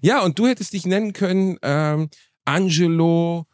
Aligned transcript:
Ja, 0.00 0.22
und 0.22 0.38
du 0.38 0.46
hättest 0.46 0.72
dich 0.72 0.86
nennen 0.86 1.12
können 1.12 1.58
ähm, 1.62 2.08
Angelo 2.44 3.46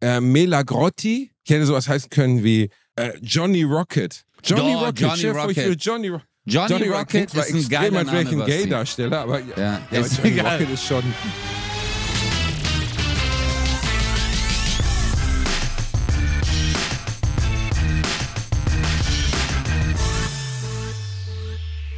äh, 0.00 0.20
Melagrotti. 0.20 1.30
Ich 1.44 1.50
hätte 1.50 1.66
sowas 1.66 1.88
heißen 1.88 2.10
können 2.10 2.42
wie 2.42 2.70
äh, 2.96 3.12
Johnny 3.22 3.62
Rocket. 3.62 4.24
Johnny 4.44 4.74
Oh, 4.76 4.84
Rocket, 4.84 5.00
Johnny 5.00 5.20
ich 5.22 5.34
Rocket. 5.34 5.56
würde 5.56 5.72
Johnny, 5.82 6.08
Ro 6.08 6.20
Johnny, 6.44 6.72
Johnny 6.72 6.88
Rocket 6.88 7.34
war 7.34 7.44
ist 7.44 7.52
ein 7.52 7.56
extrem, 7.58 7.70
geiler 7.80 8.04
Name, 8.04 8.18
ein. 8.18 8.46
Gay-Darsteller, 8.46 9.20
aber 9.20 9.40
ja, 9.40 9.46
Ja, 9.56 9.80
ja 9.90 9.98
aber 10.00 10.08
Johnny 10.08 10.28
egal. 10.30 10.52
Rocket 10.58 10.70
ist 10.74 10.84
schon. 10.84 11.02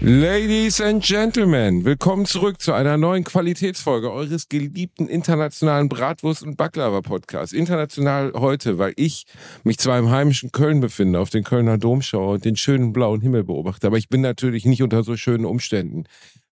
Ladies 0.00 0.80
and 0.80 1.02
Gentlemen, 1.02 1.84
willkommen 1.84 2.24
zurück 2.24 2.62
zu 2.62 2.72
einer 2.72 2.96
neuen 2.96 3.24
Qualitätsfolge 3.24 4.12
eures 4.12 4.48
geliebten 4.48 5.08
internationalen 5.08 5.88
Bratwurst- 5.88 6.44
und 6.44 6.56
Baklava-Podcasts. 6.56 7.52
International 7.52 8.32
heute, 8.34 8.78
weil 8.78 8.92
ich 8.94 9.26
mich 9.64 9.78
zwar 9.78 9.98
im 9.98 10.08
heimischen 10.08 10.52
Köln 10.52 10.78
befinde, 10.78 11.18
auf 11.18 11.30
den 11.30 11.42
Kölner 11.42 11.78
Dom 11.78 12.00
schaue 12.00 12.34
und 12.34 12.44
den 12.44 12.56
schönen 12.56 12.92
blauen 12.92 13.22
Himmel 13.22 13.42
beobachte, 13.42 13.88
aber 13.88 13.98
ich 13.98 14.08
bin 14.08 14.20
natürlich 14.20 14.64
nicht 14.66 14.84
unter 14.84 15.02
so 15.02 15.16
schönen 15.16 15.44
Umständen 15.44 16.04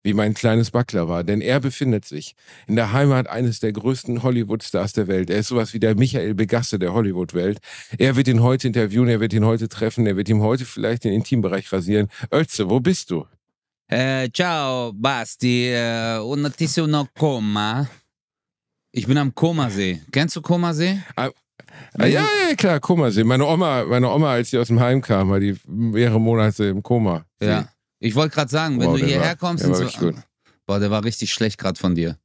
wie 0.03 0.15
mein 0.15 0.35
kleines 0.35 0.71
Baklava, 0.71 1.25
denn 1.25 1.41
er 1.41 1.59
befindet 1.59 2.05
sich 2.05 2.35
in 2.69 2.77
der 2.77 2.93
Heimat 2.93 3.29
eines 3.29 3.59
der 3.59 3.73
größten 3.73 4.23
Hollywood-Stars 4.23 4.93
der 4.93 5.09
Welt. 5.09 5.31
Er 5.31 5.39
ist 5.39 5.49
sowas 5.49 5.75
wie 5.75 5.81
der 5.81 5.97
Michael 5.97 6.35
Begasse 6.35 6.79
der 6.79 6.93
Hollywood-Welt. 6.93 7.59
Er 7.99 8.15
wird 8.15 8.29
ihn 8.29 8.41
heute 8.41 8.69
interviewen, 8.69 9.09
er 9.09 9.19
wird 9.19 9.33
ihn 9.33 9.45
heute 9.45 9.69
treffen, 9.69 10.07
er 10.07 10.17
wird 10.17 10.29
ihm 10.29 10.43
heute 10.43 10.65
vielleicht 10.65 11.05
den 11.05 11.13
Intimbereich 11.13 11.73
rasieren. 11.73 12.09
Özze, 12.33 12.71
wo 12.71 12.79
bist 12.79 13.11
du? 13.11 13.27
Äh, 13.89 14.29
ciao, 14.33 14.93
Basti. 14.93 15.69
Äh, 15.73 16.19
un 16.21 16.51
no 16.91 17.07
Koma. 17.17 17.87
Ich 18.93 19.07
bin 19.07 19.19
am 19.19 19.35
Komasee. 19.35 20.03
Kennst 20.11 20.37
du 20.37 20.43
Komasee? 20.43 21.03
Ah, 21.17 21.29
ja, 21.99 22.07
ja, 22.09 22.55
klar, 22.57 22.81
Komasee. 22.81 23.25
Meine 23.25 23.45
Oma, 23.45 23.85
meine 23.85 24.09
Oma, 24.11 24.33
als 24.33 24.51
sie 24.51 24.59
aus 24.59 24.69
dem 24.69 24.81
Heim 24.81 25.03
kam, 25.03 25.29
war 25.31 25.39
die 25.39 25.55
mehrere 25.67 26.19
Monate 26.21 26.65
im 26.65 26.83
Koma. 26.83 27.25
Ja. 27.43 27.69
Ich 27.99 28.15
wollte 28.15 28.35
gerade 28.35 28.51
sagen, 28.51 28.81
wenn 28.81 28.89
Wow, 28.89 28.99
du 28.99 29.05
hierher 29.07 29.29
war- 29.29 29.37
kommst 29.37 29.65
der 29.65 29.71
und 29.71 29.79
war 29.81 29.89
so. 29.91 30.13
Boah, 30.67 30.81
der 30.81 30.91
war 30.91 31.05
richtig 31.05 31.33
schlecht 31.33 31.59
gerade 31.59 31.79
von 31.79 31.95
dir. 31.95 32.17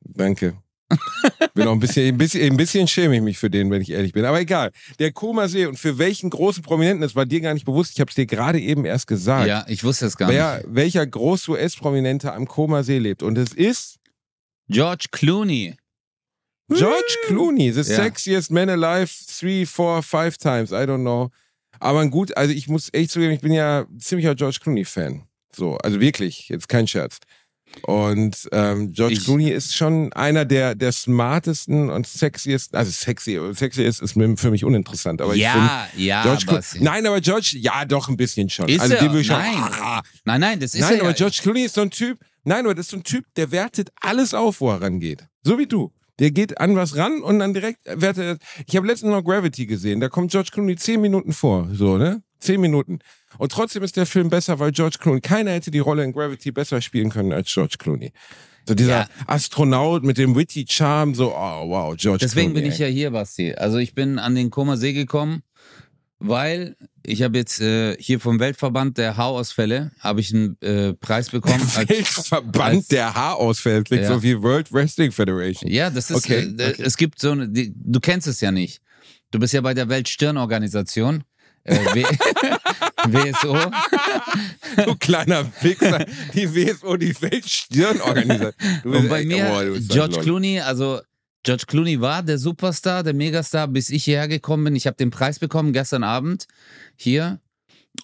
Danke. 0.00 0.56
Bin 1.54 1.68
auch 1.68 1.72
ein 1.72 1.78
bisschen, 1.78 2.08
ein 2.08 2.18
bisschen, 2.18 2.42
ein 2.50 2.56
bisschen 2.56 2.88
schäme 2.88 3.14
ich 3.16 3.22
mich 3.22 3.38
für 3.38 3.48
den, 3.48 3.70
wenn 3.70 3.80
ich 3.80 3.90
ehrlich 3.90 4.12
bin. 4.12 4.24
Aber 4.24 4.40
egal. 4.40 4.72
Der 4.98 5.12
Komasee 5.12 5.66
und 5.66 5.78
für 5.78 5.98
welchen 5.98 6.28
großen 6.30 6.64
Prominenten, 6.64 7.00
das 7.02 7.14
war 7.14 7.26
dir 7.26 7.40
gar 7.40 7.54
nicht 7.54 7.64
bewusst, 7.64 7.92
ich 7.94 8.00
habe 8.00 8.08
es 8.08 8.16
dir 8.16 8.26
gerade 8.26 8.60
eben 8.60 8.84
erst 8.84 9.06
gesagt. 9.06 9.46
Ja, 9.46 9.64
ich 9.68 9.84
wusste 9.84 10.06
es 10.06 10.16
gar 10.16 10.28
Wer, 10.30 10.56
nicht. 10.58 10.66
welcher 10.74 11.06
Groß-US-Prominente 11.06 12.32
am 12.32 12.48
Komasee 12.48 12.98
lebt. 12.98 13.22
Und 13.22 13.38
es 13.38 13.52
ist 13.52 13.98
George 14.68 15.06
Clooney. 15.12 15.76
George 16.68 17.18
Clooney, 17.26 17.70
the 17.72 17.80
Ja. 17.80 17.84
sexiest 18.02 18.50
man 18.50 18.68
alive, 18.70 19.12
three, 19.38 19.64
four, 19.64 20.02
five 20.02 20.36
times, 20.36 20.72
I 20.72 20.86
don't 20.86 21.02
know. 21.02 21.30
Aber 21.78 22.04
gut, 22.08 22.36
also 22.36 22.52
ich 22.52 22.66
muss 22.66 22.88
echt 22.92 23.10
zugeben, 23.12 23.32
ich 23.32 23.40
bin 23.42 23.52
ja 23.52 23.84
ziemlicher 23.98 24.34
George 24.34 24.58
Clooney-Fan. 24.60 25.22
So, 25.54 25.76
also 25.76 26.00
wirklich, 26.00 26.48
jetzt 26.48 26.68
kein 26.68 26.88
Scherz. 26.88 27.18
Und 27.82 28.48
ähm, 28.52 28.92
George 28.92 29.14
Ich- 29.14 29.24
Clooney 29.24 29.50
ist 29.50 29.76
schon 29.76 30.12
einer 30.12 30.44
der, 30.44 30.74
der 30.74 30.92
smartesten 30.92 31.90
und 31.90 32.06
sexiesten, 32.06 32.76
also 32.78 32.90
sexy, 32.90 33.38
sexy 33.52 33.82
ist, 33.82 34.00
ist 34.00 34.12
für 34.36 34.50
mich 34.50 34.64
uninteressant, 34.64 35.20
aber 35.20 35.34
ich 35.34 35.44
finde, 35.46 35.66
ja, 35.66 35.88
ja, 35.96 36.22
George 36.22 36.44
Clooney, 36.46 36.64
nein, 36.84 37.06
aber 37.06 37.20
George, 37.20 37.56
ja, 37.58 37.84
doch 37.84 38.08
ein 38.08 38.16
bisschen 38.16 38.48
schon. 38.48 38.68
Ist 38.68 38.80
also 38.80 38.94
er? 38.94 39.14
ich 39.14 39.26
schon, 39.26 39.36
Nein. 39.36 39.54
Ah, 39.56 40.02
Nein, 40.24 40.40
nein, 40.40 40.60
das 40.60 40.74
ist 40.74 40.80
nein, 40.80 40.94
er 40.94 41.00
aber 41.00 41.10
ja. 41.10 41.14
George 41.16 41.38
Clooney 41.42 41.64
ist 41.64 41.74
so 41.74 41.82
ein 41.82 41.90
Typ, 41.90 42.18
nein, 42.44 42.64
aber 42.64 42.74
das 42.74 42.86
ist 42.86 42.90
so 42.90 42.96
ein 42.96 43.04
Typ, 43.04 43.24
der 43.36 43.50
wertet 43.50 43.90
alles 44.00 44.34
auf, 44.34 44.60
wo 44.60 44.70
er 44.70 44.80
rangeht. 44.80 45.26
So 45.42 45.58
wie 45.58 45.66
du. 45.66 45.92
Der 46.20 46.30
geht 46.30 46.58
an 46.60 46.76
was 46.76 46.96
ran 46.96 47.22
und 47.22 47.40
dann 47.40 47.54
direkt 47.54 47.80
wertet 47.86 48.18
er. 48.24 48.64
Ich 48.68 48.76
habe 48.76 48.86
letztens 48.86 49.10
noch 49.10 49.22
Gravity 49.24 49.66
gesehen, 49.66 49.98
da 50.00 50.08
kommt 50.08 50.30
George 50.30 50.50
Clooney 50.52 50.76
zehn 50.76 51.00
Minuten 51.00 51.32
vor, 51.32 51.68
so, 51.72 51.98
ne? 51.98 52.22
Zehn 52.44 52.60
Minuten. 52.60 52.98
Und 53.38 53.50
trotzdem 53.52 53.82
ist 53.82 53.96
der 53.96 54.06
Film 54.06 54.28
besser, 54.30 54.58
weil 54.58 54.70
George 54.72 54.98
Clooney, 55.00 55.20
keiner 55.20 55.52
hätte 55.52 55.70
die 55.70 55.78
Rolle 55.80 56.04
in 56.04 56.12
Gravity 56.12 56.52
besser 56.52 56.80
spielen 56.80 57.10
können 57.10 57.32
als 57.32 57.52
George 57.52 57.76
Clooney. 57.78 58.12
So 58.68 58.74
dieser 58.74 59.00
Ja. 59.00 59.08
Astronaut 59.26 60.04
mit 60.04 60.16
dem 60.18 60.34
witty 60.36 60.64
Charm, 60.68 61.14
so, 61.14 61.34
oh 61.34 61.68
wow, 61.68 61.94
George 61.96 62.20
Deswegen 62.24 62.52
Clooney. 62.52 62.62
bin 62.62 62.72
ich 62.72 62.78
ja 62.78 62.86
hier, 62.86 63.10
Basti. 63.10 63.52
Also 63.54 63.78
ich 63.78 63.94
bin 63.94 64.18
an 64.18 64.34
den 64.34 64.50
Komasee 64.50 64.92
gekommen, 64.94 65.42
weil 66.18 66.76
ich 67.04 67.22
habe 67.22 67.36
jetzt 67.36 67.60
äh, 67.60 67.96
hier 67.98 68.20
vom 68.20 68.40
Weltverband 68.40 68.96
der 68.96 69.16
Haarausfälle 69.18 69.90
habe 70.00 70.20
ich 70.20 70.32
einen 70.32 70.58
äh, 70.62 70.94
Preis 70.94 71.28
bekommen. 71.30 71.60
als- 71.76 71.88
Weltverband 71.88 72.76
als- 72.76 72.88
der 72.88 73.14
Haarausfälle, 73.14 73.82
klingt 73.84 74.04
Ja. 74.04 74.14
so 74.14 74.22
wie 74.22 74.40
World 74.42 74.72
Wrestling 74.72 75.12
Federation. 75.12 75.70
Ja, 75.70 75.90
das 75.90 76.10
ist, 76.10 76.16
Okay, 76.24 76.54
äh, 76.58 76.70
okay. 76.70 76.82
es 76.82 76.96
gibt 76.96 77.18
so 77.20 77.32
eine, 77.32 77.48
die, 77.48 77.74
du 77.76 78.00
kennst 78.00 78.26
es 78.26 78.40
ja 78.40 78.50
nicht. 78.52 78.80
Du 79.30 79.38
bist 79.38 79.52
ja 79.52 79.60
bei 79.60 79.74
der 79.74 79.88
Weltstirnorganisation. 79.88 81.24
Äh, 81.64 82.04
WSO. 83.08 83.56
Du 84.84 84.96
kleiner 84.96 85.46
Wichser, 85.62 86.04
die 86.34 86.52
WSO, 86.52 86.96
die 86.96 87.14
Weltstirnorganisation. 87.20 88.52
Und 88.84 89.08
bei 89.08 89.20
echt- 89.20 89.28
mir, 89.28 89.48
oh, 89.50 89.78
George. 89.88 90.18
Clooney, 90.20 90.60
also 90.60 91.00
George 91.44 91.64
Clooney 91.66 92.00
war 92.00 92.22
der 92.22 92.38
Superstar, 92.38 93.02
der 93.02 93.14
Megastar, 93.14 93.68
bis 93.68 93.90
ich 93.90 94.04
hierher 94.04 94.26
gekommen 94.28 94.64
bin. 94.64 94.76
Ich 94.76 94.86
habe 94.86 94.96
den 94.96 95.10
Preis 95.10 95.38
bekommen 95.38 95.72
gestern 95.72 96.02
Abend 96.02 96.46
hier. 96.96 97.38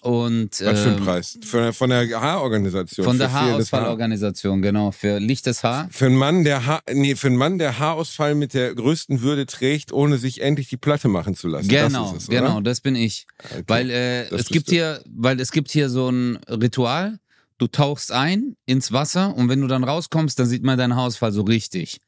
Und 0.01 0.49
Was 0.61 0.79
für 0.79 0.89
ein 0.89 0.97
ähm, 0.97 1.03
Preis? 1.03 1.37
Von, 1.43 1.73
von 1.73 1.89
der 1.89 2.09
Haarorganisation. 2.19 3.03
Von 3.05 3.19
der 3.19 3.29
für 3.29 3.35
fehlendes 3.37 3.71
Haar. 3.71 3.81
Haarausfallorganisation, 3.81 4.61
genau, 4.61 4.91
für 4.91 5.19
lichtes 5.19 5.63
Haar. 5.63 5.89
Für 5.91 6.05
einen 6.05 6.15
Mann, 6.15 6.43
der 6.43 6.65
ha 6.65 6.81
nee, 6.91 7.15
für 7.15 7.27
einen 7.27 7.35
Mann, 7.35 7.59
der 7.59 7.77
Haarausfall 7.77 8.33
mit 8.33 8.53
der 8.53 8.73
größten 8.73 9.21
Würde 9.21 9.45
trägt, 9.45 9.91
ohne 9.91 10.17
sich 10.17 10.41
endlich 10.41 10.69
die 10.69 10.77
Platte 10.77 11.07
machen 11.07 11.35
zu 11.35 11.47
lassen. 11.49 11.67
Genau, 11.67 12.05
das 12.05 12.13
ist 12.17 12.23
es, 12.23 12.29
genau, 12.29 12.61
das 12.61 12.81
bin 12.81 12.95
ich. 12.95 13.27
Okay. 13.43 13.63
Weil 13.67 13.89
äh, 13.91 14.29
das 14.29 14.41
es 14.41 14.47
gibt 14.47 14.69
du. 14.69 14.71
hier, 14.71 15.03
weil 15.13 15.39
es 15.39 15.51
gibt 15.51 15.69
hier 15.69 15.89
so 15.89 16.09
ein 16.09 16.37
Ritual. 16.49 17.19
Du 17.57 17.67
tauchst 17.67 18.11
ein 18.11 18.55
ins 18.65 18.91
Wasser 18.91 19.35
und 19.35 19.49
wenn 19.49 19.61
du 19.61 19.67
dann 19.67 19.83
rauskommst, 19.83 20.39
dann 20.39 20.47
sieht 20.47 20.63
man 20.63 20.79
deinen 20.79 20.95
Haarausfall 20.95 21.31
so 21.31 21.43
richtig. 21.43 21.99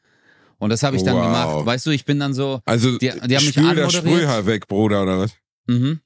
Und 0.57 0.69
das 0.71 0.81
habe 0.81 0.95
ich 0.95 1.03
dann 1.03 1.15
Wow. 1.17 1.23
gemacht. 1.25 1.65
Weißt 1.67 1.85
du, 1.85 1.91
ich 1.91 2.05
bin 2.05 2.19
dann 2.19 2.33
so, 2.33 2.61
Also, 2.65 2.97
Die- 2.97 3.09
die 3.09 3.11
haben 3.11 3.45
mich 3.45 3.49
spül 3.49 3.75
das. 3.75 3.93
Sprühhaar 3.93 4.45
weg, 4.47 4.67
Bruder, 4.67 5.03
oder 5.03 5.19
was? 5.19 5.33
mhm. 5.67 5.99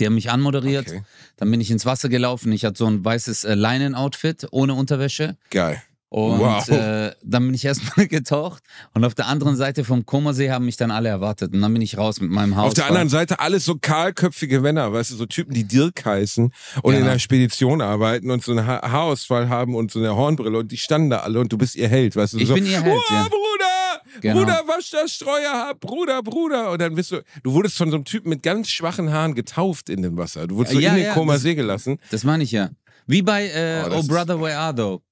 Die 0.00 0.06
haben 0.06 0.14
mich 0.14 0.30
anmoderiert. 0.30 0.88
Okay. 0.88 1.02
Dann 1.36 1.50
bin 1.50 1.60
ich 1.60 1.70
ins 1.70 1.84
Wasser 1.86 2.08
gelaufen. 2.08 2.52
Ich 2.52 2.64
hatte 2.64 2.78
so 2.78 2.86
ein 2.86 3.04
weißes 3.04 3.44
äh, 3.44 3.54
Leinen-Outfit 3.54 4.46
ohne 4.50 4.74
Unterwäsche. 4.74 5.36
Geil. 5.50 5.82
Und 6.08 6.38
Wow. 6.38 6.68
äh, 6.68 7.10
dann 7.24 7.44
bin 7.44 7.54
ich 7.54 7.64
erstmal 7.64 8.06
getaucht. 8.08 8.62
Und 8.94 9.04
auf 9.04 9.14
der 9.16 9.26
anderen 9.26 9.56
Seite 9.56 9.82
vom 9.84 10.06
Komasee 10.06 10.50
haben 10.52 10.64
mich 10.64 10.76
dann 10.76 10.92
alle 10.92 11.08
erwartet. 11.08 11.52
Und 11.52 11.60
dann 11.60 11.72
bin 11.72 11.82
ich 11.82 11.98
raus 11.98 12.20
mit 12.20 12.30
meinem 12.30 12.54
Haus. 12.56 12.68
Auf 12.68 12.74
der 12.74 12.86
anderen 12.86 13.08
Seite 13.08 13.40
alles 13.40 13.64
so 13.64 13.74
kahlköpfige 13.80 14.60
Männer, 14.60 14.92
weißt 14.92 15.10
du, 15.10 15.16
so 15.16 15.26
Typen, 15.26 15.52
die 15.54 15.64
Dirk 15.64 16.04
heißen 16.04 16.52
und 16.82 16.92
Ja. 16.94 17.00
in 17.00 17.04
der 17.04 17.18
Spedition 17.18 17.80
arbeiten 17.80 18.30
und 18.30 18.44
so 18.44 18.52
einen 18.52 18.64
ha 18.66 18.80
Haarausfall 18.88 19.48
haben 19.48 19.74
und 19.74 19.90
so 19.90 19.98
eine 19.98 20.14
Hornbrille 20.14 20.58
und 20.58 20.70
die 20.70 20.76
standen 20.78 21.10
da 21.10 21.18
alle 21.18 21.40
und 21.40 21.52
du 21.52 21.58
bist 21.58 21.74
ihr 21.74 21.88
Held, 21.88 22.14
weißt 22.14 22.34
du. 22.34 22.38
Ich 22.38 22.46
so, 22.46 22.54
bin 22.54 22.64
ihr 22.66 22.80
Held, 22.80 22.94
oh, 23.10 23.12
ja. 23.12 23.22
Bruder, 23.24 23.73
Genau. 24.20 24.40
Bruder, 24.40 24.62
wasch 24.66 24.90
das 24.90 25.12
Streuerhaar, 25.14 25.74
Bruder, 25.74 26.22
Bruder. 26.22 26.70
Und 26.70 26.80
dann 26.80 26.94
bist 26.94 27.12
du, 27.12 27.22
du 27.42 27.52
wurdest 27.52 27.76
von 27.76 27.90
so 27.90 27.96
einem 27.96 28.04
Typen 28.04 28.28
mit 28.30 28.42
ganz 28.42 28.68
schwachen 28.68 29.12
Haaren 29.12 29.34
getauft 29.34 29.88
in 29.88 30.02
dem 30.02 30.16
Wasser. 30.16 30.46
Du 30.46 30.56
wurdest 30.56 30.74
so 30.74 30.80
Ja, 30.80 30.90
in 30.90 30.96
den 30.96 31.04
ja, 31.06 31.14
Koma 31.14 31.38
See 31.38 31.54
gelassen. 31.54 31.98
Das 32.10 32.24
meine 32.24 32.44
ich 32.44 32.52
ja. 32.52 32.70
Wie 33.06 33.22
bei 33.22 33.48
äh, 33.48 33.84
Oh, 33.90 33.96
Oh, 33.98 34.02
Brother, 34.04 34.40
Where 34.40 34.56
Are 34.56 34.74
Thou? 34.74 35.02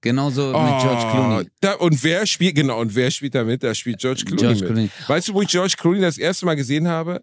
Genauso 0.00 0.46
mit 0.46 0.80
George 0.80 1.10
Clooney. 1.10 1.44
Oh, 1.44 1.50
Da, 1.60 1.72
und 1.74 2.04
wer 2.04 2.24
spielt, 2.26 2.54
genau, 2.54 2.80
und 2.80 2.94
wer 2.94 3.10
spielt 3.10 3.34
da 3.34 3.42
mit? 3.42 3.62
Da 3.64 3.74
spielt 3.74 3.98
George 3.98 4.22
Clooney 4.24 4.42
George. 4.42 4.64
Clooney. 4.64 4.90
Weißt 5.08 5.28
du, 5.28 5.34
wo 5.34 5.42
ich 5.42 5.48
George 5.48 5.74
Clooney 5.76 6.00
das 6.00 6.18
erste 6.18 6.46
Mal 6.46 6.54
gesehen 6.54 6.86
habe? 6.86 7.20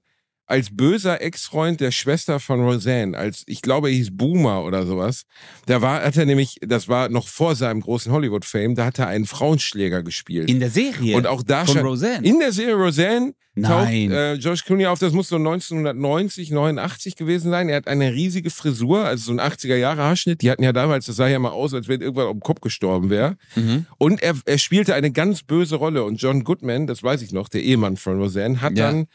Als 0.47 0.75
böser 0.75 1.22
Ex-Freund 1.22 1.79
der 1.81 1.91
Schwester 1.91 2.39
von 2.39 2.61
Roseanne, 2.63 3.17
als 3.17 3.44
ich 3.47 3.61
glaube, 3.63 3.89
er 3.89 3.95
hieß 3.95 4.16
Boomer 4.16 4.63
oder 4.63 4.85
sowas. 4.85 5.23
Da 5.66 5.81
war, 5.81 6.03
hat 6.03 6.17
er 6.17 6.25
nämlich, 6.25 6.57
das 6.61 6.88
war 6.88 7.09
noch 7.09 7.28
vor 7.28 7.56
seinem 7.56 7.81
großen 7.81 8.11
Hollywood-Fame, 8.11 8.75
da 8.75 8.85
hat 8.85 9.00
er 9.00 9.07
einen 9.07 9.25
Frauenschläger 9.25 10.03
gespielt. 10.03 10.50
In 10.50 10.59
der 10.59 10.69
Serie. 10.69 11.18
und 11.18 11.25
auch 11.25 11.42
da 11.42 11.65
von 11.65 11.77
Roseanne. 11.80 12.27
In 12.27 12.39
der 12.39 12.51
Serie 12.51 12.75
Roseanne 12.75 13.33
taucht 13.56 13.86
Nein. 13.86 14.12
äh, 14.12 14.38
George 14.39 14.62
Clooney 14.65 14.86
auf, 14.86 15.00
das 15.00 15.13
muss 15.13 15.30
so 15.30 15.38
1990, 15.38 16.51
89 16.51 17.15
gewesen 17.15 17.50
sein. 17.51 17.69
Er 17.69 17.77
hat 17.77 17.88
eine 17.88 18.13
riesige 18.13 18.50
Frisur, 18.50 19.03
also 19.06 19.33
so 19.33 19.39
ein 19.39 19.39
80er 19.39 19.75
Jahre 19.77 20.01
Haarschnitt. 20.03 20.41
Die 20.41 20.51
hatten 20.51 20.62
ja 20.63 20.74
damals, 20.74 21.06
das 21.07 21.15
sah 21.15 21.27
ja 21.27 21.39
mal 21.39 21.50
aus, 21.51 21.74
als 21.74 21.88
wenn 21.88 22.01
irgendwann 22.01 22.27
um 22.27 22.38
den 22.38 22.41
Kopf 22.41 22.62
gestorben 22.62 23.09
wäre. 23.09 23.38
Mhm. 23.56 23.86
Und 23.98 24.21
er, 24.21 24.36
er 24.45 24.57
spielte 24.57 24.94
eine 24.94 25.12
ganz 25.12 25.41
böse 25.44 25.77
Rolle. 25.77 26.03
Und 26.03 26.21
John 26.21 26.44
Goodman, 26.44 26.86
das 26.86 27.01
weiß 27.01 27.21
ich 27.21 27.31
noch, 27.31 27.48
der 27.50 27.63
Ehemann 27.63 27.98
von 27.98 28.19
Roseanne, 28.19 28.62
hat 28.62 28.77
Ja. 28.77 28.91
dann 28.91 29.07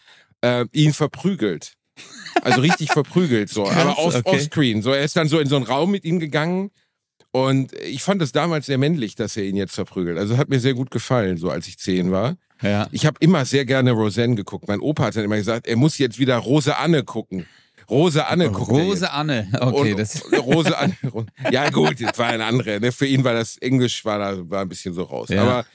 äh, 0.42 0.66
ihn 0.72 0.92
verprügelt. 0.92 1.74
Also 2.42 2.60
richtig 2.60 2.88
verprügelt, 2.92 3.48
so. 3.48 3.64
Krass, 3.64 3.76
aber 3.76 3.98
off, 3.98 4.14
okay. 4.14 4.36
offscreen. 4.36 4.82
So, 4.82 4.92
er 4.92 5.04
ist 5.04 5.16
dann 5.16 5.28
so 5.28 5.38
in 5.38 5.48
so 5.48 5.56
einen 5.56 5.64
Raum 5.64 5.90
mit 5.90 6.04
ihm 6.04 6.18
gegangen. 6.18 6.70
Und 7.32 7.72
ich 7.74 8.02
fand 8.02 8.20
es 8.22 8.32
damals 8.32 8.66
sehr 8.66 8.78
männlich, 8.78 9.14
dass 9.14 9.36
er 9.36 9.44
ihn 9.44 9.56
jetzt 9.56 9.74
verprügelt. 9.74 10.18
Also 10.18 10.36
hat 10.36 10.48
mir 10.48 10.58
sehr 10.58 10.74
gut 10.74 10.90
gefallen, 10.90 11.36
so 11.36 11.48
als 11.48 11.68
ich 11.68 11.78
zehn 11.78 12.10
war. 12.10 12.36
Ja. 12.60 12.88
Ich 12.90 13.06
habe 13.06 13.16
immer 13.20 13.44
sehr 13.44 13.64
gerne 13.64 13.92
Roseanne 13.92 14.34
geguckt. 14.34 14.66
Mein 14.68 14.80
Opa 14.80 15.04
hat 15.04 15.16
dann 15.16 15.24
immer 15.24 15.36
gesagt, 15.36 15.66
er 15.66 15.76
muss 15.76 15.96
jetzt 15.98 16.18
wieder 16.18 16.36
Rose 16.36 16.76
Anne 16.76 17.04
gucken. 17.04 17.46
Rose 17.88 18.26
Anne 18.26 18.50
guckt 18.50 18.70
Rose. 18.70 19.10
Anne. 19.10 19.48
Okay, 19.58 19.92
und, 19.92 19.98
das. 19.98 20.22
Rose 20.38 20.76
Anne. 20.76 20.96
Ja 21.50 21.70
gut, 21.70 22.00
das 22.00 22.18
war 22.18 22.26
ein 22.26 22.40
anderer. 22.40 22.78
Ne? 22.80 22.92
Für 22.92 23.06
ihn 23.06 23.24
war 23.24 23.34
das 23.34 23.56
Englisch 23.58 24.04
war 24.04 24.18
da 24.18 24.50
war 24.50 24.62
ein 24.62 24.68
bisschen 24.68 24.94
so 24.94 25.02
raus. 25.02 25.28
Ja. 25.28 25.42
Aber 25.42 25.66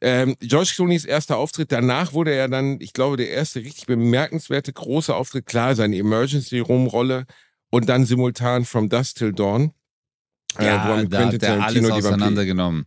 ähm, 0.00 0.36
George 0.40 0.72
Clooney's 0.74 1.04
erster 1.04 1.36
Auftritt, 1.36 1.72
danach 1.72 2.12
wurde 2.12 2.32
er 2.34 2.48
dann, 2.48 2.80
ich 2.80 2.92
glaube, 2.92 3.16
der 3.16 3.30
erste 3.30 3.60
richtig 3.60 3.86
bemerkenswerte 3.86 4.72
große 4.72 5.14
Auftritt, 5.14 5.46
klar, 5.46 5.74
seine 5.74 5.96
Emergency 5.96 6.58
Room 6.58 6.86
Rolle 6.86 7.24
und 7.70 7.88
dann 7.88 8.04
simultan 8.06 8.64
From 8.64 8.88
Dusk 8.88 9.16
Till 9.16 9.32
Dawn. 9.32 9.72
äh, 10.58 10.66
Ja, 10.66 10.96
mit 10.96 11.12
da 11.12 11.26
hat 11.26 11.42
er 11.42 11.62
alles 11.62 11.90
auseinandergenommen. 11.90 12.86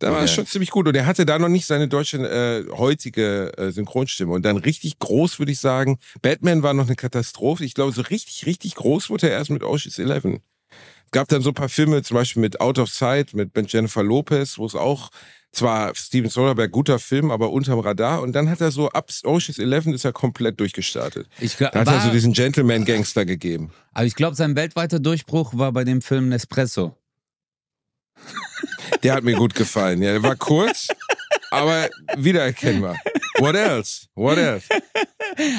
da 0.00 0.12
war 0.12 0.22
es 0.22 0.30
Okay. 0.30 0.36
schon 0.36 0.46
ziemlich 0.46 0.70
gut. 0.70 0.86
Und 0.86 0.94
er 0.94 1.06
hatte 1.06 1.26
da 1.26 1.38
noch 1.38 1.48
nicht 1.48 1.66
seine 1.66 1.88
deutsche, 1.88 2.18
äh, 2.18 2.70
heutige 2.76 3.52
äh, 3.58 3.72
Synchronstimme. 3.72 4.32
Und 4.32 4.44
dann 4.44 4.56
richtig 4.56 4.98
groß, 5.00 5.40
würde 5.40 5.50
ich 5.52 5.58
sagen. 5.58 5.98
Batman 6.22 6.62
war 6.62 6.72
noch 6.74 6.86
eine 6.86 6.94
Katastrophe. 6.94 7.64
Ich 7.64 7.74
glaube, 7.74 7.90
so 7.92 8.02
richtig, 8.02 8.46
richtig 8.46 8.76
groß 8.76 9.10
wurde 9.10 9.28
er 9.28 9.36
erst 9.38 9.50
mit 9.50 9.64
Ocean's 9.64 9.98
Eleven. 9.98 10.40
Es 11.06 11.10
gab 11.10 11.26
dann 11.28 11.42
so 11.42 11.50
ein 11.50 11.54
paar 11.54 11.68
Filme, 11.70 12.02
zum 12.02 12.14
Beispiel 12.16 12.40
mit 12.42 12.60
Out 12.60 12.78
of 12.78 12.90
Sight, 12.90 13.34
mit 13.34 13.52
Ben 13.54 13.66
Jennifer 13.66 14.02
Lopez, 14.04 14.58
wo 14.58 14.66
es 14.66 14.74
auch, 14.76 15.08
zwar 15.58 15.94
Steven 15.94 16.30
Soderbergh, 16.30 16.70
guter 16.72 16.98
Film, 16.98 17.30
aber 17.30 17.50
unterm 17.50 17.78
Radar. 17.80 18.22
Und 18.22 18.32
dann 18.32 18.48
hat 18.48 18.60
er 18.60 18.70
so, 18.70 18.88
ab 18.90 19.10
Ocean's 19.24 19.58
Eleven 19.58 19.92
ist 19.92 20.04
er 20.04 20.12
komplett 20.12 20.58
durchgestartet. 20.60 21.28
Ich 21.38 21.56
glaub, 21.56 21.72
Da 21.72 21.80
hat 21.80 21.88
er 21.88 21.94
war, 21.94 22.04
so 22.06 22.10
diesen 22.10 22.32
Gentleman-Gangster 22.32 23.24
gegeben. 23.26 23.70
aber 23.92 24.06
ich 24.06 24.14
glaube, 24.14 24.36
sein 24.36 24.56
weltweiter 24.56 24.98
Durchbruch 25.00 25.52
war 25.56 25.72
bei 25.72 25.84
dem 25.84 26.00
Film 26.02 26.28
Nespresso. 26.30 26.96
Der 29.02 29.14
hat 29.14 29.22
mir 29.24 29.36
gut 29.36 29.54
gefallen. 29.54 30.02
Ja, 30.02 30.12
der 30.12 30.22
war 30.22 30.34
kurz, 30.36 30.88
aber 31.50 31.88
wiedererkennbar. 32.16 32.96
What 33.38 33.54
else? 33.54 34.06
What 34.14 34.38
else? 34.38 34.66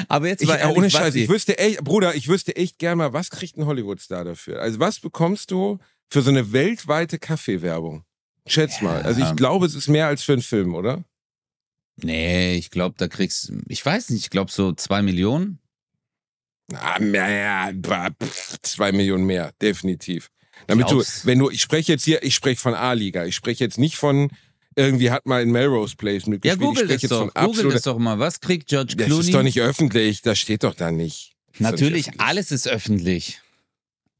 Aber 0.08 0.28
jetzt 0.28 0.42
Ich, 0.42 0.48
war 0.48 0.56
äh, 0.58 0.62
ehrlich, 0.62 0.76
ohne 0.76 0.90
Scheiß, 0.90 1.14
ich 1.14 1.28
wüsste 1.28 1.56
echt, 1.58 1.82
Bruder, 1.82 2.14
ich 2.14 2.28
wüsste 2.28 2.54
echt 2.56 2.78
gern 2.78 2.98
mal, 2.98 3.12
was 3.14 3.30
kriegt 3.30 3.56
ein 3.56 3.64
Hollywood-Star 3.64 4.24
dafür? 4.24 4.60
Also 4.60 4.78
was 4.80 5.00
bekommst 5.00 5.50
du 5.50 5.78
für 6.10 6.20
so 6.20 6.28
eine 6.30 6.52
weltweite 6.52 7.18
Kaffeewerbung? 7.18 8.04
Schätz 8.46 8.80
mal. 8.80 9.02
Also 9.02 9.20
ich 9.20 9.26
Ja. 9.26 9.32
glaube, 9.34 9.66
es 9.66 9.74
ist 9.74 9.88
mehr 9.88 10.06
als 10.06 10.22
für 10.22 10.32
einen 10.32 10.42
Film, 10.42 10.74
oder? 10.74 11.04
Nee, 12.02 12.56
ich 12.56 12.70
glaube, 12.70 12.94
da 12.98 13.08
kriegst 13.08 13.52
ich 13.68 13.84
weiß 13.84 14.10
nicht, 14.10 14.24
ich 14.24 14.30
glaube 14.30 14.50
so 14.50 14.72
zwei 14.72 15.02
Millionen. 15.02 15.58
Ah, 16.72 16.98
naja, 17.00 17.70
zwei 18.62 18.92
Millionen 18.92 19.24
mehr, 19.24 19.52
definitiv. 19.60 20.30
Damit 20.66 20.90
du, 20.90 21.02
wenn 21.24 21.38
du, 21.38 21.50
ich 21.50 21.60
spreche 21.62 21.92
jetzt 21.92 22.04
hier, 22.04 22.22
ich 22.22 22.34
spreche 22.34 22.60
von 22.60 22.74
A-Liga, 22.74 23.24
ich 23.24 23.34
spreche 23.34 23.64
jetzt 23.64 23.78
nicht 23.78 23.96
von 23.96 24.30
irgendwie 24.76 25.10
hat 25.10 25.26
mal 25.26 25.42
in 25.42 25.50
Melrose 25.50 25.96
Place 25.96 26.24
Ja, 26.24 26.30
mitgespielt. 26.30 26.60
google 26.60 26.84
ich 26.84 26.92
das 26.92 27.02
jetzt 27.02 27.10
doch. 27.10 27.34
Google 27.34 27.72
das 27.72 27.82
doch 27.82 27.98
mal. 27.98 28.18
Was 28.18 28.40
kriegt 28.40 28.68
George 28.68 28.94
das 28.96 29.06
Clooney? 29.06 29.24
ist 29.24 29.34
doch 29.34 29.42
nicht 29.42 29.60
öffentlich, 29.60 30.22
das 30.22 30.38
steht 30.38 30.62
doch 30.62 30.74
da 30.74 30.92
nicht. 30.92 31.32
Das 31.58 31.72
Natürlich, 31.72 32.20
alles 32.20 32.52
ist 32.52 32.68
öffentlich. 32.68 33.40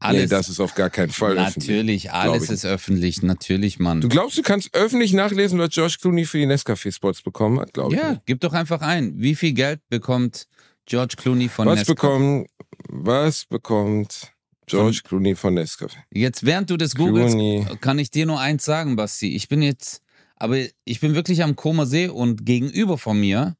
Nee, 0.02 0.06
Alles. 0.08 0.30
das 0.30 0.48
ist 0.48 0.60
auf 0.60 0.74
gar 0.74 0.88
keinen 0.88 1.10
Fall 1.10 1.36
öffentlich. 1.38 1.68
natürlich, 1.68 2.12
alles 2.12 2.44
ich. 2.44 2.50
ist 2.50 2.64
öffentlich. 2.64 3.22
Natürlich, 3.22 3.78
Mann. 3.78 4.00
Du 4.00 4.08
glaubst, 4.08 4.38
du 4.38 4.42
kannst 4.42 4.74
öffentlich 4.74 5.12
nachlesen, 5.12 5.58
was 5.58 5.70
George 5.70 5.96
Clooney 6.00 6.24
für 6.24 6.38
die 6.38 6.46
Nescafé-Spots 6.46 7.22
bekommen 7.22 7.60
hat, 7.60 7.74
glaube 7.74 7.94
ich. 7.94 8.00
ja, 8.00 8.18
gib 8.24 8.40
doch 8.40 8.54
einfach 8.54 8.80
ein. 8.80 9.12
Wie 9.20 9.34
viel 9.34 9.52
Geld 9.52 9.80
bekommt 9.90 10.46
George 10.86 11.16
Clooney 11.18 11.50
von 11.50 11.66
Was 11.68 11.80
Nescafé? 11.80 11.86
bekommt, 11.86 12.48
was 12.88 13.44
bekommt 13.44 14.32
George 14.66 15.02
Clooney 15.04 15.34
von 15.36 15.58
Nescafé? 15.58 15.96
Jetzt, 16.12 16.46
während 16.46 16.70
du 16.70 16.78
das 16.78 16.94
googelst, 16.94 17.34
Clooney. 17.34 17.66
kann 17.82 17.98
ich 17.98 18.10
dir 18.10 18.24
nur 18.24 18.40
eins 18.40 18.64
sagen, 18.64 18.96
Basti. 18.96 19.36
Ich 19.36 19.48
bin 19.48 19.60
jetzt, 19.60 20.00
aber 20.36 20.56
ich 20.84 21.00
bin 21.00 21.14
wirklich 21.14 21.42
am 21.42 21.56
Koma 21.56 21.84
See 21.84 22.08
und 22.08 22.46
gegenüber 22.46 22.96
von 22.96 23.20
mir 23.20 23.54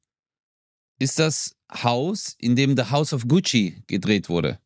ist 0.98 1.18
das 1.18 1.54
Haus, 1.70 2.34
in 2.38 2.56
dem 2.56 2.76
The 2.78 2.84
House 2.84 3.12
of 3.12 3.28
Gucci 3.28 3.82
gedreht 3.86 4.30
wurde. 4.30 4.58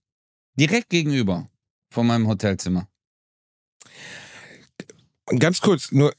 Direkt 0.56 0.88
gegenüber 0.91 1.49
von 1.94 2.06
meinem 2.06 2.29
Hotelzimmer. 2.29 2.88
Ganz 5.38 5.61
kurz, 5.61 5.93
nur, 5.93 6.12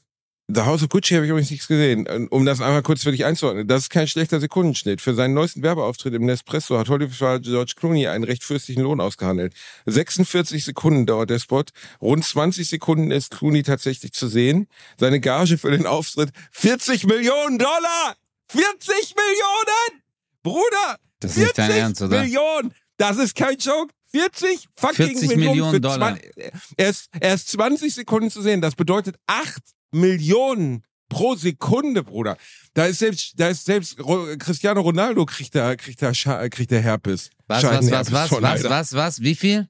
The 0.48 0.62
House 0.62 0.82
of 0.82 0.88
Gucci 0.88 1.14
habe 1.14 1.24
ich 1.26 1.30
übrigens 1.30 1.50
nichts 1.50 1.66
gesehen. 1.66 2.06
Um 2.28 2.46
das 2.46 2.60
einmal 2.60 2.82
kurz 2.82 3.02
für 3.02 3.10
dich 3.10 3.24
einzuordnen. 3.24 3.66
Das 3.66 3.82
ist 3.82 3.90
kein 3.90 4.06
schlechter 4.06 4.38
Sekundenschnitt. 4.40 5.00
Für 5.00 5.14
seinen 5.14 5.34
neuesten 5.34 5.62
Werbeauftritt 5.62 6.14
im 6.14 6.24
Nespresso 6.24 6.78
hat 6.78 6.88
Hollywood 6.88 7.42
George 7.42 7.74
Clooney 7.76 8.06
einen 8.06 8.24
recht 8.24 8.44
fürstlichen 8.44 8.84
Lohn 8.84 9.00
ausgehandelt. 9.00 9.54
46 9.86 10.64
Sekunden 10.64 11.04
dauert 11.04 11.30
der 11.30 11.40
Spot. 11.40 11.64
Rund 12.00 12.24
20 12.24 12.68
Sekunden 12.68 13.10
ist 13.10 13.32
Clooney 13.32 13.64
tatsächlich 13.64 14.12
zu 14.12 14.28
sehen. 14.28 14.68
Seine 14.98 15.20
Gage 15.20 15.58
für 15.58 15.72
den 15.72 15.86
Auftritt 15.86 16.30
40 16.52 17.06
Millionen 17.06 17.58
Dollar! 17.58 18.16
40 18.48 19.14
Millionen! 19.16 20.02
Bruder! 20.42 20.98
Das 21.18 21.32
ist 21.32 21.38
nicht 21.38 21.58
dein 21.58 21.66
40 21.66 21.82
Ernst, 21.82 22.02
oder? 22.02 22.22
Millionen! 22.22 22.72
Das 22.98 23.18
ist 23.18 23.34
kein 23.34 23.58
Joke. 23.58 23.92
40 24.16 24.68
fucking 24.74 25.06
40 25.06 25.28
Millionen, 25.28 25.44
Millionen 25.46 25.72
für 25.72 25.80
Dollar. 25.80 26.16
20 26.16 26.52
er, 26.76 26.88
ist, 26.88 27.08
er 27.20 27.34
ist 27.34 27.48
20 27.50 27.94
Sekunden 27.94 28.30
zu 28.30 28.42
sehen. 28.42 28.60
Das 28.60 28.74
bedeutet 28.74 29.16
8 29.26 29.62
Millionen 29.92 30.84
pro 31.08 31.34
Sekunde, 31.34 32.02
Bruder. 32.02 32.36
Da 32.74 32.86
ist 32.86 32.98
selbst, 32.98 33.34
da 33.36 33.48
ist 33.48 33.64
selbst 33.64 33.96
Cristiano 34.38 34.80
Ronaldo 34.80 35.24
kriegt 35.26 35.54
da, 35.54 35.76
kriegt 35.76 36.02
da, 36.02 36.12
kriegt 36.48 36.72
da 36.72 36.76
Herpes. 36.76 37.30
Was, 37.46 37.62
was, 37.62 37.90
was, 37.90 38.12
was, 38.12 38.28
von, 38.28 38.42
was, 38.42 38.64
was, 38.64 38.92
was, 38.94 39.20
wie 39.20 39.34
viel? 39.34 39.68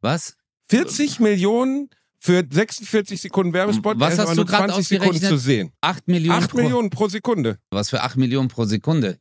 Was? 0.00 0.36
40 0.68 1.20
Millionen 1.20 1.90
für 2.18 2.44
46 2.48 3.20
Sekunden 3.20 3.52
Werbespot. 3.52 3.98
Was 3.98 4.18
hast 4.18 4.36
du 4.36 4.44
grad 4.44 4.70
20 4.70 4.86
Sekunden 4.86 5.10
ausgerechnet? 5.10 5.30
zu 5.30 5.36
sehen. 5.38 5.72
8 5.80 6.08
Millionen 6.08 6.42
8 6.44 6.50
pro, 6.50 6.56
Millionen 6.58 6.90
pro 6.90 7.08
Sekunde. 7.08 7.58
Was 7.70 7.90
für 7.90 8.02
8 8.02 8.16
Millionen 8.16 8.48
pro 8.48 8.64
Sekunde? 8.64 9.18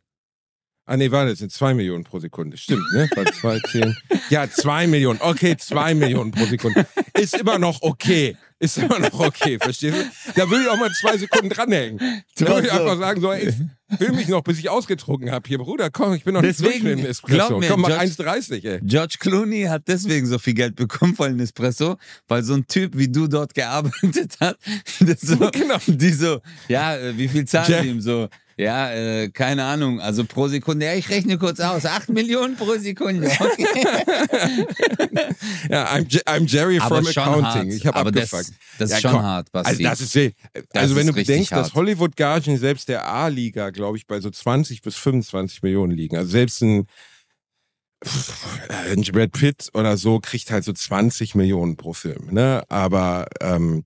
Ah 0.92 0.98
nee, 0.98 1.10
warte, 1.10 1.30
das 1.30 1.40
sind 1.40 1.54
2 1.54 1.74
Millionen 1.74 2.04
pro 2.04 2.20
Sekunde. 2.20 2.58
Stimmt, 2.58 2.84
ne? 2.94 3.10
Bei 3.16 3.24
2, 3.24 3.60
10. 3.72 3.96
Ja, 4.30 4.50
2 4.50 4.88
Millionen. 4.88 5.20
Okay, 5.22 5.56
2 5.56 5.94
Millionen 5.94 6.32
pro 6.32 6.44
Sekunde. 6.46 6.86
Ist 7.18 7.38
immer 7.40 7.58
noch 7.60 7.82
okay. 7.82 8.36
Ist 8.60 8.78
immer 8.78 9.00
noch 9.00 9.18
okay, 9.20 9.58
verstehst 9.58 9.96
du? 9.98 10.32
Da 10.36 10.50
würde 10.50 10.64
ich 10.66 10.70
auch 10.70 10.78
mal 10.78 10.92
zwei 10.92 11.18
Sekunden 11.18 11.48
dranhängen. 11.50 12.24
Da 12.36 12.48
würde 12.48 12.68
ich 12.68 12.74
einfach 12.74 12.98
sagen, 13.00 13.22
so, 13.22 13.32
ey, 13.32 13.54
film 13.98 14.16
mich 14.18 14.28
noch, 14.28 14.44
bis 14.44 14.60
ich 14.60 14.70
ausgetrunken 14.70 15.32
habe. 15.32 15.48
Hier, 15.48 15.60
Bruder, 15.60 15.90
komm, 15.90 16.14
ich 16.14 16.26
bin 16.26 16.34
noch 16.34 16.42
Deswegen, 16.42 16.84
nicht 16.86 17.00
dem 17.00 17.06
Espresso. 17.06 17.58
mir, 17.58 17.70
komm, 17.70 17.82
mach 17.82 17.88
George- 17.88 18.04
1,30, 18.04 18.66
ey. 18.70 18.80
George 18.84 19.16
Clooney 19.18 19.64
hat 19.64 19.84
deswegen 19.88 20.28
so 20.28 20.38
viel 20.40 20.54
Geld 20.56 20.76
bekommen 20.76 21.16
von 21.16 21.34
Nespresso, 21.36 21.96
weil 22.28 22.44
so 22.44 22.54
ein 22.54 22.68
Typ 22.68 22.98
wie 22.98 23.08
du 23.08 23.28
dort 23.28 23.54
gearbeitet 23.56 24.36
hat, 24.42 24.58
so, 25.22 25.38
Genau. 25.52 25.78
die 25.88 26.12
so, 26.12 26.42
ja, 26.68 26.98
äh, 26.98 27.18
wie 27.18 27.30
viel 27.30 27.46
zahlen 27.46 27.82
die 27.84 27.90
ihm 27.90 28.02
so? 28.02 28.28
Ja, 28.62 28.92
äh, 28.92 29.30
keine 29.30 29.64
Ahnung, 29.64 30.00
also 30.00 30.24
pro 30.24 30.48
Sekunde, 30.48 30.86
ja, 30.86 30.94
ich 30.94 31.10
rechne 31.10 31.38
kurz 31.40 31.60
aus, 31.60 31.86
8 31.86 32.10
Millionen 32.10 32.56
pro 32.56 32.78
Sekunde. 32.78 33.28
Okay. 33.40 34.66
Ja, 35.70 35.88
I'm, 35.94 36.06
Je- 36.08 36.22
I'm 36.28 36.46
Jerry 36.48 36.80
Aber 36.80 36.98
from 37.04 37.08
Accounting. 37.08 37.44
hart. 37.46 37.66
Ich 37.68 37.86
habe 37.86 38.12
das, 38.12 38.34
abgefuckt. 38.34 38.58
das 38.78 38.90
ist 38.90 38.96
Ja, 38.96 39.02
schon 39.02 39.12
komm. 39.12 39.24
hart, 39.24 39.52
Basti. 39.52 39.70
Also, 39.70 39.84
das 39.84 40.02
ist, 40.02 40.16
wild. 40.16 40.36
also 40.54 40.68
Das 40.74 40.90
wenn 40.92 40.98
ist 40.98 41.08
du 41.08 41.14
bedenkst, 41.14 41.52
dass 41.52 41.68
hart. 41.68 41.74
Hollywood-Gagen 41.76 42.58
selbst 42.58 42.88
der 42.90 43.08
A-Liga, 43.08 43.70
glaube 43.72 43.98
ich, 43.98 44.06
bei 44.08 44.20
so 44.20 44.30
20 44.30 44.82
bis 44.82 44.96
25 44.96 45.64
Millionen 45.64 45.94
liegen. 45.94 46.18
Also 46.18 46.30
selbst 46.30 46.62
ein, 46.62 46.86
ein 48.90 49.02
Brad 49.12 49.32
Pitt 49.32 49.70
oder 49.74 49.98
so 49.98 50.20
kriegt 50.20 50.52
halt 50.52 50.64
so 50.64 50.74
20 50.74 51.36
Millionen 51.36 51.78
pro 51.78 51.94
Film. 51.94 52.28
Ne? 52.32 52.64
Aber, 52.70 53.28
ähm, 53.42 53.84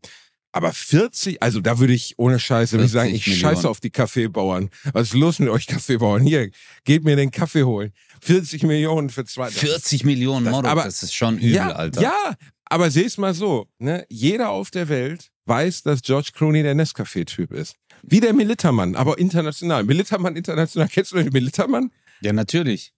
aber 0.55 0.71
40, 0.73 1.43
also 1.43 1.59
da 1.59 1.79
würde 1.79 1.93
ich 1.93 2.13
ohne 2.17 2.39
Scheiße 2.39 2.73
würde 2.73 2.85
ich 2.85 2.91
sagen, 2.91 3.09
40 3.09 3.27
ich 3.27 3.33
scheiße 3.39 3.45
Millionen. 3.55 3.65
auf 3.67 3.79
die 3.81 3.89
Kaffeebauern. 3.89 4.69
Was 4.93 5.09
ist 5.09 5.13
los 5.13 5.39
mit 5.39 5.49
euch 5.49 5.67
Kaffeebauern? 5.67 6.23
Hier, 6.23 6.49
geht 6.85 7.03
mir 7.03 7.15
den 7.15 7.29
Kaffee 7.31 7.63
holen. 7.63 7.91
40 8.21 8.63
Millionen 8.63 9.09
für 9.09 9.25
zwei. 9.25 9.45
das 9.45 9.55
ist 9.55 9.59
40 9.59 10.03
Millionen 10.05 10.45
das- 10.45 10.53
Modok, 10.53 10.71
aber- 10.71 10.83
das 10.85 11.03
ist 11.03 11.13
schon 11.13 11.37
übel, 11.37 11.51
ja, 11.55 11.71
Alter. 11.73 12.01
Ja, 12.01 12.35
aber 12.65 12.89
seh's 12.89 13.17
mal 13.17 13.33
so, 13.33 13.67
ne? 13.79 14.05
Jeder 14.09 14.49
auf 14.49 14.71
der 14.71 14.87
Welt 14.89 15.29
weiß, 15.45 15.83
dass 15.83 16.01
George 16.01 16.29
Clooney 16.33 16.63
der 16.63 16.73
Nescafé-Typ 16.73 17.51
ist. 17.51 17.75
Wie 18.01 18.19
der 18.19 18.33
Militermann, 18.33 18.95
aber 18.95 19.17
international. 19.19 19.83
Militermann 19.83 20.35
international. 20.35 20.87
Kennst 20.89 21.11
du 21.11 21.17
den 21.17 21.31
Militermann? 21.33 21.91
ja 22.21 22.31
natürlich. 22.33 22.93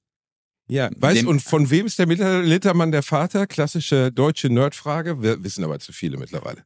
Ja. 0.70 0.90
Weißt 0.98 1.24
du, 1.24 1.30
und 1.30 1.42
von 1.42 1.70
wem 1.70 1.86
ist 1.86 1.98
der 1.98 2.08
Militermann 2.08 2.92
der 2.92 3.02
Vater? 3.04 3.48
Klassische 3.48 4.12
deutsche 4.12 4.50
Nerdfrage. 4.50 5.22
Wir 5.24 5.42
wissen 5.44 5.64
aber 5.64 5.80
zu 5.80 5.92
viele 5.94 6.18
mittlerweile. 6.18 6.64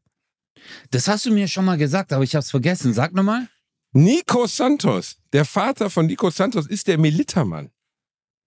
Das 0.92 1.08
hast 1.08 1.26
du 1.26 1.32
mir 1.32 1.48
schon 1.48 1.66
mal 1.66 1.78
gesagt, 1.78 2.14
aber 2.14 2.24
ich 2.24 2.36
hab's 2.36 2.52
vergessen. 2.52 2.94
Sag 2.94 3.14
nochmal. 3.14 3.48
Nico 3.94 4.48
Santos. 4.48 5.18
Der 5.34 5.46
Vater 5.46 5.90
von 5.90 6.06
Nico 6.06 6.30
Santos 6.30 6.68
ist 6.68 6.88
der 6.88 6.98
Militermann. 6.98 7.70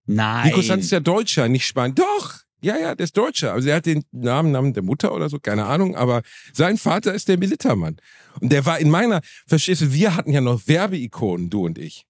Nein. 0.06 0.46
Nico 0.48 0.62
Santos 0.62 0.86
ist 0.86 0.90
ja 0.92 1.00
Deutscher, 1.00 1.48
nicht 1.48 1.66
Spanier. 1.66 1.94
Doch! 1.94 2.40
Ja, 2.62 2.78
ja, 2.78 2.94
der 2.94 3.04
ist 3.04 3.14
Deutscher. 3.16 3.52
Also 3.52 3.68
er 3.68 3.76
hat 3.76 3.84
den 3.86 4.04
Namen, 4.10 4.50
Namen 4.50 4.72
der 4.72 4.82
Mutter 4.82 5.12
oder 5.14 5.28
so, 5.28 5.38
keine 5.38 5.66
Ahnung, 5.66 5.96
aber 5.96 6.22
sein 6.54 6.78
Vater 6.78 7.12
ist 7.12 7.28
der 7.28 7.36
Militermann. 7.36 7.96
Und 8.40 8.50
der 8.52 8.64
war 8.64 8.78
in 8.78 8.88
meiner, 8.88 9.20
verstehst 9.46 9.82
du, 9.82 9.92
wir 9.92 10.16
hatten 10.16 10.32
ja 10.32 10.40
noch 10.40 10.66
Werbeikonen, 10.66 11.50
du 11.50 11.66
und 11.66 11.76
ich. 11.76 12.06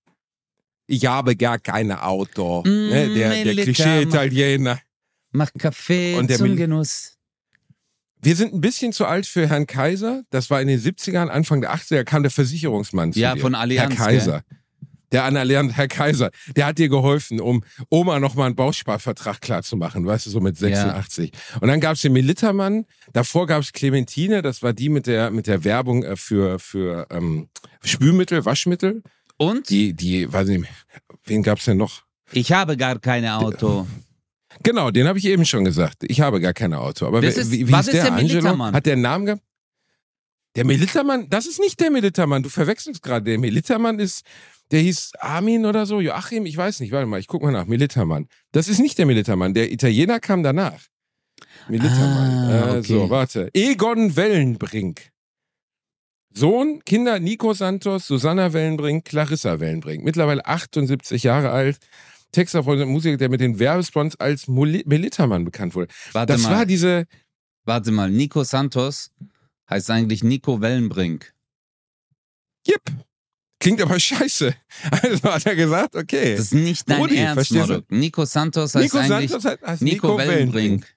Ich 0.86 1.06
habe 1.06 1.34
gar 1.34 1.58
keine 1.58 2.04
Auto. 2.04 2.60
Mm, 2.62 2.68
ne, 2.88 3.14
der 3.14 3.44
der. 3.44 3.64
Klischee-Italiener. 3.64 4.78
Mach 5.32 5.50
Kaffee 5.58 6.14
Und 6.14 6.30
der 6.30 6.38
zum 6.38 6.48
Mil- 6.48 6.56
Genuss. 6.56 7.16
Wir 8.24 8.36
sind 8.36 8.54
ein 8.54 8.60
bisschen 8.62 8.92
zu 8.92 9.04
alt 9.04 9.26
für 9.26 9.46
Herrn 9.48 9.66
Kaiser. 9.66 10.22
Das 10.30 10.48
war 10.48 10.60
in 10.62 10.68
den 10.68 10.80
70ern, 10.80 11.28
Anfang 11.28 11.60
der 11.60 11.74
80er, 11.74 12.04
kam 12.04 12.22
der 12.22 12.30
Versicherungsmann 12.30 13.12
zu 13.12 13.20
Ja, 13.20 13.34
dir. 13.34 13.40
von 13.42 13.54
Allianz, 13.54 13.96
Herr 13.98 14.06
Kaiser. 14.06 14.42
der 15.12 15.24
annalernde 15.24 15.74
Herr 15.74 15.88
Kaiser, 15.88 16.30
der 16.56 16.66
hat 16.66 16.78
dir 16.78 16.88
geholfen, 16.88 17.38
um 17.38 17.62
Oma 17.90 18.18
nochmal 18.18 18.46
einen 18.46 18.56
Bausparvertrag 18.56 19.40
klarzumachen, 19.42 20.06
weißt 20.06 20.24
du, 20.26 20.30
so 20.30 20.40
mit 20.40 20.56
86. 20.56 21.32
Ja. 21.32 21.60
Und 21.60 21.68
dann 21.68 21.80
gab 21.80 21.96
es 21.96 22.00
den 22.02 22.14
Militermann, 22.14 22.86
davor 23.12 23.46
gab 23.46 23.62
es 23.62 23.72
Clementine, 23.72 24.40
das 24.42 24.62
war 24.62 24.72
die 24.72 24.88
mit 24.88 25.06
der, 25.06 25.30
mit 25.30 25.46
der 25.46 25.62
Werbung 25.62 26.02
äh, 26.02 26.16
für, 26.16 26.58
für 26.58 27.06
ähm, 27.10 27.48
Spülmittel, 27.84 28.44
Waschmittel. 28.46 29.02
Und? 29.36 29.68
Die, 29.68 29.92
die, 29.94 30.32
weiß 30.32 30.48
ich 30.48 30.60
nicht, 30.60 30.72
wen 31.26 31.42
gab 31.42 31.58
es 31.58 31.66
denn 31.66 31.76
noch? 31.76 32.02
Ich 32.32 32.52
habe 32.52 32.76
gar 32.76 32.98
kein 32.98 33.26
Auto. 33.26 33.86
Genau, 34.62 34.90
den 34.90 35.06
habe 35.08 35.18
ich 35.18 35.26
eben 35.26 35.44
schon 35.44 35.64
gesagt. 35.64 36.04
Ich 36.06 36.20
habe 36.20 36.40
gar 36.40 36.52
kein 36.52 36.74
Auto. 36.74 37.06
Aber 37.06 37.22
ist, 37.22 37.50
wie, 37.50 37.66
wie 37.66 37.72
was 37.72 37.86
ist 37.86 37.94
der, 37.94 38.04
der 38.04 38.12
Angelo? 38.14 38.58
Hat 38.58 38.86
der 38.86 38.94
einen 38.94 39.02
Namen 39.02 39.26
gehabt? 39.26 39.42
Der 40.56 40.64
Militermann, 40.64 41.28
das 41.30 41.46
ist 41.46 41.58
nicht 41.58 41.80
der 41.80 41.90
Militermann. 41.90 42.42
Du 42.42 42.48
verwechselst 42.48 43.02
gerade. 43.02 43.24
Der 43.24 43.38
Militermann 43.38 43.98
ist, 43.98 44.24
der 44.70 44.80
hieß 44.80 45.12
Armin 45.18 45.66
oder 45.66 45.84
so. 45.84 46.00
Joachim, 46.00 46.46
ich 46.46 46.56
weiß 46.56 46.80
nicht. 46.80 46.92
Warte 46.92 47.06
mal, 47.06 47.18
ich 47.18 47.26
guck 47.26 47.42
mal 47.42 47.50
nach. 47.50 47.66
Militermann. 47.66 48.28
Das 48.52 48.68
ist 48.68 48.78
nicht 48.78 48.96
der 48.98 49.06
Militermann. 49.06 49.52
Der 49.54 49.72
Italiener 49.72 50.20
kam 50.20 50.42
danach. 50.42 50.80
Militermann. 51.68 52.50
Ah, 52.50 52.68
okay. 52.70 52.78
äh, 52.78 52.82
so, 52.82 53.10
warte. 53.10 53.50
Egon 53.52 54.14
Wellenbrink. 54.14 55.10
Sohn, 56.36 56.82
Kinder 56.84 57.20
Nico 57.20 57.54
Santos, 57.54 58.06
Susanna 58.06 58.52
Wellenbrink, 58.52 59.04
Clarissa 59.04 59.60
Wellenbrink. 59.60 60.04
Mittlerweile 60.04 60.44
78 60.44 61.22
Jahre 61.22 61.50
alt. 61.50 61.78
Texter 62.34 62.64
von 62.64 62.78
Musiker, 62.88 63.16
der 63.16 63.28
mit 63.28 63.40
den 63.40 63.58
Werbespots 63.58 64.16
als 64.16 64.48
Militermann 64.48 65.44
bekannt 65.44 65.74
wurde. 65.74 65.88
Warte 66.12 66.32
das 66.34 66.42
mal. 66.42 66.50
war 66.50 66.66
diese. 66.66 67.06
Warte 67.64 67.92
mal, 67.92 68.10
Nico 68.10 68.44
Santos 68.44 69.10
heißt 69.70 69.90
eigentlich 69.90 70.22
Nico 70.22 70.60
Wellenbrink. 70.60 71.32
Jip. 72.66 72.82
Klingt 73.60 73.80
aber 73.80 73.98
scheiße. 73.98 74.54
Also 74.90 75.22
hat 75.24 75.46
er 75.46 75.56
gesagt, 75.56 75.96
okay. 75.96 76.36
Das 76.36 76.46
ist 76.46 76.54
nicht 76.54 76.88
dein 76.90 77.00
Rudi, 77.00 77.16
Ernst? 77.16 77.52
Marok. 77.52 77.90
Nico 77.90 78.24
Santos 78.26 78.74
heißt 78.74 78.84
Nico 78.84 78.98
eigentlich 78.98 79.30
Santos 79.30 79.44
heißt, 79.50 79.62
heißt 79.62 79.82
Nico, 79.82 80.08
Nico, 80.08 80.18
Wellenbrink. 80.18 80.54
Wellenbrink. 80.54 80.94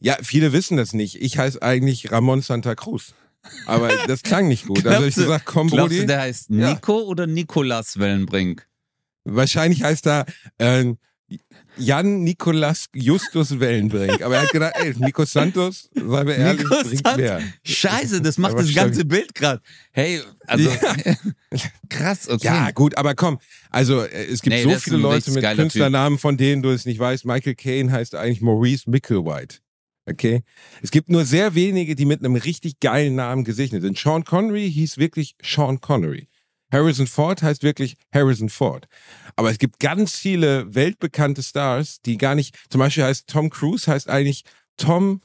Ja, 0.00 0.18
viele 0.22 0.52
wissen 0.52 0.76
das 0.76 0.92
nicht. 0.92 1.22
Ich 1.22 1.38
heiße 1.38 1.62
eigentlich 1.62 2.12
Ramon 2.12 2.42
Santa 2.42 2.74
Cruz. 2.74 3.14
Aber 3.64 3.88
das 4.06 4.22
klang 4.22 4.48
nicht 4.48 4.66
gut. 4.66 4.78
Also 4.86 4.90
hab 4.90 4.94
ich 5.06 5.14
Glaubst 5.14 5.16
gesagt, 5.16 5.46
komm, 5.46 5.68
Glaubst 5.68 5.94
Brudi. 5.94 6.06
der 6.06 6.20
heißt 6.20 6.50
Ja. 6.50 6.70
Nico 6.70 7.00
oder 7.04 7.26
Nikolas 7.26 7.98
Wellenbrink? 7.98 8.66
Wahrscheinlich 9.26 9.82
heißt 9.82 10.06
er 10.06 10.24
äh, 10.58 10.94
Jan 11.78 12.22
Nikolas 12.22 12.86
Justus 12.94 13.58
Wellenbrink. 13.58 14.22
Aber 14.22 14.36
er 14.36 14.42
hat 14.42 14.50
gedacht, 14.50 14.74
ey, 14.76 14.94
Nico 14.98 15.24
Santos, 15.24 15.90
seien 15.94 16.26
wir 16.26 16.36
ehrlich, 16.36 16.62
Nico 16.62 16.82
bringt 16.82 17.04
Santos. 17.04 17.16
mehr. 17.16 17.42
Scheiße, 17.64 18.22
das 18.22 18.38
macht 18.38 18.52
Aber 18.52 18.62
das 18.62 18.72
ganze 18.72 19.04
Bild 19.04 19.34
gerade. 19.34 19.60
Hey, 19.92 20.22
also 20.46 20.70
krass, 21.90 22.28
okay. 22.28 22.46
Ja, 22.46 22.70
gut, 22.70 22.96
aber 22.96 23.14
komm. 23.14 23.38
Also, 23.70 24.02
äh, 24.02 24.26
es 24.26 24.40
gibt 24.40 24.56
Nee, 24.56 24.62
so 24.62 24.70
viele 24.78 24.96
Leute 24.96 25.30
mit 25.32 25.44
Künstlernamen, 25.54 26.18
von 26.18 26.36
denen 26.36 26.62
du 26.62 26.70
es 26.70 26.86
nicht 26.86 26.98
weißt. 26.98 27.26
Michael 27.26 27.54
Caine 27.56 27.92
heißt 27.92 28.14
eigentlich 28.14 28.40
Maurice 28.40 28.88
Micklewhite. 28.88 29.58
Okay? 30.08 30.44
Es 30.82 30.90
gibt 30.90 31.10
nur 31.10 31.24
sehr 31.24 31.54
wenige, 31.54 31.96
die 31.96 32.04
mit 32.04 32.20
einem 32.20 32.36
richtig 32.36 32.78
geilen 32.80 33.16
Namen 33.16 33.44
gesegnet 33.44 33.82
sind. 33.82 33.98
Sean 33.98 34.24
Connery 34.24 34.70
hieß 34.70 34.98
wirklich 34.98 35.34
Sean 35.42 35.80
Connery. 35.80 36.28
Harrison 36.72 37.06
Ford 37.06 37.42
heißt 37.42 37.62
wirklich 37.62 37.96
Harrison 38.12 38.48
Ford. 38.48 38.86
Aber 39.36 39.50
es 39.50 39.58
gibt 39.58 39.80
ganz 39.80 40.16
viele 40.16 40.74
weltbekannte 40.74 41.42
Stars, 41.42 42.00
die 42.02 42.18
gar 42.18 42.34
nicht, 42.34 42.56
zum 42.70 42.80
Beispiel 42.80 43.04
heißt 43.04 43.28
Tom 43.28 43.50
Cruise 43.50 43.90
heißt 43.90 44.08
eigentlich 44.08 44.44
Tom 44.76 45.20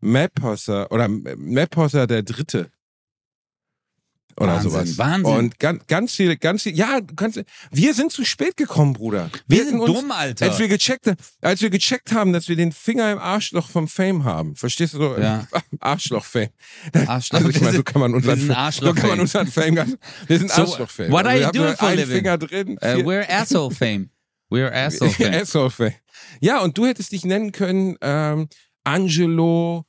Maphoser 0.00 0.90
oder 0.90 1.08
Maphoser 1.08 2.06
der 2.06 2.22
Dritte. 2.22 2.70
Oder 4.36 4.54
Wahnsinn, 4.54 4.70
sowas. 4.70 4.98
Wahnsinn. 4.98 5.36
Und 5.36 5.58
ganz, 5.58 5.86
ganz 5.86 6.14
viele, 6.14 6.36
ganz 6.36 6.62
viele, 6.62 6.76
ja, 6.76 7.00
du 7.00 7.14
kannst, 7.14 7.42
wir 7.70 7.94
sind 7.94 8.12
zu 8.12 8.24
spät 8.24 8.56
gekommen, 8.56 8.92
Bruder. 8.94 9.30
wir 9.46 9.58
hätten 9.58 9.70
sind 9.70 9.80
uns, 9.80 10.00
dumm, 10.00 10.10
Alter. 10.10 10.46
Als 10.46 10.58
wir, 10.58 10.68
gecheckt, 10.68 11.12
als 11.40 11.60
wir 11.60 11.70
gecheckt 11.70 12.12
haben, 12.12 12.32
dass 12.32 12.48
wir 12.48 12.56
den 12.56 12.72
Finger 12.72 13.12
im 13.12 13.18
Arschloch 13.18 13.68
vom 13.68 13.88
Fame 13.88 14.24
haben. 14.24 14.56
Verstehst 14.56 14.94
du 14.94 14.98
so? 14.98 15.18
Ja. 15.18 15.46
Arschloch-Fame. 15.80 16.48
Arschloch. 17.06 17.38
Also 17.38 17.50
ich 17.50 17.60
meine, 17.60 17.76
so 17.76 17.82
kann 17.82 18.00
man 18.00 18.14
unseren, 18.14 18.38
wir 18.38 18.46
sind 18.46 18.48
so 18.48 18.54
kann 18.54 18.64
Arschloch-Fame. 18.64 19.10
man 19.10 19.20
unseren 19.20 19.46
Fame 19.48 19.74
ganz, 19.74 19.96
wir 20.26 20.38
sind 20.38 20.50
So, 20.50 20.62
Arschloch-Fame. 20.62 21.10
what 21.10 21.26
are 21.26 21.38
wir 21.38 21.46
you 21.46 21.52
doing 21.52 21.76
for 21.76 21.88
a 21.88 21.92
living? 21.92 22.16
Finger 22.16 22.38
drin. 22.38 22.78
Uh, 22.82 23.04
we're 23.04 23.28
asshole 23.28 23.70
fame. 23.74 24.10
We're 24.50 24.72
asshole 24.72 25.10
fame. 25.10 25.34
Asshole-Fame. 25.34 25.94
Ja, 26.40 26.60
und 26.60 26.76
du 26.78 26.86
hättest 26.86 27.12
dich 27.12 27.24
nennen 27.24 27.52
können, 27.52 27.96
ähm, 28.00 28.48
Angelo 28.84 29.84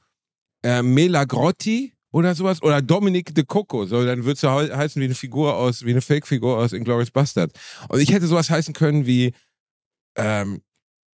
äh, 0.63 0.81
Melagrotti 0.81 1.92
oder 2.13 2.33
sowas 2.35 2.61
oder 2.63 2.81
Dominic 2.81 3.35
de 3.35 3.43
Coco. 3.43 3.85
So, 3.85 4.05
dann 4.05 4.23
würdest 4.23 4.43
du 4.43 4.49
hei- 4.49 4.69
heißen 4.69 5.01
wie 5.01 5.05
eine 5.05 5.15
Figur 5.15 5.57
aus, 5.57 5.83
wie 5.83 5.91
eine 5.91 5.99
Fake-Figur 6.01 6.57
aus 6.57 6.71
Inglourious 6.71 7.11
Bastard. 7.11 7.51
Und 7.89 7.99
ich 7.99 8.13
hätte 8.13 8.27
sowas 8.27 8.49
heißen 8.49 8.73
können 8.73 9.05
wie 9.05 9.33
ähm, 10.15 10.61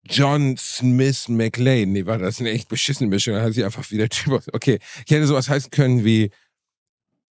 John 0.07 0.55
Smith 0.57 1.27
McLean. 1.29 1.91
Nee, 1.91 2.05
war 2.05 2.17
das 2.17 2.35
ist 2.35 2.39
eine 2.41 2.51
echt 2.51 2.69
beschissene 2.69 3.09
Mischung. 3.09 3.33
Dann 3.35 3.43
hat 3.43 3.53
sich 3.53 3.63
einfach 3.65 3.89
wieder 3.91 4.09
Typ 4.09 4.33
aus. 4.33 4.45
Okay, 4.53 4.79
ich 5.05 5.11
hätte 5.11 5.27
sowas 5.27 5.49
heißen 5.49 5.69
können 5.69 6.03
wie 6.05 6.31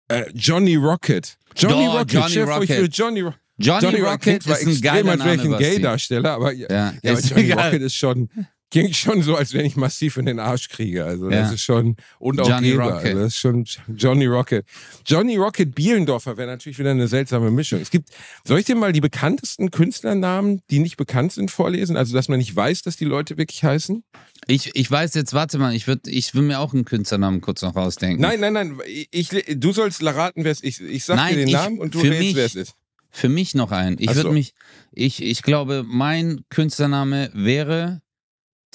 äh, 0.09 0.25
Johnny 0.33 0.75
Rocket. 0.75 1.37
Johnny 1.55 1.85
Doch, 1.85 1.99
Rocket. 1.99 2.13
Johnny 2.13 2.33
ich 2.33 2.39
Rocket. 2.47 2.69
würde 2.69 2.85
Johnny, 2.93 3.21
Ro 3.21 3.33
Johnny, 3.59 3.85
Johnny 3.85 3.99
Rocket 4.01 4.43
zwar 4.43 4.59
ist 4.59 4.67
ein 4.67 4.81
geiler 4.81 5.15
Name. 5.15 5.57
Gay-Darsteller, 5.57 6.31
aber 6.33 6.51
Ja, 6.51 6.67
ja, 6.69 6.93
aber 7.11 7.19
ist 7.19 7.29
Johnny 7.29 7.43
egal. 7.43 7.65
Rocket 7.67 7.81
ist 7.83 7.95
schon, 7.95 8.29
klingt 8.73 8.95
schon 8.95 9.21
so, 9.21 9.35
als 9.37 9.53
wenn 9.53 9.65
ich 9.65 9.75
massiv 9.75 10.17
in 10.17 10.25
den 10.25 10.39
Arsch 10.39 10.67
kriege. 10.67 11.05
Also 11.05 11.29
Ja. 11.29 11.41
das 11.43 11.53
ist 11.53 11.61
schon, 11.61 11.95
und 12.19 12.41
auch 12.41 12.49
Johnny 12.49 12.71
Geber. 12.71 12.83
Rocket. 12.95 13.05
Also 13.05 13.19
das 13.19 13.27
ist 13.33 13.37
schon 13.37 13.65
Johnny 13.95 14.25
Rocket. 14.25 14.65
Johnny 15.05 15.37
Rocket 15.37 15.73
Bielendorfer 15.75 16.35
wäre 16.37 16.47
natürlich 16.49 16.79
wieder 16.79 16.91
eine 16.91 17.07
seltsame 17.07 17.51
Mischung. 17.51 17.79
Es 17.79 17.91
gibt, 17.91 18.09
soll 18.43 18.59
ich 18.59 18.65
dir 18.65 18.75
mal 18.75 18.91
die 18.91 18.99
bekanntesten 18.99 19.71
Künstlernamen, 19.71 20.61
die 20.69 20.79
nicht 20.79 20.97
bekannt 20.97 21.31
sind, 21.31 21.51
vorlesen? 21.51 21.95
Also, 21.95 22.13
dass 22.13 22.27
man 22.27 22.39
nicht 22.39 22.53
weiß, 22.55 22.81
dass 22.81 22.97
die 22.97 23.05
Leute 23.05 23.37
wirklich 23.37 23.63
heißen? 23.63 24.03
Ich, 24.47 24.71
ich 24.75 24.89
weiß 24.91 25.13
jetzt, 25.13 25.33
warte 25.33 25.57
mal, 25.59 25.73
ich, 25.73 25.87
würd, 25.87 26.07
ich 26.07 26.33
will 26.33 26.41
mir 26.41 26.59
auch 26.59 26.73
einen 26.73 26.83
Künstlernamen 26.83 27.39
kurz 27.39 27.61
noch 27.61 27.75
rausdenken. 27.75 28.19
Nein, 28.21 28.39
nein, 28.41 28.53
nein. 28.53 28.77
Ich, 29.11 29.29
du 29.29 29.71
sollst 29.71 30.03
raten, 30.03 30.43
wer 30.43 30.51
es 30.51 30.59
ist. 30.61 30.81
Ich 30.81 31.05
sag 31.05 31.15
Nein, 31.15 31.29
dir 31.35 31.39
den 31.41 31.47
ich- 31.47 31.53
Namen 31.53 31.79
und 31.79 31.93
du 31.95 31.99
rätst, 31.99 32.19
mich- 32.19 32.35
wer 32.35 32.45
es 32.45 32.55
ist. 32.55 32.73
Für 33.15 33.29
mich 33.29 33.53
noch 33.53 33.71
einen. 33.71 33.97
Ich 33.99 34.09
Ach 34.09 34.15
würde 34.15 34.29
so. 34.29 34.33
mich, 34.33 34.53
ich, 34.91 35.21
ich 35.21 35.43
glaube, 35.43 35.83
mein 35.87 36.41
Künstlername 36.49 37.29
wäre 37.35 38.01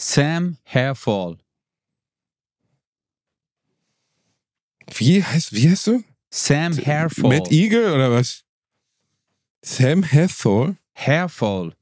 Sam 0.00 0.59
Hairfall. 0.64 1.38
Wie 4.95 5.25
heißt, 5.25 5.52
wie 5.52 5.69
heißt 5.69 5.88
du? 5.88 6.05
Sam 6.31 6.73
Hairfall. 6.73 7.31
Matt 7.31 7.50
Eagle 7.50 7.93
oder 7.93 8.12
was? 8.12 8.45
Sam 9.62 10.05
Hathor? 10.05 10.76
Hairfall. 10.95 11.75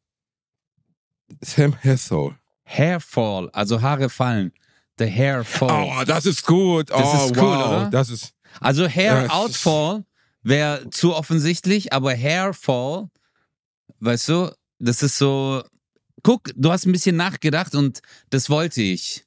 Sam 1.43 1.77
Hathor. 1.85 2.39
Hairfall, 2.65 3.51
also 3.51 3.83
Haare 3.83 4.09
fallen. 4.09 4.53
The 4.99 5.05
Hairfall. 5.05 6.01
Oh, 6.01 6.05
das 6.05 6.25
ist 6.25 6.47
gut. 6.47 6.89
Das 6.89 7.03
oh, 7.03 7.27
ist 7.27 7.37
cool, 7.37 7.43
wow. 7.43 7.67
oder? 7.67 7.91
Das 7.91 8.09
ist. 8.09 8.33
Also 8.61 8.89
Hair 8.89 9.31
Outfall 9.31 10.07
wäre 10.43 10.89
zu 10.89 11.15
offensichtlich, 11.15 11.93
aber 11.93 12.15
Hairfall, 12.15 13.11
weißt 14.01 14.29
du, 14.31 14.57
das 14.79 15.03
ist 15.03 15.19
so. 15.19 15.63
Guck, 16.27 16.51
du 16.57 16.73
hast 16.73 16.87
ein 16.87 16.91
bisschen 16.93 17.15
nachgedacht 17.15 17.77
und 17.77 18.01
das 18.31 18.51
wollte 18.51 18.83
ich. 18.83 19.25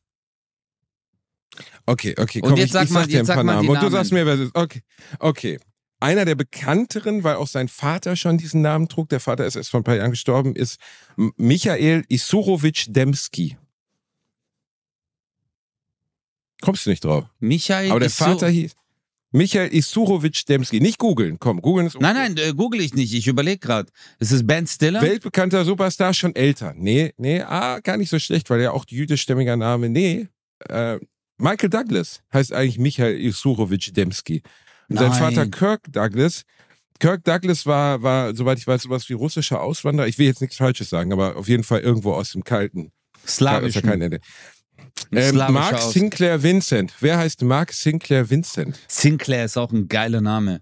Okay, 1.85 2.13
okay, 2.19 2.41
Und 2.41 2.49
komm, 2.49 2.57
jetzt 2.57 2.67
ich, 2.67 2.71
sag 2.73 2.83
ich 2.83 2.89
mal- 2.89 2.99
sag 3.03 3.07
dir 3.07 3.13
jetzt 3.13 3.21
ein 3.21 3.25
sag 3.27 3.35
paar 3.35 3.43
mal 3.45 3.61
die 3.61 3.67
Namen. 3.67 3.77
Und 3.77 3.83
du 3.83 3.89
sagst 3.89 4.11
mir, 4.11 4.25
wer 4.25 4.33
es 4.33 4.39
ist. 4.41 4.51
Okay, 4.55 4.81
okay. 5.19 5.59
Einer 6.01 6.25
der 6.25 6.35
bekannteren, 6.35 7.23
weil 7.23 7.35
auch 7.35 7.47
sein 7.47 7.69
Vater 7.69 8.17
schon 8.17 8.37
diesen 8.37 8.61
Namen 8.61 8.89
trug, 8.89 9.07
der 9.07 9.21
Vater 9.21 9.45
ist 9.45 9.55
erst 9.55 9.69
vor 9.69 9.79
ein 9.79 9.85
paar 9.85 9.95
Jahren 9.95 10.11
gestorben, 10.11 10.57
ist 10.57 10.77
Michael 11.37 12.03
Isurowitsch 12.09 12.87
Demski. 12.89 13.57
Kommst 16.61 16.85
du 16.85 16.89
nicht 16.89 17.05
drauf? 17.05 17.25
Michael 17.39 17.91
Aber 17.91 18.01
der 18.01 18.09
so- 18.09 18.25
Vater 18.25 18.49
hieß 18.49 18.75
Michael 19.31 19.73
Isurowitsch 19.73 20.45
Demski. 20.47 20.79
Nicht 20.79 20.97
googeln, 20.97 21.37
komm, 21.39 21.61
googeln 21.61 21.87
ist 21.87 21.99
Nein, 21.99 22.15
nein, 22.15 22.37
äh, 22.37 22.53
google 22.53 22.81
ich 22.81 22.93
nicht. 22.93 23.13
Ich 23.13 23.27
überlege 23.27 23.59
gerade. 23.59 23.91
Ist 24.19 24.31
es 24.31 24.45
Ben 24.45 24.65
Stiller? 24.65 25.01
Weltbekannter 25.01 25.65
Superstar, 25.65 26.13
schon 26.13 26.35
älter. 26.35 26.73
Nee, 26.75 27.13
nee, 27.17 27.41
ah, 27.41 27.79
gar 27.79 27.97
nicht 27.97 28.09
so 28.09 28.19
schlecht, 28.19 28.49
weil 28.49 28.61
er 28.61 28.73
auch 28.73 28.85
jüdischstämmiger 28.87 29.55
Name. 29.55 29.89
Nee, 29.89 30.27
äh, 30.67 30.97
Michael 31.37 31.69
Douglas 31.69 32.21
heißt 32.33 32.53
eigentlich 32.53 32.79
Michael 32.79 33.19
Isurowitsch 33.19 33.91
Demski. 33.95 34.41
Und 34.89 34.97
sein. 34.97 35.13
Vater 35.13 35.47
Kirk 35.47 35.83
Douglas. 35.91 36.43
Kirk 36.99 37.23
Douglas 37.23 37.65
war, 37.65 38.01
war, 38.01 38.35
soweit 38.35 38.57
ich 38.57 38.67
weiß, 38.67 38.83
sowas 38.83 39.07
wie 39.07 39.13
russischer 39.13 39.61
Auswanderer. 39.61 40.07
Ich 40.07 40.17
will 40.17 40.25
jetzt 40.25 40.41
nichts 40.41 40.57
Falsches 40.57 40.89
sagen, 40.89 41.13
aber 41.13 41.37
auf 41.37 41.47
jeden 41.47 41.63
Fall 41.63 41.79
irgendwo 41.79 42.13
aus 42.13 42.31
dem 42.31 42.43
Kalten. 42.43 42.91
Slawisch. 43.25 43.67
Aus 43.67 43.73
der 43.73 43.81
Kalten 43.83 44.01
Ende. 44.01 44.19
Ähm, 45.11 45.35
Mark 45.35 45.73
Aus- 45.75 45.93
Sinclair 45.93 46.41
Vincent. 46.43 46.93
Wer 46.99 47.17
heißt 47.17 47.41
Mark 47.43 47.73
Sinclair 47.73 48.29
Vincent? 48.29 48.79
Sinclair 48.87 49.45
ist 49.45 49.57
auch 49.57 49.71
ein 49.71 49.87
geiler 49.87 50.21
Name. 50.21 50.61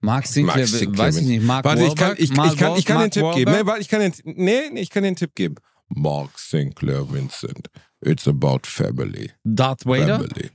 Mark 0.00 0.26
Sinclair, 0.26 0.56
Mark 0.58 0.68
Sinclair, 0.68 1.06
weiß 1.06 1.16
ich 1.16 1.26
nicht. 1.26 1.42
Mark 1.44 1.64
Warte, 1.64 1.82
ich 1.84 1.94
kann, 1.96 2.10
Wahlberg? 2.10 2.18
ich, 2.20 2.30
ich 2.30 2.36
kann, 2.58 2.76
ich 2.76 2.84
kann 2.84 2.96
Mark 2.96 3.10
den 3.10 3.10
Tipp 3.10 3.34
geben. 3.34 3.50
Wahlberg? 3.52 3.64
Nee, 3.64 3.66
warte, 3.66 3.80
ich 3.80 3.88
kann 3.88 4.00
den, 4.00 4.12
nee, 4.24 4.60
nee, 4.72 4.80
ich 4.80 4.90
kann 4.90 5.02
den 5.02 5.16
Tipp 5.16 5.34
geben. 5.34 5.56
Mark 5.88 6.38
Sinclair 6.38 7.10
Vincent. 7.10 7.68
It's 8.00 8.28
about 8.28 8.60
family. 8.64 9.32
Darth 9.44 9.84
Vader? 9.86 10.18
Family. 10.20 10.50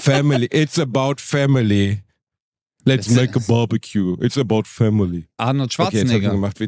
family. 0.00 0.46
It's 0.46 0.78
about 0.78 1.16
family. 1.18 2.02
Let's 2.84 3.08
make 3.10 3.36
a 3.36 3.40
barbecue. 3.46 4.16
It's 4.20 4.36
about 4.36 4.62
family. 4.66 5.28
Arnold 5.36 5.72
Okay, 5.78 5.82
jetzt 5.84 5.94
ich 5.94 6.00
Schwarzenegger. 6.10 6.30
gemacht. 6.32 6.58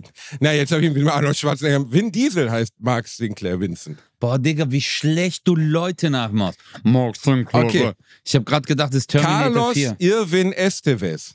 Na, 0.40 0.52
jetzt 0.52 0.70
habe 0.72 0.82
ich 0.82 0.88
ihn 0.88 0.94
mit 1.04 1.12
Arnold 1.12 1.36
Schwarzenegger. 1.36 1.90
Vin 1.92 2.12
Diesel 2.12 2.50
heißt 2.50 2.72
Mark 2.78 3.08
Sinclair 3.08 3.58
Vincent. 3.58 3.98
Boah, 4.20 4.38
Digga, 4.38 4.70
wie 4.70 4.80
schlecht 4.80 5.46
du 5.48 5.56
Leute 5.56 6.10
nachmachst. 6.10 6.60
Mark 6.84 7.16
Sinclair. 7.16 7.64
Okay. 7.64 7.92
Ich 8.24 8.34
habe 8.34 8.44
gerade 8.44 8.66
gedacht, 8.66 8.90
das 8.92 8.98
ist 9.00 9.10
Terminator 9.10 9.52
Carlos 9.52 9.74
4. 9.74 9.96
Irvin 9.98 10.52
Esteves. 10.52 11.34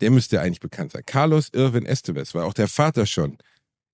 Der 0.00 0.10
müsste 0.10 0.40
eigentlich 0.40 0.60
bekannt 0.60 0.92
sein. 0.92 1.02
Carlos 1.06 1.48
Irvin 1.52 1.86
Esteves, 1.86 2.34
weil 2.34 2.42
auch 2.42 2.52
der 2.54 2.68
Vater 2.68 3.06
schon 3.06 3.38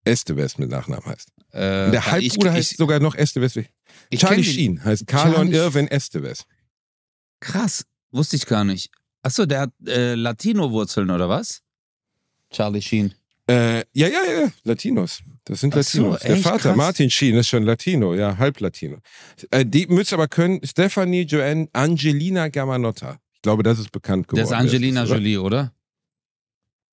Esteves 0.05 0.59
mit 0.59 0.71
Nachnamen 0.71 1.05
heißt. 1.07 1.29
Äh, 1.53 1.85
Und 1.87 1.93
der 1.93 2.01
ich, 2.01 2.07
Halbbruder 2.07 2.53
heißt 2.53 2.73
ich, 2.73 2.79
sogar 2.79 2.99
noch 3.01 3.15
Esteves. 3.15 3.57
ich 3.57 4.21
Charlie 4.21 4.43
Sheen 4.43 4.85
heißt 4.85 5.07
Carlon 5.07 5.53
Irvin 5.53 5.87
Esteves. 5.89 6.45
Krass, 7.41 7.85
wusste 8.11 8.37
ich 8.37 8.47
gar 8.47 8.65
nicht. 8.65 8.91
Achso, 9.23 9.47
der 9.47 9.61
hat 9.61 9.71
äh, 9.87 10.15
Latino-Wurzeln 10.15 11.11
oder 11.11 11.29
was? 11.29 11.63
Charlie 12.51 12.83
Sheen. 12.83 13.15
Äh, 13.47 13.79
ja, 13.93 14.07
ja, 14.07 14.09
ja, 14.09 14.53
Latinos. 14.65 15.23
Das 15.45 15.61
sind 15.61 15.75
Ach 15.77 15.83
so, 15.83 16.03
Latinos. 16.03 16.21
Der 16.21 16.31
echt 16.31 16.43
Vater, 16.43 16.59
krass. 16.59 16.77
Martin 16.77 17.11
Sheen, 17.11 17.37
ist 17.37 17.49
schon 17.49 17.65
Latino, 17.65 18.15
ja, 18.15 18.39
halb 18.39 18.61
Latino. 18.61 18.99
Äh, 19.51 19.67
die 19.67 19.87
müsste 19.89 20.15
aber 20.15 20.29
können, 20.29 20.61
Stephanie 20.65 21.23
Joanne 21.23 21.69
Angelina 21.73 22.49
Gamanotta. 22.49 23.19
Ich 23.35 23.43
glaube, 23.43 23.63
das 23.63 23.79
ist 23.79 23.91
bekannt 23.91 24.29
geworden. 24.29 24.49
Der 24.49 24.57
ist 24.57 24.65
Angelina 24.65 25.03
oder? 25.03 25.15
Jolie, 25.15 25.39
oder? 25.39 25.73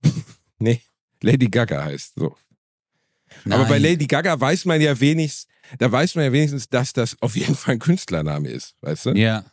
Nee, 0.59 0.81
Lady 1.21 1.49
Gaga 1.49 1.83
heißt 1.85 2.13
so. 2.15 2.35
Aber 3.45 3.65
bei 3.65 3.77
Nein. 3.77 3.91
Lady 3.91 4.07
Gaga 4.07 4.39
weiß 4.39 4.65
man 4.65 4.81
ja 4.81 4.99
wenigstens, 4.99 5.47
da 5.77 5.91
weiß 5.91 6.15
man 6.15 6.25
ja 6.25 6.31
wenigstens, 6.31 6.67
dass 6.67 6.93
das 6.93 7.15
auf 7.21 7.35
jeden 7.35 7.55
Fall 7.55 7.73
ein 7.75 7.79
Künstlername 7.79 8.49
ist, 8.49 8.75
weißt 8.81 9.07
du? 9.07 9.09
Ja. 9.11 9.45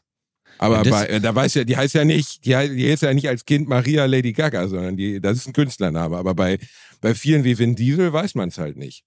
Aber 0.58 0.82
Ja, 0.84 0.90
bei, 0.90 1.06
äh, 1.06 1.20
da 1.20 1.34
weiß 1.34 1.54
ja, 1.54 1.64
die 1.64 1.76
heißt 1.76 1.94
ja 1.94 2.04
nicht, 2.04 2.44
die, 2.44 2.54
heißt- 2.56 2.74
die 2.74 2.90
heißt 2.90 3.02
ja 3.02 3.12
nicht 3.12 3.28
als 3.28 3.44
Kind 3.44 3.68
Maria 3.68 4.04
Lady 4.06 4.32
Gaga, 4.32 4.68
sondern 4.68 4.96
die, 4.96 5.20
das 5.20 5.38
ist 5.38 5.46
ein 5.48 5.52
Künstlername. 5.52 6.16
Aber 6.16 6.34
bei, 6.34 6.58
bei 7.00 7.14
vielen 7.14 7.44
wie 7.44 7.58
Vin 7.58 7.74
Diesel 7.76 8.12
weiß 8.12 8.34
man 8.34 8.48
es 8.48 8.58
halt 8.58 8.76
nicht. 8.76 9.04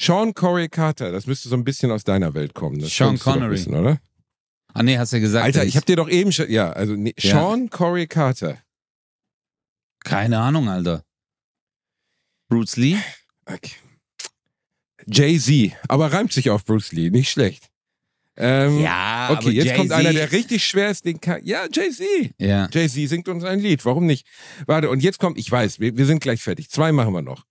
Sean 0.00 0.34
Corey 0.34 0.68
Carter, 0.68 1.12
das 1.12 1.26
müsste 1.26 1.48
so 1.48 1.56
ein 1.56 1.64
bisschen 1.64 1.90
aus 1.90 2.04
deiner 2.04 2.34
Welt 2.34 2.54
kommen. 2.54 2.78
Das 2.80 2.94
Sean 2.94 3.18
Connery. 3.18 3.52
Wissen, 3.54 3.74
oder? 3.74 3.98
Ah, 4.74 4.82
nee, 4.82 4.98
hast 4.98 5.12
du 5.12 5.16
ja 5.16 5.20
gesagt. 5.20 5.44
Alter, 5.44 5.62
ich 5.62 5.68
ist- 5.70 5.76
habe 5.76 5.86
dir 5.86 5.96
doch 5.96 6.08
eben 6.08 6.32
schon, 6.32 6.50
ja, 6.50 6.70
also 6.72 6.94
nee, 6.94 7.14
Ja. 7.18 7.30
Sean 7.30 7.70
Corey 7.70 8.06
Carter. 8.06 8.58
Keine 10.04 10.38
Ahnung, 10.38 10.68
Alter. 10.68 11.02
Bruce 12.48 12.76
Lee? 12.76 12.96
Okay. 13.46 13.72
Jay-Z, 15.06 15.72
aber 15.88 16.12
reimt 16.12 16.32
sich 16.32 16.50
auf 16.50 16.64
Bruce 16.64 16.92
Lee, 16.92 17.10
nicht 17.10 17.30
schlecht. 17.30 17.70
Ähm, 18.38 18.80
Ja, 18.80 19.30
Okay, 19.32 19.50
jetzt 19.50 19.74
kommt 19.74 19.92
einer, 19.92 20.12
der 20.12 20.30
richtig 20.32 20.66
schwer 20.66 20.90
ist, 20.90 21.04
den 21.04 21.20
kann. 21.20 21.40
Ja, 21.44 21.66
Jay-Z. 21.72 22.34
Ja. 22.38 22.68
Jay-Z 22.70 23.08
singt 23.08 23.28
uns 23.28 23.44
ein 23.44 23.60
Lied. 23.60 23.84
Warum 23.84 24.06
nicht? 24.06 24.26
Warte, 24.66 24.90
und 24.90 25.02
jetzt 25.02 25.18
kommt, 25.18 25.38
ich 25.38 25.50
weiß, 25.50 25.80
wir, 25.80 25.96
wir 25.96 26.06
sind 26.06 26.20
gleich 26.20 26.42
fertig. 26.42 26.70
Zwei 26.70 26.92
machen 26.92 27.12
wir 27.14 27.22
noch. 27.22 27.44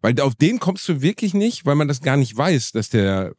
Weil 0.00 0.18
auf 0.20 0.34
den 0.34 0.58
kommst 0.58 0.88
du 0.88 1.02
wirklich 1.02 1.34
nicht, 1.34 1.66
weil 1.66 1.74
man 1.74 1.88
das 1.88 2.00
gar 2.00 2.16
nicht 2.16 2.34
weiß, 2.36 2.72
dass 2.72 2.88
der 2.88 3.34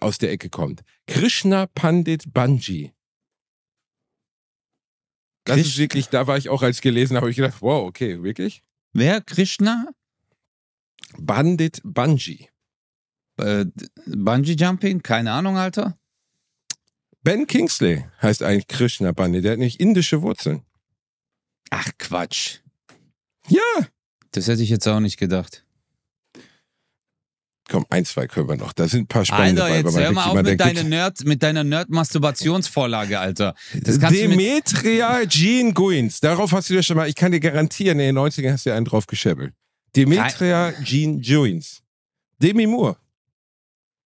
aus 0.00 0.18
der 0.18 0.32
Ecke 0.32 0.48
kommt. 0.50 0.82
Krishna 1.06 1.66
Pandit 1.66 2.32
Banji. 2.32 2.92
Das 5.44 5.56
Krish- 5.56 5.66
ist 5.68 5.78
wirklich, 5.78 6.08
da 6.08 6.26
war 6.26 6.36
ich 6.36 6.48
auch 6.48 6.62
als 6.62 6.80
gelesen, 6.80 7.16
habe 7.16 7.30
ich 7.30 7.36
gedacht, 7.36 7.60
wow, 7.62 7.86
okay, 7.86 8.22
wirklich? 8.22 8.62
Wer? 8.92 9.20
Krishna? 9.20 9.86
Bandit 11.18 11.80
Banji. 11.84 12.48
Äh, 13.36 13.66
Bungee 14.06 14.52
Jumping? 14.54 15.02
Keine 15.02 15.32
Ahnung, 15.32 15.56
Alter. 15.56 15.96
Ben 17.22 17.46
Kingsley 17.46 18.04
heißt 18.22 18.42
eigentlich 18.42 18.68
Krishna 18.68 19.12
Pandit. 19.12 19.44
Der 19.44 19.52
hat 19.52 19.58
nämlich 19.58 19.80
indische 19.80 20.22
Wurzeln. 20.22 20.62
Ach, 21.70 21.88
Quatsch. 21.98 22.58
Ja. 23.48 23.60
Das 24.32 24.48
hätte 24.48 24.62
ich 24.62 24.70
jetzt 24.70 24.86
auch 24.86 25.00
nicht 25.00 25.18
gedacht. 25.18 25.64
Komm, 27.68 27.86
ein, 27.88 28.04
zwei 28.04 28.26
können 28.26 28.48
wir 28.48 28.56
noch. 28.56 28.72
Da 28.72 28.88
sind 28.88 29.02
ein 29.02 29.06
paar 29.06 29.24
spannende 29.24 29.62
Alter, 29.62 29.74
bei, 29.74 29.76
jetzt 29.82 29.94
man 29.94 30.02
hör 30.02 30.12
mal 30.12 30.24
auf 30.26 30.42
mit 30.42 30.58
deiner 30.58 30.82
Nerd, 30.82 31.24
mit 31.24 31.42
deiner 31.42 31.62
Nerd-Masturbationsvorlage, 31.62 33.20
Alter. 33.20 33.54
Das 33.74 34.00
kannst 34.00 34.18
Demetria 34.18 35.24
Jean 35.26 35.72
Guins. 35.72 36.18
Darauf 36.18 36.50
hast 36.50 36.68
du 36.68 36.74
dir 36.74 36.82
schon 36.82 36.96
mal, 36.96 37.08
ich 37.08 37.14
kann 37.14 37.30
dir 37.30 37.38
garantieren, 37.38 38.00
in 38.00 38.14
den 38.14 38.18
90ern 38.18 38.52
hast 38.52 38.66
du 38.66 38.70
ja 38.70 38.76
einen 38.76 38.86
drauf 38.86 39.06
gescheppelt. 39.06 39.54
Demetria 39.94 40.72
Jean 40.82 41.22
Guins. 41.22 41.82
Demi 42.42 42.66
Moore. 42.66 42.96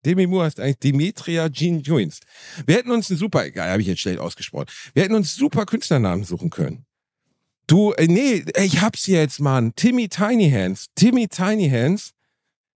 Demi 0.06 0.28
Moore 0.28 0.46
heißt 0.46 0.60
eigentlich 0.60 0.80
Demetria 0.80 1.50
Jean 1.50 1.82
Guins. 1.82 2.20
Wir 2.66 2.76
hätten 2.76 2.92
uns 2.92 3.10
einen 3.10 3.20
super, 3.20 3.46
egal, 3.46 3.70
habe 3.70 3.82
ich 3.82 3.88
jetzt 3.88 4.02
schlecht 4.02 4.20
ausgesprochen. 4.20 4.68
Wir 4.94 5.04
hätten 5.04 5.16
uns 5.16 5.36
super 5.36 5.66
Künstlernamen 5.66 6.24
suchen 6.24 6.50
können. 6.50 6.86
Du, 7.68 7.94
äh, 7.94 8.08
nee, 8.08 8.44
ich 8.58 8.82
hab's 8.82 9.08
jetzt, 9.08 9.39
Mann. 9.39 9.74
Timmy 9.76 10.10
Tiny 10.10 10.52
Hands. 10.52 10.86
Timmy 10.96 11.28
Tiny 11.28 11.70
Hands 11.70 12.12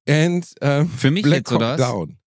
and 0.08 0.48
ähm, 0.62 0.90
Für 0.90 1.12
mich 1.12 1.24
Black 1.24 1.40
jetzt, 1.40 1.52
oder? 1.52 1.76
Down. 1.76 2.18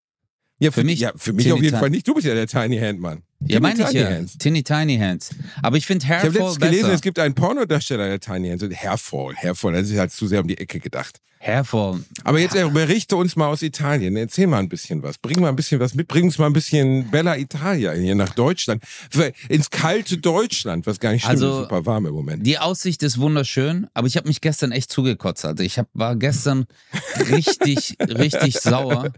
Ja, 0.58 0.70
für, 0.70 0.80
Für 0.82 0.86
mich, 0.86 1.00
ja, 1.00 1.12
für 1.16 1.32
mich 1.32 1.46
Timmy 1.46 1.54
auf 1.54 1.62
jeden 1.62 1.78
Fall 1.78 1.88
nicht. 1.88 2.06
Du 2.06 2.12
bist 2.12 2.26
ja 2.26 2.34
der 2.34 2.46
Tiny 2.46 2.78
Hand, 2.78 3.00
Mann. 3.00 3.22
Ja, 3.40 3.46
Timmy 3.46 3.60
meine 3.60 3.80
ich 3.80 3.86
Tiny 3.86 4.00
ja. 4.00 4.10
Hands. 4.10 4.38
Tinny 4.38 4.62
Tiny 4.62 4.98
Hands. 4.98 5.30
Aber 5.62 5.78
ich 5.78 5.86
finde 5.86 6.04
Ich 6.04 6.10
habe 6.10 6.22
Hairfall 6.24 6.32
letztens 6.42 6.60
gelesen, 6.60 6.82
besser. 6.82 6.94
es 6.94 7.00
gibt 7.00 7.18
einen 7.18 7.34
Pornodarsteller, 7.34 8.08
der 8.08 8.20
Tiny 8.20 8.50
Hands. 8.50 8.62
Hairfall, 8.62 9.34
Hairfall, 9.36 9.72
das 9.72 9.88
ist 9.88 9.98
halt 9.98 10.12
zu 10.12 10.26
sehr 10.26 10.42
um 10.42 10.48
die 10.48 10.58
Ecke 10.58 10.78
gedacht. 10.78 11.18
Hairfall. 11.42 12.00
Aber 12.24 12.38
jetzt 12.38 12.54
äh, 12.54 12.68
berichte 12.68 13.16
uns 13.16 13.34
mal 13.34 13.46
aus 13.48 13.62
Italien. 13.62 14.14
Erzähl 14.16 14.46
mal 14.46 14.58
ein 14.58 14.68
bisschen 14.68 15.02
was. 15.02 15.16
Bring 15.16 15.40
mal 15.40 15.48
ein 15.48 15.56
bisschen 15.56 15.80
was 15.80 15.94
mit. 15.94 16.06
Bring 16.06 16.24
uns 16.24 16.36
mal 16.36 16.46
ein 16.46 16.52
bisschen 16.52 17.10
Bella 17.10 17.36
Italia 17.38 17.92
hier 17.92 18.14
nach 18.14 18.34
Deutschland. 18.34 18.82
Ins 19.48 19.70
kalte 19.70 20.18
Deutschland, 20.18 20.86
was 20.86 21.00
gar 21.00 21.12
nicht 21.12 21.22
stimmt. 21.22 21.36
Also- 21.42 21.62
ist 21.62 21.68
super 21.68 21.86
warm 21.86 22.04
im 22.06 22.12
Moment. 22.12 22.46
Die 22.46 22.58
Aussicht 22.58 23.02
ist 23.02 23.18
wunderschön, 23.18 23.86
aber 23.94 24.06
ich 24.06 24.16
habe 24.18 24.28
mich 24.28 24.42
gestern 24.42 24.70
echt 24.70 24.92
zugekotzt. 24.92 25.44
Also 25.46 25.62
ich 25.62 25.78
hab, 25.78 25.88
war 25.94 26.14
gestern 26.16 26.66
richtig, 27.30 27.96
richtig 28.00 28.58
sauer. 28.60 29.12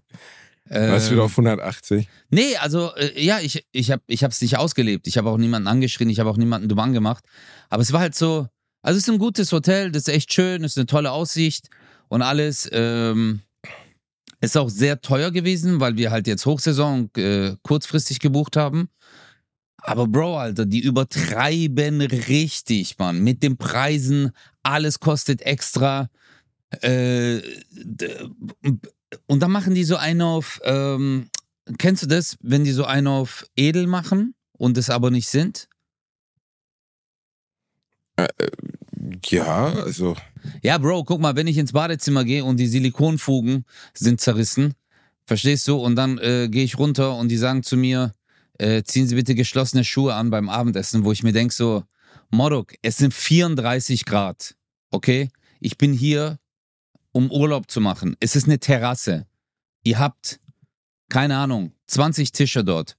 Warst 0.68 1.06
du 1.08 1.10
Ähm, 1.10 1.16
wieder 1.16 1.24
auf 1.24 1.32
180? 1.32 2.08
Nee, 2.30 2.56
also 2.56 2.94
äh, 2.94 3.20
ja, 3.20 3.40
ich, 3.40 3.66
ich 3.72 3.90
habe 3.90 4.02
ich 4.06 4.22
hab's 4.22 4.40
nicht 4.40 4.56
ausgelebt. 4.58 5.08
Ich 5.08 5.18
habe 5.18 5.28
auch 5.28 5.38
niemanden 5.38 5.66
angeschrien, 5.66 6.08
ich 6.08 6.20
habe 6.20 6.30
auch 6.30 6.36
niemanden 6.36 6.68
dumm 6.68 6.78
angemacht. 6.78 7.24
Aber 7.68 7.82
es 7.82 7.92
war 7.92 7.98
halt 8.00 8.14
so, 8.14 8.46
also 8.80 8.96
es 8.96 9.08
ist 9.08 9.10
ein 9.12 9.18
gutes 9.18 9.50
Hotel, 9.50 9.90
das 9.90 10.02
ist 10.06 10.14
echt 10.14 10.32
schön, 10.32 10.62
es 10.62 10.72
ist 10.72 10.78
eine 10.78 10.86
tolle 10.86 11.10
Aussicht 11.10 11.68
und 12.12 12.20
alles. 12.20 12.68
Ähm, 12.72 13.40
ist 14.42 14.58
auch 14.58 14.68
sehr 14.68 15.00
teuer 15.00 15.30
gewesen, 15.30 15.80
weil 15.80 15.96
wir 15.96 16.10
halt 16.10 16.26
jetzt 16.26 16.44
Hochsaison 16.44 17.08
äh, 17.16 17.56
kurzfristig 17.62 18.18
gebucht 18.18 18.56
haben. 18.56 18.90
Aber 19.78 20.06
Bro, 20.06 20.36
Alter, 20.36 20.66
die 20.66 20.80
übertreiben 20.80 22.02
richtig, 22.02 22.98
Mann. 22.98 23.22
Mit 23.24 23.42
den 23.42 23.56
Preisen, 23.56 24.32
alles 24.62 25.00
kostet 25.00 25.40
extra. 25.42 26.10
Äh, 26.82 27.40
und 29.26 29.40
dann 29.40 29.50
machen 29.50 29.74
die 29.74 29.84
so 29.84 29.96
einen 29.96 30.20
auf, 30.20 30.60
ähm, 30.64 31.30
kennst 31.78 32.02
du 32.02 32.08
das, 32.08 32.36
wenn 32.42 32.64
die 32.64 32.72
so 32.72 32.84
einen 32.84 33.06
auf 33.06 33.46
edel 33.56 33.86
machen 33.86 34.34
und 34.58 34.76
es 34.76 34.90
aber 34.90 35.10
nicht 35.10 35.28
sind? 35.28 35.66
Ja, 39.24 39.72
also. 39.72 40.14
Ja, 40.62 40.78
Bro, 40.78 41.04
guck 41.04 41.20
mal, 41.20 41.36
wenn 41.36 41.46
ich 41.46 41.58
ins 41.58 41.72
Badezimmer 41.72 42.24
gehe 42.24 42.44
und 42.44 42.58
die 42.58 42.66
Silikonfugen 42.66 43.64
sind 43.94 44.20
zerrissen, 44.20 44.74
verstehst 45.24 45.68
du? 45.68 45.76
Und 45.76 45.96
dann 45.96 46.18
äh, 46.18 46.48
gehe 46.50 46.64
ich 46.64 46.78
runter 46.78 47.16
und 47.16 47.28
die 47.28 47.36
sagen 47.36 47.62
zu 47.62 47.76
mir, 47.76 48.12
äh, 48.58 48.82
ziehen 48.82 49.06
Sie 49.06 49.14
bitte 49.14 49.34
geschlossene 49.34 49.84
Schuhe 49.84 50.14
an 50.14 50.30
beim 50.30 50.48
Abendessen, 50.48 51.04
wo 51.04 51.12
ich 51.12 51.22
mir 51.22 51.32
denke 51.32 51.54
so, 51.54 51.84
Morok, 52.30 52.74
es 52.82 52.96
sind 52.96 53.12
34 53.12 54.04
Grad, 54.04 54.54
okay? 54.90 55.30
Ich 55.60 55.78
bin 55.78 55.92
hier, 55.92 56.38
um 57.12 57.30
Urlaub 57.30 57.70
zu 57.70 57.80
machen. 57.80 58.16
Es 58.20 58.36
ist 58.36 58.46
eine 58.46 58.58
Terrasse. 58.58 59.26
Ihr 59.84 59.98
habt, 59.98 60.40
keine 61.08 61.36
Ahnung, 61.36 61.72
20 61.88 62.32
Tische 62.32 62.64
dort. 62.64 62.96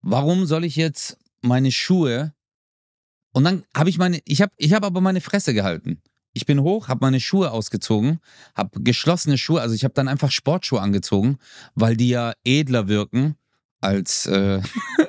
Warum 0.00 0.46
soll 0.46 0.64
ich 0.64 0.76
jetzt 0.76 1.18
meine 1.42 1.72
Schuhe 1.72 2.32
und 3.32 3.44
dann 3.44 3.64
habe 3.76 3.90
ich 3.90 3.98
meine, 3.98 4.20
ich 4.24 4.42
habe 4.42 4.52
ich 4.56 4.72
hab 4.72 4.84
aber 4.84 5.00
meine 5.00 5.20
Fresse 5.20 5.54
gehalten. 5.54 6.02
Ich 6.32 6.46
bin 6.46 6.60
hoch, 6.60 6.88
habe 6.88 7.04
meine 7.04 7.20
Schuhe 7.20 7.50
ausgezogen, 7.50 8.20
habe 8.54 8.80
geschlossene 8.82 9.38
Schuhe, 9.38 9.60
also 9.60 9.74
ich 9.74 9.84
habe 9.84 9.94
dann 9.94 10.08
einfach 10.08 10.30
Sportschuhe 10.30 10.80
angezogen, 10.80 11.38
weil 11.74 11.96
die 11.96 12.10
ja 12.10 12.32
edler 12.44 12.86
wirken 12.88 13.36
als 13.80 14.26
äh, 14.26 14.60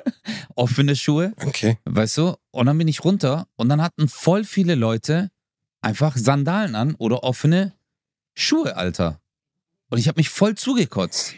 offene 0.56 0.96
Schuhe, 0.96 1.32
Okay. 1.46 1.78
weißt 1.84 2.18
du? 2.18 2.36
Und 2.50 2.66
dann 2.66 2.78
bin 2.78 2.88
ich 2.88 3.04
runter 3.04 3.46
und 3.56 3.68
dann 3.68 3.82
hatten 3.82 4.08
voll 4.08 4.44
viele 4.44 4.74
Leute 4.74 5.30
einfach 5.82 6.16
Sandalen 6.16 6.74
an 6.74 6.94
oder 6.96 7.22
offene 7.22 7.74
Schuhe, 8.34 8.76
Alter. 8.76 9.20
Und 9.88 9.98
ich 9.98 10.08
habe 10.08 10.18
mich 10.20 10.28
voll 10.28 10.54
zugekotzt. 10.54 11.34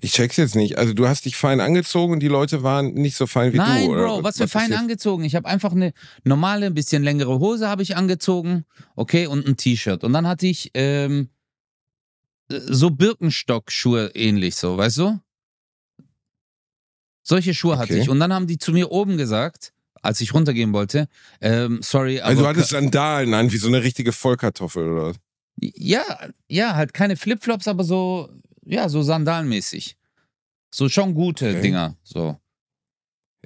Ich 0.00 0.12
check's 0.12 0.36
jetzt 0.36 0.54
nicht. 0.54 0.78
Also 0.78 0.92
du 0.92 1.08
hast 1.08 1.24
dich 1.24 1.36
fein 1.36 1.60
angezogen 1.60 2.12
und 2.12 2.20
die 2.20 2.28
Leute 2.28 2.62
waren 2.62 2.94
nicht 2.94 3.16
so 3.16 3.26
fein 3.26 3.52
wie 3.52 3.56
Nein, 3.56 3.86
du, 3.86 3.92
oder? 3.92 4.04
Bro, 4.06 4.24
was 4.24 4.36
für 4.36 4.46
fein 4.48 4.62
passiert? 4.64 4.78
angezogen. 4.80 5.24
Ich 5.24 5.34
habe 5.34 5.48
einfach 5.48 5.72
eine 5.72 5.92
normale, 6.24 6.66
ein 6.66 6.74
bisschen 6.74 7.02
längere 7.02 7.38
Hose 7.40 7.68
habe 7.68 7.82
ich 7.82 7.96
angezogen, 7.96 8.64
okay, 8.94 9.26
und 9.26 9.46
ein 9.46 9.56
T-Shirt. 9.56 10.04
Und 10.04 10.12
dann 10.12 10.26
hatte 10.26 10.46
ich 10.46 10.70
ähm, 10.74 11.30
so 12.50 12.90
Birkenstock-Schuhe 12.90 14.12
ähnlich, 14.14 14.56
so, 14.56 14.76
weißt 14.76 14.98
du? 14.98 15.20
Solche 17.22 17.54
Schuhe 17.54 17.78
hatte 17.78 17.94
Okay. 17.94 18.02
ich. 18.02 18.08
Und 18.08 18.20
dann 18.20 18.32
haben 18.32 18.46
die 18.46 18.58
zu 18.58 18.72
mir 18.72 18.90
oben 18.92 19.16
gesagt, 19.16 19.72
als 20.02 20.20
ich 20.20 20.32
runtergehen 20.32 20.72
wollte. 20.72 21.08
Ähm, 21.40 21.80
sorry, 21.82 22.20
aber. 22.20 22.28
Also 22.28 22.42
du 22.42 22.48
hattest 22.48 22.68
Sandalen 22.70 23.34
an, 23.34 23.50
wie 23.50 23.56
so 23.56 23.66
eine 23.66 23.82
richtige 23.82 24.12
Vollkartoffel 24.12 24.88
oder 24.92 25.02
was? 25.08 25.16
Ja, 25.60 26.04
ja, 26.48 26.76
halt 26.76 26.92
keine 26.94 27.16
Flipflops, 27.16 27.66
aber 27.66 27.82
so, 27.82 28.28
ja, 28.66 28.88
so 28.88 29.02
sandalenmäßig. 29.02 29.96
So 30.70 30.88
schon 30.88 31.14
gute 31.14 31.48
Okay. 31.50 31.62
Dinger. 31.62 31.96
So. 32.02 32.36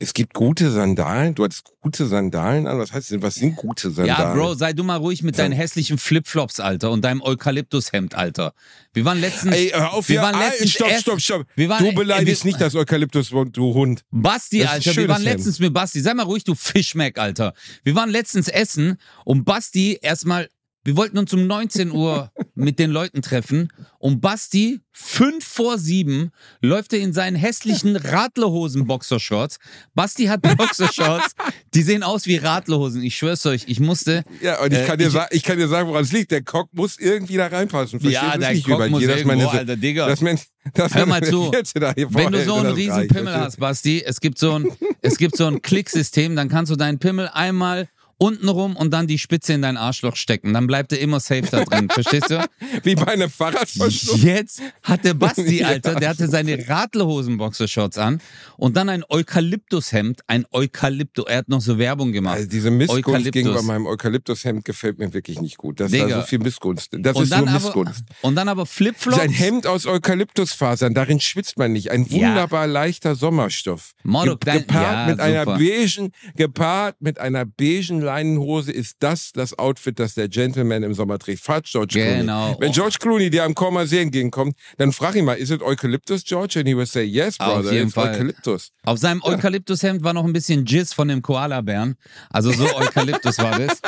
Es 0.03 0.15
gibt 0.15 0.33
gute 0.33 0.71
Sandalen? 0.71 1.35
Du 1.35 1.45
hattest 1.45 1.73
gute 1.83 2.07
Sandalen 2.07 2.67
an? 2.67 2.79
Was 2.79 2.91
heißt 2.91 3.11
denn, 3.11 3.21
was 3.21 3.35
sind 3.35 3.55
gute 3.55 3.91
Sandalen? 3.91 4.19
Ja, 4.19 4.33
Bro, 4.35 4.55
sei 4.55 4.73
du 4.73 4.83
mal 4.83 4.97
ruhig 4.97 5.23
mit 5.23 5.39
deinen 5.39 5.53
hässlichen 5.53 5.99
Flipflops, 5.99 6.59
Alter, 6.59 6.91
und 6.91 7.03
deinem 7.05 7.21
Eukalyptushemd, 7.21 8.15
Alter. 8.15 8.55
Wir 8.95 9.05
waren 9.05 9.21
letztens. 9.21 9.55
Ey, 9.55 9.69
hör 9.75 9.93
auf, 9.93 10.09
wir 10.09 10.17
ja, 10.17 10.23
waren 10.23 10.37
ah, 10.37 10.47
letztens 10.49 10.71
stopp, 10.73 10.91
stopp, 10.93 11.21
stopp. 11.21 11.47
wir 11.55 11.69
waren- 11.69 11.85
du 11.85 11.93
beleidigst 11.93 12.45
wir- 12.45 12.49
nicht 12.49 12.61
das 12.63 12.75
Eukalyptus, 12.75 13.29
du 13.29 13.75
Hund. 13.75 14.03
Basti, 14.11 14.65
Alter, 14.65 14.97
wir 14.97 15.07
waren 15.09 15.23
letztens 15.23 15.59
mit 15.59 15.75
Basti. 15.75 16.01
Sei 16.01 16.15
mal 16.15 16.23
ruhig, 16.23 16.45
du 16.45 16.55
Fischmeck, 16.55 17.19
Alter. 17.19 17.53
Wir 17.85 17.95
waren 17.95 18.09
letztens 18.09 18.49
essen 18.49 18.97
und 19.27 19.45
Basti 19.45 19.99
erstmal, 20.01 20.49
wir 20.85 20.97
wollten 20.97 21.19
uns 21.19 21.33
um 21.35 21.47
19 21.47 21.91
Uhr 21.93 22.31
mit 22.55 22.79
den 22.79 22.91
Leuten 22.91 23.21
treffen 23.23 23.69
und 23.99 24.21
Basti, 24.21 24.81
fünf 24.93 25.45
vor 25.45 25.77
sieben, 25.79 26.31
läuft 26.63 26.93
er 26.95 27.01
in 27.01 27.13
seinen 27.13 27.37
hässlichen 27.37 27.97
Radlerhosen-Boxershorts. 27.97 29.59
Basti 29.95 30.27
hat 30.27 30.43
Boxershorts, 30.43 31.35
die 31.75 31.83
sehen 31.83 32.03
aus 32.03 32.27
wie 32.27 32.37
Radlerhosen. 32.37 33.03
Ich 33.03 33.17
schwör's 33.17 33.45
euch, 33.47 33.65
ich 33.67 33.81
musste, 33.81 34.25
Ja, 34.41 34.61
und 34.63 34.73
ich, 34.73 34.79
Äh, 34.79 34.87
kann 34.87 34.99
dir 34.99 35.09
ich- 35.09 35.17
ich 35.37 35.43
kann 35.43 35.59
dir 35.59 35.69
sagen, 35.69 35.89
woran 35.89 36.03
es 36.05 36.13
liegt. 36.13 36.31
Der 36.31 36.43
Cock 36.43 36.69
muss 36.73 36.99
irgendwie 36.99 37.37
da 37.37 37.47
reinpassen. 37.49 38.01
Verstehst 38.01 38.23
ja, 38.23 38.37
der 38.39 38.51
ist 38.51 38.57
nicht 38.57 38.67
Cock 38.67 38.89
muss 38.91 39.01
dass 39.03 39.11
irgendwo, 39.19 39.29
meine, 39.29 39.49
Alter, 39.49 39.77
Digga. 39.77 40.07
dass 40.07 40.21
man, 40.21 40.39
dass 40.75 40.95
Hör 40.95 41.07
mal 41.07 41.23
zu. 41.23 41.51
Wenn 41.53 42.33
du 42.33 42.45
so 42.45 42.55
einen 42.55 42.65
das 42.65 42.77
riesen 42.77 43.09
Pimmel 43.09 43.35
hast, 43.35 43.59
Basti, 43.59 44.03
es 44.05 44.21
gibt 44.21 44.39
so 44.39 44.53
ein, 44.55 44.67
es 45.03 45.19
gibt 45.19 45.37
so 45.37 45.47
ein 45.47 45.61
Klicksystem, 45.63 46.37
dann 46.37 46.49
kannst 46.49 46.71
du 46.73 46.77
deinen 46.77 46.99
Pimmel 46.99 47.29
einmal 47.33 47.89
unten 48.21 48.49
rum 48.51 48.77
und 48.77 48.91
dann 48.93 49.07
die 49.07 49.19
Spitze 49.19 49.55
in 49.55 49.63
dein 49.63 49.79
Arschloch 49.79 50.15
stecken. 50.15 50.53
Dann 50.53 50.67
bleibt 50.67 50.93
er 50.93 51.01
immer 51.01 51.21
safe 51.21 51.49
da 51.51 51.65
drin. 51.65 51.89
Verstehst 51.93 52.31
du? 52.31 52.47
Wie 52.83 52.95
bei 52.95 53.09
einem 53.09 53.31
Fahrradverschluss. 53.31 54.23
Jetzt 54.23 54.61
hat 54.83 55.05
der 55.07 55.15
Basti, 55.15 55.41
Ja. 55.61 55.69
Alter, 55.69 55.95
der 55.95 56.11
hatte 56.11 56.29
seine 56.29 56.69
Radlerhosen-Boxershorts 56.69 57.97
an 57.99 58.21
und 58.59 58.77
dann 58.77 58.89
ein 58.91 59.05
Eukalyptushemd, 59.09 60.21
ein 60.27 60.45
Eukalyptus. 60.53 61.25
Er 61.29 61.39
hat 61.39 61.49
noch 61.49 61.63
so 61.63 61.79
Werbung 61.79 62.13
gemacht. 62.13 62.37
Also 62.37 62.49
diese 62.49 62.71
Missgunst 62.71 63.33
gegenüber 63.33 63.63
meinem 63.63 63.87
Eukalyptushemd 63.87 64.65
gefällt 64.67 64.99
mir 64.99 65.13
wirklich 65.15 65.41
nicht 65.41 65.57
gut. 65.57 65.81
Das 65.81 65.91
ist 65.93 66.01
da 66.01 66.21
so 66.21 66.27
viel 66.27 66.41
Missgunst. 66.41 66.91
Das 66.93 67.17
und 67.17 67.25
ist 67.25 67.31
nur 67.31 67.39
aber, 67.49 67.53
Missgunst. 67.53 68.05
und 68.21 68.35
dann 68.37 68.49
aber 68.49 68.67
Flipflops. 68.67 69.17
Sein 69.17 69.31
Hemd 69.31 69.67
aus 69.67 69.87
Eukalyptusfasern, 69.87 70.93
darin 70.95 71.21
schwitzt 71.21 71.59
man 71.59 71.73
nicht. 71.73 71.91
Ein 71.91 72.05
Ja. 72.05 72.29
wunderbar 72.29 72.67
leichter 72.67 73.15
Sommerstoff. 73.15 73.93
Morok, 74.03 74.41
Ge 74.43 74.59
gepaart 74.59 74.83
ja, 74.83 75.07
mit 75.07 75.21
einer 75.21 75.45
super. 75.45 75.59
beigen, 75.59 76.13
gepaart 76.37 76.97
mit 77.01 77.19
einer 77.19 77.47
beigen 77.47 78.03
Leinenhose 78.11 78.73
ist 78.73 78.97
das 78.99 79.31
das 79.33 79.57
Outfit, 79.57 80.01
das 80.01 80.15
der 80.15 80.29
Gentleman 80.29 80.83
im 80.83 80.95
Sommer 80.95 81.19
trägt. 81.21 81.41
Frag 81.43 81.63
George 81.65 81.95
Genau. 81.95 82.47
Clooney. 82.47 82.61
Wenn 82.61 82.73
George 82.73 82.97
Clooney 82.99 83.31
dir 83.31 83.45
am 83.45 83.55
Komma 83.55 83.87
See 83.87 84.01
entgegenkommt, 84.01 84.57
dann 84.79 84.91
frag 84.93 85.15
ihn 85.15 85.25
mal, 85.25 85.35
is 85.35 85.51
it 85.51 85.63
Eukalyptus, 85.63 86.25
George? 86.25 86.59
And 86.59 86.67
he 86.69 86.77
will 86.77 86.87
say, 86.87 87.05
yes, 87.05 87.39
Auf 87.39 87.55
brother, 87.55 87.73
jeden 87.73 87.87
it's 87.87 87.95
Fall. 87.95 88.11
Eukalyptus. 88.13 88.73
Auf 88.85 88.99
seinem 88.99 89.23
Eukalyptushemd 89.23 90.03
war 90.03 90.13
noch 90.13 90.25
ein 90.25 90.33
bisschen 90.33 90.65
Jizz 90.67 90.93
von 90.93 91.07
dem 91.09 91.23
Koalabären. 91.23 91.97
Also 92.31 92.51
so 92.53 92.65
Eukalyptus 92.77 93.39
war 93.39 93.57
das. 93.59 93.81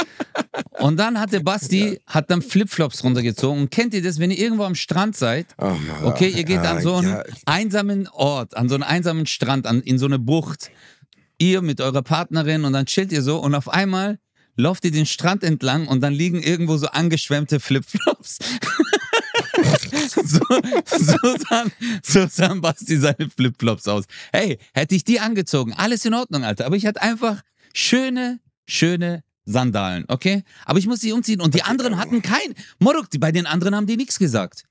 Und 0.79 0.97
dann 0.99 1.19
hat 1.19 1.33
der 1.33 1.41
Basti, 1.41 1.99
hat 2.07 2.31
dann 2.31 2.43
Flipflops 2.43 3.03
runtergezogen. 3.05 3.63
Und 3.63 3.71
kennt 3.71 3.93
ihr 3.95 4.03
das, 4.03 4.19
wenn 4.21 4.31
ihr 4.31 4.39
irgendwo 4.39 4.65
am 4.65 4.75
Strand 4.75 5.17
seid? 5.17 5.47
Ah, 5.59 5.75
Okay, 6.05 6.29
ihr 6.29 6.45
geht 6.45 6.59
an 6.59 6.81
so 6.81 6.95
einen 6.97 7.09
ja. 7.11 7.23
einsamen 7.47 8.09
Ort, 8.09 8.57
an 8.57 8.69
so 8.69 8.75
einen 8.77 8.85
einsamen 8.85 9.27
Strand, 9.27 9.67
an, 9.67 9.81
in 9.83 9.99
so 9.99 10.07
eine 10.07 10.19
Bucht. 10.19 10.71
Ihr 11.43 11.61
mit 11.61 11.81
eurer 11.81 12.03
Partnerin 12.03 12.65
und 12.65 12.73
dann 12.73 12.87
chillt 12.87 13.11
ihr 13.11 13.21
so 13.21 13.39
und 13.39 13.57
auf 13.57 13.69
einmal 13.69 14.21
lauft 14.55 14.85
ihr 14.85 14.93
den 14.93 15.07
Strand 15.07 15.43
entlang 15.43 15.89
und 15.89 16.01
dann 16.01 16.13
liegen 16.13 16.41
irgendwo 16.41 16.77
so 16.77 16.87
angeschwemmte 16.87 17.59
Flipflops. 17.59 18.39
so, 20.15 20.41
so, 20.87 21.37
sahen, 21.49 21.73
so 22.05 22.27
sahen 22.29 22.61
Basti 22.61 22.97
seine 22.97 23.29
Flipflops 23.29 23.89
aus. 23.89 24.05
Hey, 24.33 24.61
hätte 24.73 24.95
ich 24.95 25.03
die 25.03 25.19
angezogen, 25.19 25.73
alles 25.73 26.05
in 26.05 26.15
Ordnung, 26.15 26.45
Alter. 26.45 26.65
Aber 26.65 26.77
ich 26.77 26.87
hatte 26.87 27.03
einfach 27.03 27.43
schöne, 27.75 28.39
schöne 28.69 29.25
Sandalen, 29.45 30.05
okay? 30.07 30.45
Aber 30.65 30.79
ich 30.79 30.87
muss 30.87 31.01
die 31.01 31.11
umziehen 31.11 31.41
und 31.41 31.55
die 31.55 31.65
anderen 31.65 31.97
hatten 31.97 32.23
kein. 32.23 32.55
Moruk, 32.79 33.09
bei 33.19 33.33
den 33.33 33.47
anderen 33.47 33.75
haben 33.75 33.89
die 33.89 33.97
nichts 33.97 34.21
gesagt. 34.21 34.63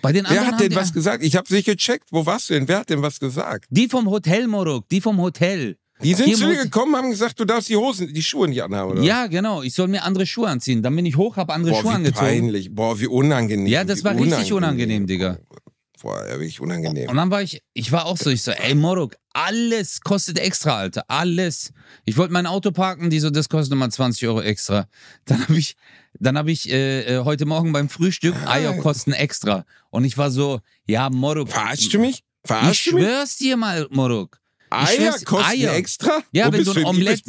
Bei 0.00 0.12
den 0.12 0.26
anderen 0.26 0.46
Wer 0.46 0.52
hat 0.52 0.60
denn 0.60 0.74
was 0.74 0.92
gesagt? 0.92 1.22
Ich 1.22 1.36
hab's 1.36 1.50
nicht 1.50 1.66
gecheckt. 1.66 2.08
Wo 2.10 2.24
warst 2.26 2.50
du 2.50 2.54
denn? 2.54 2.66
Wer 2.68 2.78
hat 2.80 2.90
denn 2.90 3.02
was 3.02 3.20
gesagt? 3.20 3.66
die 3.70 3.88
vom 3.88 4.08
Hotel, 4.10 4.46
Moruk, 4.48 4.88
die 4.88 5.00
vom 5.00 5.18
Hotel. 5.20 5.76
Die 6.02 6.14
sind 6.14 6.26
Hier 6.26 6.36
zu 6.36 6.46
muss- 6.46 6.62
gekommen, 6.62 6.96
haben 6.96 7.10
gesagt, 7.10 7.38
du 7.38 7.44
darfst 7.44 7.68
die 7.68 7.76
Hosen, 7.76 8.12
die 8.12 8.22
Schuhe 8.22 8.48
nicht 8.48 8.60
anhaben, 8.62 8.92
oder? 8.92 9.02
Ja, 9.02 9.28
genau. 9.28 9.62
Ich 9.62 9.74
soll 9.74 9.86
mir 9.86 10.02
andere 10.02 10.26
Schuhe 10.26 10.48
anziehen. 10.48 10.82
Dann 10.82 10.96
bin 10.96 11.06
ich 11.06 11.16
hoch, 11.16 11.36
habe 11.36 11.52
andere 11.52 11.74
Boah, 11.74 11.80
Schuhe 11.82 11.90
wie 11.92 11.94
angezogen. 11.96 12.26
peinlich. 12.26 12.74
Boah, 12.74 12.98
wie 12.98 13.06
unangenehm. 13.06 13.66
Ja, 13.68 13.84
das 13.84 14.00
wie 14.00 14.04
war 14.04 14.16
richtig 14.16 14.52
unangenehm, 14.52 15.06
Digga. 15.06 15.38
Boah, 16.02 16.20
ja, 16.26 16.32
wirklich 16.32 16.60
unangenehm. 16.60 17.08
Und 17.08 17.16
dann 17.16 17.30
war 17.30 17.42
ich, 17.42 17.62
ich 17.74 17.92
war 17.92 18.06
auch 18.06 18.16
so, 18.16 18.28
ich 18.28 18.42
so, 18.42 18.50
ey 18.50 18.74
Morok, 18.74 19.14
alles 19.32 20.00
kostet 20.00 20.36
extra, 20.38 20.76
Alter, 20.76 21.04
alles. 21.06 21.72
Ich 22.04 22.16
wollte 22.16 22.32
mein 22.32 22.46
Auto 22.46 22.72
parken, 22.72 23.08
die 23.08 23.20
so, 23.20 23.30
das 23.30 23.48
kostet 23.48 23.70
nochmal 23.70 23.92
20 23.92 24.26
Euro 24.26 24.42
extra. 24.42 24.88
Dann 25.26 25.42
habe 25.42 25.56
ich, 25.56 25.76
dann 26.18 26.36
habe 26.36 26.50
ich 26.50 26.68
äh, 26.68 27.02
äh, 27.18 27.24
heute 27.24 27.46
Morgen 27.46 27.72
beim 27.72 27.88
Frühstück 27.88 28.34
Eier 28.46 28.76
kosten 28.78 29.12
extra. 29.12 29.64
Und 29.90 30.04
ich 30.04 30.18
war 30.18 30.32
so, 30.32 30.60
ja 30.86 31.08
Morok. 31.08 31.50
Verarschst 31.50 31.94
du 31.94 32.00
mich? 32.00 32.16
Ich 32.16 32.24
Verarschst 32.44 32.86
du 32.86 32.94
mich? 32.96 33.04
schwör's 33.04 33.36
dir 33.36 33.56
mal, 33.56 33.86
Morok. 33.90 34.41
Eier 34.72 35.12
kosten 35.24 35.44
Eier. 35.50 35.74
extra? 35.74 36.22
Ja, 36.32 36.48
Wo 36.48 36.52
wenn 36.52 36.64
du 36.64 36.72
ein 36.72 36.84
Omelett 36.84 37.22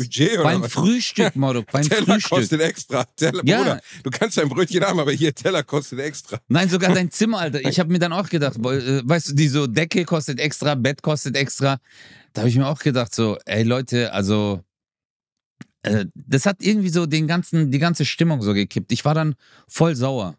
beim? 0.43 0.63
Frühstück, 0.63 1.35
Morok, 1.35 1.65
beim 1.71 1.87
Teller 1.87 2.05
Frühstück. 2.05 2.29
kostet 2.31 2.61
extra. 2.61 3.05
Teller, 3.15 3.41
Ja. 3.45 3.57
Bruder, 3.59 3.81
du 4.03 4.09
kannst 4.09 4.37
dein 4.37 4.49
Brötchen 4.49 4.83
haben, 4.83 4.99
aber 4.99 5.11
hier 5.11 5.33
Teller 5.33 5.63
kostet 5.63 5.99
extra. 5.99 6.39
Nein, 6.47 6.69
sogar 6.69 6.93
dein 6.93 7.11
Zimmer, 7.11 7.39
Alter. 7.39 7.61
Ich 7.67 7.79
habe 7.79 7.91
mir 7.91 7.99
dann 7.99 8.13
auch 8.13 8.29
gedacht, 8.29 8.57
äh, 8.57 9.01
weißt 9.07 9.29
du, 9.29 9.33
die 9.35 9.47
so 9.47 9.67
Decke 9.67 10.05
kostet 10.05 10.39
extra, 10.39 10.75
Bett 10.75 11.01
kostet 11.01 11.35
extra. 11.35 11.77
Da 12.33 12.41
habe 12.41 12.49
ich 12.49 12.55
mir 12.55 12.67
auch 12.67 12.79
gedacht, 12.79 13.13
so, 13.13 13.37
ey 13.45 13.63
Leute, 13.63 14.11
also 14.13 14.61
äh, 15.83 16.05
das 16.15 16.45
hat 16.45 16.57
irgendwie 16.61 16.89
so 16.89 17.05
den 17.05 17.27
ganzen, 17.27 17.69
die 17.71 17.79
ganze 17.79 18.05
Stimmung 18.05 18.41
so 18.41 18.53
gekippt. 18.53 18.91
Ich 18.91 19.05
war 19.05 19.13
dann 19.13 19.35
voll 19.67 19.95
sauer. 19.95 20.35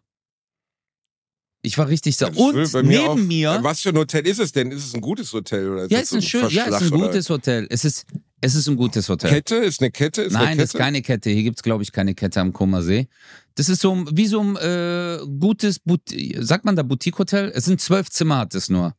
Ich 1.65 1.77
war 1.77 1.87
richtig 1.87 2.15
sauer. 2.17 2.35
Und 2.37 2.73
neben 2.83 3.07
auch- 3.07 3.15
mir, 3.15 3.59
Was 3.61 3.81
für 3.81 3.89
ein 3.89 3.97
Hotel 3.97 4.25
ist 4.27 4.39
es 4.39 4.51
denn? 4.51 4.71
Ist 4.71 4.85
es 4.85 4.93
ein 4.93 5.01
gutes 5.01 5.31
Hotel? 5.33 5.69
Oder 5.69 5.81
ja, 5.83 5.99
das 5.99 6.03
ist 6.03 6.13
ein 6.13 6.21
schön, 6.21 6.41
ja, 6.41 6.47
ist 6.47 6.57
ein 6.57 6.63
Verschlag 6.71 6.91
oder- 6.93 7.07
gutes 7.07 7.29
Hotel. 7.29 7.67
Es 7.69 7.83
ist, 7.85 8.05
es 8.41 8.55
ist 8.55 8.67
ein 8.67 8.75
gutes 8.75 9.09
Hotel. 9.09 9.29
Kette? 9.29 9.55
Ist 9.55 9.81
eine 9.81 9.91
Kette? 9.91 10.21
Ist 10.21 10.35
eine 10.35 10.45
Nein, 10.45 10.53
Kette? 10.57 10.63
das 10.63 10.73
ist 10.73 10.79
keine 10.79 11.01
Kette. 11.01 11.29
Hier 11.31 11.43
gibt's 11.43 11.63
glaube 11.63 11.83
ich, 11.83 11.91
keine 11.91 12.13
Kette 12.15 12.39
am 12.41 12.53
Koma 12.53 12.81
See. 12.81 13.07
Das 13.55 13.69
ist 13.69 13.81
so 13.81 13.93
ein- 13.95 14.07
wie 14.15 14.27
so 14.27 14.41
ein 14.41 14.55
äh, 14.57 15.19
gutes, 15.39 15.79
Bout- 15.79 15.99
sagt 16.39 16.65
man 16.65 16.75
da 16.75 16.83
Boutique-Hotel? 16.83 17.51
Es 17.55 17.65
sind 17.65 17.81
zwölf 17.81 18.09
Zimmer, 18.09 18.37
hat 18.39 18.53
es 18.55 18.69
nur. 18.69 18.93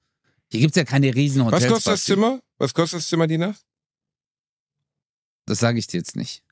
Hier 0.51 0.61
gibt's 0.61 0.77
ja 0.77 0.85
keine 0.85 1.15
riesen 1.15 1.45
Was 1.47 1.53
Hotels. 1.55 1.73
kostet 1.73 1.93
das. 1.93 2.05
Zimmer? 2.05 2.41
Was 2.59 2.73
kostet 2.75 3.01
das 3.01 3.09
Zimmer 3.09 3.27
die 3.27 3.39
Nacht? 3.39 3.61
Das 5.47 5.59
sage 5.61 5.79
ich 5.79 5.87
dir 5.87 5.99
jetzt 5.99 6.17
nicht. 6.17 6.43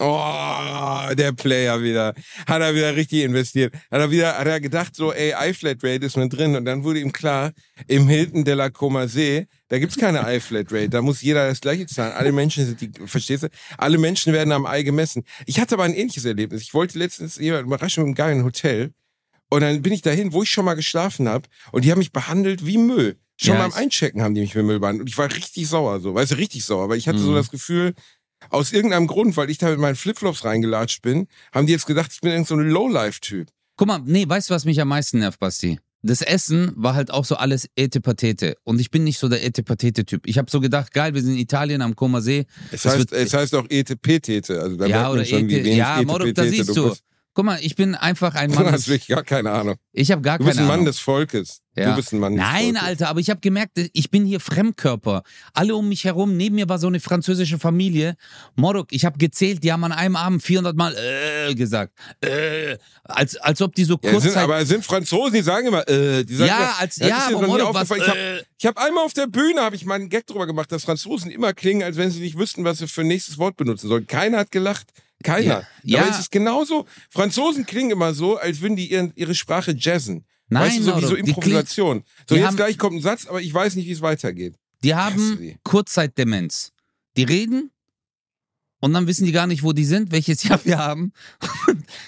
Oh, 0.00 1.14
der 1.14 1.32
Player 1.32 1.82
wieder. 1.82 2.14
Hat 2.46 2.60
er 2.62 2.74
wieder 2.74 2.94
richtig 2.94 3.22
investiert. 3.24 3.74
Hat 3.90 4.00
er 4.00 4.10
wieder, 4.10 4.38
hat 4.38 4.46
er 4.46 4.60
gedacht, 4.60 4.94
so, 4.94 5.12
ey, 5.12 5.32
iFlatrate 5.50 6.06
ist 6.06 6.16
mit 6.16 6.32
drin. 6.32 6.56
Und 6.56 6.64
dann 6.64 6.84
wurde 6.84 7.00
ihm 7.00 7.12
klar, 7.12 7.52
im 7.86 8.08
Hilton 8.08 8.44
de 8.44 8.54
la 8.54 8.70
Coma 8.70 9.08
See, 9.08 9.46
da 9.68 9.78
gibt's 9.78 9.96
keine 9.96 10.20
iFlatrate. 10.36 10.88
Da 10.88 11.02
muss 11.02 11.22
jeder 11.22 11.48
das 11.48 11.60
gleiche 11.60 11.86
zahlen. 11.86 12.12
Alle 12.12 12.32
Menschen 12.32 12.64
sind 12.66 12.80
die, 12.80 12.90
verstehst 13.06 13.42
du? 13.44 13.48
Alle 13.76 13.98
Menschen 13.98 14.32
werden 14.32 14.52
am 14.52 14.66
Ei 14.66 14.82
gemessen. 14.82 15.24
Ich 15.46 15.60
hatte 15.60 15.74
aber 15.74 15.84
ein 15.84 15.94
ähnliches 15.94 16.24
Erlebnis. 16.24 16.62
Ich 16.62 16.74
wollte 16.74 16.98
letztens 16.98 17.36
jemanden 17.36 17.66
überraschen 17.66 18.02
mit 18.04 18.08
einem 18.08 18.14
geilen 18.14 18.44
Hotel. 18.44 18.92
Und 19.50 19.62
dann 19.62 19.80
bin 19.82 19.92
ich 19.92 20.02
dahin, 20.02 20.32
wo 20.32 20.42
ich 20.42 20.50
schon 20.50 20.64
mal 20.66 20.74
geschlafen 20.74 21.28
habe. 21.28 21.48
Und 21.72 21.84
die 21.84 21.90
haben 21.90 21.98
mich 21.98 22.12
behandelt 22.12 22.66
wie 22.66 22.78
Müll. 22.78 23.16
Schon 23.40 23.54
Ja, 23.54 23.62
beim 23.62 23.72
Einchecken 23.72 24.20
haben 24.20 24.34
die 24.34 24.40
mich 24.42 24.54
wie 24.56 24.62
Müll 24.62 24.78
behandelt. 24.80 25.02
Und 25.02 25.08
ich 25.08 25.16
war 25.16 25.32
richtig 25.32 25.68
sauer, 25.68 26.00
so. 26.00 26.14
Weißt 26.14 26.32
du, 26.32 26.36
richtig 26.36 26.64
sauer. 26.64 26.88
Weil 26.88 26.98
ich 26.98 27.08
hatte 27.08 27.18
so 27.20 27.30
Mhm. 27.30 27.36
das 27.36 27.50
Gefühl, 27.50 27.94
aus 28.50 28.72
irgendeinem 28.72 29.06
Grund, 29.06 29.36
weil 29.36 29.50
ich 29.50 29.58
da 29.58 29.70
mit 29.70 29.78
meinen 29.78 29.96
Flipflops 29.96 30.44
reingelatscht 30.44 31.02
bin, 31.02 31.28
haben 31.52 31.66
die 31.66 31.72
jetzt 31.72 31.86
gedacht, 31.86 32.10
ich 32.12 32.20
bin 32.20 32.30
irgend 32.30 32.46
so 32.48 32.54
ein 32.54 32.68
Lowlife-Typ. 32.68 33.48
Guck 33.76 33.88
mal, 33.88 34.00
nee, 34.04 34.28
weißt 34.28 34.50
du, 34.50 34.54
was 34.54 34.64
mich 34.64 34.80
am 34.80 34.88
meisten 34.88 35.20
nervt, 35.20 35.38
Basti? 35.38 35.78
Das 36.02 36.22
Essen 36.22 36.72
war 36.76 36.94
halt 36.94 37.10
auch 37.10 37.24
so 37.24 37.36
alles 37.36 37.68
Etepatete. 37.74 38.56
Und 38.62 38.80
ich 38.80 38.90
bin 38.90 39.02
nicht 39.04 39.18
so 39.18 39.28
der 39.28 39.44
Etepatete-Typ. 39.44 40.26
Ich 40.26 40.38
habe 40.38 40.48
so 40.50 40.60
gedacht, 40.60 40.92
geil, 40.92 41.12
wir 41.14 41.22
sind 41.22 41.32
in 41.32 41.38
Italien 41.38 41.82
am 41.82 41.96
Koma 41.96 42.20
See. 42.20 42.46
Es 42.70 42.84
heißt, 42.84 43.12
es 43.12 43.34
heißt 43.34 43.54
auch 43.56 43.66
ETP-Tete. 43.68 44.60
Also 44.60 44.76
da 44.76 44.86
ja, 44.86 44.96
merkt 44.96 45.02
man 45.08 45.12
oder 45.12 45.24
schon, 45.24 45.48
wie 45.48 45.54
Ete. 45.54 45.64
wenig 45.64 45.78
Ja, 45.78 46.00
Moruk, 46.04 46.34
da 46.34 46.44
ETP-Tete 46.44 46.50
siehst 46.50 46.76
du. 46.76 46.88
bist. 46.90 47.02
Guck 47.38 47.44
mal, 47.44 47.60
ich 47.62 47.76
bin 47.76 47.94
einfach 47.94 48.34
ein 48.34 48.50
Du 48.50 48.56
Mann. 48.56 48.72
hast 48.72 48.88
wirklich 48.88 49.06
gar 49.06 49.22
keine 49.22 49.52
Ahnung. 49.52 49.76
Ich 49.92 50.10
habe 50.10 50.22
gar 50.22 50.38
Du 50.38 50.42
keine 50.42 50.50
bist 50.50 50.58
ein 50.58 50.64
Mann 50.66 50.72
Ahnung. 50.74 50.86
des 50.86 50.98
Volkes. 50.98 51.60
Ja. 51.76 51.90
Du 51.90 51.94
bist 51.94 52.12
ein 52.12 52.18
Mann 52.18 52.32
des 52.34 52.42
Nein, 52.42 52.64
Volkes. 52.74 52.82
Alter, 52.82 53.08
aber 53.10 53.20
ich 53.20 53.30
habe 53.30 53.38
gemerkt, 53.38 53.78
ich 53.92 54.10
bin 54.10 54.26
hier 54.26 54.40
Fremdkörper. 54.40 55.22
Alle 55.54 55.76
um 55.76 55.88
mich 55.88 56.02
herum, 56.04 56.36
neben 56.36 56.56
mir 56.56 56.68
war 56.68 56.80
so 56.80 56.88
eine 56.88 56.98
französische 56.98 57.60
Familie. 57.60 58.16
Morok, 58.56 58.88
ich 58.90 59.04
habe 59.04 59.18
gezählt, 59.18 59.62
die 59.62 59.70
haben 59.72 59.84
an 59.84 59.92
einem 59.92 60.16
Abend 60.16 60.42
400 60.42 60.74
Mal 60.76 60.96
äh, 60.96 61.54
gesagt. 61.54 61.92
Äh, 62.24 62.76
als, 63.04 63.36
als 63.36 63.62
ob 63.62 63.72
die 63.76 63.84
so 63.84 64.00
Ja, 64.02 64.10
kurz 64.10 64.24
sind, 64.24 64.36
aber 64.36 64.58
es 64.58 64.66
sind 64.68 64.84
Franzosen, 64.84 65.34
die 65.34 65.42
sagen 65.42 65.68
immer, 65.68 65.88
äh, 65.88 66.24
die 66.24 66.34
sagen 66.34 66.48
Ja, 66.48 66.56
immer, 66.56 66.80
als- 66.80 66.96
ja, 66.96 67.28
aber 67.32 67.46
Morok, 67.46 67.72
was. 67.72 67.88
Ich 67.92 68.08
habe 68.08 68.18
äh, 68.18 68.42
hab 68.66 68.78
einmal 68.84 69.04
auf 69.04 69.12
der 69.14 69.28
Bühne 69.28 69.60
habe 69.60 69.76
ich 69.76 69.84
mal 69.84 69.94
einen 69.94 70.08
Gag 70.08 70.26
drüber 70.26 70.48
gemacht, 70.48 70.72
dass 70.72 70.82
Franzosen 70.82 71.30
immer 71.30 71.52
klingen, 71.52 71.84
als 71.84 71.96
wenn 71.96 72.10
sie 72.10 72.18
nicht 72.18 72.36
wüssten, 72.36 72.64
was 72.64 72.78
sie 72.78 72.88
für 72.88 73.02
ein 73.02 73.06
nächstes 73.06 73.38
Wort 73.38 73.56
benutzen 73.56 73.86
sollen. 73.86 74.08
Keiner 74.08 74.38
hat 74.38 74.50
gelacht. 74.50 74.88
Keiner. 75.24 75.66
Ja. 75.82 75.98
Aber 76.00 76.06
Ja. 76.08 76.12
es 76.14 76.20
ist 76.20 76.30
genauso. 76.30 76.86
Franzosen 77.10 77.66
klingen 77.66 77.90
immer 77.90 78.14
so, 78.14 78.36
als 78.38 78.60
würden 78.60 78.76
die 78.76 78.90
ihren, 78.90 79.12
ihre 79.16 79.34
Sprache 79.34 79.74
jazzen. 79.76 80.24
Nein, 80.48 80.68
weißt 80.68 80.78
du, 80.78 80.82
so 80.84 80.96
wie 80.96 81.00
so 81.00 81.06
Morok, 81.10 81.22
die 81.24 81.30
Improvisation. 81.30 82.04
So, 82.28 82.34
jetzt 82.36 82.46
haben- 82.46 82.56
gleich 82.56 82.78
kommt 82.78 82.96
ein 82.96 83.02
Satz, 83.02 83.26
aber 83.26 83.40
ich 83.40 83.52
weiß 83.52 83.74
nicht, 83.74 83.86
wie 83.86 83.92
es 83.92 84.00
weitergeht. 84.00 84.54
Die 84.84 84.94
haben. 84.94 85.58
Kurzzeitdemenz. 85.64 86.72
Die 87.16 87.24
reden 87.24 87.70
und 88.80 88.92
dann 88.94 89.08
wissen 89.08 89.24
die 89.26 89.32
gar 89.32 89.48
nicht, 89.48 89.64
wo 89.64 89.72
die 89.72 89.84
sind, 89.84 90.12
welches 90.12 90.42
Jahr 90.44 90.64
wir 90.64 90.78
haben. 90.78 91.12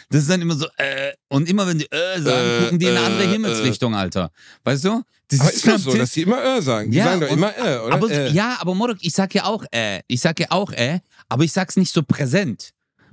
Das 0.09 0.23
ist 0.23 0.31
dann 0.31 0.40
immer 0.40 0.55
so, 0.55 0.66
äh, 0.77 1.12
und 1.29 1.49
immer 1.49 1.66
wenn 1.66 1.79
die 1.81 1.90
äh 1.90 2.20
sagen, 2.23 2.49
Äh, 2.49 2.62
gucken 2.62 2.79
die 2.79 2.87
in 2.87 2.96
eine 2.96 3.01
andere 3.07 3.25
äh, 3.25 3.33
Himmelsrichtung, 3.33 3.94
Alter. 3.96 4.31
Weißt 4.62 4.85
du? 4.85 5.03
Das 5.29 5.40
Aber 5.40 5.53
ist 5.53 5.66
doch 5.66 5.79
so, 5.79 5.94
dass 5.94 6.12
die 6.12 6.23
immer 6.23 6.42
äh 6.44 6.62
sagen. 6.62 6.90
Die 6.92 6.99
Ja, 6.99 7.05
sagen 7.05 7.20
doch 7.23 7.31
und- 7.31 7.38
immer 7.38 7.57
äh, 7.59 7.79
oder? 7.79 7.94
aber, 7.94 8.11
äh. 8.11 8.31
Ja, 8.31 8.57
aber 8.61 8.75
Morok, 8.75 8.99
ich 9.01 9.12
sag 9.14 9.35
ja 9.35 9.44
auch 9.44 9.64
äh. 9.73 10.01
Ich 10.07 10.20
sag 10.20 10.38
ja 10.38 10.46
auch 10.51 10.70
äh, 10.73 11.01
aber 11.29 11.44
ich 11.44 11.53
sag's 11.53 11.77
nicht 11.77 11.92
so 11.92 12.03
präsent. 12.03 12.70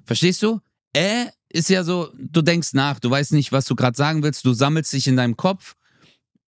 Verstehst 0.07 0.41
du? 0.41 0.59
Äh 0.93 1.25
ist 1.49 1.69
ja 1.69 1.83
so, 1.83 2.11
du 2.17 2.41
denkst 2.41 2.73
nach, 2.73 2.99
du 2.99 3.09
weißt 3.09 3.31
nicht, 3.31 3.51
was 3.51 3.65
du 3.65 3.75
gerade 3.75 3.95
sagen 3.95 4.21
willst, 4.21 4.43
du 4.45 4.53
sammelst 4.53 4.91
dich 4.91 5.07
in 5.07 5.15
deinem 5.15 5.37
Kopf. 5.37 5.75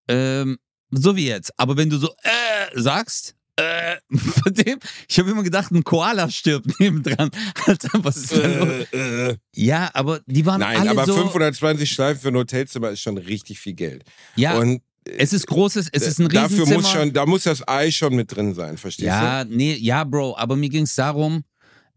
Ähm, 0.10 0.58
so 0.92 1.16
wie 1.16 1.28
jetzt. 1.28 1.58
Aber 1.58 1.78
wenn 1.78 1.90
du 1.90 1.98
so 1.98 2.10
äh 2.24 2.80
sagst, 2.80 3.36
äh, 3.56 3.98
von 4.18 4.54
dem, 4.54 4.80
ich 5.08 5.20
habe 5.20 5.32
immer 5.32 5.44
gedacht, 5.44 5.72
ein 5.72 5.84
Koala 5.84 6.30
stirbt 6.30 6.80
nebendran. 6.80 7.30
Alter, 7.66 7.90
was 8.04 8.18
ist 8.18 8.36
los? 8.36 8.44
äh, 8.92 9.30
äh. 9.30 9.38
Ja, 9.56 9.90
aber 9.94 10.22
die 10.26 10.46
waren 10.46 10.60
Nein, 10.62 10.80
alle 10.80 10.92
aber 10.92 11.06
so. 11.06 11.16
520 11.16 11.90
Schleifen 11.90 12.22
für 12.22 12.28
ein 12.30 12.36
Hotelzimmer 12.36 12.90
ist 12.90 13.02
schon 13.02 13.18
richtig 13.18 13.60
viel 13.60 13.74
Geld. 13.74 14.04
ja, 14.36 14.58
Und 14.58 14.82
es 15.06 15.34
ist 15.34 15.48
großes, 15.48 15.90
es 15.92 16.04
ist 16.06 16.20
ein 16.20 16.30
dafür 16.30 16.60
Riesenzimmer. 16.60 16.82
muss 16.82 16.92
schon, 16.92 17.14
da 17.14 17.26
muss 17.26 17.44
das 17.44 17.68
Ei 17.68 17.90
schon 17.90 18.16
mit 18.16 18.36
drin 18.36 18.54
sein, 18.54 18.78
verstehst 18.78 19.08
Ja, 19.08 19.44
nee, 19.46 19.76
ja, 19.76 20.04
Bro, 20.04 20.38
aber 20.38 20.56
mir 20.56 20.70
ging 20.70 20.84
es 20.84 20.96
darum, 20.96 21.44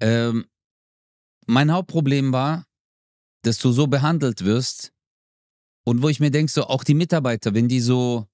ähm, 0.01 0.47
mein 1.47 1.73
Hauptproblem 1.73 2.33
war, 2.33 2.67
dass 3.43 3.59
du 3.59 3.73
so 3.73 3.87
behandelt 3.87 4.45
wirst 4.45 4.93
und 5.85 6.03
wo 6.03 6.09
ich 6.09 6.21
mir 6.21 6.31
denke, 6.31 6.51
so 6.51 6.65
auch 6.65 6.85
die 6.85 6.95
Mitarbeiter, 6.95 7.55
wenn 7.55 7.69
die 7.69 7.81
so 7.81 8.27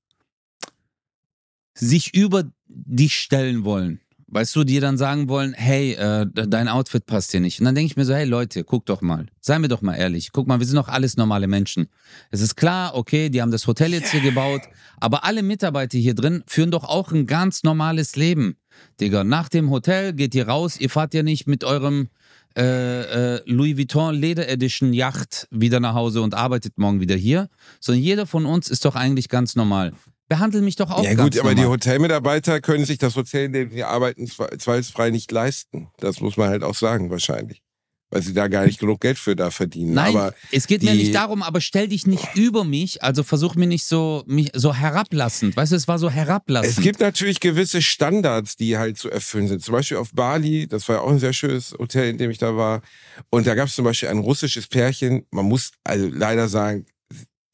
sich 1.74 2.14
über 2.14 2.44
dich 2.66 3.14
stellen 3.14 3.64
wollen, 3.64 4.00
weißt 4.26 4.54
du, 4.56 4.64
die 4.64 4.80
dann 4.80 4.98
sagen 4.98 5.28
wollen, 5.28 5.54
hey, 5.54 5.92
äh, 5.92 6.26
dein 6.26 6.68
Outfit 6.68 7.06
passt 7.06 7.32
dir 7.32 7.40
nicht. 7.40 7.60
Und 7.60 7.64
dann 7.64 7.74
denke 7.74 7.90
ich 7.90 7.96
mir 7.96 8.04
so, 8.04 8.14
hey 8.14 8.26
Leute, 8.26 8.64
guck 8.64 8.84
doch 8.84 9.00
mal, 9.00 9.26
seien 9.40 9.62
wir 9.62 9.68
doch 9.68 9.80
mal 9.80 9.94
ehrlich, 9.94 10.32
guck 10.32 10.46
mal, 10.46 10.58
wir 10.58 10.66
sind 10.66 10.76
doch 10.76 10.88
alles 10.88 11.16
normale 11.16 11.46
Menschen. 11.46 11.88
Es 12.30 12.40
ist 12.40 12.56
klar, 12.56 12.94
okay, 12.94 13.30
die 13.30 13.40
haben 13.40 13.50
das 13.50 13.66
Hotel 13.66 13.92
jetzt 13.92 14.10
hier 14.10 14.20
gebaut, 14.20 14.62
aber 14.98 15.24
alle 15.24 15.42
Mitarbeiter 15.42 15.96
hier 15.96 16.14
drin 16.14 16.42
führen 16.46 16.70
doch 16.70 16.84
auch 16.84 17.12
ein 17.12 17.26
ganz 17.26 17.62
normales 17.62 18.16
Leben. 18.16 18.56
Digga, 19.00 19.24
nach 19.24 19.48
dem 19.48 19.70
Hotel 19.70 20.12
geht 20.12 20.34
ihr 20.34 20.46
raus, 20.46 20.78
ihr 20.78 20.90
fahrt 20.90 21.14
ja 21.14 21.22
nicht 21.22 21.46
mit 21.46 21.64
eurem 21.64 22.08
äh, 22.56 23.37
äh, 23.37 23.42
Louis 23.46 23.76
Vuitton 23.76 24.14
Leder 24.14 24.48
Edition 24.48 24.92
Yacht 24.92 25.46
wieder 25.50 25.80
nach 25.80 25.94
Hause 25.94 26.22
und 26.22 26.34
arbeitet 26.34 26.78
morgen 26.78 27.00
wieder 27.00 27.16
hier, 27.16 27.48
sondern 27.80 28.02
jeder 28.02 28.26
von 28.26 28.46
uns 28.46 28.68
ist 28.68 28.84
doch 28.84 28.94
eigentlich 28.96 29.28
ganz 29.28 29.56
normal. 29.56 29.92
Behandle 30.28 30.61
mich 30.61 30.76
doch 30.76 30.90
auch? 30.90 31.02
Ja 31.04 31.14
ganz 31.14 31.34
gut, 31.37 31.40
aber 31.40 31.54
die 31.54 31.62
normal. 31.62 31.76
Hotelmitarbeiter 31.78 32.61
können 32.61 32.84
sich 32.84 32.98
das 32.98 33.16
Hotel, 33.16 33.46
in 33.46 33.52
dem 33.52 33.70
sie 33.70 33.82
arbeiten, 33.84 34.26
zwe- 34.26 34.58
zweifelsfrei 34.58 35.11
nicht 35.11 35.32
leisten. 35.32 35.88
Das 35.98 36.20
muss 36.20 36.37
man 36.37 36.48
halt 36.50 36.62
auch 36.64 36.74
sagen, 36.74 37.11
wahrscheinlich. 37.11 37.62
Weil 38.10 38.22
sie 38.22 38.32
da 38.32 38.48
gar 38.48 38.64
nicht 38.64 38.80
genug 38.80 39.00
Geld 39.00 39.18
für 39.18 39.36
da 39.36 39.50
verdienen. 39.50 39.92
Nein, 39.92 40.16
aber 40.16 40.34
es 40.50 40.66
geht 40.66 40.82
mir 40.82 40.94
nicht 40.94 41.14
darum, 41.14 41.42
aber 41.42 41.60
stell 41.60 41.88
dich 41.88 42.06
nicht 42.06 42.26
über 42.34 42.64
mich, 42.64 43.02
also 43.02 43.22
versuch 43.22 43.54
mir 43.54 43.66
nicht 43.66 43.84
so, 43.84 44.24
mich, 44.26 44.50
so 44.54 44.74
herablassend. 44.74 45.56
Weißt 45.56 45.72
du, 45.72 45.76
es 45.76 45.88
war 45.88 45.98
so 45.98 46.08
herablassend. 46.08 46.78
Es 46.78 46.82
gibt 46.82 47.00
natürlich 47.00 47.40
gewisse 47.40 47.82
Standards, 47.82 48.56
die 48.56 48.78
halt 48.78 48.96
zu 48.96 49.10
erfüllen 49.10 49.48
sind. 49.48 49.62
Zum 49.62 49.72
Beispiel 49.72 49.98
auf 49.98 50.12
Bali, 50.12 50.66
das 50.66 50.88
war 50.88 50.96
ja 50.96 51.02
auch 51.02 51.10
ein 51.10 51.18
sehr 51.18 51.34
schönes 51.34 51.72
Hotel, 51.78 52.08
in 52.08 52.16
dem 52.16 52.30
ich 52.30 52.38
da 52.38 52.56
war. 52.56 52.80
Und 53.28 53.46
da 53.46 53.54
gab 53.54 53.68
es 53.68 53.74
zum 53.74 53.84
Beispiel 53.84 54.08
ein 54.08 54.18
russisches 54.18 54.68
Pärchen. 54.68 55.26
Man 55.30 55.44
muss 55.44 55.72
also 55.84 56.08
leider 56.10 56.48
sagen, 56.48 56.86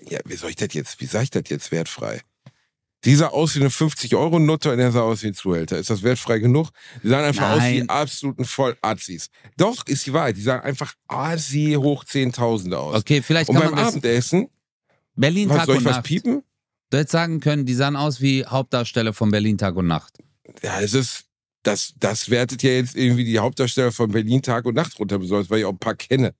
ja, 0.08 0.20
wie 0.24 0.36
soll 0.36 0.50
ich 0.50 0.56
das 0.56 0.72
jetzt, 0.72 1.00
wie 1.00 1.06
sag 1.06 1.24
ich 1.24 1.30
das 1.30 1.44
jetzt 1.48 1.72
wertfrei? 1.72 2.20
Die 3.04 3.14
sah 3.14 3.28
aus 3.28 3.54
wie 3.54 3.60
eine 3.60 3.68
50-Euro-Nutte 3.68 4.72
und 4.72 4.78
der 4.78 4.90
sah 4.92 5.02
aus 5.02 5.22
wie 5.22 5.28
ein 5.28 5.34
Zuhälter. 5.34 5.78
Ist 5.78 5.90
das 5.90 6.02
wertfrei 6.02 6.38
genug? 6.38 6.70
Die 7.02 7.08
sahen 7.08 7.24
einfach 7.24 7.50
aus 7.52 7.62
wie 7.62 7.78
Nein. 7.80 7.88
absoluten 7.90 8.44
Vollazis. 8.44 9.28
Doch, 9.56 9.86
ist 9.86 10.06
die 10.06 10.12
Wahrheit. 10.12 10.36
Die 10.36 10.42
sahen 10.42 10.60
einfach 10.62 10.94
Asi 11.08 11.76
hoch 11.78 12.04
10.000 12.04 12.72
aus. 12.74 12.96
okay, 12.96 13.20
vielleicht 13.22 13.50
und 13.50 13.56
kann 13.56 13.64
beim 13.64 13.74
man 13.74 13.80
das 13.84 13.88
Abendessen, 13.94 14.48
Berlin 15.14 15.48
was, 15.50 15.56
Tag 15.58 15.66
soll 15.66 15.76
und 15.76 15.82
ich 15.82 15.86
was 15.88 15.96
Nacht. 15.96 16.06
piepen? 16.06 16.42
Du 16.90 16.98
hättest 16.98 17.12
sagen 17.12 17.40
können, 17.40 17.66
die 17.66 17.74
sahen 17.74 17.96
aus 17.96 18.20
wie 18.20 18.44
Hauptdarsteller 18.46 19.12
von 19.12 19.30
Berlin 19.30 19.58
Tag 19.58 19.76
und 19.76 19.86
Nacht. 19.86 20.18
Ja, 20.62 20.80
es 20.80 20.94
ist, 20.94 21.24
das, 21.62 21.94
das 21.98 22.30
wertet 22.30 22.62
ja 22.62 22.70
jetzt 22.70 22.94
irgendwie 22.94 23.24
die 23.24 23.38
Hauptdarsteller 23.38 23.92
von 23.92 24.10
Berlin 24.12 24.42
Tag 24.42 24.64
und 24.64 24.74
Nacht 24.74 24.98
runter, 24.98 25.18
besonders 25.18 25.50
weil 25.50 25.60
ich 25.60 25.64
auch 25.64 25.72
ein 25.72 25.78
paar 25.78 25.94
kenne. 25.96 26.34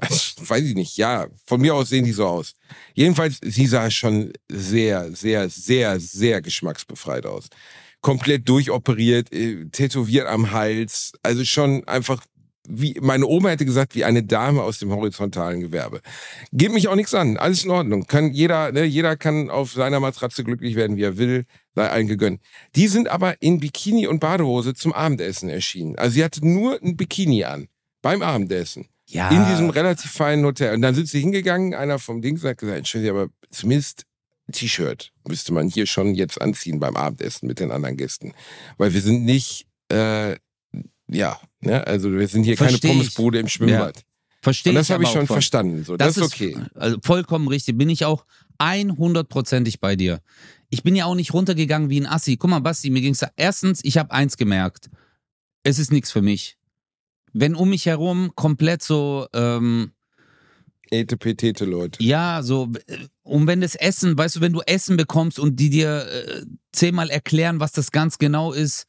Also, 0.00 0.48
weiß 0.48 0.64
ich 0.64 0.74
nicht, 0.74 0.96
ja, 0.96 1.28
von 1.46 1.60
mir 1.60 1.74
aus 1.74 1.90
sehen 1.90 2.04
die 2.04 2.12
so 2.12 2.26
aus. 2.26 2.54
Jedenfalls, 2.94 3.38
sie 3.42 3.66
sah 3.66 3.90
schon 3.90 4.32
sehr, 4.50 5.14
sehr, 5.14 5.48
sehr, 5.48 6.00
sehr 6.00 6.40
geschmacksbefreit 6.42 7.26
aus. 7.26 7.48
Komplett 8.00 8.48
durchoperiert, 8.48 9.32
äh, 9.32 9.66
tätowiert 9.66 10.26
am 10.26 10.52
Hals, 10.52 11.12
also 11.22 11.44
schon 11.44 11.86
einfach 11.86 12.22
wie, 12.68 12.96
meine 13.00 13.26
Oma 13.26 13.50
hätte 13.50 13.64
gesagt, 13.64 13.94
wie 13.94 14.04
eine 14.04 14.22
Dame 14.22 14.62
aus 14.62 14.78
dem 14.78 14.90
horizontalen 14.90 15.60
Gewerbe. 15.60 16.00
Geht 16.52 16.72
mich 16.72 16.88
auch 16.88 16.94
nichts 16.94 17.14
an, 17.14 17.36
alles 17.36 17.64
in 17.64 17.70
Ordnung. 17.70 18.06
Kann 18.06 18.32
jeder, 18.32 18.70
ne, 18.72 18.84
jeder 18.84 19.16
kann 19.16 19.50
auf 19.50 19.72
seiner 19.72 20.00
Matratze 20.00 20.44
glücklich 20.44 20.76
werden, 20.76 20.96
wie 20.96 21.02
er 21.02 21.18
will, 21.18 21.46
sei 21.74 21.88
allen 21.88 22.06
gegönnt. 22.06 22.40
Die 22.76 22.88
sind 22.88 23.08
aber 23.08 23.42
in 23.42 23.60
Bikini 23.60 24.06
und 24.06 24.20
Badehose 24.20 24.74
zum 24.74 24.92
Abendessen 24.92 25.48
erschienen. 25.48 25.96
Also 25.96 26.14
sie 26.14 26.24
hatte 26.24 26.46
nur 26.46 26.80
ein 26.82 26.96
Bikini 26.96 27.44
an 27.44 27.68
beim 28.02 28.22
Abendessen 28.22 28.86
Ja. 29.12 29.28
in 29.30 29.44
diesem 29.46 29.70
relativ 29.70 30.10
feinen 30.10 30.44
Hotel. 30.44 30.74
Und 30.74 30.82
dann 30.82 30.94
sind 30.94 31.08
sie 31.08 31.20
hingegangen, 31.20 31.74
einer 31.74 31.98
vom 31.98 32.22
Dings 32.22 32.44
hat 32.44 32.58
gesagt, 32.58 32.78
Entschuldigung, 32.78 33.18
aber 33.18 33.30
zumindest 33.50 34.04
ein 34.48 34.52
T-Shirt 34.52 35.12
müsste 35.26 35.52
man 35.52 35.68
hier 35.68 35.86
schon 35.86 36.14
jetzt 36.14 36.40
anziehen 36.40 36.80
beim 36.80 36.96
Abendessen 36.96 37.46
mit 37.46 37.60
den 37.60 37.70
anderen 37.70 37.96
Gästen. 37.96 38.32
Weil 38.78 38.94
wir 38.94 39.00
sind 39.00 39.24
nicht, 39.24 39.66
äh, 39.90 40.36
ja, 41.08 41.40
ne, 41.60 41.86
also 41.86 42.12
wir 42.12 42.28
sind 42.28 42.44
hier 42.44 42.56
Versteh 42.56 42.78
keine 42.78 42.92
ich. 42.92 42.98
Pommesbude 42.98 43.38
im 43.38 43.48
Schwimmbad. 43.48 44.04
Verstehe 44.42 44.70
Und 44.70 44.76
das 44.76 44.86
ich 44.86 44.92
habe 44.92 45.02
ich 45.02 45.10
schon 45.10 45.26
voll. 45.26 45.34
verstanden. 45.34 45.84
So, 45.84 45.96
das, 45.96 46.16
ist 46.16 46.22
okay. 46.22 46.56
Also 46.74 46.96
vollkommen 47.02 47.46
richtig. 47.48 47.76
Bin 47.76 47.90
ich 47.90 48.04
auch 48.04 48.24
100%ig 48.58 49.80
bei 49.80 49.96
dir. 49.96 50.20
Ich 50.70 50.82
bin 50.82 50.94
ja 50.94 51.04
auch 51.04 51.14
nicht 51.14 51.34
runtergegangen 51.34 51.90
wie 51.90 52.00
ein 52.00 52.06
Assi. 52.06 52.36
Guck 52.36 52.50
mal, 52.50 52.60
Basti, 52.60 52.90
mir 52.90 53.02
ging's 53.02 53.18
da. 53.18 53.30
Erstens, 53.36 53.80
ich 53.82 53.98
habe 53.98 54.12
eins 54.12 54.36
gemerkt. 54.36 54.88
Es 55.62 55.78
ist 55.78 55.92
nichts 55.92 56.10
für 56.10 56.22
mich. 56.22 56.56
Wenn 57.32 57.54
um 57.54 57.70
mich 57.70 57.86
herum 57.86 58.32
komplett 58.34 58.82
so, 58.82 59.26
ähm, 59.32 59.92
Ete 60.90 61.16
petete 61.16 61.64
Leute. 61.64 62.02
ja, 62.02 62.42
so, 62.42 62.68
und 63.22 63.46
wenn 63.46 63.60
das 63.60 63.76
Essen, 63.76 64.18
weißt 64.18 64.36
du, 64.36 64.40
wenn 64.40 64.52
du 64.52 64.60
Essen 64.66 64.96
bekommst 64.96 65.38
und 65.38 65.60
die 65.60 65.70
dir 65.70 66.06
äh, 66.06 66.42
zehnmal 66.72 67.10
erklären, 67.10 67.60
was 67.60 67.72
das 67.72 67.92
ganz 67.92 68.18
genau 68.18 68.52
ist, 68.52 68.86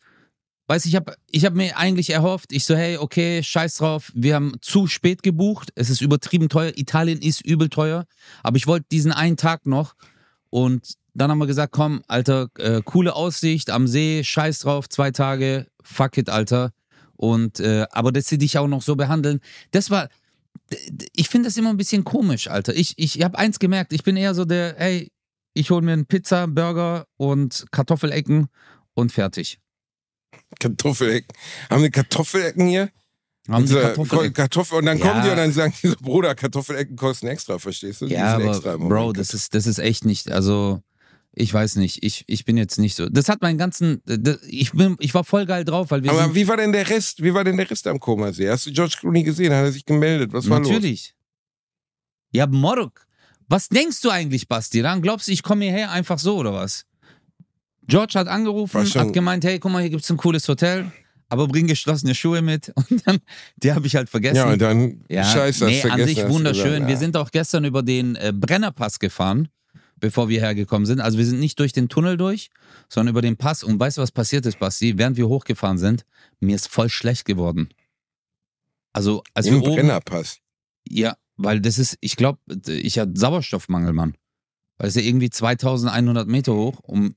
Weißt 0.71 0.85
du, 0.85 0.89
ich 0.89 0.95
habe 0.95 1.15
ich 1.29 1.43
hab 1.43 1.53
mir 1.53 1.75
eigentlich 1.75 2.11
erhofft, 2.11 2.53
ich 2.53 2.63
so, 2.63 2.77
hey, 2.77 2.95
okay, 2.95 3.43
scheiß 3.43 3.75
drauf, 3.75 4.09
wir 4.15 4.35
haben 4.35 4.53
zu 4.61 4.87
spät 4.87 5.21
gebucht, 5.21 5.73
es 5.75 5.89
ist 5.89 5.99
übertrieben 5.99 6.47
teuer, 6.47 6.71
Italien 6.77 7.19
ist 7.19 7.45
übel 7.45 7.67
teuer, 7.67 8.05
aber 8.41 8.55
ich 8.55 8.67
wollte 8.67 8.85
diesen 8.89 9.11
einen 9.11 9.35
Tag 9.35 9.65
noch 9.65 9.95
und 10.49 10.93
dann 11.13 11.29
haben 11.29 11.39
wir 11.39 11.47
gesagt, 11.47 11.73
komm, 11.73 12.03
Alter, 12.07 12.47
äh, 12.57 12.81
coole 12.85 13.15
Aussicht 13.15 13.69
am 13.69 13.85
See, 13.85 14.23
scheiß 14.23 14.59
drauf, 14.59 14.87
zwei 14.87 15.11
Tage, 15.11 15.67
fuck 15.83 16.17
it, 16.17 16.29
Alter. 16.29 16.71
Und, 17.21 17.59
äh, 17.59 17.85
aber 17.91 18.11
dass 18.11 18.25
sie 18.27 18.39
dich 18.39 18.57
auch 18.57 18.67
noch 18.67 18.81
so 18.81 18.95
behandeln, 18.95 19.41
das 19.69 19.91
war, 19.91 20.09
ich 21.15 21.29
finde 21.29 21.47
das 21.49 21.55
immer 21.55 21.69
ein 21.69 21.77
bisschen 21.77 22.03
komisch, 22.03 22.47
Alter. 22.47 22.75
Ich, 22.75 22.95
ich 22.97 23.21
habe 23.21 23.37
eins 23.37 23.59
gemerkt, 23.59 23.93
ich 23.93 24.03
bin 24.03 24.17
eher 24.17 24.33
so 24.33 24.43
der, 24.43 24.73
hey, 24.75 25.11
ich 25.53 25.69
hole 25.69 25.83
mir 25.83 25.93
einen 25.93 26.07
Pizza, 26.07 26.47
Burger 26.47 27.05
und 27.17 27.65
Kartoffelecken 27.71 28.47
und 28.95 29.11
fertig. 29.11 29.59
Kartoffelecken. 30.59 31.27
Haben 31.69 31.83
wir 31.83 31.91
Kartoffelecken 31.91 32.65
hier? 32.65 32.89
Haben 33.47 33.65
die 33.65 33.67
Diese 33.67 33.81
Kartoffelecken? 33.81 34.33
Kartoffel 34.33 34.79
und 34.79 34.85
dann 34.87 34.97
Ja. 34.97 35.07
kommen 35.07 35.23
die 35.23 35.29
und 35.29 35.37
dann 35.37 35.51
sagen 35.51 35.75
die 35.83 35.89
so, 35.89 35.95
Bruder, 36.01 36.33
Kartoffelecken 36.33 36.95
kosten 36.95 37.27
extra, 37.27 37.59
verstehst 37.59 38.01
du? 38.01 38.07
Die 38.07 38.13
Ja, 38.13 38.33
aber 38.33 38.55
extra 38.55 38.77
Bro, 38.77 39.13
das 39.13 39.35
ist, 39.35 39.53
das 39.53 39.67
ist 39.67 39.77
echt 39.77 40.05
nicht, 40.05 40.31
also 40.31 40.81
ich 41.33 41.53
weiß 41.53 41.77
nicht, 41.77 42.03
ich, 42.03 42.25
ich 42.27 42.43
bin 42.45 42.57
jetzt 42.57 42.77
nicht 42.77 42.95
so. 42.95 43.07
Das 43.07 43.29
hat 43.29 43.41
meinen 43.41 43.57
ganzen, 43.57 44.01
das, 44.05 44.39
ich, 44.47 44.71
bin, 44.71 44.97
ich 44.99 45.13
war 45.13 45.23
voll 45.23 45.45
geil 45.45 45.63
drauf, 45.63 45.91
weil 45.91 46.03
wir 46.03 46.11
Aber 46.11 46.35
wie 46.35 46.47
war 46.47 46.57
denn 46.57 46.73
der 46.73 46.89
Rest? 46.89 47.23
Wie 47.23 47.33
war 47.33 47.43
denn 47.43 47.57
der 47.57 47.69
Rest 47.69 47.87
am 47.87 47.99
Komasee? 47.99 48.49
Hast 48.49 48.65
du 48.65 48.71
George 48.71 48.95
Clooney 48.99 49.23
gesehen? 49.23 49.53
Hat 49.53 49.63
er 49.63 49.71
sich 49.71 49.85
gemeldet? 49.85 50.33
Was 50.33 50.49
war 50.49 50.59
los? 50.59 50.67
natürlich. 50.69 51.15
Ja, 52.33 52.47
Morok. 52.47 53.05
Was 53.47 53.67
denkst 53.69 54.01
du 54.01 54.09
eigentlich, 54.09 54.47
Basti? 54.47 54.81
Dann 54.81 55.01
glaubst 55.01 55.27
du, 55.27 55.31
ich 55.31 55.43
komme 55.43 55.65
hierher 55.65 55.91
einfach 55.91 56.19
so 56.19 56.37
oder 56.37 56.53
was? 56.53 56.85
George 57.87 58.13
hat 58.15 58.27
angerufen, 58.27 58.85
hat 58.85 59.13
gemeint, 59.13 59.43
hey, 59.43 59.59
guck 59.59 59.71
mal, 59.71 59.81
hier 59.81 59.89
gibt's 59.89 60.09
ein 60.09 60.15
cooles 60.17 60.47
Hotel, 60.47 60.89
aber 61.27 61.47
bring 61.47 61.67
geschlossene 61.67 62.15
Schuhe 62.15 62.41
mit. 62.41 62.71
Und 62.89 63.05
dann, 63.05 63.19
die 63.57 63.73
habe 63.73 63.87
ich 63.87 63.95
halt 63.95 64.09
vergessen. 64.09 64.35
Ja, 64.37 64.51
und 64.51 64.61
dann 64.61 65.03
Ja, 65.09 65.23
scheiße, 65.25 65.65
nee, 65.65 65.81
an 65.83 66.05
sich 66.05 66.25
wunderschön. 66.27 66.65
gesagt, 66.65 66.87
Wir 66.87 66.93
ja. 66.93 66.99
sind 66.99 67.17
auch 67.17 67.31
gestern 67.31 67.65
über 67.65 67.83
den 67.83 68.15
äh, 68.15 68.31
Brennerpass 68.33 68.99
gefahren, 68.99 69.49
bevor 70.01 70.27
wir 70.27 70.41
hergekommen 70.41 70.85
sind. 70.85 70.99
Also 70.99 71.17
wir 71.17 71.25
sind 71.25 71.39
nicht 71.39 71.57
durch 71.59 71.71
den 71.71 71.87
Tunnel 71.87 72.17
durch, 72.17 72.49
sondern 72.89 73.13
über 73.13 73.21
den 73.21 73.37
Pass. 73.37 73.63
Und 73.63 73.79
weißt 73.79 73.97
du, 73.97 74.01
was 74.01 74.11
passiert 74.11 74.45
ist, 74.45 74.59
Basti? 74.59 74.97
Während 74.97 75.15
wir 75.15 75.29
hochgefahren 75.29 75.77
sind, 75.77 76.05
mir 76.41 76.55
ist 76.55 76.67
voll 76.67 76.89
schlecht 76.89 77.23
geworden. 77.23 77.69
Also, 78.93 79.23
als 79.33 79.47
Im 79.47 79.53
wir 79.53 79.61
oben, 79.63 79.75
Brennerpass. 79.75 80.39
ja, 80.87 81.15
weil 81.37 81.61
das 81.61 81.79
ist, 81.79 81.97
ich 82.01 82.17
glaube, 82.17 82.39
ich 82.67 82.99
hatte 82.99 83.13
Sauerstoffmangel, 83.15 83.93
Mann. 83.93 84.17
Weil 84.77 84.89
es 84.89 84.95
ja 84.95 85.01
irgendwie 85.01 85.29
2100 85.29 86.27
Meter 86.27 86.53
hoch 86.53 86.79
und 86.79 87.15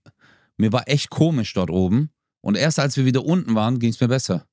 mir 0.57 0.73
war 0.73 0.89
echt 0.89 1.11
komisch 1.11 1.53
dort 1.55 1.71
oben. 1.71 2.11
Und 2.41 2.57
erst 2.57 2.79
als 2.79 2.97
wir 2.97 3.07
wieder 3.07 3.25
unten 3.25 3.55
waren, 3.55 3.79
ging 3.79 3.91
es 3.91 4.01
mir 4.01 4.09
besser. 4.09 4.47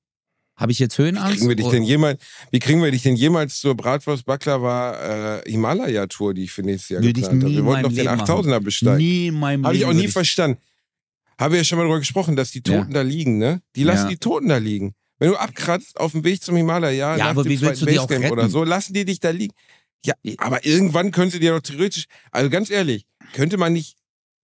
Habe 0.56 0.72
ich 0.72 0.78
jetzt 0.78 0.98
Höhenangst? 0.98 1.36
Kriegen 1.38 1.48
wir 1.48 1.56
dich 1.56 1.66
Oder- 1.66 1.76
denn 1.76 1.84
jemals, 1.84 2.22
wie 2.50 2.58
kriegen 2.58 2.82
wir 2.82 2.90
dich 2.90 3.02
denn 3.02 3.16
jemals 3.16 3.58
zur 3.58 3.74
Bratwurst 3.74 4.26
Baklava 4.26 5.38
äh, 5.44 5.50
Himalaya 5.50 6.06
Tour, 6.06 6.34
die 6.34 6.44
ich 6.44 6.52
für 6.52 6.62
nächstes 6.62 6.90
Jahr 6.90 7.02
Würde 7.02 7.18
ich 7.20 7.24
geplant 7.26 7.44
habe? 7.44 7.54
Wir 7.54 7.64
wollten 7.64 7.82
doch 7.84 7.88
den 7.90 7.98
Leben 7.98 8.08
8000er 8.20 8.60
besteigen. 8.60 8.96
Nie 8.98 9.26
in 9.28 9.34
meinem 9.38 9.64
Habe 9.64 9.76
ich 9.76 9.84
auch 9.84 9.92
nie 9.92 10.00
würde 10.02 10.12
verstanden. 10.12 10.58
Haben 11.40 11.52
wir 11.52 11.58
ja 11.58 11.64
schon 11.64 11.78
mal 11.78 11.84
darüber 11.84 11.98
gesprochen, 11.98 12.36
dass 12.36 12.50
die 12.50 12.62
Ja. 12.66 12.78
Toten 12.80 12.92
da 12.92 13.00
liegen, 13.02 13.38
ne? 13.38 13.62
Die 13.74 13.82
lassen 13.84 14.04
Ja. 14.04 14.10
die 14.10 14.16
Toten 14.18 14.48
da 14.48 14.58
liegen. 14.58 14.94
Wenn 15.18 15.30
du 15.30 15.36
abkratzt 15.36 15.98
auf 15.98 16.12
dem 16.12 16.22
Weg 16.24 16.42
zum 16.42 16.56
Himalaya, 16.56 17.12
Ja, 17.12 17.16
nach 17.16 17.26
aber 17.30 17.44
dem 17.44 17.50
wie 17.52 17.58
zweiten 17.58 17.86
Basecamp 17.86 18.30
oder 18.30 18.48
so, 18.48 18.62
lassen 18.64 18.92
die 18.92 19.04
dich 19.04 19.20
da 19.20 19.30
liegen. 19.30 19.54
Ja, 20.04 20.14
Ja. 20.22 20.34
aber 20.38 20.66
irgendwann 20.66 21.12
können 21.12 21.30
sie 21.30 21.40
dir 21.40 21.52
doch 21.52 21.60
theoretisch, 21.62 22.06
also 22.30 22.50
ganz 22.50 22.70
ehrlich, 22.70 23.06
könnte 23.32 23.56
man 23.56 23.72
nicht, 23.72 23.96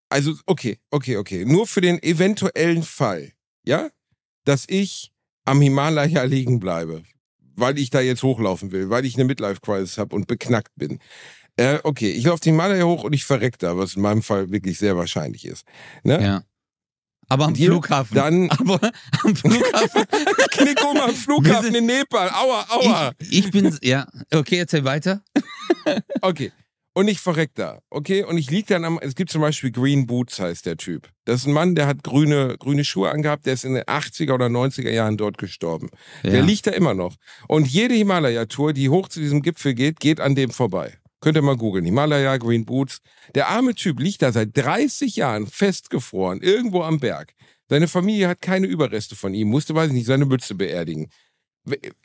also 0.08 0.34
okay, 0.46 0.78
okay, 0.90 1.16
okay, 1.16 1.44
nur 1.44 1.66
für 1.66 1.80
den 1.80 2.02
eventuellen 2.02 2.82
Fall, 2.82 3.32
ja, 3.66 3.90
dass 4.44 4.64
ich 4.68 5.10
am 5.48 5.60
Himalaya 5.62 6.22
liegen 6.24 6.60
bleibe, 6.60 7.02
weil 7.56 7.78
ich 7.78 7.90
da 7.90 8.00
jetzt 8.00 8.22
hochlaufen 8.22 8.70
will, 8.70 8.90
weil 8.90 9.04
ich 9.04 9.14
eine 9.14 9.24
Midlife-Crisis 9.24 9.98
habe 9.98 10.14
und 10.14 10.26
beknackt 10.26 10.72
bin. 10.76 10.98
Äh, 11.56 11.78
okay, 11.82 12.10
ich 12.10 12.24
laufe 12.24 12.40
den 12.42 12.52
Himalaya 12.52 12.84
hoch 12.84 13.04
und 13.04 13.14
ich 13.14 13.24
verreck 13.24 13.58
da, 13.58 13.76
was 13.76 13.96
in 13.96 14.02
meinem 14.02 14.22
Fall 14.22 14.50
wirklich 14.50 14.78
sehr 14.78 14.96
wahrscheinlich 14.96 15.44
ist. 15.44 15.64
Ne? 16.04 16.22
Ja. 16.22 16.42
Aber 17.30 17.46
am 17.46 17.54
Hier, 17.54 17.70
Flughafen. 17.70 18.14
Dann 18.14 18.50
Aber 18.58 18.78
am 19.22 19.36
Flughafen. 19.36 20.04
knick 20.50 20.84
um 20.84 20.98
am 20.98 21.14
Flughafen 21.14 21.74
in 21.74 21.86
Nepal. 21.86 22.30
Aua, 22.30 22.66
aua. 22.70 23.12
ich, 23.18 23.46
ich 23.46 23.50
bin, 23.50 23.76
ja, 23.82 24.06
okay, 24.32 24.58
erzähl 24.58 24.84
weiter. 24.84 25.22
Okay. 26.20 26.52
Und 26.98 27.06
ich 27.06 27.20
verreck 27.20 27.52
da. 27.54 27.78
Okay. 27.90 28.24
Und 28.24 28.38
ich 28.38 28.50
lieg 28.50 28.66
dann 28.66 28.84
am. 28.84 28.98
Es 29.00 29.14
gibt 29.14 29.30
zum 29.30 29.40
Beispiel 29.40 29.70
Green 29.70 30.08
Boots, 30.08 30.40
heißt 30.40 30.66
der 30.66 30.76
Typ. 30.76 31.08
Das 31.26 31.42
ist 31.42 31.46
ein 31.46 31.52
Mann, 31.52 31.76
der 31.76 31.86
hat 31.86 32.02
grüne, 32.02 32.56
grüne 32.58 32.84
Schuhe 32.84 33.12
angehabt, 33.12 33.46
der 33.46 33.52
ist 33.52 33.64
in 33.64 33.74
den 33.74 33.84
80er 33.84 34.34
oder 34.34 34.46
90er 34.46 34.90
Jahren 34.90 35.16
dort 35.16 35.38
gestorben. 35.38 35.90
Der 36.24 36.38
Ja. 36.38 36.44
liegt 36.44 36.66
da 36.66 36.72
immer 36.72 36.94
noch. 36.94 37.14
Und 37.46 37.68
jede 37.68 37.94
Himalaya-Tour, 37.94 38.72
die 38.72 38.88
hoch 38.88 39.06
zu 39.06 39.20
diesem 39.20 39.42
Gipfel 39.42 39.74
geht, 39.74 40.00
geht 40.00 40.18
an 40.18 40.34
dem 40.34 40.50
vorbei. 40.50 40.98
Könnt 41.20 41.36
ihr 41.36 41.42
mal 41.42 41.56
googeln. 41.56 41.84
Himalaya, 41.84 42.36
Green 42.36 42.64
Boots. 42.64 42.98
Der 43.36 43.48
arme 43.48 43.76
Typ 43.76 44.00
liegt 44.00 44.22
da 44.22 44.32
seit 44.32 44.56
30 44.56 45.14
Jahren 45.14 45.46
festgefroren, 45.46 46.40
irgendwo 46.40 46.82
am 46.82 46.98
Berg. 46.98 47.32
Seine 47.68 47.86
Familie 47.86 48.26
hat 48.26 48.40
keine 48.40 48.66
Überreste 48.66 49.14
von 49.14 49.34
ihm, 49.34 49.46
musste, 49.50 49.72
weiß 49.72 49.86
ich 49.88 49.92
nicht, 49.92 50.06
seine 50.06 50.24
Mütze 50.24 50.56
beerdigen. 50.56 51.10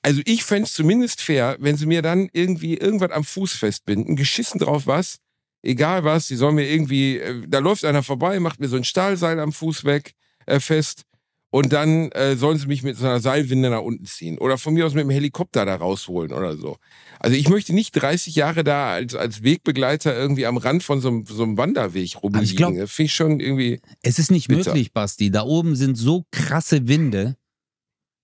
Also 0.02 0.22
ich 0.26 0.44
fände 0.44 0.64
es 0.64 0.74
zumindest 0.74 1.22
fair, 1.22 1.58
wenn 1.60 1.78
sie 1.78 1.86
mir 1.86 2.02
dann 2.02 2.30
irgendwie 2.34 2.78
irgendwas 2.78 3.12
am 3.12 3.24
Fuß 3.24 3.54
festbinden, 3.54 4.16
geschissen 4.16 4.60
drauf 4.60 4.88
was, 4.88 5.18
egal 5.62 6.04
was, 6.04 6.28
sie 6.28 6.36
sollen 6.36 6.56
mir 6.56 6.70
irgendwie, 6.70 7.18
äh, 7.18 7.44
da 7.48 7.60
läuft 7.60 7.86
einer 7.86 8.04
vorbei, 8.04 8.40
macht 8.40 8.60
mir 8.60 8.68
so 8.68 8.76
ein 8.76 8.84
Stahlseil 8.84 9.40
am 9.40 9.54
Fuß 9.54 9.86
weg, 9.86 10.14
äh, 10.46 10.60
fest 10.60 11.06
und 11.54 11.72
dann 11.72 12.10
äh, 12.14 12.36
sollen 12.36 12.58
sie 12.58 12.66
mich 12.66 12.82
mit 12.82 12.98
so 12.98 13.06
einer 13.06 13.20
Seilwinde 13.20 13.70
nach 13.70 13.84
unten 13.84 14.06
ziehen 14.06 14.40
oder 14.40 14.58
von 14.58 14.74
mir 14.74 14.88
aus 14.88 14.96
mit 14.96 15.04
dem 15.04 15.12
Helikopter 15.12 15.66
da 15.66 15.76
rausholen 15.76 16.34
oder 16.34 16.58
so. 16.58 16.78
Also 17.20 17.38
ich 17.38 17.48
möchte 17.48 17.74
nicht 17.74 17.92
30 17.92 18.36
Jahre 18.36 18.64
da 18.64 18.92
als, 18.92 19.14
als 19.14 19.44
Wegbegleiter 19.44 20.18
irgendwie 20.18 20.48
am 20.48 20.58
Rand 20.58 20.82
von 20.82 21.00
so 21.00 21.10
einem, 21.10 21.26
so 21.28 21.44
einem 21.44 21.56
Wanderweg 21.56 22.24
rumliegen. 22.24 22.56
glaub- 22.56 22.76
das 22.76 22.92
finde 22.92 23.06
ich 23.06 23.14
schon 23.14 23.40
irgendwie... 23.40 23.82
Es 24.02 24.18
ist 24.18 24.32
nicht 24.32 24.48
Bitter. 24.48 24.72
möglich, 24.72 24.94
Basti. 24.94 25.30
Da 25.30 25.44
oben 25.44 25.76
sind 25.76 25.96
so 25.96 26.26
krasse 26.32 26.88
Winde. 26.88 27.38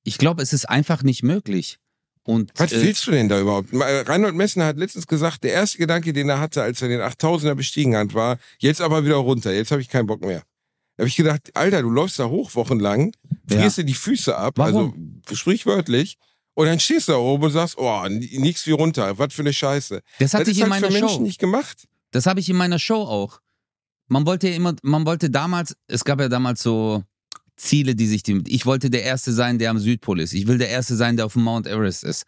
Ich 0.03 0.17
glaube, 0.17 0.41
es 0.41 0.53
ist 0.53 0.69
einfach 0.69 1.03
nicht 1.03 1.23
möglich. 1.23 1.77
Und 2.23 2.51
Was 2.55 2.71
äh, 2.71 2.81
willst 2.81 3.07
du 3.07 3.11
denn 3.11 3.27
da 3.29 3.39
überhaupt? 3.39 3.73
Mal, 3.73 4.01
Reinhold 4.01 4.35
Messner 4.35 4.65
hat 4.65 4.77
letztens 4.77 5.07
gesagt, 5.07 5.43
der 5.43 5.53
erste 5.53 5.77
Gedanke, 5.77 6.13
den 6.13 6.29
er 6.29 6.39
hatte, 6.39 6.61
als 6.61 6.81
er 6.81 6.87
den 6.89 6.99
8000er 7.01 7.55
bestiegen 7.55 7.95
hat, 7.95 8.13
war, 8.13 8.37
jetzt 8.59 8.81
aber 8.81 9.03
wieder 9.05 9.15
runter, 9.15 9.51
jetzt 9.53 9.71
habe 9.71 9.81
ich 9.81 9.89
keinen 9.89 10.05
Bock 10.07 10.21
mehr. 10.21 10.43
Da 10.97 11.03
habe 11.03 11.07
ich 11.07 11.15
gedacht, 11.15 11.49
Alter, 11.55 11.81
du 11.81 11.89
läufst 11.89 12.19
da 12.19 12.25
hoch 12.27 12.53
wochenlang, 12.55 13.13
Ja. 13.49 13.57
frierst 13.59 13.77
dir 13.77 13.83
die 13.85 13.93
Füße 13.93 14.35
ab, 14.37 14.53
Warum? 14.57 15.21
also 15.25 15.35
sprichwörtlich, 15.35 16.17
und 16.55 16.65
dann 16.67 16.79
stehst 16.79 17.07
du 17.07 17.13
da 17.13 17.17
oben 17.17 17.45
und 17.45 17.51
sagst, 17.51 17.77
oh, 17.77 18.03
n- 18.05 18.19
nix 18.19 18.67
wie 18.67 18.71
runter, 18.71 19.17
was 19.17 19.33
für 19.33 19.41
eine 19.41 19.53
Scheiße. 19.53 20.01
das 20.19 20.33
hatte 20.33 20.45
das 20.45 20.51
ich 20.57 20.59
in 20.61 20.69
halt 20.69 20.85
für 20.85 20.91
meiner 20.91 20.99
Menschen 20.99 21.17
Show. 21.19 21.23
nicht 21.23 21.39
gemacht. 21.39 21.87
Das 22.11 22.25
habe 22.25 22.41
ich 22.41 22.49
in 22.49 22.57
meiner 22.57 22.79
Show 22.79 23.01
auch. 23.03 23.39
Man 24.07 24.25
wollte 24.25 24.49
ja 24.49 24.55
immer, 24.55 24.75
man 24.81 25.05
wollte 25.05 25.29
damals, 25.29 25.75
es 25.87 26.03
gab 26.03 26.19
ja 26.19 26.27
damals 26.27 26.61
so 26.61 27.03
Ziele, 27.59 27.95
die 27.95 28.07
sich 28.07 28.23
die. 28.23 28.41
Ich 28.47 28.65
wollte 28.65 28.89
der 28.89 29.03
Erste 29.03 29.33
sein, 29.33 29.59
der 29.59 29.69
am 29.69 29.79
Südpol 29.79 30.19
ist. 30.19 30.33
Ich 30.33 30.47
will 30.47 30.57
der 30.57 30.69
Erste 30.69 30.95
sein, 30.95 31.17
der 31.17 31.25
auf 31.25 31.33
dem 31.33 31.43
Mount 31.43 31.67
Everest 31.67 32.03
ist. 32.03 32.25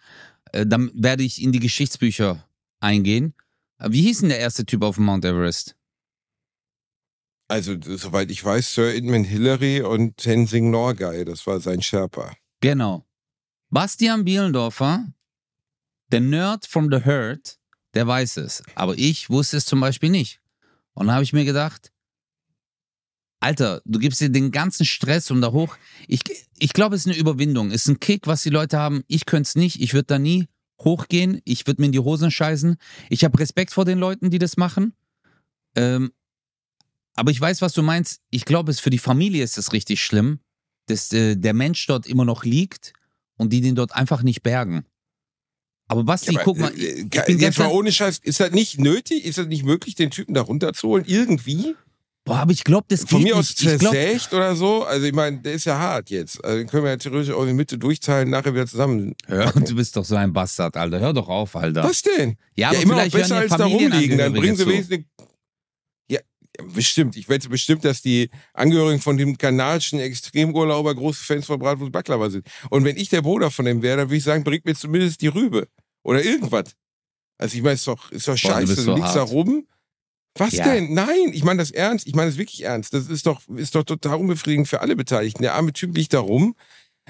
Äh, 0.52 0.66
dann 0.66 0.92
werde 0.94 1.24
ich 1.24 1.42
in 1.42 1.52
die 1.52 1.60
Geschichtsbücher 1.60 2.46
eingehen. 2.80 3.34
Äh, 3.80 3.90
Wie 3.92 4.02
hieß 4.02 4.20
denn 4.20 4.30
der 4.30 4.40
erste 4.40 4.66
Typ 4.66 4.84
auf 4.84 4.96
dem 4.96 5.06
Mount 5.06 5.26
Everest? 5.26 5.76
Also, 7.48 7.76
soweit 7.82 8.32
ich 8.32 8.44
weiß, 8.44 8.74
Sir 8.74 8.94
Edmund 8.94 9.28
Hillary 9.28 9.82
und 9.82 10.18
Tenzing 10.18 10.70
Norgay, 10.70 11.26
das 11.26 11.46
war 11.48 11.60
sein 11.60 11.82
Sherpa. 11.82 12.34
Genau. 12.62 13.06
Bastian 13.70 14.24
Bielendorfer, 14.24 15.06
der 16.12 16.22
Nerd 16.22 16.66
from 16.66 16.90
the 16.92 17.00
Herd, 17.00 17.58
der 17.94 18.08
weiß 18.08 18.38
es. 18.38 18.64
Aber 18.76 18.98
ich 18.98 19.30
wusste 19.30 19.58
es 19.58 19.66
zum 19.66 19.80
Beispiel 19.80 20.10
nicht. 20.10 20.42
Und 20.94 21.08
dann 21.08 21.16
habe 21.16 21.24
ich 21.24 21.34
mir 21.34 21.46
gedacht, 21.46 21.91
Alter, 23.42 23.82
du 23.86 23.98
gibst 23.98 24.22
dir 24.22 24.30
den 24.30 24.52
ganzen 24.52 24.86
Stress 24.86 25.32
um 25.32 25.42
da 25.42 25.52
hoch. 25.52 25.76
Ich, 26.08 26.22
ich 26.60 26.74
glaube, 26.74 26.96
es 26.96 27.02
ist 27.02 27.12
eine 27.12 27.18
Überwindung. 27.18 27.72
Es 27.72 27.84
ist 27.84 27.88
ein 27.88 28.00
Kick, 28.00 28.28
was 28.28 28.44
die 28.44 28.52
Leute 28.52 28.78
haben. 28.78 29.04
Ich 29.08 29.26
könnte 29.26 29.48
es 29.48 29.56
nicht. 29.56 29.82
Ich 29.82 29.94
würde 29.94 30.06
da 30.06 30.20
nie 30.20 30.48
hochgehen. 30.80 31.42
Ich 31.44 31.66
würde 31.66 31.82
mir 31.82 31.88
in 31.88 31.92
die 31.92 32.00
Hosen 32.00 32.30
scheißen. 32.30 32.78
Ich 33.10 33.24
habe 33.24 33.40
Respekt 33.40 33.74
vor 33.74 33.84
den 33.84 33.98
Leuten, 33.98 34.30
die 34.30 34.38
das 34.38 34.58
machen. 34.58 34.94
Ähm, 35.76 36.12
aber 37.16 37.32
ich 37.32 37.42
weiß, 37.42 37.64
was 37.64 37.74
du 37.74 37.82
meinst. 37.82 38.22
Ich 38.30 38.46
glaube, 38.46 38.70
es 38.70 38.80
für 38.80 38.92
die 38.92 39.00
Familie 39.00 39.44
ist 39.44 39.58
es 39.58 39.74
richtig 39.74 40.04
schlimm, 40.04 40.40
dass 40.86 41.12
äh, 41.12 41.36
der 41.36 41.54
Mensch 41.54 41.86
dort 41.88 42.06
immer 42.06 42.26
noch 42.26 42.46
liegt 42.46 42.94
und 43.38 43.52
die 43.52 43.62
den 43.62 43.74
dort 43.74 43.96
einfach 43.96 44.22
nicht 44.22 44.44
bergen. 44.44 44.86
Aber 45.88 46.04
Basti, 46.04 46.36
Aber, 46.36 46.44
guck 46.44 46.60
mal, 46.60 46.72
äh, 46.74 47.02
ich, 47.02 47.08
ich 47.12 47.28
äh, 47.28 47.34
jetzt 47.34 47.58
mal 47.58 47.68
ohne 47.68 47.92
Scheiß, 47.92 48.20
ist 48.20 48.40
das 48.40 48.52
nicht 48.52 48.80
nötig? 48.80 49.26
Ist 49.26 49.40
das 49.40 49.48
nicht 49.48 49.64
möglich, 49.64 49.96
den 49.96 50.12
Typen 50.12 50.36
da 50.36 50.42
runterzuholen? 50.42 51.06
Irgendwie? 51.06 51.76
Boah, 52.26 52.38
aber 52.38 52.52
ich 52.52 52.64
glaube, 52.64 52.86
das 52.90 53.02
geht 53.02 53.10
Von 53.10 53.24
mir 53.24 53.36
aus 53.36 53.50
nicht. 53.50 53.80
Glaub, 53.80 53.94
zersägt 53.94 54.34
oder 54.34 54.56
so. 54.56 54.84
Also 54.84 55.06
ich 55.06 55.14
meine, 55.14 55.40
der 55.40 55.54
ist 55.54 55.66
ja 55.66 55.78
hart 55.78 56.10
jetzt. 56.10 56.44
Also 56.44 56.58
den 56.58 56.68
können 56.68 56.84
wir 56.84 56.92
ja 56.92 56.98
theoretisch 56.98 57.34
auch 57.34 57.42
in 57.42 57.50
die 57.50 57.54
Mitte 57.54 57.78
durchteilen, 57.78 58.30
nachher 58.30 58.54
wieder 58.54 58.68
zusammen. 58.68 59.16
Hör, 59.28 59.52
du 59.52 59.76
bist 59.76 59.96
doch 59.96 60.06
so 60.06 60.16
ein 60.16 60.32
Bastard, 60.34 60.78
Alter. 60.78 61.00
Hör 61.00 61.14
doch 61.14 61.28
auf, 61.28 61.56
Alter. 61.56 61.84
Was 61.84 62.02
denn? 62.02 62.38
Ja, 62.56 62.70
aber 62.70 62.78
ja, 62.78 62.84
immer 62.84 63.06
noch 63.06 63.12
besser 63.12 63.38
als 63.38 63.56
da 63.56 63.66
rumliegen. 63.66 64.18
Dann 64.18 64.34
bringen 64.34 64.56
sie 64.56 64.66
wenigstens 64.66 64.94
eine 64.94 65.06
ja, 66.10 66.20
bestimmt. 66.74 67.16
Ich 67.16 67.30
wette 67.30 67.48
bestimmt, 67.50 67.86
dass 67.86 68.02
die 68.02 68.30
Angehörigen 68.54 69.00
von 69.00 69.18
dem 69.18 69.38
kanadischen 69.38 70.00
Extremurlauber 70.00 70.94
große 70.94 71.24
Fans 71.24 71.46
von 71.46 71.60
Bratwurst 71.60 71.92
Baklava 71.92 72.30
sind. 72.30 72.46
Und 72.70 72.84
wenn 72.84 72.98
ich 72.98 73.10
der 73.10 73.22
Bruder 73.22 73.50
von 73.52 73.66
dem 73.66 73.82
wäre, 73.82 73.98
dann 73.98 74.10
würde 74.10 74.18
ich 74.18 74.24
sagen, 74.24 74.44
bringt 74.44 74.66
mir 74.66 74.76
zumindest 74.76 75.22
die 75.22 75.28
Rübe. 75.28 75.68
Oder 76.04 76.24
irgendwas. 76.24 76.76
Also 77.38 77.56
ich 77.56 77.64
meine, 77.64 77.76
ist 77.76 77.88
doch, 77.88 78.12
ist 78.12 78.28
doch 78.28 78.34
Boah, 78.34 78.36
du 78.36 78.54
scheiße. 78.54 78.68
bist 78.68 78.78
Du, 78.80 78.84
so 78.84 78.96
liegst 78.96 79.16
da 79.16 79.22
hart. 79.22 79.32
Was 80.38 80.54
Ja. 80.54 80.64
denn? 80.66 80.94
Nein, 80.94 81.32
ich 81.34 81.44
meine 81.44 81.60
das 81.60 81.72
ernst. 81.72 82.08
Ich 82.08 82.16
meine 82.16 82.30
das 82.30 82.38
wirklich 82.38 82.64
ernst. 82.64 82.94
Das 82.94 83.08
ist 83.08 83.26
doch, 83.26 83.42
ist 83.50 83.76
doch 83.76 83.84
total 83.84 84.18
unbefriedigend 84.18 84.68
für 84.68 84.82
alle 84.82 84.96
Beteiligten. 84.96 85.42
Der 85.44 85.56
arme 85.56 85.74
Typ 85.74 85.96
liegt 85.96 86.14
da 86.14 86.20
rum. 86.20 86.56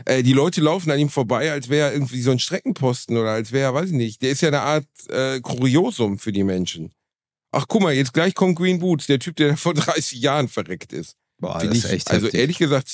Äh, 0.05 0.23
die 0.23 0.33
Leute 0.33 0.61
laufen 0.61 0.89
an 0.89 0.97
ihm 0.99 1.09
vorbei, 1.09 1.51
als 1.51 1.69
wäre 1.69 1.89
er 1.89 1.93
irgendwie 1.93 2.21
so 2.21 2.31
ein 2.31 2.39
Streckenposten 2.39 3.17
oder 3.17 3.31
als 3.31 3.51
wäre 3.51 3.65
er, 3.65 3.73
weiß 3.73 3.87
ich 3.91 3.95
nicht. 3.95 4.21
Der 4.21 4.31
ist 4.31 4.41
ja 4.41 4.47
eine 4.47 4.61
Art 4.61 4.87
äh, 5.09 5.39
Kuriosum 5.41 6.17
für 6.17 6.31
die 6.31 6.43
Menschen. 6.43 6.91
Ach, 7.51 7.65
guck 7.67 7.81
mal, 7.81 7.93
jetzt 7.93 8.13
gleich 8.13 8.33
kommt 8.33 8.57
Green 8.57 8.79
Boots, 8.79 9.05
der 9.07 9.19
Typ, 9.19 9.35
der 9.35 9.57
vor 9.57 9.73
30 9.75 10.19
Jahren 10.21 10.47
verreckt 10.47 10.93
ist. 10.93 11.15
Boah, 11.39 11.59
Find 11.59 11.71
das 11.73 11.79
ich, 11.79 11.83
ist 11.85 11.91
echt 11.91 12.11
also 12.11 12.25
heftig. 12.27 12.39
ehrlich 12.39 12.57
gesagt, 12.57 12.87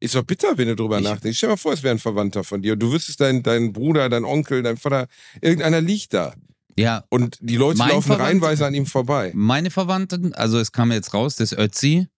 ist 0.00 0.14
doch 0.14 0.24
bitter, 0.24 0.58
wenn 0.58 0.68
du 0.68 0.76
drüber 0.76 0.98
Ich- 0.98 1.04
nachdenkst. 1.04 1.38
Stell 1.38 1.48
dir 1.48 1.52
mal 1.52 1.56
vor, 1.56 1.72
es 1.72 1.82
wäre 1.82 1.94
ein 1.94 1.98
Verwandter 2.00 2.42
von 2.44 2.60
dir 2.60 2.72
und 2.74 2.80
du 2.80 2.92
wüsstest, 2.92 3.20
dein, 3.20 3.42
dein 3.42 3.72
Bruder, 3.72 4.08
dein 4.08 4.24
Onkel, 4.24 4.62
dein 4.62 4.76
Vater, 4.76 5.06
irgendeiner 5.40 5.80
liegt 5.80 6.12
da. 6.12 6.34
Ja, 6.80 7.04
Und 7.10 7.36
die 7.40 7.56
Leute 7.56 7.78
laufen 7.78 8.02
Verwandter- 8.02 8.24
reihenweise 8.24 8.66
an 8.66 8.74
ihm 8.74 8.86
vorbei. 8.86 9.32
meine 9.34 9.70
Verwandten, 9.70 10.32
also 10.34 10.58
es 10.58 10.72
kam 10.72 10.90
jetzt 10.92 11.12
raus, 11.14 11.36
das 11.36 11.52
Ötzi 11.52 12.08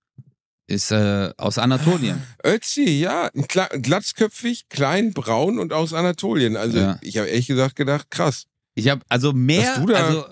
ist 0.68 0.90
äh, 0.92 1.33
aus 1.37 1.59
Anatolien. 1.59 2.22
Ötzi, 2.44 2.85
ja, 2.90 3.31
Kla 3.48 3.67
glatzköpfig, 3.69 4.69
klein, 4.69 5.13
braun 5.13 5.58
und 5.58 5.73
aus 5.73 5.92
Anatolien. 5.92 6.56
Also 6.56 6.79
Ja. 6.79 6.98
ich 7.02 7.19
habe 7.19 7.29
ehrlich 7.29 7.46
gesagt 7.48 7.77
gedacht, 7.77 8.10
krass. 8.10 8.44
Ich 8.75 8.88
habe 8.88 9.02
also 9.08 9.33
mehr, 9.33 9.85
da- 9.87 9.94
also 10.06 10.27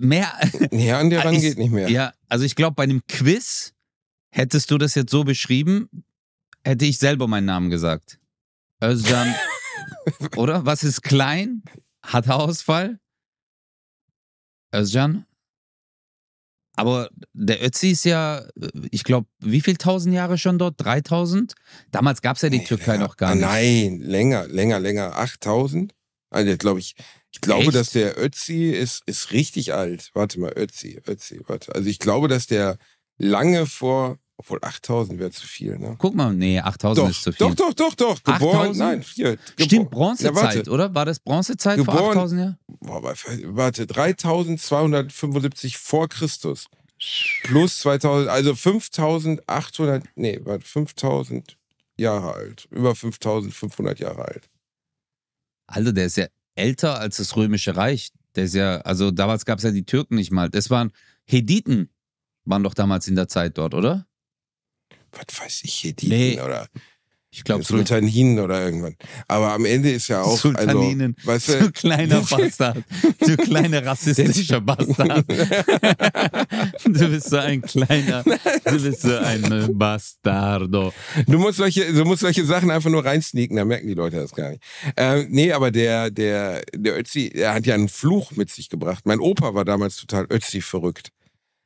mehr. 0.00 0.32
Ja, 0.72 0.98
an 0.98 1.10
der 1.10 1.20
Rang 1.24 1.34
Ich- 1.34 1.42
geht 1.42 1.58
nicht 1.58 1.70
mehr. 1.72 1.88
Ja, 1.90 2.12
also 2.28 2.44
ich 2.44 2.56
glaube, 2.56 2.74
bei 2.74 2.84
einem 2.84 3.02
Quiz 3.06 3.72
hättest 4.32 4.70
du 4.70 4.78
das 4.78 4.94
jetzt 4.94 5.10
so 5.10 5.24
beschrieben, 5.24 5.88
hätte 6.64 6.84
ich 6.86 6.98
selber 6.98 7.26
meinen 7.28 7.46
Namen 7.46 7.70
gesagt. 7.70 8.18
Özcan, 8.82 9.34
oder? 10.36 10.64
Was 10.66 10.82
ist 10.84 11.02
klein? 11.02 11.62
Hat 12.02 12.26
Haarausfall? 12.28 12.98
Özcan? 14.72 15.26
Aber 16.76 17.10
der 17.34 17.62
Ötzi 17.62 17.90
ist 17.90 18.04
ja, 18.04 18.46
ich 18.90 19.04
glaube, 19.04 19.28
wie 19.40 19.60
viel 19.60 19.76
tausend 19.76 20.14
Jahre 20.14 20.38
schon 20.38 20.58
dort? 20.58 20.76
3000? 20.78 21.54
Damals 21.90 22.22
gab 22.22 22.36
es 22.36 22.42
ja 22.42 22.48
die 22.48 22.58
Nee, 22.58 22.64
Türkei 22.64 22.92
länger. 22.92 23.04
noch 23.04 23.16
gar 23.16 23.34
nicht. 23.34 23.44
Nein, 23.44 23.98
länger, 24.00 24.46
länger, 24.48 24.80
länger. 24.80 25.16
8000? 25.16 25.92
Also, 26.30 26.56
glaube 26.56 26.78
ich, 26.80 26.94
ich 27.32 27.40
glaube, 27.40 27.64
Echt? 27.64 27.74
dass 27.74 27.90
der 27.90 28.16
Ötzi 28.18 28.70
ist, 28.70 29.02
ist 29.06 29.32
richtig 29.32 29.74
alt. 29.74 30.10
Warte 30.14 30.38
mal, 30.40 30.52
Ötzi, 30.56 31.00
Ötzi, 31.06 31.40
warte. 31.48 31.74
Also, 31.74 31.88
ich 31.88 31.98
glaube, 31.98 32.28
dass 32.28 32.46
der 32.46 32.78
lange 33.18 33.66
vor, 33.66 34.18
obwohl 34.40 34.58
8000 34.62 35.18
wäre 35.18 35.30
zu 35.30 35.46
viel, 35.46 35.78
ne? 35.78 35.96
Guck 35.98 36.14
mal, 36.14 36.32
nee, 36.32 36.58
8000 36.60 37.04
Doch, 37.06 37.10
ist 37.10 37.22
zu 37.22 37.30
viel. 37.32 37.46
doch, 37.46 37.54
doch, 37.54 37.74
doch, 37.74 37.94
doch. 37.94 38.22
Geboren, 38.24 38.56
8000? 38.70 38.78
nein, 38.78 39.02
vier. 39.02 39.36
Stimmt, 39.60 39.72
Ja, 39.72 39.82
Bronzezeit, 39.90 40.34
warte. 40.34 40.70
oder? 40.70 40.94
War 40.94 41.04
das 41.04 41.20
Bronzezeit 41.20 41.76
vor 41.80 41.94
Geboren- 41.94 42.10
8000 42.16 42.40
Jahren? 42.40 42.58
Boah, 42.80 43.02
warte, 43.02 43.86
3275 43.86 45.76
vor 45.78 46.08
Christus. 46.08 46.66
Plus 47.44 47.78
2000, 47.80 48.28
also 48.30 48.54
5800, 48.54 50.04
nee, 50.16 50.40
warte, 50.42 50.66
5000 50.66 51.56
Jahre 51.98 52.32
alt. 52.34 52.66
Über 52.70 52.94
5500 52.94 53.98
Jahre 54.00 54.24
alt. 54.24 54.48
Alter, 55.66 55.92
der 55.92 56.06
ist 56.06 56.16
ja 56.16 56.26
älter 56.54 56.98
als 56.98 57.18
das 57.18 57.36
Römische 57.36 57.76
Reich. 57.76 58.10
Der 58.36 58.44
ist 58.44 58.54
ja, 58.54 58.78
also 58.82 59.10
damals 59.10 59.44
gab 59.44 59.58
es 59.58 59.64
ja 59.64 59.70
die 59.70 59.84
Türken 59.84 60.14
nicht 60.14 60.30
mal. 60.30 60.48
Das 60.50 60.70
waren 60.70 60.92
Hediten, 61.26 61.90
waren 62.44 62.62
doch 62.62 62.74
damals 62.74 63.06
in 63.08 63.16
der 63.16 63.28
Zeit 63.28 63.58
dort, 63.58 63.74
oder? 63.74 64.06
Was 65.12 65.40
weiß 65.40 65.60
ich, 65.64 65.84
Hediten 65.84 66.08
Nee, 66.08 66.40
oder 66.40 66.68
Ich 67.32 67.44
glaube, 67.44 67.62
so 67.62 67.76
Sultaninen 67.76 68.40
oder 68.40 68.64
irgendwann. 68.64 68.96
Aber 69.28 69.52
am 69.52 69.64
Ende 69.64 69.90
ist 69.90 70.08
ja 70.08 70.22
auch, 70.22 70.36
Sultaninen. 70.36 71.14
also, 71.24 71.28
weißt 71.28 71.48
Du 71.48 71.58
du, 71.66 71.72
kleiner 71.72 72.20
Bastard. 72.30 72.84
Du 73.20 73.36
kleiner 73.36 73.86
rassistischer 73.86 74.60
Bastard. 74.70 75.24
Du 76.84 77.08
bist 77.08 77.30
so 77.30 77.36
ein 77.36 77.62
kleiner, 77.62 78.24
du 78.24 78.82
bist 78.82 79.02
so 79.02 79.16
ein 79.16 79.78
Bastardo. 79.78 80.92
Du 81.26 81.38
musst 81.38 81.58
solche, 81.58 81.92
du 81.92 82.04
musst 82.04 82.22
solche 82.22 82.44
Sachen 82.44 82.70
einfach 82.70 82.90
nur 82.90 83.04
reinsneaken, 83.04 83.56
da 83.56 83.64
merken 83.64 83.86
die 83.86 83.94
Leute 83.94 84.16
das 84.16 84.32
gar 84.32 84.50
nicht. 84.50 84.62
Ähm, 84.96 85.26
nee, 85.30 85.52
aber 85.52 85.70
der, 85.70 86.10
der, 86.10 86.62
der 86.74 86.98
Ötzi, 86.98 87.30
der 87.30 87.54
hat 87.54 87.64
ja 87.64 87.74
einen 87.74 87.88
Fluch 87.88 88.32
mit 88.32 88.50
sich 88.50 88.68
gebracht. 88.68 89.06
Mein 89.06 89.20
Opa 89.20 89.54
war 89.54 89.64
damals 89.64 89.96
total 89.96 90.26
Ötzi 90.30 90.60
verrückt. 90.60 91.12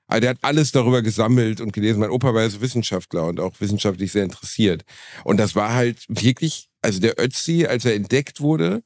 Also 0.07 0.21
der 0.21 0.31
hat 0.31 0.39
alles 0.43 0.73
darüber 0.73 1.03
gesammelt 1.03 1.61
und 1.61 1.73
gelesen. 1.73 2.01
Mein 2.01 2.11
Opa 2.11 2.35
war 2.35 2.43
ja 2.43 2.51
so 2.51 2.61
Wissenschaftler 2.61 3.27
und 3.27 3.41
auch 3.41 3.61
wissenschaftlich 3.61 4.13
sehr 4.13 4.25
interessiert. 4.25 4.85
Und 5.25 5.39
das 5.39 5.55
war 5.55 5.75
halt 5.75 6.05
wirklich, 6.09 6.69
also 6.83 7.01
der 7.01 7.19
Ötzi, 7.19 7.67
als 7.67 7.85
er 7.85 7.95
entdeckt 7.95 8.41
wurde, 8.41 8.83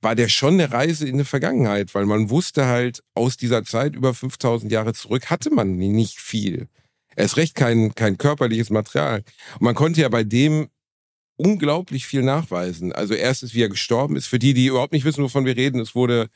war 0.00 0.14
der 0.14 0.28
schon 0.28 0.54
eine 0.54 0.70
Reise 0.70 1.08
in 1.08 1.18
die 1.18 1.24
Vergangenheit, 1.24 1.94
weil 1.94 2.06
man 2.06 2.30
wusste 2.30 2.66
halt, 2.66 3.02
aus 3.14 3.36
dieser 3.36 3.64
Zeit 3.64 3.96
über 3.96 4.14
5000 4.14 4.70
Jahre 4.70 4.94
zurück 4.94 5.30
hatte 5.30 5.50
man 5.50 5.76
nicht 5.76 6.20
viel. 6.20 6.68
Erst 7.16 7.36
recht 7.36 7.56
kein, 7.56 7.94
kein 7.94 8.16
körperliches 8.16 8.70
Material. 8.70 9.24
Und 9.54 9.62
man 9.62 9.74
konnte 9.74 10.02
ja 10.02 10.08
bei 10.08 10.22
dem 10.22 10.68
unglaublich 11.36 12.06
viel 12.06 12.22
nachweisen. 12.22 12.92
Also 12.92 13.14
erstens, 13.14 13.54
wie 13.54 13.62
er 13.62 13.68
gestorben 13.68 14.16
ist. 14.16 14.26
Für 14.26 14.38
die, 14.38 14.54
die 14.54 14.66
überhaupt 14.66 14.92
nicht 14.92 15.04
wissen, 15.04 15.24
wovon 15.24 15.46
wir 15.46 15.56
reden, 15.56 15.80
es 15.80 15.94
wurde, 15.94 16.28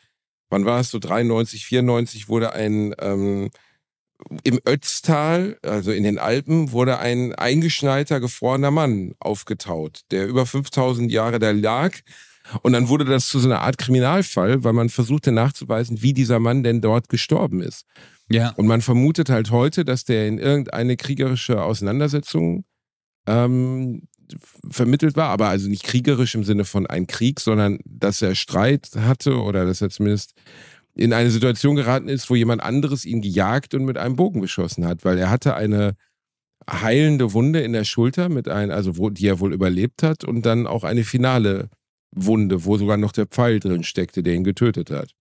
wann 0.48 0.64
war 0.64 0.80
es 0.80 0.90
so, 0.90 0.98
93, 0.98 1.66
94, 1.66 2.28
wurde 2.28 2.52
ein, 2.52 2.94
ähm, 3.00 3.50
im 4.42 4.60
Ötztal, 4.66 5.58
also 5.62 5.92
in 5.92 6.04
den 6.04 6.18
Alpen, 6.18 6.72
wurde 6.72 6.98
ein 6.98 7.34
eingeschneiter, 7.34 8.20
gefrorener 8.20 8.70
Mann 8.70 9.14
aufgetaut, 9.18 10.02
der 10.10 10.26
über 10.26 10.46
5000 10.46 11.10
Jahre 11.10 11.38
da 11.38 11.50
lag. 11.50 11.92
Und 12.62 12.72
dann 12.72 12.88
wurde 12.88 13.04
das 13.04 13.28
zu 13.28 13.38
so 13.38 13.48
einer 13.48 13.60
Art 13.60 13.78
Kriminalfall, 13.78 14.64
weil 14.64 14.72
man 14.72 14.88
versuchte 14.88 15.30
nachzuweisen, 15.32 16.02
wie 16.02 16.12
dieser 16.12 16.40
Mann 16.40 16.62
denn 16.62 16.80
dort 16.80 17.08
gestorben 17.08 17.62
ist. 17.62 17.86
Ja. 18.28 18.50
Und 18.56 18.66
man 18.66 18.80
vermutet 18.80 19.30
halt 19.30 19.50
heute, 19.50 19.84
dass 19.84 20.04
der 20.04 20.26
in 20.26 20.38
irgendeine 20.38 20.96
kriegerische 20.96 21.62
Auseinandersetzung 21.62 22.64
ähm, 23.26 24.08
vermittelt 24.70 25.16
war, 25.16 25.28
aber 25.28 25.48
also 25.48 25.68
nicht 25.68 25.84
kriegerisch 25.84 26.34
im 26.34 26.44
Sinne 26.44 26.64
von 26.64 26.86
ein 26.86 27.06
Krieg, 27.06 27.40
sondern 27.40 27.78
dass 27.84 28.22
er 28.22 28.34
Streit 28.34 28.90
hatte 28.96 29.40
oder 29.40 29.66
dass 29.66 29.82
er 29.82 29.90
zumindest 29.90 30.34
in 30.94 31.12
eine 31.12 31.30
Situation 31.30 31.76
geraten 31.76 32.08
ist, 32.08 32.28
wo 32.28 32.34
jemand 32.34 32.62
anderes 32.62 33.04
ihn 33.04 33.22
gejagt 33.22 33.74
und 33.74 33.84
mit 33.84 33.96
einem 33.96 34.16
Bogen 34.16 34.40
beschossen 34.40 34.86
hat, 34.86 35.04
weil 35.04 35.18
er 35.18 35.30
hatte 35.30 35.54
eine 35.54 35.94
heilende 36.70 37.32
Wunde 37.32 37.60
in 37.60 37.72
der 37.72 37.84
Schulter 37.84 38.28
mit 38.28 38.48
ein, 38.48 38.70
also 38.70 38.98
wo, 38.98 39.10
die 39.10 39.26
er 39.26 39.40
wohl 39.40 39.52
überlebt 39.52 40.02
hat 40.02 40.24
und 40.24 40.46
dann 40.46 40.66
auch 40.66 40.84
eine 40.84 41.04
finale 41.04 41.70
Wunde, 42.14 42.64
wo 42.64 42.76
sogar 42.76 42.96
noch 42.96 43.12
der 43.12 43.26
Pfeil 43.26 43.58
drin 43.58 43.84
steckte, 43.84 44.22
der 44.22 44.34
ihn 44.34 44.44
getötet 44.44 44.90
hat. 44.90 45.14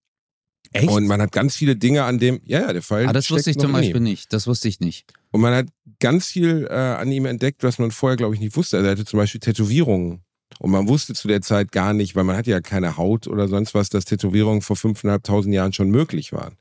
Echt? 0.73 0.89
Und 0.89 1.07
man 1.07 1.21
hat 1.21 1.31
ganz 1.31 1.55
viele 1.55 1.75
Dinge 1.75 2.03
an 2.03 2.19
dem, 2.19 2.39
ja, 2.45 2.61
ja, 2.61 2.73
der 2.73 2.81
Pfeil. 2.81 3.07
ah, 3.07 3.13
das 3.13 3.29
wusste 3.29 3.49
ich 3.49 3.57
zum. 3.57 3.73
Beispiel 3.73 3.99
nicht. 3.99 4.31
Das 4.31 4.47
wusste 4.47 4.67
ich 4.69 4.79
nicht. 4.79 5.11
Und 5.31 5.41
man 5.41 5.53
hat 5.53 5.67
ganz 5.99 6.27
viel 6.27 6.67
äh, 6.69 6.73
an 6.73 7.11
ihm 7.11 7.25
entdeckt, 7.25 7.63
was 7.63 7.77
man 7.77 7.91
vorher, 7.91 8.15
glaube 8.15 8.35
ich, 8.35 8.41
nicht 8.41 8.55
wusste. 8.55 8.77
Also 8.77 8.87
er 8.87 8.91
hatte 8.91 9.05
zum 9.05 9.17
Beispiel 9.17 9.41
Tätowierungen. 9.41 10.23
Und 10.61 10.69
man 10.69 10.87
wusste 10.87 11.15
zu 11.15 11.27
der 11.27 11.41
Zeit 11.41 11.71
gar 11.71 11.91
nicht, 11.91 12.15
weil 12.15 12.23
man 12.23 12.37
hatte 12.37 12.51
ja 12.51 12.61
keine 12.61 12.95
Haut 12.95 13.25
oder 13.25 13.47
sonst 13.47 13.73
was, 13.73 13.89
dass 13.89 14.05
Tätowierungen 14.05 14.61
vor 14.61 14.75
5.500 14.75 15.51
Jahren 15.51 15.73
schon 15.73 15.89
möglich 15.89 16.33
waren. 16.33 16.55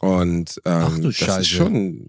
Und 0.00 0.58
ähm, 0.64 0.72
Ach 0.86 0.96
du 0.96 1.08
das 1.08 1.16
Scheiße. 1.16 1.40
ist 1.42 1.48
schon, 1.48 2.08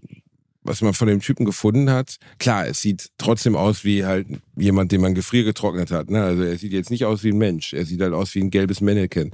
was 0.62 0.80
man 0.80 0.94
von 0.94 1.06
dem 1.06 1.20
Typen 1.20 1.44
gefunden 1.44 1.90
hat. 1.90 2.16
Klar, 2.38 2.66
es 2.66 2.80
sieht 2.80 3.10
trotzdem 3.18 3.56
aus 3.56 3.84
wie 3.84 4.06
halt 4.06 4.26
jemand, 4.56 4.90
den 4.90 5.02
man 5.02 5.14
gefriergetrocknet 5.14 5.90
hat. 5.90 6.08
Ne? 6.08 6.24
Also 6.24 6.44
er 6.44 6.56
sieht 6.56 6.72
jetzt 6.72 6.90
nicht 6.90 7.04
aus 7.04 7.22
wie 7.22 7.32
ein 7.32 7.38
Mensch. 7.38 7.74
Er 7.74 7.84
sieht 7.84 8.00
halt 8.00 8.14
aus 8.14 8.34
wie 8.34 8.40
ein 8.40 8.48
gelbes 8.48 8.80
Mannequin. 8.80 9.32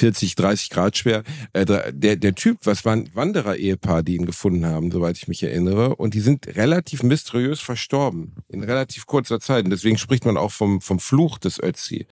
40, 0.00 0.34
30 0.34 0.70
Grad 0.70 0.96
schwer. 0.96 1.22
Äh, 1.52 1.66
der, 1.92 2.16
der 2.16 2.34
Typ, 2.34 2.58
was 2.64 2.84
war 2.86 2.94
ein 2.94 3.10
Wanderer-Ehepaar, 3.14 4.02
die 4.02 4.16
ihn 4.16 4.24
gefunden 4.24 4.64
haben, 4.64 4.90
soweit 4.90 5.18
ich 5.18 5.28
mich 5.28 5.42
erinnere. 5.42 5.96
Und 5.96 6.14
die 6.14 6.20
sind 6.20 6.46
relativ 6.56 7.02
mysteriös 7.02 7.60
verstorben. 7.60 8.34
In 8.48 8.64
relativ 8.64 9.04
kurzer 9.06 9.40
Zeit. 9.40 9.64
Und 9.64 9.70
deswegen 9.70 9.98
spricht 9.98 10.24
man 10.24 10.38
auch 10.38 10.52
vom, 10.52 10.80
vom 10.80 10.98
Fluch 10.98 11.36
des 11.38 11.62
Ötzi. 11.62 12.06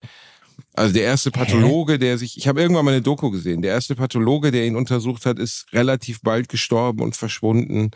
Also 0.75 0.93
der 0.93 1.05
erste 1.05 1.31
Pathologe, 1.31 1.99
der 1.99 2.19
sich, 2.19 2.37
ich 2.37 2.47
habe 2.47 2.61
irgendwann 2.61 2.85
mal 2.85 2.93
eine 2.93 3.03
Doku 3.03 3.31
gesehen, 3.31 3.63
der 3.63 3.73
erste 3.73 3.95
Pathologe, 3.95 4.51
der 4.51 4.67
ihn 4.67 4.77
untersucht 4.77 5.25
hat, 5.25 5.39
ist 5.39 5.67
relativ 5.73 6.21
bald 6.21 6.49
gestorben 6.49 7.01
und 7.01 7.17
verschwunden. 7.17 7.93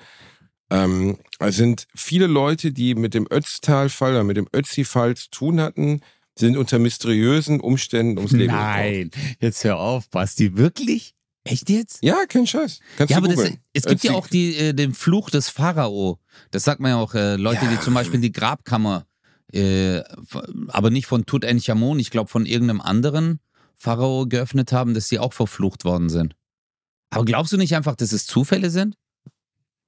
Ähm, 0.70 1.18
es 1.38 1.56
sind 1.56 1.86
viele 1.94 2.26
Leute, 2.26 2.72
die 2.72 2.94
mit 2.94 3.12
dem 3.12 3.26
Ötztal-Fall 3.30 4.12
oder 4.12 4.24
mit 4.24 4.38
dem 4.38 4.48
Ötzi-Fall 4.54 5.16
zu 5.16 5.28
tun 5.30 5.60
hatten, 5.60 6.00
sind 6.38 6.56
unter 6.56 6.78
mysteriösen 6.78 7.60
Umständen 7.60 8.18
ums 8.18 8.32
Leben 8.32 8.46
gekommen. 8.52 8.62
Nein, 8.62 9.10
jetzt 9.40 9.62
hör 9.64 9.78
auf, 9.78 10.08
Basti. 10.10 10.56
Wirklich? 10.56 11.14
Echt 11.44 11.68
jetzt? 11.70 11.98
Ja, 12.02 12.24
kein 12.28 12.46
Scheiß. 12.46 12.78
Kannst 12.96 13.10
Ja, 13.10 13.20
du 13.20 13.26
aber 13.26 13.34
das, 13.34 13.52
es 13.72 13.84
gibt 13.84 14.04
ja 14.04 14.12
Ötzi- 14.12 14.14
auch 14.14 14.28
die, 14.28 14.56
äh, 14.56 14.72
den 14.74 14.94
Fluch 14.94 15.28
des 15.28 15.48
Pharao. 15.48 16.20
Das 16.52 16.62
sagt 16.64 16.80
man 16.80 16.92
ja 16.92 16.96
auch, 16.98 17.14
äh, 17.14 17.34
Leute, 17.36 17.64
Ja. 17.64 17.70
die 17.72 17.80
zum 17.80 17.94
Beispiel 17.94 18.20
die 18.20 18.30
Grabkammer, 18.32 19.06
äh, 19.52 20.02
aber 20.68 20.90
nicht 20.90 21.06
von 21.06 21.26
Tutanchamun, 21.26 21.98
ich 21.98 22.10
glaube 22.10 22.30
von 22.30 22.46
irgendeinem 22.46 22.80
anderen 22.80 23.40
Pharao 23.76 24.26
geöffnet 24.26 24.70
haben, 24.72 24.94
dass 24.94 25.08
sie 25.08 25.18
auch 25.18 25.32
verflucht 25.32 25.84
worden 25.84 26.08
sind. 26.08 26.36
Aber 27.10 27.24
glaubst 27.24 27.52
du 27.52 27.56
nicht 27.56 27.74
einfach, 27.74 27.96
dass 27.96 28.12
es 28.12 28.24
Zufälle 28.26 28.70
sind? 28.70 28.94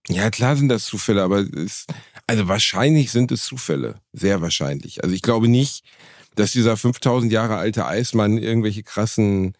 Ja, 0.08 0.28
klar 0.30 0.56
sind 0.56 0.68
das 0.68 0.84
Zufälle, 0.84 1.22
aber 1.22 1.38
es, 1.56 1.86
also 2.26 2.48
wahrscheinlich 2.48 3.10
sind 3.12 3.32
es 3.32 3.44
Zufälle. 3.44 4.00
Sehr 4.12 4.42
wahrscheinlich. 4.42 5.02
Also 5.02 5.14
ich 5.14 5.22
glaube 5.22 5.48
nicht, 5.48 5.84
dass 6.36 6.52
dieser 6.52 6.76
5000 6.76 7.30
Jahre 7.32 7.56
alte 7.56 7.86
Eismann 7.86 8.38
irgendwelche 8.38 8.82
krassen, 8.82 9.54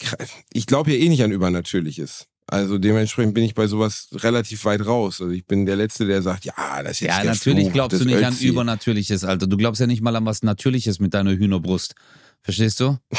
kra- 0.00 0.28
ich 0.52 0.66
glaube 0.66 0.90
ja 0.92 0.96
eh 0.98 1.08
nicht 1.08 1.22
an 1.22 1.30
Übernatürliches. 1.32 2.26
Also 2.46 2.78
dementsprechend 2.78 3.34
bin 3.34 3.44
ich 3.44 3.54
bei 3.54 3.68
sowas 3.68 4.08
relativ 4.12 4.64
weit 4.64 4.84
raus. 4.84 5.20
Also 5.20 5.32
ich 5.32 5.46
bin 5.46 5.66
der 5.66 5.76
Letzte, 5.76 6.06
der 6.06 6.20
sagt, 6.20 6.44
ja, 6.44 6.54
das 6.82 6.92
ist 6.92 7.00
jetzt 7.00 7.16
Ja, 7.18 7.24
natürlich 7.24 7.64
Fluch 7.66 7.72
glaubst 7.74 8.00
du 8.00 8.04
nicht 8.04 8.24
an 8.24 8.32
Ötzi. 8.32 8.48
Übernatürliches, 8.48 9.22
Alter. 9.24 9.46
Du 9.46 9.56
glaubst 9.56 9.80
ja 9.80 9.86
nicht 9.86 10.02
mal 10.02 10.16
an 10.16 10.26
was 10.26 10.42
Natürliches 10.42 10.98
mit 10.98 11.14
deiner 11.14 11.30
Hühnerbrust. 11.30 11.94
Verstehst 12.42 12.80
du? 12.80 12.98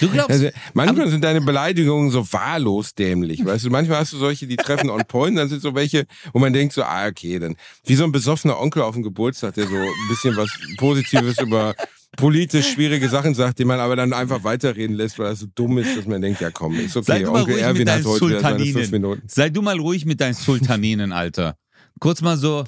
Du 0.00 0.08
glaubst. 0.08 0.30
Also, 0.30 0.48
manchmal 0.74 1.08
sind 1.08 1.24
deine 1.24 1.40
Beleidigungen 1.40 2.10
so 2.10 2.30
wahllos 2.32 2.94
dämlich. 2.94 3.44
Weißt 3.44 3.64
du, 3.64 3.70
manchmal 3.70 3.98
hast 3.98 4.12
du 4.12 4.18
solche, 4.18 4.46
die 4.46 4.56
treffen 4.56 4.90
on 4.90 5.02
point, 5.06 5.38
dann 5.38 5.48
sind 5.48 5.62
so 5.62 5.74
welche, 5.74 6.06
wo 6.32 6.38
man 6.38 6.52
denkt 6.52 6.74
so, 6.74 6.82
ah, 6.82 7.06
okay, 7.06 7.38
dann 7.38 7.56
wie 7.84 7.94
so 7.94 8.04
ein 8.04 8.12
besoffener 8.12 8.60
Onkel 8.60 8.82
auf 8.82 8.94
dem 8.94 9.02
Geburtstag, 9.02 9.54
der 9.54 9.66
so 9.66 9.76
ein 9.76 10.08
bisschen 10.08 10.36
was 10.36 10.50
Positives 10.76 11.38
über 11.40 11.74
politisch 12.16 12.72
schwierige 12.72 13.08
Sachen 13.08 13.34
sagt, 13.34 13.58
die 13.58 13.64
man 13.64 13.80
aber 13.80 13.96
dann 13.96 14.12
einfach 14.12 14.44
weiterreden 14.44 14.96
lässt, 14.96 15.18
weil 15.18 15.30
das 15.30 15.40
so 15.40 15.46
dumm 15.54 15.78
ist, 15.78 15.96
dass 15.96 16.06
man 16.06 16.20
denkt, 16.20 16.40
ja 16.40 16.50
komm, 16.50 16.78
ist 16.78 16.96
okay, 16.96 17.26
Onkel 17.26 17.58
Erwin 17.58 17.88
hat 17.90 18.04
heute 18.04 18.28
wieder 18.28 18.40
seine 18.40 18.66
fünf. 18.66 18.90
Minuten. 18.90 19.22
Sei 19.26 19.48
du 19.48 19.62
mal 19.62 19.78
ruhig 19.78 20.04
mit 20.04 20.20
deinen 20.20 20.34
Sultaninen, 20.34 21.12
Alter. 21.12 21.56
Kurz 22.00 22.20
mal 22.20 22.36
so, 22.36 22.64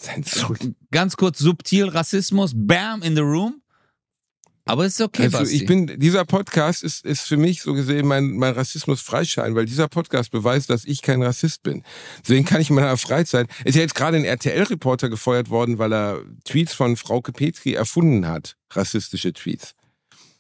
ganz 0.91 1.17
kurz 1.17 1.39
subtil 1.41 1.89
Rassismus, 1.89 2.53
bam, 2.55 3.03
in 3.03 3.17
the 3.17 3.23
room. 3.23 3.61
Aber 4.67 4.87
es 4.87 4.95
ist 4.95 5.01
okay, 5.03 5.25
Also 5.25 5.39
Basti. 5.39 5.57
ich 5.57 5.67
bin, 5.67 5.87
dieser 6.01 6.25
Podcast 6.25 6.83
ist, 6.83 7.05
ist 7.05 7.23
für 7.23 7.37
mich 7.37 7.61
so 7.61 7.75
gesehen 7.75 8.07
mein, 8.07 8.31
mein 8.31 8.55
Rassismus 8.55 9.03
freischein, 9.03 9.55
weil 9.55 9.67
dieser 9.67 9.89
Podcast 9.89 10.31
beweist, 10.31 10.71
dass 10.71 10.85
ich 10.87 11.03
kein 11.03 11.23
Rassist 11.23 11.63
bin. 11.63 11.83
Deswegen 12.23 12.47
kann 12.47 12.61
ich 12.63 12.71
in 12.71 12.77
meiner 12.77 12.97
Freizeit, 12.97 13.49
ist 13.65 13.75
ja 13.75 13.83
jetzt 13.83 13.95
gerade 13.95 14.17
ein 14.17 14.25
RTL-Reporter 14.25 15.11
gefeuert 15.11 15.51
worden, 15.51 15.79
weil 15.79 15.93
er 15.93 16.21
Tweets 16.45 16.73
von 16.73 16.97
Frauke 16.97 17.33
Petri 17.33 17.75
erfunden 17.75 18.27
hat. 18.27 18.57
Rassistische 18.71 19.35
Tweets. 19.35 19.75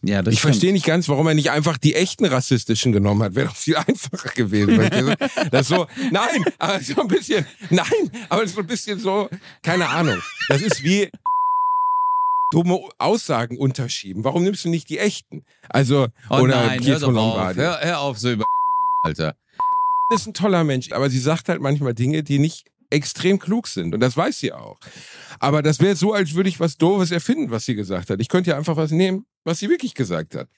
ja, 0.02 0.22
das 0.22 0.32
ich 0.32 0.40
verstehe 0.40 0.72
nicht 0.72 0.86
ganz, 0.86 1.06
warum 1.10 1.26
er 1.26 1.34
nicht 1.34 1.50
einfach 1.50 1.76
die 1.76 1.94
echten 1.94 2.24
rassistischen 2.24 2.92
genommen 2.92 3.22
hat. 3.22 3.34
Wäre 3.34 3.48
doch 3.48 3.56
viel 3.56 3.76
einfacher 3.86 4.30
gewesen. 4.30 5.14
Das 5.50 5.68
so, 5.68 5.86
nein, 6.10 6.42
aber 6.58 6.80
so 6.80 6.98
ein 7.02 7.08
bisschen, 7.08 7.44
nein, 7.68 8.10
aber 8.30 8.46
so 8.48 8.60
ein 8.60 8.66
bisschen 8.66 8.98
so, 8.98 9.28
keine 9.62 9.88
Ahnung. 9.90 10.18
Das 10.48 10.62
ist 10.62 10.82
wie 10.82 11.10
dumme 12.54 12.78
Aussagen 12.98 13.58
unterschieben. 13.58 14.22
Warum 14.22 14.44
nimmst 14.44 14.64
du 14.64 14.68
nicht 14.68 14.88
die 14.88 14.98
echten? 14.98 15.44
Also, 15.68 16.06
Oh 16.30 16.38
oder 16.40 16.54
nein, 16.54 16.70
hör 16.70 16.78
Pietro 16.78 17.08
auf. 17.08 17.12
Lombardi. 17.12 17.60
Hör, 17.60 17.80
hör 17.80 18.00
auf 18.00 18.18
so 18.18 18.30
über 18.30 18.44
Alter. 19.02 19.36
ist 20.14 20.26
ein 20.26 20.34
toller 20.34 20.62
Mensch, 20.62 20.92
aber 20.92 21.10
sie 21.10 21.18
sagt 21.18 21.48
halt 21.48 21.60
manchmal 21.60 21.94
Dinge, 21.94 22.22
die 22.22 22.38
nicht 22.38 22.70
extrem 22.90 23.40
klug 23.40 23.66
sind. 23.66 23.92
Und 23.92 24.00
das 24.00 24.16
weiß 24.16 24.38
sie 24.38 24.52
auch. 24.52 24.78
Aber 25.40 25.62
das 25.62 25.80
wäre 25.80 25.96
so, 25.96 26.12
als 26.12 26.34
würde 26.34 26.48
ich 26.48 26.60
was 26.60 26.76
Doofes 26.76 27.10
erfinden, 27.10 27.50
was 27.50 27.64
sie 27.64 27.74
gesagt 27.74 28.08
hat. 28.08 28.20
Ich 28.20 28.28
könnte 28.28 28.50
ja 28.50 28.56
einfach 28.56 28.76
was 28.76 28.92
nehmen, 28.92 29.26
was 29.42 29.58
sie 29.58 29.68
wirklich 29.68 29.94
gesagt 29.94 30.36
hat. 30.36 30.48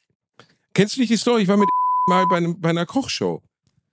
Kennst 0.75 0.97
du 0.97 1.01
nicht 1.01 1.11
die 1.11 1.17
Story? 1.17 1.43
Ich 1.43 1.49
war 1.49 1.57
mit 1.57 1.69
mal 2.09 2.27
bei, 2.27 2.37
einem, 2.37 2.61
bei 2.61 2.69
einer 2.69 2.85
Kochshow. 2.85 3.43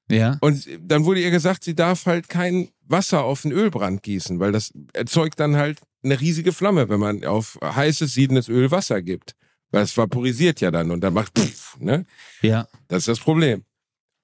Ja? 0.10 0.38
Und 0.42 0.68
dann 0.82 1.06
wurde 1.06 1.22
ihr 1.22 1.32
gesagt, 1.32 1.64
sie 1.64 1.74
darf 1.74 2.06
halt 2.06 2.28
kein 2.28 2.70
Wasser 2.86 3.24
auf 3.24 3.42
den 3.44 3.52
Ölbrand 3.52 4.04
gießen, 4.04 4.40
weil 4.40 4.52
das 4.52 4.72
erzeugt 4.94 5.40
dann 5.40 5.56
halt 5.56 5.80
eine 6.04 6.20
riesige 6.20 6.52
Flamme, 6.52 6.90
wenn 6.90 7.00
man 7.00 7.24
auf 7.26 7.58
heißes, 7.64 8.14
siedendes 8.14 8.50
Öl 8.50 8.72
Wasser 8.72 9.02
gibt. 9.02 9.36
Weil 9.72 9.84
es 9.84 9.98
vaporisiert 9.98 10.62
ja 10.62 10.70
dann 10.70 10.92
und 10.92 11.02
dann 11.02 11.14
macht 11.14 11.38
pff, 11.38 11.80
ne? 11.80 12.06
Ja. 12.42 12.68
Das 12.88 13.00
ist 13.00 13.08
das 13.08 13.20
Problem. 13.20 13.64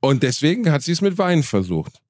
Und 0.02 0.24
deswegen 0.24 0.72
hat 0.72 0.84
sie 0.84 0.92
es 0.92 1.02
mit 1.02 1.18
Wein 1.18 1.44
versucht, 1.44 2.02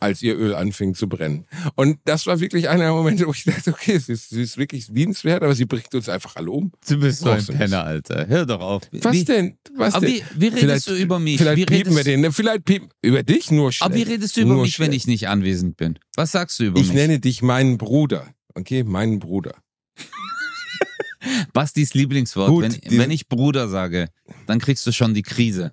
als 0.00 0.22
ihr 0.22 0.36
Öl 0.36 0.54
anfing 0.54 0.94
zu 0.94 1.08
brennen. 1.08 1.46
Und 1.76 1.98
das 2.04 2.26
war 2.26 2.40
wirklich 2.40 2.68
einer 2.68 2.84
der 2.84 2.92
Momente, 2.92 3.26
wo 3.26 3.32
ich 3.32 3.44
dachte, 3.44 3.70
okay, 3.72 3.98
sie 3.98 4.12
ist, 4.14 4.30
sie 4.30 4.42
ist 4.42 4.56
wirklich 4.56 4.88
liebenswert, 4.88 5.42
aber 5.42 5.54
sie 5.54 5.66
bringt 5.66 5.94
uns 5.94 6.08
einfach 6.08 6.36
alle 6.36 6.50
um. 6.50 6.72
Du 6.88 6.98
bist 6.98 7.20
so 7.20 7.30
ein. 7.30 7.44
Penner, 7.44 7.84
Alter. 7.84 8.26
Hör 8.26 8.46
doch 8.46 8.60
auf. 8.60 8.82
Was 8.92 9.12
wie, 9.12 9.24
denn? 9.24 9.58
Was 9.76 9.94
Aber 9.94 10.06
denn? 10.06 10.16
wie, 10.16 10.22
wie 10.40 10.46
redest 10.48 10.60
Vielleicht- 10.64 10.88
du 10.88 10.94
über 10.96 11.18
mich? 11.18 11.38
Vielleicht 11.38 11.56
wie 11.58 11.66
piepen 11.66 11.94
wir 11.94 12.02
den. 12.04 12.20
ne? 12.22 12.32
Vielleicht 12.32 12.64
piepen. 12.64 12.88
Über 13.02 13.22
dich 13.22 13.50
nur 13.50 13.72
schlecht. 13.72 13.82
aber 13.90 13.94
wie 13.94 14.02
redest 14.02 14.36
du 14.36 14.40
über 14.40 14.54
Nur 14.54 14.62
mich, 14.62 14.78
wenn 14.80 14.86
schlecht. 14.86 15.02
ich 15.02 15.06
nicht 15.06 15.28
anwesend 15.28 15.76
bin? 15.76 15.98
Was 16.16 16.32
sagst 16.32 16.58
du 16.58 16.64
über 16.64 16.80
Ich 16.80 16.86
mich? 16.88 16.94
nenne 16.96 17.20
dich 17.20 17.42
meinen 17.42 17.78
Bruder. 17.78 18.26
Okay, 18.54 18.82
meinen 18.84 19.18
Bruder. 19.20 19.54
Bastis 21.52 21.94
Lieblingswort. 21.94 22.48
Gut, 22.48 22.62
wenn, 22.62 22.98
wenn 22.98 23.10
ich 23.10 23.28
Bruder 23.28 23.68
sage, 23.68 24.08
dann 24.46 24.58
kriegst 24.58 24.86
du 24.86 24.92
schon 24.92 25.12
die 25.14 25.22
Krise. 25.22 25.72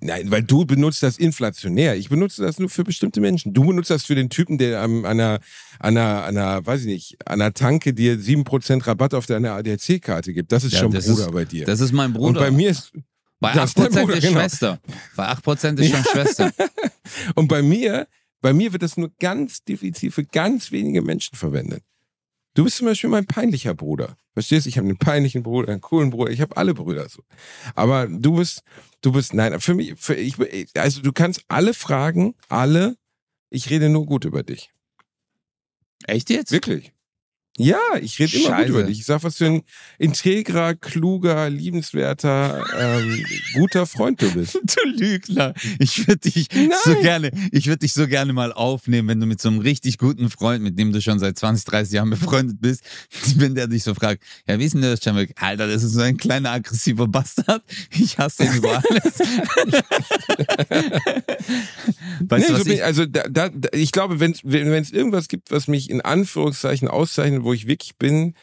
Nein, 0.00 0.30
weil 0.30 0.42
du 0.42 0.64
benutzt 0.64 1.02
das 1.04 1.18
inflationär. 1.18 1.96
Ich 1.96 2.08
benutze 2.08 2.42
das 2.42 2.58
nur 2.58 2.68
für 2.68 2.82
bestimmte 2.82 3.20
Menschen. 3.20 3.54
Du 3.54 3.64
benutzt 3.64 3.90
das 3.90 4.04
für 4.04 4.16
den 4.16 4.28
Typen, 4.28 4.58
der 4.58 4.82
an 4.82 5.04
einer, 5.04 5.38
an 5.78 5.96
einer, 5.96 6.24
an 6.24 6.36
einer, 6.36 6.66
weiß 6.66 6.80
ich 6.80 6.86
nicht, 6.86 7.16
an 7.28 7.40
einer 7.40 7.54
Tanke 7.54 7.94
dir 7.94 8.16
7% 8.18 8.86
Rabatt 8.86 9.14
auf 9.14 9.26
deine 9.26 9.52
ADAC-Karte 9.52 10.32
gibt. 10.32 10.50
Das 10.50 10.64
ist 10.64 10.72
Ja, 10.72 10.80
schon 10.80 10.90
das 10.90 11.06
Bruder 11.06 11.26
ist- 11.26 11.32
bei 11.32 11.44
dir. 11.44 11.64
Das 11.64 11.78
ist 11.80 11.92
mein 11.92 12.10
Und 12.10 12.14
Bruder. 12.14 12.40
bei 12.40 12.50
mir 12.50 12.70
ist, 12.70 12.92
Bei 13.38 13.52
das 13.52 13.70
ist 13.70 13.78
dein 13.78 13.86
8% 13.92 14.00
Bruder, 14.00 14.14
ist 14.16 14.22
genau. 14.26 14.40
Schwester. 14.40 14.80
Bei 15.14 15.28
8% 15.28 15.78
ist 15.78 15.90
schon 15.92 16.04
Schwester. 16.12 16.50
und 17.36 17.46
bei 17.46 17.62
mir, 17.62 18.08
bei 18.40 18.52
mir 18.52 18.72
wird 18.72 18.82
das 18.82 18.96
nur 18.96 19.12
ganz 19.20 19.62
definitiv 19.62 20.16
für 20.16 20.24
ganz 20.24 20.72
wenige 20.72 21.02
Menschen 21.02 21.36
verwendet. 21.36 21.84
Du 22.54 22.64
bist 22.64 22.76
zum 22.76 22.86
Beispiel 22.86 23.10
mein 23.10 23.26
peinlicher 23.26 23.74
Bruder. 23.74 24.16
Verstehst 24.34 24.66
du? 24.66 24.68
Ich 24.68 24.78
habe 24.78 24.88
einen 24.88 24.98
peinlichen 24.98 25.42
Bruder, 25.42 25.70
einen 25.70 25.80
coolen 25.80 26.10
Bruder. 26.10 26.30
Ich 26.30 26.40
habe 26.40 26.56
alle 26.56 26.74
Brüder 26.74 27.08
so. 27.08 27.22
Aber 27.74 28.06
du 28.08 28.36
bist, 28.36 28.62
du 29.00 29.12
bist, 29.12 29.34
nein, 29.34 29.60
für 29.60 29.74
mich, 29.74 29.94
für 29.96 30.14
ich, 30.14 30.36
also 30.76 31.02
du 31.02 31.12
kannst 31.12 31.44
alle 31.48 31.74
fragen, 31.74 32.34
alle. 32.48 32.96
Ich 33.50 33.70
rede 33.70 33.88
nur 33.88 34.06
gut 34.06 34.24
über 34.24 34.42
dich. 34.42 34.72
Echt 36.06 36.30
jetzt? 36.30 36.52
Wirklich. 36.52 36.92
Ja, 37.58 37.78
ich 38.00 38.18
rede 38.20 38.36
immer 38.36 38.56
gut 38.58 38.68
über 38.68 38.82
dich. 38.84 39.00
Ich 39.00 39.06
sag, 39.06 39.24
was 39.24 39.36
für 39.38 39.46
ein 39.46 39.62
integrer, 39.98 40.74
kluger, 40.76 41.50
liebenswerter, 41.50 42.64
ähm, 42.78 43.24
guter 43.54 43.84
Freund 43.86 44.22
du 44.22 44.30
bist. 44.32 44.58
Du 44.68 44.88
Lügner. 44.88 45.54
Ich 45.78 46.06
würde 46.06 46.30
dich 46.30 46.46
so 46.84 46.92
Nein. 46.92 47.02
gerne, 47.02 47.30
ich 47.50 47.66
würde 47.66 47.78
dich 47.78 47.92
so 47.94 48.06
gerne 48.06 48.32
mal 48.32 48.52
aufnehmen, 48.52 49.08
wenn 49.08 49.18
du 49.18 49.26
mit 49.26 49.40
so 49.40 49.48
einem 49.48 49.58
richtig 49.58 49.98
guten 49.98 50.30
Freund, 50.30 50.62
mit 50.62 50.78
dem 50.78 50.92
du 50.92 51.00
schon 51.00 51.18
seit 51.18 51.36
20, 51.36 51.64
30 51.64 51.94
Jahren 51.94 52.10
befreundet 52.10 52.60
bist, 52.60 52.82
wenn 53.36 53.56
der 53.56 53.66
dich 53.66 53.82
so 53.82 53.94
fragt, 53.94 54.22
ja, 54.46 54.58
wie 54.58 54.64
ist 54.64 54.74
denn 54.74 54.82
das, 54.82 55.04
Jamil? 55.04 55.28
Alter, 55.36 55.66
das 55.66 55.82
ist 55.82 55.92
so 55.92 56.00
ein 56.00 56.16
kleiner 56.16 56.50
aggressiver 56.52 57.08
Bastard. 57.08 57.62
Ich 57.90 58.18
hasse 58.18 58.44
ihn 58.44 58.54
über 58.54 58.82
alles. 58.88 59.18
weißt 62.20 62.48
Nee, 62.48 62.56
du, 62.56 62.64
so 62.64 62.70
ich, 62.70 62.84
also 62.84 63.06
da, 63.06 63.28
da, 63.28 63.50
ich 63.72 63.90
glaube, 63.92 64.20
wenn 64.20 64.32
es 64.32 64.90
irgendwas 64.92 65.28
gibt, 65.28 65.50
was 65.50 65.66
mich 65.66 65.90
in 65.90 66.00
Anführungszeichen 66.00 66.88
auszeichnet, 66.88 67.42
wo 67.48 67.54
ich 67.54 67.66
wirklich 67.66 67.96
bin, 67.96 68.34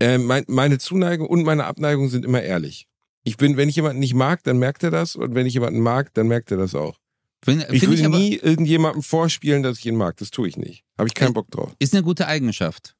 äh, 0.00 0.18
mein, 0.18 0.44
meine 0.46 0.78
Zuneigung 0.78 1.26
und 1.26 1.42
meine 1.42 1.64
Abneigung 1.64 2.08
sind 2.08 2.24
immer 2.24 2.42
ehrlich. 2.42 2.86
Ich 3.24 3.36
bin, 3.36 3.56
wenn 3.56 3.68
ich 3.68 3.74
jemanden 3.74 3.98
nicht 3.98 4.14
mag, 4.14 4.44
dann 4.44 4.56
merkt 4.58 4.84
er 4.84 4.92
das 4.92 5.16
und 5.16 5.34
wenn 5.34 5.46
ich 5.46 5.54
jemanden 5.54 5.80
mag, 5.80 6.14
dann 6.14 6.28
merkt 6.28 6.52
er 6.52 6.56
das 6.58 6.76
auch. 6.76 7.00
find, 7.44 7.62
Ich 7.64 7.80
find 7.80 7.82
würde 7.82 7.94
ich 8.00 8.06
aber, 8.06 8.16
nie 8.16 8.36
irgendjemandem 8.36 9.02
vorspielen, 9.02 9.64
dass 9.64 9.78
ich 9.80 9.86
ihn 9.86 9.96
mag. 9.96 10.16
Das 10.18 10.30
tue 10.30 10.46
ich 10.48 10.56
nicht. 10.56 10.84
Habe 10.96 11.08
ich 11.08 11.14
keinen 11.14 11.32
Bock 11.34 11.50
drauf. 11.50 11.72
ist 11.80 11.92
eine 11.92 12.04
gute 12.04 12.28
Eigenschaft. 12.28 12.94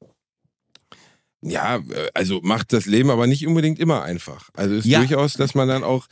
Ja, 1.41 1.77
äh, 1.77 2.09
also 2.13 2.41
macht 2.41 2.73
das 2.73 2.85
Leben 2.87 3.09
aber 3.09 3.25
nicht 3.27 3.47
unbedingt 3.47 3.79
immer 3.79 4.03
einfach. 4.03 4.49
Also 4.53 4.75
ist 4.75 4.85
Ja. 4.85 4.99
durchaus, 4.99 5.33
dass 5.33 5.55
man 5.55 5.67
dann 5.69 5.83
auch 5.85 6.07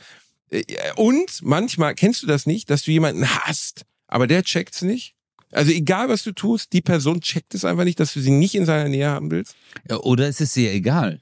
äh, 0.50 0.62
und 0.96 1.42
manchmal 1.42 1.94
kennst 1.94 2.22
du 2.22 2.26
das 2.26 2.46
nicht, 2.46 2.70
dass 2.70 2.84
du 2.84 2.92
jemanden 2.92 3.28
hast, 3.28 3.84
aber 4.06 4.26
der 4.26 4.44
checkt's 4.44 4.82
nicht. 4.82 5.15
Also 5.56 5.72
egal 5.72 6.08
was 6.08 6.22
du 6.22 6.32
tust, 6.32 6.72
die 6.72 6.82
Person 6.82 7.20
checkt 7.20 7.54
es 7.54 7.64
einfach 7.64 7.84
nicht, 7.84 7.98
dass 7.98 8.12
du 8.12 8.20
sie 8.20 8.30
nicht 8.30 8.54
in 8.54 8.66
seiner 8.66 8.88
Nähe 8.88 9.08
haben 9.08 9.30
willst. 9.30 9.56
Ja, 9.88 9.96
Oder 9.98 10.28
ist 10.28 10.40
es 10.40 10.52
dir 10.52 10.70
egal? 10.72 11.20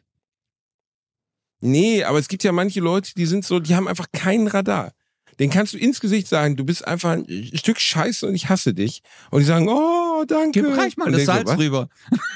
Nee, 1.61 2.05
aber 2.05 2.19
es 2.19 2.29
gibt 2.29 2.43
ja 2.45 2.53
manche 2.53 2.81
Leute, 2.81 3.13
die 3.17 3.27
sind 3.27 3.45
so, 3.45 3.61
die 3.61 3.75
haben 3.75 3.89
einfach 3.89 4.09
keinen 4.13 4.49
Radar. 4.49 4.93
Den 5.39 5.51
kannst 5.51 5.73
du 5.73 5.79
ins 5.79 6.01
Gesicht 6.01 6.29
sagen, 6.29 6.57
du 6.57 6.65
bist 6.65 6.87
einfach 6.87 7.13
ein 7.13 7.27
Stück 7.55 7.81
Scheiße 7.81 8.27
und 8.27 8.35
ich 8.35 8.49
hasse 8.49 8.75
dich. 8.75 9.03
Und 9.31 9.41
die 9.41 9.47
sagen, 9.47 9.69
oh, 9.69 10.25
danke. 10.27 10.63
Gib 10.63 10.77
reich 10.77 10.97
mal 10.97 11.11
das 11.11 11.25
Salz 11.25 11.51
so, 11.51 11.57
rüber. 11.57 11.89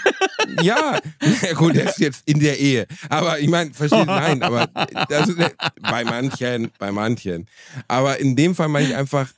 Ja, 0.62 0.98
ja 1.42 1.52
gut, 1.52 1.76
der 1.76 1.90
ist 1.90 1.98
jetzt 1.98 2.22
in 2.24 2.40
der 2.40 2.58
Ehe. 2.58 2.86
Aber 3.10 3.38
ich 3.38 3.48
meine, 3.48 3.74
verstehst 3.74 4.02
du, 4.06 4.06
nein, 4.06 4.42
aber 4.42 4.66
das 5.08 5.28
ist, 5.28 5.36
bei 5.82 6.04
manchen, 6.04 6.70
bei 6.78 6.90
manchen. 6.90 7.46
Aber 7.86 8.18
in 8.18 8.34
dem 8.34 8.54
Fall 8.54 8.68
meine 8.68 8.88
ich 8.88 8.96
einfach, 8.96 9.28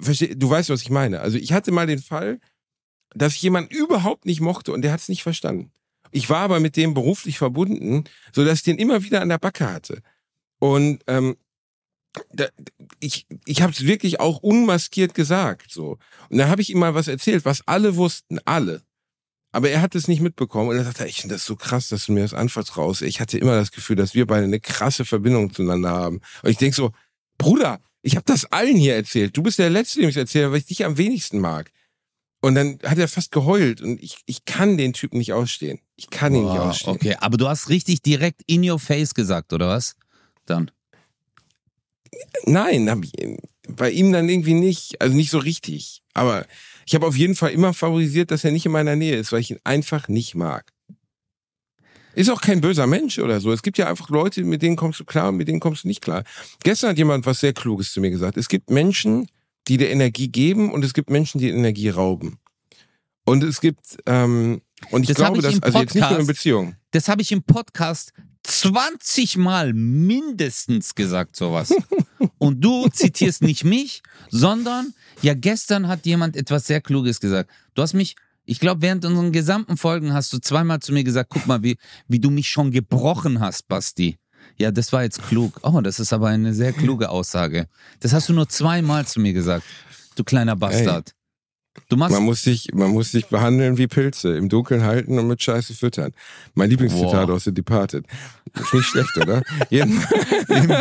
versteh, 0.00 0.34
du 0.34 0.48
weißt, 0.48 0.70
was 0.70 0.82
ich 0.82 0.90
meine. 0.90 1.20
Also 1.20 1.38
ich 1.38 1.52
hatte 1.52 1.72
mal 1.72 1.86
den 1.86 2.00
Fall, 2.00 2.40
dass 3.14 3.34
ich 3.34 3.42
jemanden 3.42 3.74
überhaupt 3.74 4.26
nicht 4.26 4.40
mochte 4.40 4.72
und 4.72 4.82
der 4.82 4.92
hat 4.92 5.00
es 5.00 5.08
nicht 5.08 5.22
verstanden. 5.22 5.72
Ich 6.12 6.28
war 6.28 6.40
aber 6.40 6.60
mit 6.60 6.76
dem 6.76 6.94
beruflich 6.94 7.38
verbunden, 7.38 8.04
sodass 8.32 8.58
ich 8.58 8.64
den 8.64 8.78
immer 8.78 9.02
wieder 9.02 9.20
an 9.20 9.28
der 9.28 9.38
Backe 9.38 9.70
hatte. 9.70 10.02
Und 10.58 11.02
ähm, 11.06 11.36
da, 12.32 12.48
ich, 12.98 13.26
ich 13.44 13.62
habe 13.62 13.72
es 13.72 13.86
wirklich 13.86 14.20
auch 14.20 14.38
unmaskiert 14.38 15.14
gesagt. 15.14 15.70
so. 15.70 15.98
Und 16.28 16.38
dann 16.38 16.48
habe 16.48 16.62
ich 16.62 16.70
ihm 16.70 16.78
mal 16.78 16.94
was 16.94 17.08
erzählt, 17.08 17.44
was 17.44 17.66
alle 17.66 17.96
wussten, 17.96 18.38
alle. 18.44 18.82
Aber 19.52 19.70
er 19.70 19.82
hat 19.82 19.94
es 19.94 20.06
nicht 20.06 20.20
mitbekommen 20.20 20.70
und 20.70 20.76
er 20.76 20.84
sagte, 20.84 21.06
ich 21.06 21.20
finde 21.20 21.34
das 21.34 21.44
so 21.44 21.56
krass, 21.56 21.88
dass 21.88 22.06
du 22.06 22.12
mir 22.12 22.22
das 22.22 22.34
anvertraust. 22.34 23.02
Ich 23.02 23.20
hatte 23.20 23.38
immer 23.38 23.56
das 23.56 23.72
Gefühl, 23.72 23.96
dass 23.96 24.14
wir 24.14 24.26
beide 24.26 24.44
eine 24.44 24.60
krasse 24.60 25.04
Verbindung 25.04 25.52
zueinander 25.52 25.90
haben. 25.90 26.20
Und 26.42 26.50
ich 26.50 26.56
denk 26.56 26.74
so, 26.74 26.92
Bruder, 27.36 27.80
ich 28.02 28.16
habe 28.16 28.24
das 28.26 28.46
allen 28.46 28.76
hier 28.76 28.94
erzählt. 28.94 29.36
Du 29.36 29.42
bist 29.42 29.58
der 29.58 29.70
Letzte, 29.70 30.00
dem 30.00 30.08
ich 30.08 30.16
erzähle, 30.16 30.50
weil 30.50 30.58
ich 30.58 30.66
dich 30.66 30.84
am 30.84 30.96
wenigsten 30.96 31.38
mag. 31.38 31.70
Und 32.40 32.54
dann 32.54 32.78
hat 32.84 32.96
er 32.96 33.08
fast 33.08 33.32
geheult 33.32 33.82
und 33.82 34.02
ich, 34.02 34.16
ich 34.24 34.46
kann 34.46 34.78
den 34.78 34.94
Typen 34.94 35.18
nicht 35.18 35.34
ausstehen. 35.34 35.78
Ich 35.96 36.08
kann 36.08 36.34
ihn 36.34 36.44
nicht 36.44 36.54
Boah, 36.54 36.70
ausstehen. 36.70 36.96
okay, 36.96 37.16
aber 37.20 37.36
du 37.36 37.46
hast 37.46 37.68
richtig 37.68 38.00
direkt 38.00 38.40
in 38.46 38.68
your 38.68 38.78
face 38.78 39.14
gesagt, 39.14 39.52
oder 39.52 39.68
was? 39.68 39.94
Dann. 40.46 40.70
Nein, 42.46 42.88
hab 42.88 43.04
ich, 43.04 43.12
bei 43.68 43.90
ihm 43.90 44.12
dann 44.12 44.30
irgendwie 44.30 44.54
nicht, 44.54 45.00
also 45.02 45.14
nicht 45.14 45.30
so 45.30 45.38
richtig. 45.38 46.02
Aber 46.14 46.46
ich 46.86 46.94
habe 46.94 47.06
auf 47.06 47.16
jeden 47.16 47.36
Fall 47.36 47.50
immer 47.50 47.74
favorisiert, 47.74 48.30
dass 48.30 48.44
er 48.44 48.52
nicht 48.52 48.64
in 48.64 48.72
meiner 48.72 48.96
Nähe 48.96 49.16
ist, 49.16 49.32
weil 49.32 49.40
ich 49.40 49.50
ihn 49.50 49.60
einfach 49.64 50.08
nicht 50.08 50.34
mag. 50.34 50.72
Ist 52.14 52.30
auch 52.30 52.40
kein 52.40 52.60
böser 52.60 52.86
Mensch 52.86 53.18
oder 53.18 53.40
so. 53.40 53.52
Es 53.52 53.62
gibt 53.62 53.78
ja 53.78 53.88
einfach 53.88 54.08
Leute, 54.10 54.42
mit 54.44 54.62
denen 54.62 54.76
kommst 54.76 55.00
du 55.00 55.04
klar 55.04 55.28
und 55.28 55.36
mit 55.36 55.48
denen 55.48 55.60
kommst 55.60 55.84
du 55.84 55.88
nicht 55.88 56.00
klar. 56.00 56.24
Gestern 56.64 56.90
hat 56.90 56.98
jemand 56.98 57.26
was 57.26 57.40
sehr 57.40 57.52
Kluges 57.52 57.92
zu 57.92 58.00
mir 58.00 58.10
gesagt. 58.10 58.36
Es 58.36 58.48
gibt 58.48 58.70
Menschen, 58.70 59.26
die 59.68 59.76
dir 59.76 59.90
Energie 59.90 60.28
geben 60.28 60.72
und 60.72 60.84
es 60.84 60.94
gibt 60.94 61.10
Menschen, 61.10 61.38
die 61.38 61.48
Energie 61.50 61.88
rauben. 61.90 62.38
Und 63.24 63.44
es 63.44 63.60
gibt, 63.60 63.98
ähm, 64.06 64.60
und 64.90 65.02
ich 65.02 65.08
Das 65.08 65.16
glaube, 65.16 65.38
ich 65.38 65.44
dass, 65.44 65.54
im 65.54 65.62
also 65.62 65.78
jetzt 65.78 65.94
nicht 65.94 66.02
nur 66.02 66.10
in 66.10 66.16
Podcast- 66.16 66.26
Beziehungen. 66.26 66.76
Das 66.90 67.08
habe 67.08 67.22
ich 67.22 67.30
im 67.30 67.42
Podcast 67.42 68.12
20 68.42 69.36
Mal 69.36 69.72
mindestens 69.74 70.94
gesagt, 70.94 71.36
sowas. 71.36 71.72
Und 72.38 72.62
du 72.64 72.88
zitierst 72.88 73.42
nicht 73.42 73.64
mich, 73.64 74.02
sondern 74.30 74.94
ja, 75.22 75.34
gestern 75.34 75.88
hat 75.88 76.06
jemand 76.06 76.36
etwas 76.36 76.66
sehr 76.66 76.80
Kluges 76.80 77.20
gesagt. 77.20 77.50
Du 77.74 77.82
hast 77.82 77.92
mich 77.92 78.16
Ich 78.46 78.58
glaube, 78.60 78.82
während 78.82 79.04
unseren 79.04 79.32
gesamten 79.32 79.76
Folgen 79.76 80.12
hast 80.12 80.32
du 80.32 80.38
zweimal 80.38 80.80
zu 80.80 80.92
mir 80.92 81.04
gesagt, 81.04 81.30
guck 81.30 81.46
mal, 81.46 81.62
wie, 81.62 81.76
wie 82.08 82.18
du 82.20 82.30
mich 82.30 82.48
schon 82.48 82.70
gebrochen 82.70 83.40
hast, 83.40 83.68
Basti. 83.68 84.16
Ja, 84.56 84.70
das 84.70 84.92
war 84.92 85.02
jetzt 85.02 85.22
klug. 85.28 85.60
Oh, 85.62 85.80
das 85.80 86.00
ist 86.00 86.12
aber 86.12 86.28
eine 86.28 86.52
sehr 86.54 86.72
kluge 86.72 87.10
Aussage. 87.10 87.66
Das 88.00 88.12
hast 88.12 88.28
du 88.28 88.32
nur 88.32 88.48
zweimal 88.48 89.06
zu 89.06 89.20
mir 89.20 89.32
gesagt, 89.32 89.64
du 90.16 90.24
kleiner 90.24 90.56
Bastard. 90.56 91.12
Du 91.88 91.96
machst 91.96 92.12
Man 92.12 92.24
muss, 92.24 92.42
sich, 92.42 92.68
man 92.74 92.90
muss 92.90 93.12
sich 93.12 93.26
behandeln 93.26 93.78
wie 93.78 93.86
Pilze, 93.86 94.36
im 94.36 94.48
Dunkeln 94.48 94.82
halten 94.82 95.18
und 95.18 95.28
mit 95.28 95.40
Scheiße 95.40 95.72
füttern. 95.72 96.10
Mein 96.54 96.68
Lieblingszitat 96.68 97.28
Wow. 97.28 97.36
aus 97.36 97.44
The 97.44 97.54
Departed. 97.54 98.04
Ist 98.58 98.74
nicht 98.74 98.86
schlecht, 98.86 99.16
oder? 99.16 99.42
Im 99.70 100.00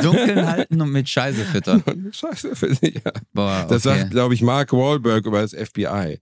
Dunkeln 0.02 0.48
halten 0.48 0.82
und 0.82 0.92
mit 0.92 1.08
Scheiße 1.08 1.46
füttern. 1.46 1.84
und 1.86 2.04
mit 2.06 2.16
Scheiße 2.16 2.56
füttern, 2.56 2.92
ja. 3.06 3.12
Boah, 3.34 3.68
Das 3.70 3.86
okay. 3.86 4.00
sagt, 4.00 4.12
glaube 4.12 4.34
ich, 4.34 4.42
Mark 4.42 4.74
Wahlberg 4.74 5.26
über 5.28 5.42
das 5.42 5.54
FBI. 5.54 6.20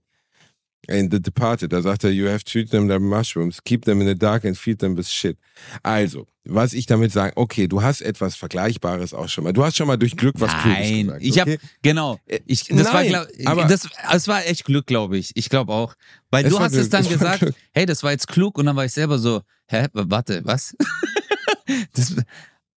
In 0.90 1.10
The 1.10 1.20
Departed, 1.20 1.70
da 1.70 1.82
sagt 1.82 2.02
er, 2.04 2.10
you 2.10 2.26
have 2.28 2.42
to 2.44 2.50
treat 2.50 2.70
them 2.70 2.88
like 2.88 3.00
mushrooms, 3.00 3.62
keep 3.62 3.84
them 3.84 4.00
in 4.00 4.06
the 4.06 4.14
dark 4.14 4.44
and 4.46 4.56
feed 4.56 4.78
them 4.78 4.96
with 4.96 5.06
shit. 5.06 5.36
Also, 5.82 6.26
was 6.44 6.72
ich 6.72 6.86
damit 6.86 7.12
sage, 7.12 7.36
okay, 7.36 7.68
du 7.68 7.82
hast 7.82 8.00
etwas 8.00 8.36
Vergleichbares 8.36 9.12
auch 9.12 9.28
schon 9.28 9.44
mal. 9.44 9.52
Du 9.52 9.62
hast 9.62 9.76
schon 9.76 9.86
mal 9.86 9.98
durch 9.98 10.16
Glück 10.16 10.36
was 10.38 10.50
Kluges 10.62 10.78
Nein, 10.88 11.04
gesagt. 11.06 11.22
ich 11.22 11.38
habe 11.40 11.52
okay? 11.56 11.66
genau. 11.82 12.18
Äh, 12.26 12.40
Ich, 12.46 12.64
das 12.64 12.86
war 12.86 12.94
nein, 13.02 13.08
glaub, 13.10 13.26
aber- 13.44 13.64
das, 13.66 13.86
das 14.10 14.28
war 14.28 14.46
echt 14.46 14.64
Glück, 14.64 14.86
glaube 14.86 15.18
ich. 15.18 15.32
Ich 15.36 15.50
glaube 15.50 15.74
auch, 15.74 15.94
weil 16.30 16.46
Es 16.46 16.50
du 16.52 16.56
war 16.56 16.64
hast 16.64 16.72
es 16.72 16.88
Glück, 16.88 16.90
dann 16.92 17.00
es 17.02 17.10
war 17.10 17.18
gesagt. 17.18 17.38
Glück. 17.40 17.54
Hey, 17.72 17.84
das 17.84 18.02
war 18.02 18.12
jetzt 18.12 18.26
klug 18.28 18.56
und 18.56 18.64
dann 18.64 18.74
war 18.76 18.86
ich 18.86 18.92
selber 18.92 19.18
so. 19.18 19.42
Hä, 19.66 19.88
warte, 19.92 20.40
was? 20.46 20.74
das, 21.92 22.14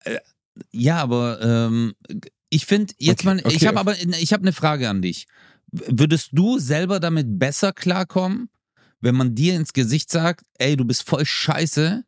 äh, 0.04 0.18
ja, 0.70 0.98
aber 0.98 1.40
ähm, 1.40 1.94
ich 2.50 2.66
finde 2.66 2.92
jetzt 2.98 3.20
Okay, 3.20 3.26
mal. 3.26 3.38
Ich 3.50 3.56
okay. 3.56 3.66
habe 3.68 3.80
aber 3.80 3.96
ich 3.98 4.32
habe 4.34 4.42
eine 4.42 4.52
Frage 4.52 4.90
an 4.90 5.00
dich. 5.00 5.26
Würdest 5.72 6.30
du 6.32 6.58
selber 6.58 7.00
damit 7.00 7.38
besser 7.38 7.72
klarkommen, 7.72 8.50
wenn 9.00 9.14
man 9.14 9.34
dir 9.34 9.54
ins 9.56 9.72
Gesicht 9.72 10.10
sagt, 10.10 10.44
ey, 10.58 10.76
du 10.76 10.84
bist 10.84 11.08
voll 11.08 11.24
scheiße? 11.24 12.04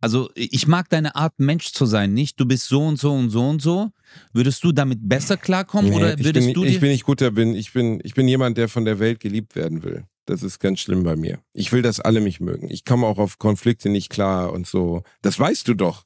Also, 0.00 0.30
ich 0.34 0.66
mag 0.68 0.88
deine 0.90 1.16
Art, 1.16 1.34
Mensch 1.38 1.72
zu 1.72 1.84
sein, 1.86 2.12
nicht? 2.14 2.38
Du 2.38 2.46
bist 2.46 2.68
so 2.68 2.84
und 2.84 2.98
so 2.98 3.12
und 3.12 3.30
so 3.30 3.48
und 3.48 3.60
so. 3.62 3.90
Würdest 4.32 4.62
du 4.62 4.70
damit 4.72 5.00
besser 5.08 5.36
klarkommen 5.36 5.90
Nee, 5.90 5.96
oder 5.96 6.18
ich 6.18 6.24
würdest 6.24 6.46
bin, 6.46 6.54
du 6.54 6.64
ich 6.64 6.74
dir. 6.74 6.80
bin 6.80 6.90
nicht 6.90 7.04
guter 7.04 7.30
bin. 7.32 7.54
Ich 7.54 7.72
bin, 7.72 8.00
ich 8.04 8.14
bin 8.14 8.28
jemand, 8.28 8.58
der 8.58 8.68
von 8.68 8.84
der 8.84 9.00
Welt 9.00 9.18
geliebt 9.18 9.56
werden 9.56 9.82
will. 9.82 10.04
Das 10.26 10.42
ist 10.42 10.58
ganz 10.60 10.80
schlimm 10.80 11.02
bei 11.04 11.16
mir. 11.16 11.40
Ich 11.52 11.72
will, 11.72 11.82
dass 11.82 12.00
alle 12.00 12.20
mich 12.20 12.38
mögen. 12.38 12.68
Ich 12.70 12.84
komme 12.84 13.06
auch 13.06 13.18
auf 13.18 13.38
Konflikte 13.38 13.88
nicht 13.88 14.10
klar 14.10 14.52
und 14.52 14.66
so. 14.66 15.02
Das 15.22 15.38
weißt 15.38 15.66
du 15.66 15.74
doch. 15.74 16.04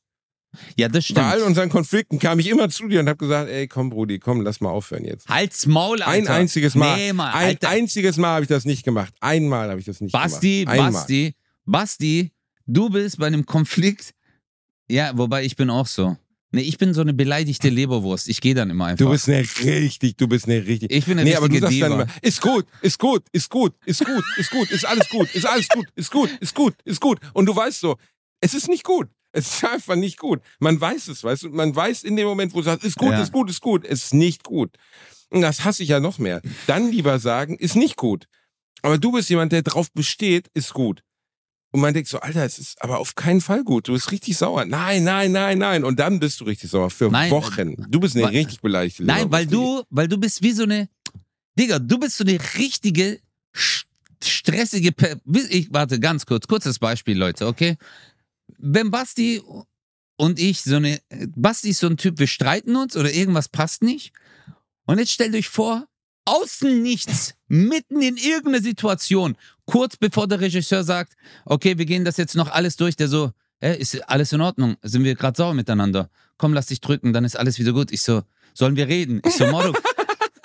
Ja, 0.76 0.88
das 0.88 1.12
Bei 1.12 1.22
all 1.22 1.32
stimmt. 1.32 1.46
unseren 1.48 1.68
Konflikten 1.70 2.18
kam 2.18 2.38
ich 2.38 2.48
immer 2.48 2.68
zu 2.68 2.88
dir 2.88 3.00
und 3.00 3.08
habe 3.08 3.18
gesagt, 3.18 3.48
ey, 3.50 3.68
komm, 3.68 3.90
Brudi, 3.90 4.18
komm, 4.18 4.40
lass 4.42 4.60
mal 4.60 4.70
aufhören 4.70 5.04
jetzt. 5.04 5.28
Halt's 5.28 5.66
Maul, 5.66 6.02
Ein 6.02 6.20
Alter. 6.22 6.34
einziges 6.34 6.74
Mal. 6.74 6.96
Nee, 6.96 7.12
Mann, 7.12 7.32
ein 7.32 7.58
einziges 7.62 8.16
Mal 8.16 8.34
habe 8.34 8.42
ich 8.42 8.48
das 8.48 8.64
nicht 8.64 8.84
gemacht. 8.84 9.14
Einmal 9.20 9.70
habe 9.70 9.80
ich 9.80 9.86
das 9.86 10.00
nicht 10.00 10.12
Basti, 10.12 10.60
gemacht. 10.60 10.74
Einmal. 10.78 10.92
Basti, 10.92 11.34
Basti, 11.64 12.32
du 12.66 12.90
bist 12.90 13.18
bei 13.18 13.26
einem 13.26 13.46
Konflikt. 13.46 14.14
Ja, 14.88 15.16
wobei 15.16 15.44
ich 15.44 15.56
bin 15.56 15.70
auch 15.70 15.86
so. 15.86 16.16
Nee, 16.54 16.60
ich 16.62 16.76
bin 16.76 16.92
so 16.92 17.00
eine 17.00 17.14
beleidigte 17.14 17.70
Leberwurst. 17.70 18.28
Ich 18.28 18.42
gehe 18.42 18.54
dann 18.54 18.68
immer 18.68 18.84
einfach. 18.84 19.06
Du 19.06 19.10
bist 19.10 19.26
eine 19.26 19.38
richtig, 19.64 20.18
du 20.18 20.28
bist 20.28 20.44
eine 20.46 20.66
richtig. 20.66 20.92
ich 20.92 21.06
bin 21.06 21.18
eine 21.18 21.30
Nee, 21.30 21.34
aber 21.34 21.48
du 21.48 21.54
richtige 21.54 21.80
sagst 21.80 21.80
dann 21.82 21.92
immer, 21.92 22.06
ist 22.20 22.42
gut, 22.42 22.66
ist 22.82 22.98
gut, 22.98 23.24
ist 23.32 23.48
gut, 23.48 23.72
ist 23.86 24.04
gut, 24.04 24.22
ist 24.36 24.50
gut, 24.50 24.70
ist 24.70 24.84
alles 24.84 25.08
gut, 25.08 25.34
ist 25.34 25.46
alles 25.46 25.68
gut, 25.70 25.86
ist 25.94 26.10
gut, 26.10 26.28
ist 26.40 26.54
gut, 26.54 26.74
ist 26.84 27.00
gut. 27.00 27.20
Und 27.32 27.46
du 27.46 27.56
weißt 27.56 27.80
so, 27.80 27.96
es 28.40 28.52
ist 28.52 28.68
nicht 28.68 28.84
gut. 28.84 29.08
Es 29.32 29.46
ist 29.56 29.64
einfach 29.64 29.96
nicht 29.96 30.18
gut. 30.18 30.40
Man 30.60 30.80
weiß 30.80 31.08
es, 31.08 31.24
weißt 31.24 31.44
du? 31.44 31.48
Man 31.50 31.74
weiß 31.74 32.02
in 32.04 32.16
dem 32.16 32.26
Moment, 32.26 32.52
wo 32.54 32.58
du 32.58 32.64
sagst, 32.64 32.84
ist 32.84 32.96
gut, 32.96 33.12
Ja. 33.12 33.22
ist 33.22 33.32
gut, 33.32 33.48
ist 33.50 33.60
gut, 33.60 33.84
es 33.84 34.04
ist 34.04 34.14
nicht 34.14 34.44
gut. 34.44 34.76
Und 35.30 35.40
das 35.40 35.64
hasse 35.64 35.82
ich 35.82 35.88
ja 35.88 36.00
noch 36.00 36.18
mehr. 36.18 36.42
Dann 36.66 36.90
lieber 36.90 37.18
sagen, 37.18 37.56
ist 37.56 37.74
nicht 37.76 37.96
gut. 37.96 38.26
Aber 38.82 38.98
du 38.98 39.12
bist 39.12 39.30
jemand, 39.30 39.52
der 39.52 39.62
drauf 39.62 39.90
besteht, 39.92 40.48
ist 40.54 40.74
gut. 40.74 41.02
Und 41.70 41.80
man 41.80 41.94
denkt 41.94 42.10
so, 42.10 42.20
Alter, 42.20 42.44
es 42.44 42.58
ist 42.58 42.82
aber 42.82 42.98
auf 42.98 43.14
keinen 43.14 43.40
Fall 43.40 43.64
gut. 43.64 43.88
Du 43.88 43.94
bist 43.94 44.10
richtig 44.12 44.36
sauer. 44.36 44.66
Nein, 44.66 45.04
nein, 45.04 45.32
nein, 45.32 45.56
nein. 45.56 45.84
Und 45.84 45.98
dann 45.98 46.20
bist 46.20 46.38
du 46.40 46.44
richtig 46.44 46.68
sauer 46.70 46.90
für 46.90 47.08
Nein, 47.10 47.30
Wochen. 47.30 47.76
Du 47.88 47.98
bist 48.00 48.14
eine 48.14 48.26
weil- 48.26 48.32
richtig 48.36 48.60
beleidigte 48.60 49.04
Nein, 49.04 49.30
weil 49.32 49.44
Leberwurst. 49.46 49.84
du, 49.84 49.86
weil 49.88 50.08
du 50.08 50.18
bist 50.18 50.42
wie 50.42 50.52
so 50.52 50.64
eine, 50.64 50.90
Digga, 51.58 51.78
du 51.78 51.98
bist 51.98 52.18
so 52.18 52.24
eine 52.24 52.38
richtige 52.58 53.20
stressige, 54.22 54.92
Per- 54.92 55.16
ich 55.48 55.72
warte 55.72 55.98
ganz 55.98 56.26
kurz, 56.26 56.46
kurzes 56.46 56.78
Beispiel, 56.78 57.16
Leute, 57.18 57.46
okay? 57.46 57.76
Wenn 58.62 58.90
Basti 58.90 59.42
und 60.16 60.38
ich 60.38 60.62
so 60.62 60.76
eine, 60.76 61.00
Basti 61.34 61.70
ist 61.70 61.80
so 61.80 61.88
ein 61.88 61.96
Typ, 61.96 62.18
wir 62.18 62.28
streiten 62.28 62.76
uns 62.76 62.96
oder 62.96 63.12
irgendwas 63.12 63.48
passt 63.48 63.82
nicht. 63.82 64.12
Und 64.86 64.98
jetzt 64.98 65.12
stellt 65.12 65.34
euch 65.34 65.48
vor, 65.48 65.86
außen 66.24 66.80
nichts, 66.80 67.34
mitten 67.48 68.00
in 68.00 68.16
irgendeiner 68.16 68.62
Situation, 68.62 69.36
kurz 69.66 69.96
bevor 69.96 70.28
der 70.28 70.40
Regisseur 70.40 70.84
sagt, 70.84 71.14
okay, 71.44 71.76
wir 71.76 71.86
gehen 71.86 72.04
das 72.04 72.16
jetzt 72.16 72.36
noch 72.36 72.50
alles 72.50 72.76
durch, 72.76 72.96
der 72.96 73.08
so, 73.08 73.32
Hä, 73.60 73.76
ist 73.76 73.96
alles 74.08 74.32
in 74.32 74.40
Ordnung? 74.40 74.76
Sind 74.82 75.04
wir 75.04 75.14
gerade 75.14 75.36
sauer 75.36 75.54
miteinander? 75.54 76.10
Komm, 76.36 76.52
lass 76.52 76.66
dich 76.66 76.80
drücken, 76.80 77.12
dann 77.12 77.24
ist 77.24 77.36
alles 77.38 77.60
wieder 77.60 77.72
gut. 77.72 77.92
Ich 77.92 78.02
so, 78.02 78.22
sollen 78.54 78.74
wir 78.74 78.88
reden? 78.88 79.22
Ich 79.24 79.34
so, 79.34 79.46
Moruk, 79.46 79.80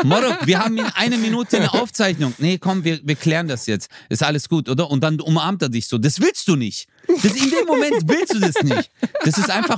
Moruk, 0.04 0.38
wir 0.45 0.60
haben 0.60 0.78
in 0.78 0.86
einer 0.86 1.18
Minute 1.18 1.58
eine 1.58 1.74
Aufzeichnung. 1.74 2.34
Nee, 2.38 2.58
komm, 2.60 2.84
wir, 2.84 3.00
wir 3.04 3.16
klären 3.16 3.48
das 3.48 3.66
jetzt. 3.66 3.89
Ist 4.10 4.22
alles 4.24 4.48
gut, 4.48 4.70
oder? 4.70 4.89
Und 4.91 5.02
dann 5.04 5.20
umarmt 5.20 5.62
er 5.64 5.70
dich 5.70 5.88
so. 5.88 5.98
Das 5.98 6.20
willst 6.22 6.48
du 6.48 6.56
nicht. 6.56 6.88
Das, 7.08 7.26
in 7.36 7.50
dem 7.50 7.66
Moment 7.66 8.04
willst 8.08 8.34
du 8.36 8.39
das 8.39 8.56
nicht. 8.64 8.91
Das 9.26 9.38
ist 9.38 9.50
einfach 9.50 9.78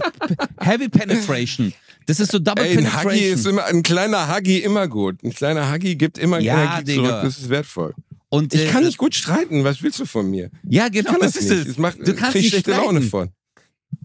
Heavy 0.60 0.90
Penetration. 0.90 1.74
Das 2.06 2.20
ist 2.20 2.32
so 2.32 2.40
Double 2.40 2.64
Ey, 2.66 2.72
ein 2.72 2.78
Penetration. 2.78 3.12
Huggy 3.14 3.26
ist 3.30 3.46
immer, 3.48 3.66
ein 3.66 3.84
kleiner 3.84 4.36
Huggy 4.36 4.58
immer 4.60 4.88
gut. 4.88 5.24
Ein 5.24 5.34
kleiner 5.34 5.72
Huggy 5.72 5.96
gibt 5.96 6.18
immer 6.18 6.40
Ja, 6.40 6.64
Energie 6.64 6.84
Digga. 6.96 7.04
zurück. 7.08 7.20
Das 7.24 7.38
ist 7.38 7.50
wertvoll. 7.50 7.94
und, 8.30 8.54
Ich 8.54 8.62
äh, 8.66 8.68
kann 8.68 8.84
nicht 8.84 8.98
gut 8.98 9.16
streiten. 9.16 9.64
Was 9.64 9.82
willst 9.84 10.00
du 10.00 10.06
von 10.06 10.30
mir? 10.30 10.50
Ja, 10.68 10.90
genau, 10.90 11.14
das 11.20 11.34
das 11.34 11.44
ist 11.46 11.68
es. 11.68 11.78
Macht, 11.78 12.00
Du 12.06 12.14
kannst 12.14 12.36
nicht 12.36 12.50
schlechte 12.50 12.72
Laune 12.72 13.02
von. 13.04 13.30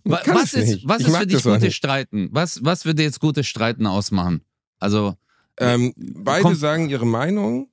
Wa- 0.05 0.19
kann 0.19 0.37
was 0.37 0.53
ist, 0.55 0.87
was 0.87 1.03
ist 1.03 1.17
für 1.17 1.27
dich 1.27 1.43
gutes. 1.43 1.75
Streiten? 1.75 2.29
Was, 2.31 2.61
was 2.63 2.85
würde 2.85 3.03
jetzt 3.03 3.21
gutes 3.21 3.47
Streiten 3.47 3.87
ausmachen? 3.87 4.43
Also, 4.79 5.17
Ähm, 5.61 5.93
beide 5.97 6.43
Komm. 6.43 6.55
sagen 6.55 6.89
ihre 6.91 7.07
Meinung 7.07 7.69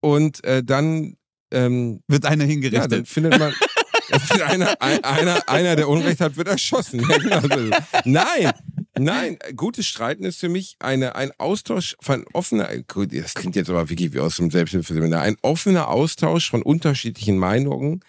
und 0.00 0.42
äh, 0.44 0.62
dann, 0.62 1.16
ähm, 1.52 2.00
wird 2.08 2.24
einer 2.26 2.44
ja, 2.44 2.50
hingerichtet. 2.50 2.92
dann 2.92 3.06
findet 3.06 3.38
man, 3.38 3.52
einer, 4.46 4.80
ein- 4.80 5.04
einer, 5.04 5.48
einer, 5.48 5.76
der 5.76 5.88
Unrecht 5.88 6.20
hat, 6.20 6.36
wird 6.36 6.48
erschossen. 6.48 7.00
Ja, 7.08 7.40
genau. 7.40 7.76
Nein, 8.04 8.52
nein, 8.98 9.38
gutes 9.56 9.86
Streiten 9.86 10.24
ist 10.24 10.38
für 10.40 10.48
mich 10.48 10.76
eine, 10.78 11.14
ein 11.16 11.32
Austausch 11.38 11.96
von 12.00 12.24
offener, 12.32 12.68
gut, 12.88 13.12
das 13.16 13.34
klingt 13.34 13.56
jetzt 13.56 13.70
aber 13.70 13.88
wirklich 13.88 14.12
wie 14.12 14.20
aus 14.20 14.36
dem 14.36 14.50
Selbsthilfeseminar, 14.50 15.22
ein 15.22 15.36
offener 15.42 15.88
Austausch 15.88 16.50
von 16.50 16.62
unterschiedlichen 16.62 17.38
Meinungen 17.38 18.00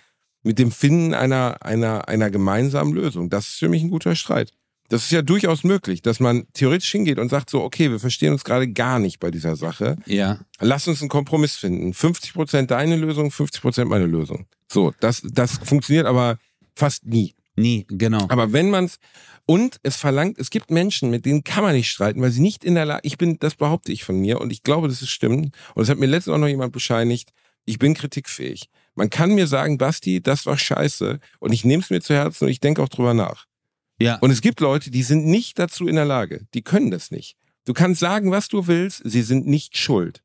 mit 0.43 0.59
dem 0.59 0.71
Finden 0.71 1.13
einer, 1.13 1.57
einer, 1.65 2.07
einer 2.09 2.29
gemeinsamen 2.29 2.93
Lösung. 2.93 3.29
Das 3.29 3.47
ist 3.47 3.59
für 3.59 3.69
mich 3.69 3.81
ein 3.81 3.89
guter 3.89 4.15
Streit. 4.15 4.51
Das 4.89 5.03
ist 5.03 5.11
ja 5.11 5.21
durchaus 5.21 5.63
möglich, 5.63 6.01
dass 6.01 6.19
man 6.19 6.45
theoretisch 6.53 6.91
hingeht 6.91 7.17
und 7.17 7.29
sagt 7.29 7.49
so, 7.49 7.63
okay, 7.63 7.89
wir 7.89 7.99
verstehen 7.99 8.33
uns 8.33 8.43
gerade 8.43 8.67
gar 8.71 8.99
nicht 8.99 9.19
bei 9.19 9.31
dieser 9.31 9.55
Sache. 9.55 9.97
ja. 10.05 10.39
Lass 10.59 10.87
uns 10.87 11.01
einen 11.01 11.09
Kompromiss 11.09 11.55
finden. 11.55 11.93
50% 11.93 12.67
deine 12.67 12.95
Lösung, 12.95 13.29
50% 13.29 13.85
meine 13.85 14.05
Lösung. 14.05 14.45
So, 14.71 14.93
das, 14.99 15.21
das 15.23 15.59
funktioniert 15.63 16.05
aber 16.05 16.37
fast 16.75 17.05
nie. 17.05 17.33
Nie, 17.55 17.85
genau. 17.87 18.25
Aber 18.29 18.51
wenn 18.51 18.69
man's 18.71 18.97
und 19.45 19.77
es 19.83 19.97
verlangt, 19.97 20.39
es 20.39 20.49
gibt 20.49 20.71
Menschen, 20.71 21.09
mit 21.09 21.25
denen 21.25 21.43
kann 21.43 21.63
man 21.63 21.75
nicht 21.75 21.89
streiten, 21.89 22.21
weil 22.21 22.31
sie 22.31 22.41
nicht 22.41 22.63
in 22.63 22.75
der 22.75 22.85
Lage, 22.85 23.01
ich 23.03 23.17
bin, 23.17 23.37
das 23.39 23.55
behaupte 23.55 23.91
ich 23.91 24.03
von 24.03 24.17
mir 24.19 24.39
und 24.41 24.51
ich 24.51 24.63
glaube, 24.63 24.87
das 24.87 25.01
ist 25.01 25.09
stimmt. 25.09 25.55
Und 25.75 25.83
es 25.83 25.89
hat 25.89 25.99
mir 25.99 26.05
letztens 26.05 26.33
auch 26.33 26.39
noch 26.39 26.47
jemand 26.47 26.71
bescheinigt, 26.71 27.31
ich 27.65 27.77
bin 27.77 27.93
kritikfähig. 27.93 28.69
Man 28.95 29.09
kann 29.09 29.35
mir 29.35 29.47
sagen, 29.47 29.77
Basti, 29.77 30.21
das 30.21 30.45
war 30.45 30.57
scheiße 30.57 31.19
und 31.39 31.51
ich 31.51 31.65
nehme 31.65 31.83
es 31.83 31.89
mir 31.89 32.01
zu 32.01 32.13
Herzen 32.13 32.45
und 32.45 32.51
ich 32.51 32.59
denke 32.59 32.81
auch 32.81 32.89
drüber 32.89 33.13
nach. 33.13 33.45
Ja. 33.99 34.17
Und 34.19 34.31
es 34.31 34.41
gibt 34.41 34.59
Leute, 34.59 34.91
die 34.91 35.03
sind 35.03 35.25
nicht 35.25 35.59
dazu 35.59 35.87
in 35.87 35.95
der 35.95 36.05
Lage. 36.05 36.45
Die 36.53 36.61
können 36.61 36.91
das 36.91 37.11
nicht. 37.11 37.37
Du 37.65 37.73
kannst 37.73 37.99
sagen, 37.99 38.31
was 38.31 38.47
du 38.47 38.67
willst, 38.67 39.01
sie 39.05 39.21
sind 39.21 39.47
nicht 39.47 39.77
schuld. 39.77 40.21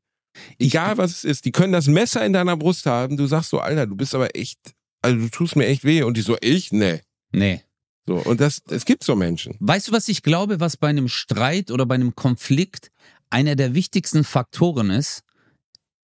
Egal 0.57 0.97
was 0.97 1.11
es 1.11 1.23
ist, 1.23 1.45
die 1.45 1.51
können 1.51 1.73
das 1.73 1.87
Messer 1.87 2.25
in 2.25 2.33
deiner 2.33 2.57
Brust 2.57 2.85
haben. 2.85 3.17
Du 3.17 3.27
sagst 3.27 3.49
so, 3.49 3.59
Alter, 3.59 3.87
du 3.87 3.95
bist 3.95 4.13
aber 4.15 4.35
echt, 4.35 4.59
also 5.01 5.17
du 5.17 5.29
tust 5.29 5.55
mir 5.55 5.67
echt 5.67 5.83
weh. 5.83 6.03
Und 6.03 6.17
die 6.17 6.21
so, 6.21 6.37
ich? 6.41 6.71
Nee. 6.71 7.01
Nee. 7.31 7.63
So, 8.05 8.15
und 8.15 8.41
das, 8.41 8.61
es 8.69 8.85
gibt 8.85 9.03
so 9.03 9.15
Menschen. 9.15 9.55
Weißt 9.59 9.87
du, 9.87 9.91
was 9.91 10.07
ich 10.07 10.23
glaube, 10.23 10.59
was 10.59 10.77
bei 10.77 10.87
einem 10.87 11.07
Streit 11.07 11.71
oder 11.71 11.85
bei 11.85 11.95
einem 11.95 12.15
Konflikt 12.15 12.91
einer 13.29 13.55
der 13.55 13.73
wichtigsten 13.73 14.23
Faktoren 14.23 14.89
ist? 14.89 15.23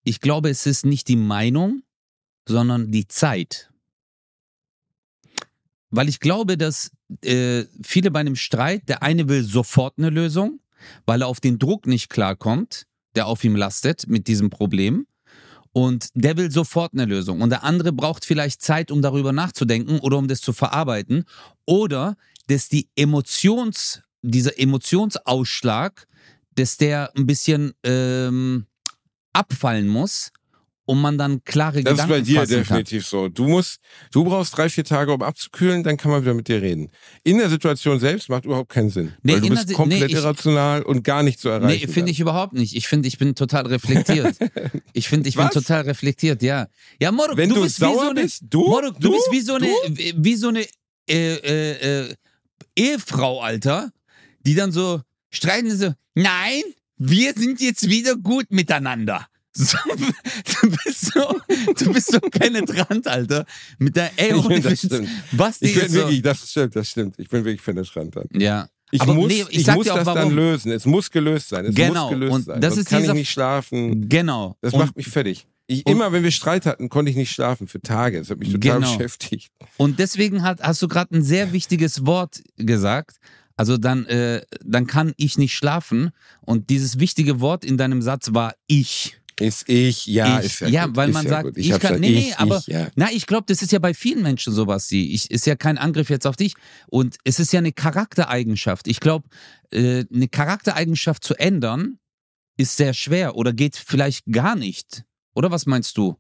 Ich 0.05 0.21
glaube, 0.21 0.51
es 0.51 0.67
ist 0.67 0.85
nicht 0.85 1.09
die 1.09 1.17
Meinung, 1.17 1.83
sondern 2.47 2.93
die 2.93 3.09
Zeit. 3.09 3.71
Weil 5.97 6.09
ich 6.09 6.19
glaube, 6.19 6.57
dass 6.57 6.91
äh, 7.23 7.65
viele 7.83 8.11
bei 8.11 8.21
einem 8.21 8.35
Streit, 8.35 8.89
der 8.89 9.03
eine 9.03 9.29
will 9.29 9.45
sofort 9.45 9.95
eine 9.97 10.11
Lösung, 10.11 10.61
weil 11.07 11.23
er 11.23 11.29
auf 11.29 11.41
den 11.41 11.61
Druck 11.61 11.87
nicht 11.87 12.11
klarkommt, 12.11 12.87
der 13.15 13.27
auf 13.27 13.45
ihm 13.45 13.55
lastet 13.55 14.09
mit 14.09 14.27
diesem 14.27 14.51
Problem. 14.51 15.07
Und 15.73 16.09
der 16.15 16.37
will 16.37 16.51
sofort 16.51 16.95
eine 16.95 17.05
Lösung. 17.05 17.41
Und 17.43 17.51
der 17.51 17.63
andere 17.63 17.93
braucht 17.93 18.25
vielleicht 18.25 18.61
Zeit, 18.61 18.91
um 18.91 19.03
darüber 19.03 19.33
nachzudenken 19.33 20.01
oder 20.01 20.19
um 20.19 20.27
das 20.27 20.41
zu 20.41 20.53
verarbeiten. 20.53 21.25
Oder 21.65 22.17
dass 22.49 22.69
die 22.69 22.89
Emotions, 22.97 24.03
dieser 24.23 24.59
Emotionsausschlag, 24.59 26.07
dass 26.57 26.77
der 26.77 27.11
ein 27.17 27.27
bisschen 27.27 27.73
ähm, 27.85 28.67
abfallen 29.33 29.89
muss 29.89 30.33
und 30.87 31.01
man 31.01 31.17
dann 31.17 31.43
klare 31.45 31.83
Das 31.83 31.95
ist 31.95 32.03
Gedanken 32.07 32.11
bei 32.13 32.21
dir 32.21 32.47
definitiv 32.47 33.07
so. 33.07 33.29
Du 33.29 33.49
musst, 33.49 33.79
du 34.13 34.23
brauchst 34.25 34.57
drei, 34.57 34.69
vier 34.69 34.85
Tage, 34.85 35.13
um 35.13 35.23
abzukühlen, 35.23 35.83
dann 35.83 35.97
kann 35.97 36.11
man 36.11 36.23
wieder 36.23 36.35
mit 36.35 36.47
dir 36.49 36.61
reden. 36.61 36.91
In 37.23 37.39
der 37.39 37.49
Situation 37.49 37.99
selbst 38.01 38.29
macht 38.29 38.45
überhaupt 38.45 38.69
keinen 38.71 38.91
Sinn. 38.91 39.13
Nee, 39.23 39.35
weil 39.35 39.41
du 39.41 39.49
bist 39.49 39.73
komplett 39.73 40.01
nee, 40.01 40.07
ich- 40.07 40.13
irrational 40.15 40.83
und 40.83 41.03
gar 41.05 41.23
nicht 41.23 41.41
zu 41.41 41.49
kann. 41.49 41.63
erreichen. 41.63 41.81
Nee, 41.87 41.93
finde 41.93 42.11
ich 42.11 42.21
überhaupt 42.21 42.53
nicht. 42.53 42.77
Ich 42.77 42.87
finde, 42.87 43.09
ich 43.09 43.17
bin 43.19 43.35
total 43.35 43.67
reflektiert. 43.67 44.37
ich 44.93 45.09
finde, 45.09 45.29
ich 45.29 45.37
bin 45.37 45.47
Was? 45.47 45.55
total 45.55 45.83
reflektiert, 45.83 46.43
ja. 46.43 46.69
Ja, 47.01 47.13
Moruk, 47.13 47.37
Wenn 47.37 47.49
du, 47.49 47.63
bist 47.63 47.81
wie 47.81 47.85
sauer 47.85 47.95
so 48.05 48.11
eine, 48.11 48.23
bist, 48.23 48.43
du? 48.51 48.61
Moruk, 48.69 49.01
du, 49.01 49.09
Du? 49.09 49.13
bist 49.13 49.29
wie 49.33 49.41
so 49.41 49.55
eine, 49.55 49.67
Du? 49.67 49.95
wie 50.17 50.35
so 50.37 50.49
eine 50.49 50.67
äh, 51.09 51.35
äh, 51.37 52.03
äh, 52.11 52.15
Ehefrau, 52.77 53.41
Alter, 53.41 53.91
die 54.47 54.55
dann 54.55 54.73
so 54.73 55.01
streiten 55.31 55.77
so, 55.77 55.93
nein, 56.15 56.63
wir 56.97 57.33
sind 57.35 57.61
jetzt 57.61 57.89
wieder 57.89 58.17
gut 58.17 58.47
miteinander. 58.51 59.27
So, 59.57 59.79
du 59.87 60.71
bist 60.85 61.13
so, 61.13 61.41
du 61.79 61.93
bist 61.93 62.11
so 62.13 62.19
penetrant, 62.21 63.07
Alter. 63.07 63.47
Mit 63.79 63.95
der, 63.97 64.11
ey, 64.17 64.37
Ich 64.37 64.45
find, 64.47 64.65
das 64.65 64.79
stimmt. 64.81 65.09
Basti 65.33 65.67
Ich 65.67 65.75
bin 65.79 65.89
so, 65.89 65.95
wirklich, 66.01 66.23
das 66.23 66.51
stimmt, 66.51 66.75
das 66.77 66.89
stimmt. 66.89 67.15
Ich 67.19 67.29
bin 67.29 67.45
wirklich 67.45 67.63
penetrant 67.65 68.17
dann. 68.17 68.29
ja. 68.41 68.69
Ich 68.91 69.01
Aber 69.01 69.15
muss, 69.15 69.27
nee, 69.29 69.45
ich 69.51 69.61
ich 69.61 69.67
muss 69.75 69.89
auch, 69.89 69.97
das 69.97 70.05
dann 70.05 70.15
warum. 70.17 70.37
lösen. 70.37 70.71
Es 70.71 70.87
muss 70.87 71.11
gelöst 71.11 71.49
sein. 71.49 71.65
Es 71.67 71.75
Genau, 71.75 72.03
muss 72.05 72.11
gelöst 72.11 72.33
und 72.35 72.43
sein. 72.45 72.61
das 72.61 72.75
Sonst 72.75 72.85
ist 72.85 72.91
kann 72.91 72.99
ich 72.99 73.05
dieser- 73.07 73.15
nicht 73.15 73.31
schlafen. 73.31 74.09
Genau. 74.09 74.57
Das 74.61 74.73
Und- 74.73 74.79
macht 74.81 74.97
mich 74.97 75.09
fertig. 75.09 75.47
Ich, 75.67 75.85
immer 75.87 76.13
wenn 76.13 76.23
wir 76.23 76.31
Streit 76.31 76.65
hatten, 76.67 76.89
konnte 76.91 77.11
ich 77.11 77.17
nicht 77.17 77.33
schlafen 77.33 77.67
für 77.67 77.81
Tage. 77.81 78.19
Das 78.21 78.31
hat 78.31 78.39
mich 78.39 78.53
total 78.53 78.81
Genau. 78.81 78.93
beschäftigt. 78.97 79.51
Und 79.79 79.99
deswegen 79.99 80.43
hat, 80.43 80.63
hast 80.63 80.81
du 80.83 80.87
gerade 80.89 81.17
ein 81.17 81.23
sehr 81.23 81.53
wichtiges 81.53 82.07
Wort 82.07 82.43
gesagt. 82.57 83.17
Also 83.57 83.79
dann, 83.79 84.05
äh, 84.07 84.43
dann 84.65 84.87
kann 84.87 85.13
ich 85.17 85.39
nicht 85.39 85.55
schlafen. 85.57 86.11
Und 86.43 86.71
dieses 86.71 87.01
wichtige 87.01 87.41
Wort 87.41 87.65
in 87.65 87.77
deinem 87.79 88.01
Satz 88.03 88.29
war 88.33 88.55
ich. 88.69 89.17
Ist 89.41 89.69
ich, 89.69 90.07
ja, 90.07 90.39
ich. 90.41 90.47
ist 90.47 90.61
ja 90.61 90.69
ja 90.69 90.87
gut, 90.87 90.97
weil 90.97 91.09
man 91.09 91.25
ja 91.25 91.31
sagt, 91.31 91.45
gut. 91.47 91.57
ich, 91.59 91.73
hab's 91.73 91.83
kann. 91.83 92.01
Nee, 92.01 92.11
nee, 92.11 92.19
ich, 92.29 92.39
aber. 92.39 92.59
Ich, 92.59 92.67
ja. 92.69 92.89
Na, 92.95 93.11
ich 93.11 93.27
glaube, 93.27 93.45
das 93.49 93.63
ist 93.63 93.73
ja 93.73 93.79
bei 93.79 93.93
vielen 93.95 94.23
Menschen 94.23 94.53
sowas. 94.53 94.87
Sie, 94.89 95.13
ich, 95.13 95.31
ist 95.31 95.47
ja 95.47 95.57
kein 95.57 95.77
Angriff 95.79 96.09
jetzt 96.11 96.27
auf 96.27 96.37
dich. 96.37 96.55
Und 96.87 97.17
es 97.25 97.41
ist 97.41 97.53
ja 97.53 97.59
eine 97.59 97.73
Charaktereigenschaft. 97.73 98.87
Ich 98.89 99.01
glaube, 99.01 99.29
äh, 99.73 100.05
eine 100.13 100.29
Charaktereigenschaft 100.29 101.25
zu 101.25 101.35
ändern 101.35 101.99
ist 102.57 102.77
sehr 102.77 102.95
schwer 102.95 103.35
oder 103.37 103.53
geht 103.53 103.77
vielleicht 103.77 104.27
gar 104.31 104.55
nicht. 104.55 105.05
Oder 105.35 105.51
was 105.51 105.67
meinst 105.67 105.97
du? 105.99 106.17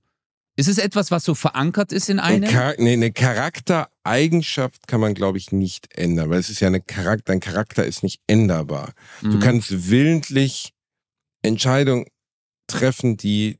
Ist 0.56 0.68
es 0.68 0.78
etwas, 0.78 1.10
was 1.10 1.24
so 1.24 1.34
verankert 1.34 1.92
ist 1.92 2.08
in 2.08 2.20
Ein 2.20 2.44
einem? 2.44 2.50
Char 2.50 2.74
nee, 2.78 2.92
eine 2.92 3.12
Charaktereigenschaft 3.12 4.86
kann 4.86 5.00
man, 5.00 5.14
glaube 5.14 5.38
ich, 5.38 5.52
nicht 5.52 5.96
ändern, 5.96 6.30
weil 6.30 6.38
es 6.38 6.48
ist 6.50 6.60
ja 6.60 6.68
eine 6.68 6.80
Charakter, 6.80 7.24
dein 7.32 7.40
Charakter 7.40 7.84
ist 7.84 8.02
nicht 8.02 8.20
änderbar. 8.26 8.92
Du 9.20 9.28
Mhm. 9.28 9.40
kannst 9.40 9.90
willentlich 9.90 10.72
Entscheidungen 11.42 12.06
treffen, 12.66 13.16
die 13.16 13.58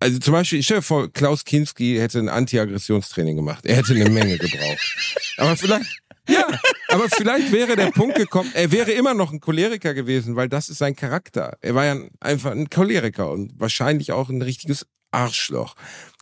also 0.00 0.18
zum 0.18 0.32
Beispiel, 0.32 0.58
ich 0.58 0.66
stell 0.66 0.78
dir 0.78 0.82
vor, 0.82 1.10
Klaus 1.10 1.44
Kinski 1.44 1.96
hätte 1.96 2.18
ein 2.18 2.28
Anti-Aggressionstraining 2.28 3.36
gemacht. 3.36 3.64
Er 3.64 3.76
hätte 3.76 3.94
eine 3.94 4.10
Menge 4.10 4.36
gebraucht. 4.36 5.24
Aber 5.38 5.56
vielleicht, 5.56 5.86
ja, 6.28 6.46
aber 6.88 7.08
vielleicht 7.08 7.52
wäre 7.52 7.74
der 7.74 7.90
Punkt 7.90 8.16
gekommen, 8.16 8.50
er 8.52 8.70
wäre 8.70 8.90
immer 8.90 9.14
noch 9.14 9.32
ein 9.32 9.40
Choleriker 9.40 9.94
gewesen, 9.94 10.36
weil 10.36 10.50
das 10.50 10.68
ist 10.68 10.76
sein 10.78 10.94
Charakter. 10.94 11.56
Er 11.62 11.74
war 11.74 11.86
ja 11.86 11.92
ein- 11.92 12.10
einfach 12.20 12.50
ein 12.50 12.68
Choleriker 12.68 13.30
und 13.30 13.58
wahrscheinlich 13.58 14.12
auch 14.12 14.28
ein 14.28 14.42
richtiges 14.42 14.84
Arschloch. 15.10 15.74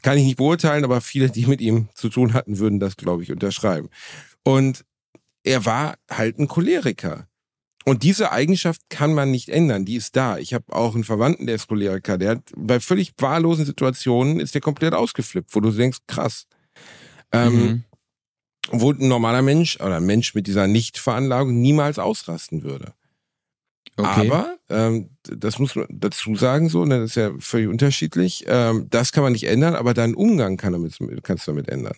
Kann 0.03 0.17
ich 0.19 0.25
nicht 0.25 0.37
beurteilen, 0.37 0.85
aber 0.85 1.01
viele, 1.01 1.31
die 1.31 1.47
mit 1.47 1.61
ihm 1.61 1.89
zu 1.95 2.09
tun 2.09 2.35
hatten, 2.35 2.59
würden 2.59 2.79
das, 2.79 2.97
glaube 2.97 3.25
ich, 3.25 3.33
unterschreiben. 3.33 3.89
Und 4.45 4.85
er 5.43 5.65
war 5.65 5.97
halt 6.09 6.39
ein 6.39 6.47
Choleriker. 6.47 7.27
Und 7.85 8.03
diese 8.03 8.33
Eigenschaft 8.33 8.81
kann 8.89 9.13
man 9.15 9.31
nicht 9.31 9.49
ändern, 9.49 9.85
die 9.85 9.97
ist 9.97 10.15
da. 10.17 10.39
Ich 10.39 10.55
habe 10.55 10.65
auch 10.75 10.95
einen 10.95 11.05
Verwandten, 11.05 11.47
der 11.47 11.57
ist 11.57 11.69
Choleriker, 11.69 12.19
der 12.19 12.31
hat 12.31 12.43
bei 12.57 12.81
völlig 12.81 13.13
wahllosen 13.19 13.65
Situationen 13.67 14.41
ist 14.41 14.55
der 14.55 14.61
komplett 14.61 14.95
ausgeflippt, 14.95 15.55
wo 15.55 15.61
du 15.61 15.71
denkst, 15.71 15.99
krass. 16.07 16.47
Ähm, 17.33 17.53
Mhm. 17.53 17.85
Wo 18.71 18.93
ein 18.93 19.09
normaler 19.09 19.43
Mensch 19.43 19.77
oder 19.81 19.97
ein 19.97 20.07
Mensch 20.07 20.35
mit 20.35 20.47
dieser 20.47 20.69
Nichtveranlagung 20.69 21.61
niemals 21.61 21.99
ausrasten 21.99 22.63
würde. 22.63 22.95
Okay. 23.97 24.31
Aber, 24.31 24.57
ähm, 24.71 25.11
das 25.25 25.59
muss 25.59 25.75
man 25.75 25.87
dazu 25.91 26.37
sagen, 26.37 26.69
so, 26.69 26.85
ne, 26.85 27.01
das 27.01 27.11
ist 27.11 27.17
ja 27.17 27.33
völlig 27.39 27.69
unterschiedlich. 27.69 28.45
Ähm, 28.47 28.87
das 28.89 29.13
kann 29.13 29.25
man 29.25 29.33
nicht 29.33 29.45
ändern, 29.45 29.75
aber 29.75 29.95
deinen 29.95 30.15
Umgang 30.15 30.57
kann 30.57 30.73
damit, 30.73 30.97
kannst 31.23 31.47
du 31.47 31.51
damit 31.51 31.69
ändern. 31.69 31.97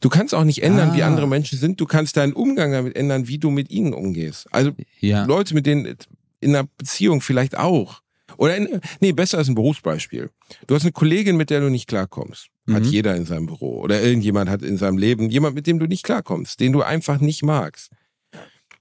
Du 0.00 0.08
kannst 0.08 0.34
auch 0.34 0.44
nicht 0.44 0.62
ändern, 0.62 0.94
wie 0.94 1.02
Ah. 1.02 1.06
andere 1.06 1.26
Menschen 1.28 1.58
sind. 1.58 1.80
Du 1.80 1.86
kannst 1.86 2.16
deinen 2.16 2.32
Umgang 2.32 2.72
damit 2.72 2.96
ändern, 2.96 3.28
wie 3.28 3.38
du 3.38 3.50
mit 3.50 3.70
ihnen 3.70 3.92
umgehst. 3.94 4.46
Also 4.52 4.72
ja. 5.00 5.24
Leute, 5.24 5.54
mit 5.54 5.66
denen 5.66 5.96
in 6.40 6.54
einer 6.54 6.68
Beziehung 6.78 7.20
vielleicht 7.20 7.56
auch. 7.56 8.02
Oder 8.36 8.56
in, 8.56 8.80
nee, 9.00 9.12
besser 9.12 9.38
als 9.38 9.48
ein 9.48 9.54
Berufsbeispiel. 9.54 10.30
Du 10.66 10.74
hast 10.74 10.82
eine 10.82 10.92
Kollegin, 10.92 11.36
mit 11.36 11.50
der 11.50 11.60
du 11.60 11.70
nicht 11.70 11.88
klarkommst. 11.88 12.48
Hat 12.70 12.82
Mhm. 12.84 12.88
jeder 12.90 13.16
in 13.16 13.24
seinem 13.24 13.46
Büro. 13.46 13.80
Oder 13.80 14.02
irgendjemand 14.02 14.50
hat 14.50 14.62
in 14.62 14.76
seinem 14.76 14.98
Leben 14.98 15.30
jemand, 15.30 15.54
mit 15.54 15.66
dem 15.66 15.78
du 15.78 15.86
nicht 15.86 16.04
klarkommst, 16.04 16.60
den 16.60 16.72
du 16.72 16.82
einfach 16.82 17.20
nicht 17.20 17.42
magst. 17.42 17.90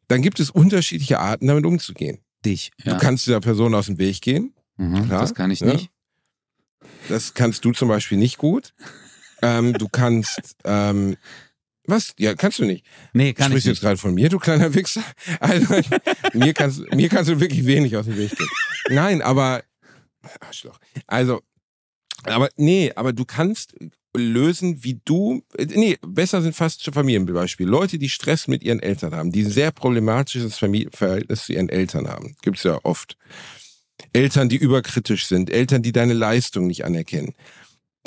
Dann 0.10 0.22
gibt 0.22 0.40
es 0.40 0.50
unterschiedliche 0.50 1.20
Arten, 1.20 1.48
damit 1.48 1.66
umzugehen. 1.66 2.20
Dich. 2.46 2.72
Ja. 2.84 2.94
Du 2.94 3.00
kannst 3.00 3.26
dieser 3.26 3.40
Person 3.40 3.74
aus 3.74 3.88
dem 3.88 3.98
Weg 3.98 4.22
gehen. 4.22 4.54
Mhm, 4.78 5.08
das 5.10 5.34
kann 5.34 5.50
ich 5.52 5.62
ja. 5.62 5.68
nicht. 5.74 5.90
Das 7.10 7.34
kannst 7.34 7.64
du 7.66 7.72
zum 7.72 7.88
Beispiel 7.88 8.18
nicht 8.18 8.38
gut. 8.38 8.74
Ähm, 9.42 9.74
du 9.74 9.88
kannst, 9.90 10.56
ähm, 10.64 11.18
was? 11.86 12.14
Ja, 12.18 12.36
kannst 12.36 12.60
du 12.60 12.66
nicht. 12.66 12.86
Nee, 13.14 13.34
kann 13.34 13.46
ich 13.46 13.64
Sprichst 13.64 13.66
du 13.66 13.70
jetzt 13.70 13.76
nicht. 13.76 13.82
gerade 13.82 13.98
von 13.98 14.14
mir, 14.14 14.30
du 14.30 14.40
kleiner 14.40 14.74
Wichser? 14.74 15.04
Also, 15.40 15.74
mir, 16.34 16.54
kannst, 16.54 16.80
mir 16.94 17.10
kannst 17.10 17.30
du 17.30 17.40
wirklich 17.40 17.66
wenig 17.66 17.96
aus 17.96 18.06
dem 18.06 18.18
Weg 18.18 18.36
gehen. 18.36 18.50
Nein, 18.90 19.22
aber. 19.22 19.64
Arschloch. 20.42 20.80
Also, 21.08 21.42
aber 22.24 22.50
nee, 22.58 22.92
aber 22.96 23.14
du 23.14 23.24
kannst 23.24 23.74
lösen, 24.16 24.84
wie 24.84 25.00
du. 25.06 25.44
Nee, 25.58 25.98
besser 26.06 26.42
sind 26.42 26.56
fast 26.56 26.84
schon 26.84 26.94
Familienbeispiele. 26.94 27.70
Leute, 27.70 27.98
die 27.98 28.10
Stress 28.10 28.48
mit 28.48 28.64
ihren 28.64 28.82
Eltern 28.82 29.16
haben, 29.16 29.32
die 29.32 29.44
ein 29.44 29.50
sehr 29.50 29.72
problematisches 29.72 30.58
Familie 30.58 30.90
Verhältnis 30.92 31.46
zu 31.46 31.54
ihren 31.54 31.70
Eltern 31.70 32.08
haben. 32.08 32.36
Gibt's 32.42 32.64
ja 32.64 32.80
oft. 32.84 33.18
Eltern, 34.14 34.50
die 34.50 34.58
überkritisch 34.58 35.26
sind, 35.26 35.50
Eltern, 35.50 35.82
die 35.82 35.92
deine 35.92 36.14
Leistung 36.14 36.68
nicht 36.68 36.86
anerkennen. 36.86 37.34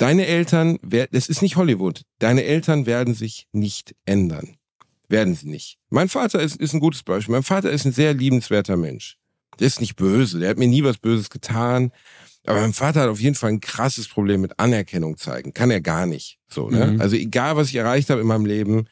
Deine 0.01 0.25
Eltern, 0.25 0.79
das 0.81 1.29
ist 1.29 1.43
nicht 1.43 1.57
Hollywood. 1.57 2.01
Deine 2.17 2.43
Eltern 2.43 2.87
werden 2.87 3.13
sich 3.13 3.47
nicht 3.51 3.93
ändern. 4.05 4.57
Werden 5.09 5.35
sie 5.35 5.47
nicht. 5.47 5.77
Mein 5.91 6.09
Vater 6.09 6.39
ist, 6.41 6.55
ist 6.55 6.73
ein 6.73 6.79
gutes 6.79 7.03
Beispiel. 7.03 7.33
Mein 7.33 7.43
Vater 7.43 7.69
ist 7.69 7.85
ein 7.85 7.91
sehr 7.91 8.15
liebenswerter 8.15 8.77
Mensch. 8.77 9.19
Der 9.59 9.67
ist 9.67 9.79
nicht 9.79 9.97
böse. 9.97 10.39
Der 10.39 10.49
hat 10.49 10.57
mir 10.57 10.67
nie 10.67 10.83
was 10.83 10.97
Böses 10.97 11.29
getan. 11.29 11.91
Aber 12.47 12.61
mein 12.61 12.73
Vater 12.73 13.01
hat 13.01 13.09
auf 13.09 13.19
jeden 13.19 13.35
Fall 13.35 13.51
ein 13.51 13.61
krasses 13.61 14.07
Problem 14.07 14.41
mit 14.41 14.57
Anerkennung 14.57 15.17
zeigen. 15.17 15.53
Kann 15.53 15.69
er 15.69 15.81
gar 15.81 16.07
nicht. 16.07 16.39
So, 16.49 16.71
ne? 16.71 16.93
Mhm. 16.93 17.01
Also 17.01 17.15
egal, 17.15 17.55
was 17.55 17.67
ich 17.67 17.75
erreicht 17.75 18.09
habe 18.09 18.21
in 18.21 18.27
meinem 18.27 18.47
Leben, 18.47 18.87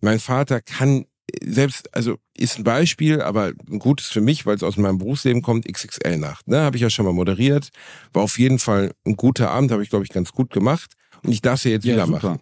mein 0.00 0.18
Vater 0.18 0.60
kann 0.60 1.06
selbst, 1.44 1.94
also 1.94 2.16
ist 2.36 2.58
ein 2.58 2.64
Beispiel, 2.64 3.20
aber 3.20 3.52
ein 3.70 3.78
gutes 3.78 4.06
für 4.06 4.20
mich, 4.20 4.46
weil 4.46 4.56
es 4.56 4.62
aus 4.62 4.76
meinem 4.76 4.98
Berufsleben 4.98 5.42
kommt, 5.42 5.66
XXL-Nacht. 5.70 6.48
Ne? 6.48 6.60
Habe 6.60 6.76
ich 6.76 6.82
ja 6.82 6.90
schon 6.90 7.04
mal 7.04 7.12
moderiert. 7.12 7.68
War 8.12 8.22
auf 8.22 8.38
jeden 8.38 8.58
Fall 8.58 8.92
ein 9.06 9.16
guter 9.16 9.50
Abend, 9.50 9.70
habe 9.70 9.82
ich, 9.82 9.90
glaube 9.90 10.04
ich, 10.04 10.10
ganz 10.10 10.32
gut 10.32 10.50
gemacht. 10.50 10.94
Und 11.22 11.32
ich 11.32 11.42
darf 11.42 11.56
es 11.56 11.64
ja 11.64 11.72
jetzt 11.72 11.84
Ja, 11.84 11.94
wieder 11.94 12.06
super. 12.06 12.28
machen. 12.30 12.40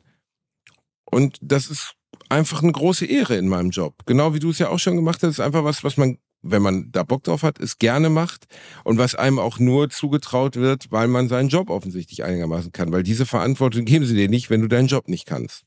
Und 1.11 1.39
das 1.41 1.69
ist 1.69 1.95
einfach 2.29 2.63
eine 2.63 2.73
große 2.73 3.07
Ehre 3.07 3.37
in 3.37 3.49
meinem 3.49 3.71
Job. 3.71 3.95
Genau 4.07 4.35
wie 4.35 4.39
du 4.41 4.51
es 4.51 4.59
ja 4.59 4.69
auch 4.69 4.79
schon 4.79 4.97
gemacht 4.97 5.23
hast, 5.23 5.31
ist 5.31 5.41
einfach 5.41 5.65
was, 5.65 5.83
was 5.85 5.97
man, 5.97 6.19
wenn 6.43 6.63
man 6.63 6.91
da 6.93 7.03
Bock 7.03 7.25
drauf 7.25 7.43
hat, 7.43 7.59
es 7.61 7.79
gerne 7.79 8.11
macht 8.11 8.47
und 8.85 8.99
was 8.99 9.15
einem 9.15 9.39
auch 9.39 9.59
nur 9.59 9.91
zugetraut 9.91 10.57
wird, 10.57 10.91
weil 10.91 11.09
man 11.09 11.29
seinen 11.29 11.49
Job 11.49 11.71
offensichtlich 11.71 12.25
einigermaßen 12.25 12.73
kann. 12.73 12.93
Weil 12.93 13.03
diese 13.03 13.27
Verantwortung 13.27 13.85
geben 13.85 14.05
sie 14.05 14.15
dir 14.15 14.29
nicht, 14.29 14.51
wenn 14.51 14.61
du 14.61 14.69
deinen 14.69 14.89
Job 14.89 15.09
nicht 15.09 15.27
kannst. 15.27 15.63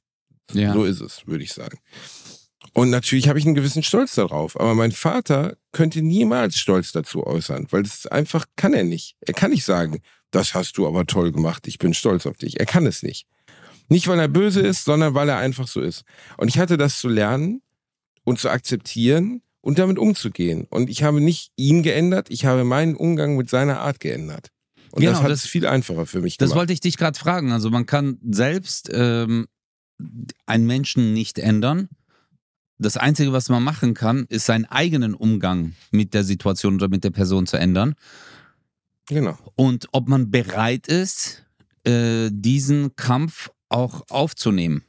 Ja. 0.51 0.73
So 0.73 0.83
ist 0.83 1.01
es, 1.01 1.27
würde 1.27 1.43
ich 1.43 1.53
sagen. 1.53 1.79
Und 2.73 2.89
natürlich 2.89 3.27
habe 3.29 3.39
ich 3.39 3.45
einen 3.45 3.55
gewissen 3.55 3.83
Stolz 3.83 4.15
darauf. 4.15 4.59
Aber 4.59 4.75
mein 4.75 4.91
Vater 4.91 5.57
könnte 5.71 6.01
niemals 6.01 6.57
Stolz 6.57 6.91
dazu 6.91 7.25
äußern, 7.25 7.67
weil 7.71 7.83
das 7.83 8.05
einfach 8.07 8.45
kann 8.55 8.73
er 8.73 8.83
nicht. 8.83 9.15
Er 9.21 9.33
kann 9.33 9.51
nicht 9.51 9.65
sagen, 9.65 10.01
das 10.31 10.53
hast 10.53 10.77
du 10.77 10.87
aber 10.87 11.05
toll 11.05 11.31
gemacht, 11.31 11.67
ich 11.67 11.79
bin 11.79 11.93
stolz 11.93 12.25
auf 12.25 12.37
dich. 12.37 12.59
Er 12.59 12.65
kann 12.65 12.85
es 12.85 13.01
nicht. 13.03 13.25
Nicht, 13.87 14.07
weil 14.07 14.19
er 14.19 14.27
böse 14.27 14.61
ist, 14.61 14.85
sondern 14.85 15.15
weil 15.15 15.29
er 15.29 15.37
einfach 15.37 15.67
so 15.67 15.81
ist. 15.81 16.03
Und 16.37 16.47
ich 16.47 16.59
hatte 16.59 16.77
das 16.77 16.99
zu 16.99 17.07
lernen 17.09 17.61
und 18.23 18.39
zu 18.39 18.49
akzeptieren 18.49 19.41
und 19.61 19.79
damit 19.79 19.97
umzugehen. 19.97 20.67
Und 20.69 20.89
ich 20.91 21.01
habe 21.03 21.19
nicht 21.19 21.51
ihn 21.55 21.81
geändert, 21.81 22.27
ich 22.29 22.45
habe 22.45 22.63
meinen 22.63 22.95
Umgang 22.95 23.35
mit 23.35 23.49
seiner 23.49 23.79
Art 23.79 23.99
geändert. 23.99 24.49
Und 24.91 25.01
Genau, 25.01 25.13
das 25.13 25.21
hat 25.23 25.31
das- 25.31 25.43
es 25.45 25.49
viel 25.49 25.65
einfacher 25.65 26.05
für 26.05 26.21
mich 26.21 26.37
Das 26.37 26.49
gemacht. 26.49 26.59
wollte 26.59 26.73
ich 26.73 26.79
dich 26.81 26.97
gerade 26.97 27.17
fragen. 27.17 27.51
Also 27.51 27.69
man 27.71 27.85
kann 27.87 28.19
selbst 28.29 28.89
ähm, 28.93 29.47
einen 30.45 30.65
Menschen 30.67 31.13
nicht 31.13 31.39
ändern. 31.39 31.89
Das 32.79 32.95
Einzige, 32.95 33.33
was 33.33 33.49
man 33.49 33.61
machen 33.61 33.93
kann, 33.93 34.25
ist 34.29 34.45
seinen 34.45 34.65
eigenen 34.65 35.13
Umgang 35.13 35.73
mit 35.91 36.13
der 36.13 36.23
Situation 36.23 36.75
oder 36.75 36.87
mit 36.87 37.03
der 37.03 37.11
Person 37.11 37.45
zu 37.45 37.57
ändern. 37.57 37.95
genau. 39.07 39.37
Und 39.55 39.87
ob 39.91 40.07
man 40.07 40.31
bereit 40.31 40.87
ist, 40.87 41.45
äh, 41.83 42.29
diesen 42.31 42.95
Kampf 42.95 43.51
auch 43.67 44.03
aufzunehmen. 44.09 44.83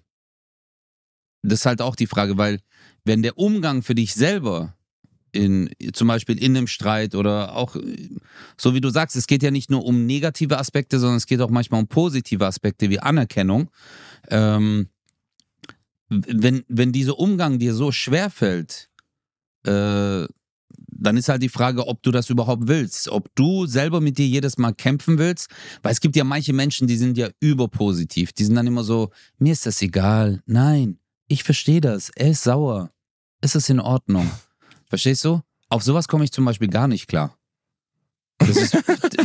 Das 1.42 1.60
ist 1.60 1.66
halt 1.66 1.82
auch 1.82 1.96
die 1.96 2.06
Frage, 2.06 2.38
weil 2.38 2.60
wenn 3.04 3.22
der 3.22 3.38
Umgang 3.38 3.82
für 3.82 3.94
dich 3.94 4.14
selber 4.14 4.76
in, 5.32 5.70
zum 5.92 6.08
Beispiel 6.08 6.42
in 6.42 6.56
einem 6.56 6.66
Streit 6.66 7.14
oder 7.14 7.56
auch, 7.56 7.76
so 8.56 8.74
wie 8.74 8.80
du 8.80 8.90
sagst, 8.90 9.16
es 9.16 9.26
geht 9.26 9.42
ja 9.42 9.50
nicht 9.50 9.70
nur 9.70 9.84
um 9.84 10.06
negative 10.06 10.58
Aspekte, 10.58 10.98
sondern 10.98 11.16
es 11.16 11.26
geht 11.26 11.40
auch 11.40 11.50
manchmal 11.50 11.80
um 11.80 11.88
positive 11.88 12.46
Aspekte 12.46 12.90
wie 12.90 13.00
Anerkennung. 13.00 13.70
Ähm, 14.28 14.88
wenn, 16.10 16.64
wenn 16.68 16.92
dieser 16.92 17.18
Umgang 17.18 17.58
dir 17.58 17.74
so 17.74 17.92
schwer 17.92 18.30
fällt, 18.30 18.90
äh, 19.64 20.26
dann 21.02 21.16
ist 21.16 21.28
halt 21.28 21.42
die 21.42 21.48
Frage, 21.48 21.86
ob 21.86 22.02
du 22.02 22.10
das 22.10 22.28
überhaupt 22.28 22.68
willst. 22.68 23.08
Ob 23.08 23.34
du 23.34 23.66
selber 23.66 24.00
mit 24.00 24.18
dir 24.18 24.26
jedes 24.26 24.58
Mal 24.58 24.74
kämpfen 24.74 25.18
willst. 25.18 25.48
Weil 25.82 25.92
es 25.92 26.00
gibt 26.00 26.16
ja 26.16 26.24
manche 26.24 26.52
Menschen, 26.52 26.86
die 26.88 26.96
sind 26.96 27.16
ja 27.16 27.30
überpositiv. 27.40 28.32
Die 28.32 28.44
sind 28.44 28.56
dann 28.56 28.66
immer 28.66 28.84
so, 28.84 29.10
mir 29.38 29.52
ist 29.52 29.64
das 29.64 29.80
egal. 29.80 30.42
Nein, 30.46 30.98
ich 31.28 31.42
verstehe 31.42 31.80
das. 31.80 32.10
Er 32.10 32.30
ist 32.30 32.42
sauer. 32.42 32.90
Es 33.40 33.54
ist 33.54 33.70
in 33.70 33.80
Ordnung. 33.80 34.30
Verstehst 34.88 35.24
du? 35.24 35.40
Auf 35.70 35.82
sowas 35.82 36.08
komme 36.08 36.24
ich 36.24 36.32
zum 36.32 36.44
Beispiel 36.44 36.68
gar 36.68 36.88
nicht 36.88 37.06
klar. 37.06 37.36
Das 38.38 38.56
ist, 38.56 38.76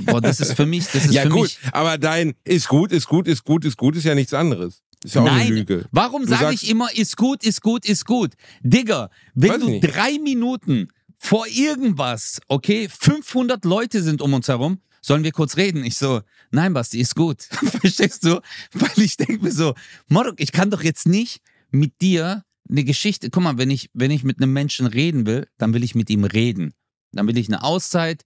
boah, 0.06 0.22
das 0.22 0.40
ist 0.40 0.54
für 0.54 0.66
mich, 0.66 0.86
das 0.88 1.06
ist 1.06 1.14
ja, 1.14 1.24
für 1.24 1.30
gut, 1.30 1.44
mich. 1.44 1.60
aber 1.72 1.98
dein 1.98 2.36
ist 2.44 2.68
gut, 2.68 2.92
ist 2.92 3.08
gut, 3.08 3.28
ist 3.28 3.44
gut, 3.46 3.64
ist 3.64 3.78
gut, 3.78 3.96
ist 3.96 4.04
ja 4.04 4.14
nichts 4.14 4.34
anderes. 4.34 4.84
Ist 5.04 5.16
ja 5.16 5.22
auch 5.22 5.26
eine 5.28 5.38
Nein, 5.38 5.54
Lüge. 5.54 5.86
warum 5.92 6.26
sage 6.26 6.54
ich 6.54 6.70
immer, 6.70 6.94
ist 6.96 7.18
gut, 7.18 7.44
ist 7.44 7.62
gut, 7.62 7.86
ist 7.86 8.06
gut? 8.06 8.34
Digga, 8.62 9.10
wenn 9.34 9.52
Weiß 9.52 9.60
du 9.60 9.66
ich 9.68 9.82
nicht. 9.82 9.96
drei 9.96 10.18
Minuten 10.20 10.90
vor 11.18 11.46
irgendwas, 11.48 12.40
okay, 12.48 12.88
500 12.90 13.66
Leute 13.66 14.02
sind 14.04 14.22
um 14.22 14.34
uns 14.34 14.48
herum, 14.48 14.80
sollen 15.02 15.24
wir 15.24 15.32
kurz 15.32 15.58
reden? 15.58 15.84
Ich 15.84 15.98
so, 15.98 16.22
nein, 16.52 16.74
Basti, 16.74 17.00
ist 17.00 17.16
gut. 17.16 17.44
Verstehst 17.82 18.24
du? 18.26 18.40
Weil 18.74 19.04
ich 19.04 19.18
denke 19.18 19.44
mir 19.44 19.52
so, 19.52 19.76
Morok, 20.08 20.40
ich 20.40 20.52
kann 20.52 20.72
doch 20.72 20.82
jetzt 20.84 21.08
nicht 21.08 21.42
mit 21.72 22.02
dir 22.02 22.44
eine 22.68 22.84
Geschichte, 22.84 23.30
guck 23.30 23.44
mal, 23.44 23.58
wenn 23.60 23.70
ich, 23.70 23.90
wenn 23.94 24.10
ich 24.12 24.24
mit 24.24 24.42
einem 24.42 24.54
Menschen 24.54 24.88
reden 24.88 25.26
will, 25.28 25.48
dann 25.58 25.74
will 25.74 25.84
ich 25.84 25.94
mit 25.94 26.10
ihm 26.10 26.24
reden. 26.24 26.74
Dann 27.12 27.28
will 27.28 27.38
ich 27.38 27.48
eine 27.48 27.64
Auszeit, 27.64 28.26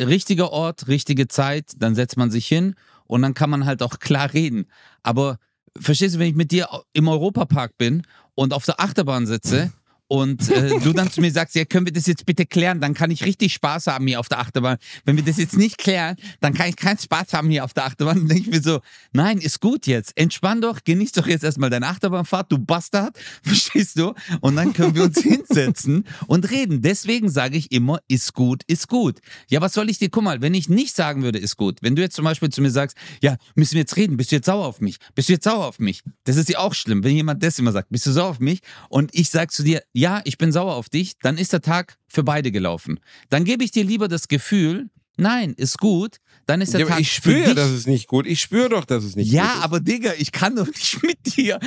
richtiger 0.00 0.52
Ort, 0.52 0.88
richtige 0.88 1.28
Zeit, 1.28 1.72
dann 1.76 1.94
setzt 1.94 2.16
man 2.16 2.30
sich 2.30 2.46
hin 2.46 2.74
und 3.06 3.22
dann 3.22 3.34
kann 3.34 3.50
man 3.50 3.64
halt 3.64 3.82
auch 3.82 3.98
klar 3.98 4.32
reden. 4.34 4.66
Aber 5.02 5.38
verstehst 5.80 6.14
du, 6.14 6.18
wenn 6.18 6.28
ich 6.28 6.34
mit 6.34 6.52
dir 6.52 6.68
im 6.92 7.08
Europapark 7.08 7.76
bin 7.78 8.02
und 8.34 8.52
auf 8.52 8.64
der 8.64 8.80
Achterbahn 8.80 9.26
sitze 9.26 9.72
und 10.08 10.50
äh, 10.50 10.80
du 10.80 10.94
dann 10.94 11.10
zu 11.10 11.20
mir 11.20 11.30
sagst, 11.30 11.54
ja, 11.54 11.66
können 11.66 11.86
wir 11.86 11.92
das 11.92 12.06
jetzt 12.06 12.24
bitte 12.24 12.46
klären, 12.46 12.80
dann 12.80 12.94
kann 12.94 13.10
ich 13.10 13.24
richtig 13.24 13.52
Spaß 13.52 13.86
haben 13.88 14.06
hier 14.06 14.18
auf 14.18 14.28
der 14.28 14.40
Achterbahn. 14.40 14.78
Wenn 15.04 15.16
wir 15.16 15.24
das 15.24 15.36
jetzt 15.36 15.56
nicht 15.56 15.76
klären, 15.76 16.16
dann 16.40 16.54
kann 16.54 16.70
ich 16.70 16.76
keinen 16.76 16.98
Spaß 16.98 17.34
haben 17.34 17.50
hier 17.50 17.62
auf 17.64 17.74
der 17.74 17.84
Achterbahn. 17.84 18.16
Dann 18.16 18.28
denke 18.28 18.44
ich 18.44 18.48
mir 18.48 18.62
so, 18.62 18.80
nein, 19.12 19.38
ist 19.38 19.60
gut 19.60 19.86
jetzt. 19.86 20.16
Entspann 20.16 20.62
doch, 20.62 20.82
genieß 20.82 21.12
doch 21.12 21.26
jetzt 21.26 21.44
erstmal 21.44 21.68
deine 21.68 21.86
Achterbahnfahrt, 21.86 22.50
du 22.50 22.58
Bastard, 22.58 23.18
verstehst 23.42 23.98
du? 23.98 24.14
Und 24.40 24.56
dann 24.56 24.72
können 24.72 24.94
wir 24.94 25.04
uns 25.04 25.18
hinsetzen 25.22 26.06
und 26.26 26.50
reden. 26.50 26.80
Deswegen 26.80 27.28
sage 27.28 27.58
ich 27.58 27.70
immer, 27.70 28.00
ist 28.08 28.32
gut, 28.32 28.62
ist 28.66 28.88
gut. 28.88 29.18
Ja, 29.48 29.60
was 29.60 29.74
soll 29.74 29.90
ich 29.90 29.98
dir, 29.98 30.08
guck 30.08 30.24
mal, 30.24 30.40
wenn 30.40 30.54
ich 30.54 30.70
nicht 30.70 30.96
sagen 30.96 31.22
würde, 31.22 31.38
ist 31.38 31.56
gut. 31.56 31.78
Wenn 31.82 31.96
du 31.96 32.02
jetzt 32.02 32.16
zum 32.16 32.24
Beispiel 32.24 32.48
zu 32.48 32.62
mir 32.62 32.70
sagst, 32.70 32.96
ja, 33.22 33.36
müssen 33.54 33.74
wir 33.74 33.80
jetzt 33.80 33.96
reden, 33.96 34.16
bist 34.16 34.32
du 34.32 34.36
jetzt 34.36 34.46
sauer 34.46 34.66
auf 34.66 34.80
mich? 34.80 34.96
Bist 35.14 35.28
du 35.28 35.34
jetzt 35.34 35.44
sauer 35.44 35.66
auf 35.66 35.78
mich? 35.78 36.02
Das 36.24 36.36
ist 36.36 36.48
ja 36.48 36.60
auch 36.60 36.74
schlimm, 36.74 37.04
wenn 37.04 37.14
jemand 37.14 37.42
das 37.42 37.58
immer 37.58 37.72
sagt, 37.72 37.90
bist 37.90 38.06
du 38.06 38.12
sauer 38.12 38.30
auf 38.30 38.40
mich? 38.40 38.60
Und 38.88 39.14
ich 39.14 39.28
sag 39.28 39.52
zu 39.52 39.62
dir, 39.62 39.82
ja, 39.98 40.20
ich 40.24 40.38
bin 40.38 40.52
sauer 40.52 40.74
auf 40.76 40.88
dich, 40.88 41.18
dann 41.18 41.38
ist 41.38 41.52
der 41.52 41.60
Tag 41.60 41.98
für 42.06 42.22
beide 42.22 42.52
gelaufen. 42.52 43.00
Dann 43.30 43.44
gebe 43.44 43.64
ich 43.64 43.72
dir 43.72 43.84
lieber 43.84 44.06
das 44.06 44.28
Gefühl, 44.28 44.90
nein, 45.16 45.54
ist 45.54 45.78
gut, 45.78 46.18
dann 46.46 46.60
ist 46.60 46.72
der 46.72 46.82
Ja, 46.82 46.86
Tag 46.86 47.00
ich 47.00 47.12
spüre 47.12 47.48
ja, 47.48 47.54
dass 47.54 47.70
es 47.70 47.86
nicht 47.86 48.06
gut. 48.06 48.26
Ich 48.26 48.40
spüre 48.40 48.68
doch, 48.68 48.84
dass 48.84 49.02
es 49.02 49.16
nicht 49.16 49.32
ja, 49.32 49.42
gut 49.46 49.56
ist. 49.56 49.64
aber 49.64 49.80
Digga, 49.80 50.12
ich 50.16 50.30
kann 50.30 50.54
doch 50.54 50.66
nicht 50.68 51.02
mit 51.02 51.36
dir 51.36 51.58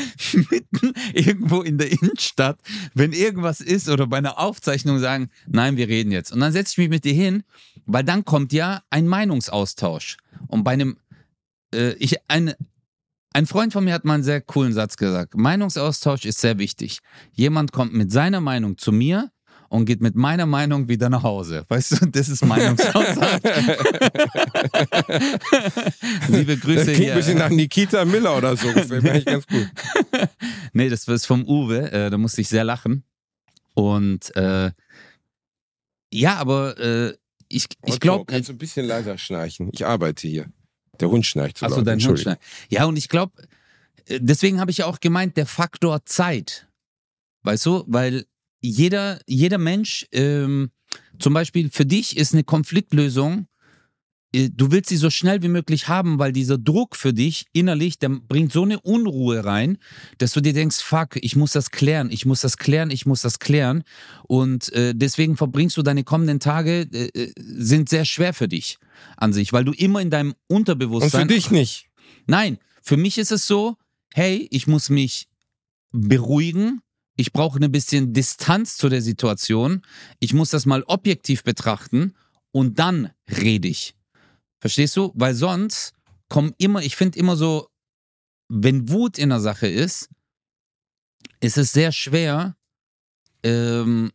mitten 0.50 0.94
irgendwo 1.14 1.62
in 1.62 1.78
der 1.78 1.92
Innenstadt, 1.92 2.60
wenn 2.94 3.12
irgendwas 3.12 3.60
ist 3.60 3.90
oder 3.90 4.08
bei 4.08 4.18
einer 4.18 4.40
Aufzeichnung 4.40 5.00
sagen, 5.00 5.30
nein, 5.48 5.76
wir 5.76 5.90
reden 5.90 6.12
jetzt. 6.12 6.32
Und 6.32 6.40
dann 6.40 6.54
setze 6.54 6.72
ich 6.74 6.78
mich 6.78 6.90
mit 6.90 7.04
dir 7.04 7.14
hin, 7.14 7.44
weil 7.86 8.06
dann 8.06 8.24
kommt 8.24 8.54
ja 8.54 8.82
ein 8.90 9.08
Meinungsaustausch. 9.08 10.16
Und 10.48 10.64
bei 10.64 10.72
einem, 10.72 10.98
äh, 11.74 11.94
ich, 11.96 12.16
ein, 12.30 12.54
ein 13.34 13.46
Freund 13.46 13.74
von 13.74 13.84
mir 13.84 13.94
hat 13.94 14.06
mal 14.06 14.16
einen 14.16 14.24
sehr 14.24 14.42
coolen 14.42 14.74
Satz 14.74 14.98
gesagt. 14.98 15.36
Meinungsaustausch 15.36 16.26
ist 16.26 16.40
sehr 16.42 16.58
wichtig. 16.58 17.00
Jemand 17.32 17.72
kommt 17.72 17.94
mit 17.94 18.12
seiner 18.12 18.42
Meinung 18.42 18.78
zu 18.78 18.92
mir 18.92 19.32
und 19.70 19.86
geht 19.86 20.02
mit 20.02 20.16
meiner 20.16 20.46
Meinung 20.46 20.90
wieder 20.90 21.10
nach 21.10 21.24
Hause. 21.24 21.64
Weißt 21.70 21.92
du, 22.02 22.06
das 22.08 22.28
ist 22.28 22.44
Meinungsaustausch. 22.46 23.40
Liebe 26.28 26.58
Das 26.58 26.62
Grüße 26.62 26.84
klingt 26.84 26.98
hier. 26.98 27.14
ein 27.14 27.18
bisschen 27.18 27.38
nach 27.38 27.50
Nikita 27.50 28.04
Miller 28.04 28.36
oder 28.38 28.58
so. 28.58 28.68
Gefällt 28.74 29.04
mir 29.04 29.12
eigentlich 29.12 29.26
ganz 29.26 29.48
gut. 29.48 29.70
Nee, 30.74 30.90
das 30.90 31.08
ist 31.08 31.26
vom 31.26 31.46
Uwe, 31.48 31.92
äh, 31.92 32.10
da 32.10 32.18
musste 32.18 32.42
ich 32.42 32.48
sehr 32.50 32.64
lachen. 32.64 33.04
Und 33.74 34.36
äh, 34.36 34.72
ja, 36.14 36.36
aber 36.36 36.78
äh, 36.80 37.14
ich, 37.48 37.66
ich 37.86 38.00
glaube, 38.00 38.26
Kannst 38.26 38.50
du 38.50 38.54
ein 38.54 38.58
bisschen 38.58 38.86
leiser 38.86 39.18
schnarchen? 39.18 39.70
Ich 39.74 39.86
arbeite 39.86 40.28
hier. 40.28 40.46
Der 41.02 41.10
Hund 41.10 41.26
schnarcht 41.26 41.58
zu 41.58 41.66
also 41.66 41.78
laut. 41.78 41.88
dein 41.88 42.00
Hund 42.00 42.20
schneit. 42.20 42.40
Ja, 42.70 42.86
und 42.86 42.98
ich 42.98 43.10
glaube, 43.10 43.34
deswegen 44.08 44.60
habe 44.60 44.72
ich 44.72 44.78
ja 44.78 44.86
auch 44.86 45.00
gemeint, 45.00 45.38
der 45.38 45.46
Faktor 45.46 46.06
Zeit. 46.06 46.68
Weißt 47.44 47.66
du, 47.66 47.84
weil 47.88 48.26
jeder, 48.62 49.20
jeder 49.26 49.58
Mensch, 49.58 50.08
ähm, 50.12 50.72
zum 51.20 51.34
Beispiel 51.34 51.70
für 51.72 51.86
dich 51.86 52.18
ist 52.18 52.34
eine 52.34 52.44
Konfliktlösung, 52.44 53.40
äh, 53.40 53.51
du 54.34 54.72
willst 54.72 54.90
sie 54.90 54.98
so 54.98 55.10
schnell 55.10 55.44
wie 55.44 55.50
möglich 55.50 55.88
haben, 55.88 56.18
weil 56.18 56.32
dieser 56.32 56.58
Druck 56.58 56.96
für 56.96 57.14
dich 57.14 57.48
innerlich, 57.52 58.00
der 58.00 58.10
bringt 58.10 58.54
so 58.54 58.64
eine 58.64 58.80
Unruhe 58.80 59.44
rein, 59.44 59.78
dass 60.20 60.32
du 60.32 60.42
dir 60.42 60.54
denkst, 60.54 60.78
fuck, 60.78 61.18
ich 61.22 61.36
muss 61.36 61.52
das 61.52 61.72
klären, 61.72 62.10
ich 62.12 62.26
muss 62.26 62.42
das 62.42 62.58
klären, 62.58 62.92
ich 62.92 63.06
muss 63.06 63.22
das 63.22 63.40
klären. 63.40 63.84
Und 64.24 64.72
äh, 64.74 64.94
deswegen 64.96 65.36
verbringst 65.36 65.76
du 65.76 65.82
deine 65.82 66.04
kommenden 66.04 66.40
Tage, 66.40 66.88
äh, 66.94 67.08
äh, 67.08 67.34
sind 67.38 67.90
sehr 67.90 68.06
schwer 68.06 68.34
für 68.34 68.48
dich 68.48 68.78
an 69.18 69.34
sich, 69.34 69.52
weil 69.52 69.66
du 69.66 69.74
immer 69.74 70.02
in 70.02 70.10
deinem 70.10 70.30
Und 70.30 70.38
für 70.38 70.56
Unterbewusstsein. 70.56 71.28
dich 71.28 71.52
nicht. 71.52 71.88
Nein, 72.26 72.58
für 72.82 72.98
mich 72.98 73.18
ist 73.18 73.32
es 73.32 73.46
so, 73.48 73.76
hey, 74.14 74.48
ich 74.52 74.66
muss 74.68 74.90
mich 74.90 75.28
beruhigen. 75.92 76.82
Ich 77.18 77.34
brauche 77.34 77.60
ein 77.60 77.72
bisschen 77.72 78.14
Distanz 78.14 78.78
zu 78.78 78.88
der 78.88 79.02
Situation. 79.02 79.82
Ich 80.20 80.34
muss 80.34 80.50
das 80.50 80.66
mal 80.66 80.84
objektiv 80.84 81.44
betrachten 81.44 82.14
und 82.52 82.80
dann 82.80 83.12
rede 83.30 83.68
ich. 83.68 83.96
Verstehst 84.62 84.96
du? 84.96 85.12
Weil 85.16 85.34
sonst 85.36 85.94
kommen 86.30 86.54
immer, 86.58 86.82
ich 86.82 86.96
finde 86.96 87.20
immer 87.20 87.36
so, 87.36 87.68
wenn 88.48 88.88
Wut 88.90 89.18
in 89.18 89.30
der 89.30 89.40
Sache 89.42 89.68
ist, 89.68 90.08
ist 91.42 91.58
es 91.58 91.74
sehr 91.74 91.92
schwer, 91.92 92.56
ähm, 93.44 94.12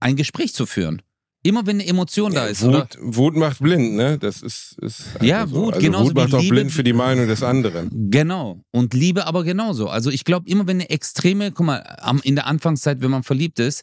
ein 0.00 0.16
Gespräch 0.16 0.52
zu 0.54 0.66
führen. 0.66 1.00
Immer 1.44 1.66
wenn 1.66 1.80
eine 1.80 1.88
Emotion 1.88 2.32
da 2.32 2.46
ist, 2.46 2.62
oder? 2.62 2.82
Wut, 2.82 2.98
Wut 3.16 3.36
macht 3.36 3.58
blind, 3.60 3.94
ne? 3.94 4.16
Das 4.16 4.42
ist, 4.42 4.78
ist 4.80 5.06
Ja, 5.20 5.42
einfach 5.42 5.56
Wut, 5.56 5.74
also 5.74 5.84
genauso 5.86 6.04
Wut 6.10 6.14
macht 6.14 6.34
auch 6.34 6.40
Liebe- 6.40 6.54
blind 6.54 6.70
für 6.70 6.84
die 6.84 6.92
Meinung 6.92 7.26
des 7.26 7.42
anderen. 7.42 8.10
Genau. 8.12 8.62
Und 8.70 8.94
Liebe 8.94 9.26
aber 9.26 9.42
genauso. 9.42 9.88
Also 9.88 10.10
ich 10.10 10.24
glaube, 10.24 10.48
immer 10.48 10.68
wenn 10.68 10.76
eine 10.80 10.90
extreme, 10.90 11.50
guck 11.50 11.66
mal, 11.66 11.78
am- 12.00 12.20
in 12.22 12.36
der 12.36 12.46
Anfangszeit, 12.46 13.00
wenn 13.00 13.10
man 13.10 13.24
verliebt 13.24 13.58
ist, 13.58 13.82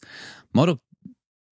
Motto, 0.53 0.78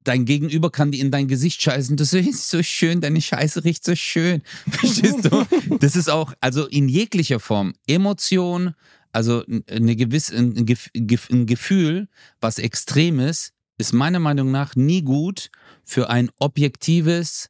dein 0.07 0.25
Gegenüber 0.25 0.71
kann 0.71 0.91
die 0.91 0.99
in 0.99 1.11
dein 1.11 1.27
Gesicht 1.27 1.61
scheißen. 1.61 1.97
Das 1.97 2.13
ist 2.13 2.49
so 2.49 2.63
schön, 2.63 3.01
deine 3.01 3.21
Scheiße 3.21 3.63
riecht 3.63 3.83
so 3.83 3.95
schön. 3.95 4.41
Verstehst 4.69 5.25
du? 5.25 5.45
Das 5.79 5.95
ist 5.95 6.09
auch, 6.09 6.33
also 6.39 6.67
in 6.67 6.87
jeglicher 6.87 7.39
Form, 7.39 7.73
Emotion, 7.87 8.73
also 9.11 9.43
eine 9.69 9.95
gewisse, 9.95 10.35
ein, 10.35 10.55
ein 10.57 11.45
Gefühl, 11.45 12.07
was 12.41 12.59
extrem 12.59 13.19
ist, 13.19 13.53
ist 13.77 13.93
meiner 13.93 14.19
Meinung 14.19 14.51
nach 14.51 14.75
nie 14.75 15.01
gut 15.01 15.49
für 15.83 16.09
ein 16.09 16.29
objektives, 16.39 17.49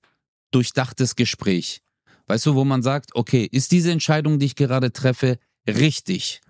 durchdachtes 0.51 1.16
Gespräch. 1.16 1.82
Weißt 2.28 2.45
du, 2.45 2.56
wo 2.56 2.66
man 2.66 2.82
sagt, 2.82 3.16
okay, 3.16 3.47
ist 3.51 3.72
diese 3.72 3.91
Entscheidung, 3.91 4.39
die 4.39 4.47
ich 4.47 4.56
gerade 4.56 4.91
treffe, 4.91 5.38
richtig? 5.68 6.41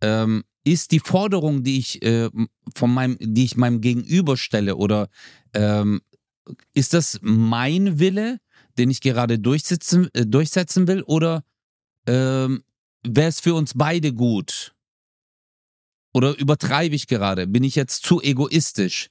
Ähm, 0.00 0.44
ist 0.64 0.92
die 0.92 1.00
Forderung, 1.00 1.62
die 1.62 1.78
ich 1.78 2.02
äh, 2.02 2.30
von 2.74 2.92
meinem, 2.92 3.16
die 3.20 3.44
ich 3.44 3.56
meinem 3.56 3.80
Gegenüber 3.80 4.36
stelle, 4.36 4.76
oder 4.76 5.08
ähm, 5.54 6.02
ist 6.74 6.92
das 6.94 7.18
mein 7.22 7.98
Wille, 7.98 8.40
den 8.78 8.90
ich 8.90 9.00
gerade 9.00 9.38
durchsetzen, 9.38 10.08
äh, 10.14 10.26
durchsetzen 10.26 10.86
will, 10.88 11.02
oder 11.02 11.44
ähm, 12.06 12.62
wäre 13.06 13.28
es 13.28 13.40
für 13.40 13.54
uns 13.54 13.72
beide 13.74 14.12
gut? 14.12 14.74
Oder 16.12 16.38
übertreibe 16.38 16.94
ich 16.94 17.06
gerade? 17.06 17.46
Bin 17.46 17.64
ich 17.64 17.74
jetzt 17.74 18.04
zu 18.04 18.20
egoistisch? 18.20 19.10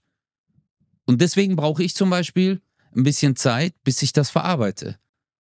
Und 1.06 1.20
deswegen 1.22 1.56
brauche 1.56 1.84
ich 1.84 1.96
zum 1.96 2.10
Beispiel 2.10 2.62
ein 2.96 3.04
bisschen 3.04 3.36
Zeit, 3.36 3.74
bis 3.84 4.02
ich 4.02 4.14
das 4.14 4.30
verarbeite. 4.30 4.98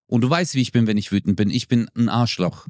Und 0.08 0.22
du 0.22 0.30
weißt, 0.30 0.56
wie 0.56 0.62
ich 0.62 0.72
bin, 0.74 0.88
wenn 0.88 0.98
ich 0.98 1.12
wütend 1.12 1.38
bin. 1.38 1.50
Ich 1.50 1.68
bin 1.68 1.90
ein 1.96 2.10
Arschloch. 2.10 2.68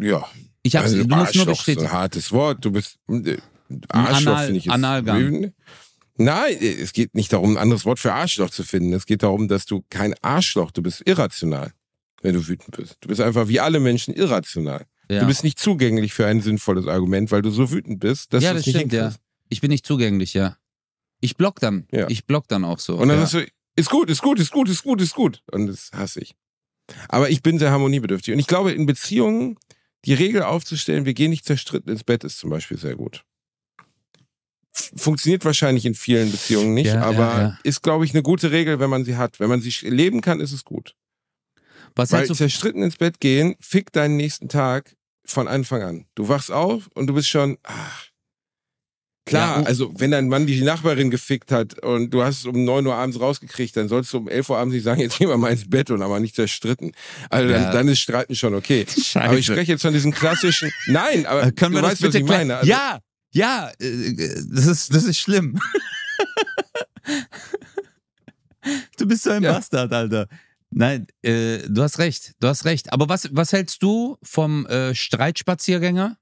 Ja. 0.00 0.26
Ich 0.62 0.76
hab's, 0.76 0.86
Also 0.86 0.96
du 0.96 1.02
musst 1.02 1.10
nur 1.10 1.18
Arschloch 1.20 1.42
ist 1.52 1.58
bestätigen. 1.58 1.86
ein 1.86 1.92
hartes 1.92 2.32
Wort. 2.32 2.64
Du 2.64 2.72
bist 2.72 2.98
äh, 3.08 3.38
Arschloch, 3.88 4.32
Anal- 4.32 4.46
finde 4.46 4.58
ich. 4.58 4.70
Analgang. 4.70 5.52
Nein, 6.16 6.56
es 6.60 6.92
geht 6.92 7.14
nicht 7.14 7.32
darum, 7.32 7.52
ein 7.52 7.56
anderes 7.56 7.84
Wort 7.84 7.98
für 7.98 8.12
Arschloch 8.12 8.50
zu 8.50 8.64
finden. 8.64 8.92
Es 8.92 9.06
geht 9.06 9.22
darum, 9.22 9.48
dass 9.48 9.66
du 9.66 9.84
kein 9.88 10.14
Arschloch, 10.22 10.70
du 10.70 10.82
bist 10.82 11.02
irrational, 11.06 11.72
wenn 12.20 12.34
du 12.34 12.46
wütend 12.46 12.76
bist. 12.76 12.98
Du 13.00 13.08
bist 13.08 13.20
einfach 13.20 13.48
wie 13.48 13.60
alle 13.60 13.80
Menschen 13.80 14.14
irrational. 14.14 14.86
Ja. 15.10 15.20
Du 15.20 15.26
bist 15.26 15.42
nicht 15.42 15.58
zugänglich 15.58 16.14
für 16.14 16.26
ein 16.26 16.40
sinnvolles 16.40 16.86
Argument, 16.86 17.30
weil 17.30 17.42
du 17.42 17.50
so 17.50 17.70
wütend 17.70 18.00
bist, 18.00 18.32
dass 18.32 18.44
ja, 18.44 18.50
du 18.50 18.56
das 18.56 18.62
es 18.62 18.66
nicht 18.66 18.76
stimmt, 18.76 18.92
ja. 18.92 19.00
hinkriegst. 19.02 19.20
Ich 19.48 19.60
bin 19.60 19.70
nicht 19.70 19.86
zugänglich, 19.86 20.34
ja. 20.34 20.56
Ich 21.20 21.36
block 21.36 21.60
dann. 21.60 21.86
Ja. 21.90 22.08
Ich 22.08 22.26
block 22.26 22.48
dann 22.48 22.64
auch 22.64 22.78
so. 22.78 22.96
Und 22.96 23.08
dann 23.08 23.18
ja. 23.18 23.24
hast 23.24 23.34
du, 23.34 23.46
ist 23.76 23.90
gut, 23.90 24.10
ist 24.10 24.22
gut, 24.22 24.38
ist 24.38 24.50
gut, 24.50 24.68
ist 24.68 24.82
gut, 24.82 25.00
ist 25.00 25.14
gut. 25.14 25.42
Und 25.50 25.66
das 25.66 25.90
hasse 25.92 26.20
ich. 26.20 26.34
Aber 27.08 27.30
ich 27.30 27.42
bin 27.42 27.58
sehr 27.58 27.70
harmoniebedürftig. 27.70 28.32
Und 28.34 28.40
ich 28.40 28.46
glaube, 28.46 28.72
in 28.72 28.86
Beziehungen 28.86 29.58
die 30.04 30.14
Regel 30.14 30.42
aufzustellen, 30.42 31.04
wir 31.04 31.14
gehen 31.14 31.30
nicht 31.30 31.44
zerstritten 31.44 31.92
ins 31.92 32.04
Bett, 32.04 32.24
ist 32.24 32.38
zum 32.38 32.50
Beispiel 32.50 32.76
sehr 32.76 32.96
gut. 32.96 33.24
Funktioniert 34.72 35.44
wahrscheinlich 35.44 35.84
in 35.84 35.94
vielen 35.94 36.30
Beziehungen 36.32 36.72
nicht, 36.74 36.86
Ja, 36.86 36.94
ja, 36.94 37.02
aber 37.02 37.38
ja. 37.38 37.58
ist, 37.62 37.82
glaube 37.82 38.04
ich, 38.06 38.12
eine 38.14 38.22
gute 38.22 38.50
Regel, 38.52 38.80
wenn 38.80 38.88
man 38.90 39.04
sie 39.04 39.16
hat. 39.16 39.38
Wenn 39.38 39.48
man 39.50 39.60
sie 39.60 39.70
leben 39.82 40.20
kann, 40.22 40.40
ist 40.40 40.52
es 40.52 40.64
gut. 40.64 40.94
Was 41.94 42.10
Weil 42.12 42.26
du 42.26 42.34
zerstritten 42.34 42.82
ins 42.82 42.96
Bett 42.96 43.20
gehen, 43.20 43.54
fickt 43.60 43.96
deinen 43.96 44.16
nächsten 44.16 44.48
Tag 44.48 44.96
von 45.26 45.46
Anfang 45.46 45.82
an. 45.82 46.06
Du 46.14 46.28
wachst 46.28 46.50
auf 46.50 46.88
und 46.94 47.06
du 47.06 47.12
bist 47.14 47.28
schon, 47.28 47.58
ach, 47.64 48.06
klar, 49.26 49.60
Ja, 49.60 49.66
also 49.66 49.92
wenn 49.98 50.10
dein 50.10 50.28
Mann 50.28 50.46
die 50.46 50.62
Nachbarin 50.62 51.10
gefickt 51.10 51.52
hat 51.52 51.78
und 51.84 52.10
du 52.10 52.22
hast 52.22 52.38
es 52.40 52.46
um 52.46 52.64
9 52.64 52.86
Uhr 52.86 52.94
abends 52.94 53.20
rausgekriegt, 53.20 53.76
dann 53.76 53.88
sollst 53.88 54.10
du 54.14 54.18
um 54.18 54.28
11 54.28 54.48
Uhr 54.48 54.56
abends 54.56 54.74
nicht 54.74 54.84
sagen, 54.84 55.00
jetzt 55.02 55.18
gehen 55.18 55.28
wir 55.28 55.36
mal 55.36 55.52
ins 55.52 55.68
Bett 55.68 55.90
und 55.90 56.00
aber 56.00 56.18
nicht 56.18 56.34
zerstritten. 56.34 56.92
Also 57.28 57.50
Ja. 57.50 57.60
dann, 57.64 57.72
dann 57.72 57.88
ist 57.88 58.00
Streiten 58.00 58.34
schon 58.34 58.54
okay. 58.54 58.86
Aber 59.14 59.36
ich 59.36 59.44
spreche 59.46 59.72
jetzt 59.72 59.82
von 59.82 59.92
diesen 59.92 60.12
klassischen, 60.12 60.72
nein, 60.86 61.26
aber 61.26 61.42
Äh, 61.48 61.52
Können 61.52 61.72
du 61.72 61.78
wir 61.78 61.82
das 61.82 61.92
weißt, 61.92 62.02
was 62.02 62.06
bitte 62.08 62.18
ich 62.20 62.24
klären? 62.26 62.48
meine. 62.48 62.56
Also, 62.56 62.70
ja, 62.70 63.00
ja, 63.32 63.70
äh, 63.80 64.14
das 64.50 64.66
ist, 64.66 64.94
das 64.94 65.04
ist 65.04 65.18
schlimm. 65.18 65.58
du 68.98 69.06
bist 69.06 69.24
so 69.24 69.30
ein 69.30 69.42
Ja. 69.42 69.52
Bastard, 69.54 69.92
Alter. 69.92 70.28
Nein, 70.70 71.06
äh, 71.22 71.58
du 71.68 71.82
hast 71.82 71.98
recht, 71.98 72.32
du 72.40 72.48
hast 72.48 72.64
recht. 72.64 72.92
Aber 72.92 73.08
was, 73.08 73.28
was 73.32 73.52
hältst 73.52 73.82
du 73.82 74.16
vom 74.22 74.66
äh, 74.66 74.94
Streitspaziergänger? 74.94 76.16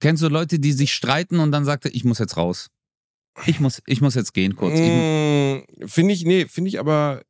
Kennst 0.00 0.22
du 0.22 0.28
Leute, 0.28 0.58
die 0.58 0.72
sich 0.72 0.94
streiten 0.94 1.40
und 1.40 1.52
dann 1.52 1.64
sagt 1.64 1.84
er, 1.84 1.94
ich 1.94 2.04
muss 2.04 2.18
jetzt 2.18 2.36
raus? 2.36 2.70
Ich 3.46 3.60
muss, 3.60 3.80
ich 3.86 4.00
muss 4.00 4.14
jetzt 4.14 4.34
gehen 4.34 4.56
kurz. 4.56 4.78
Ich, 4.78 4.90
Mm, 4.90 5.86
Finde 5.86 6.14
ich, 6.14 6.24
nee, 6.24 6.46
finde 6.46 6.68
ich 6.68 6.78
aber, 6.78 7.22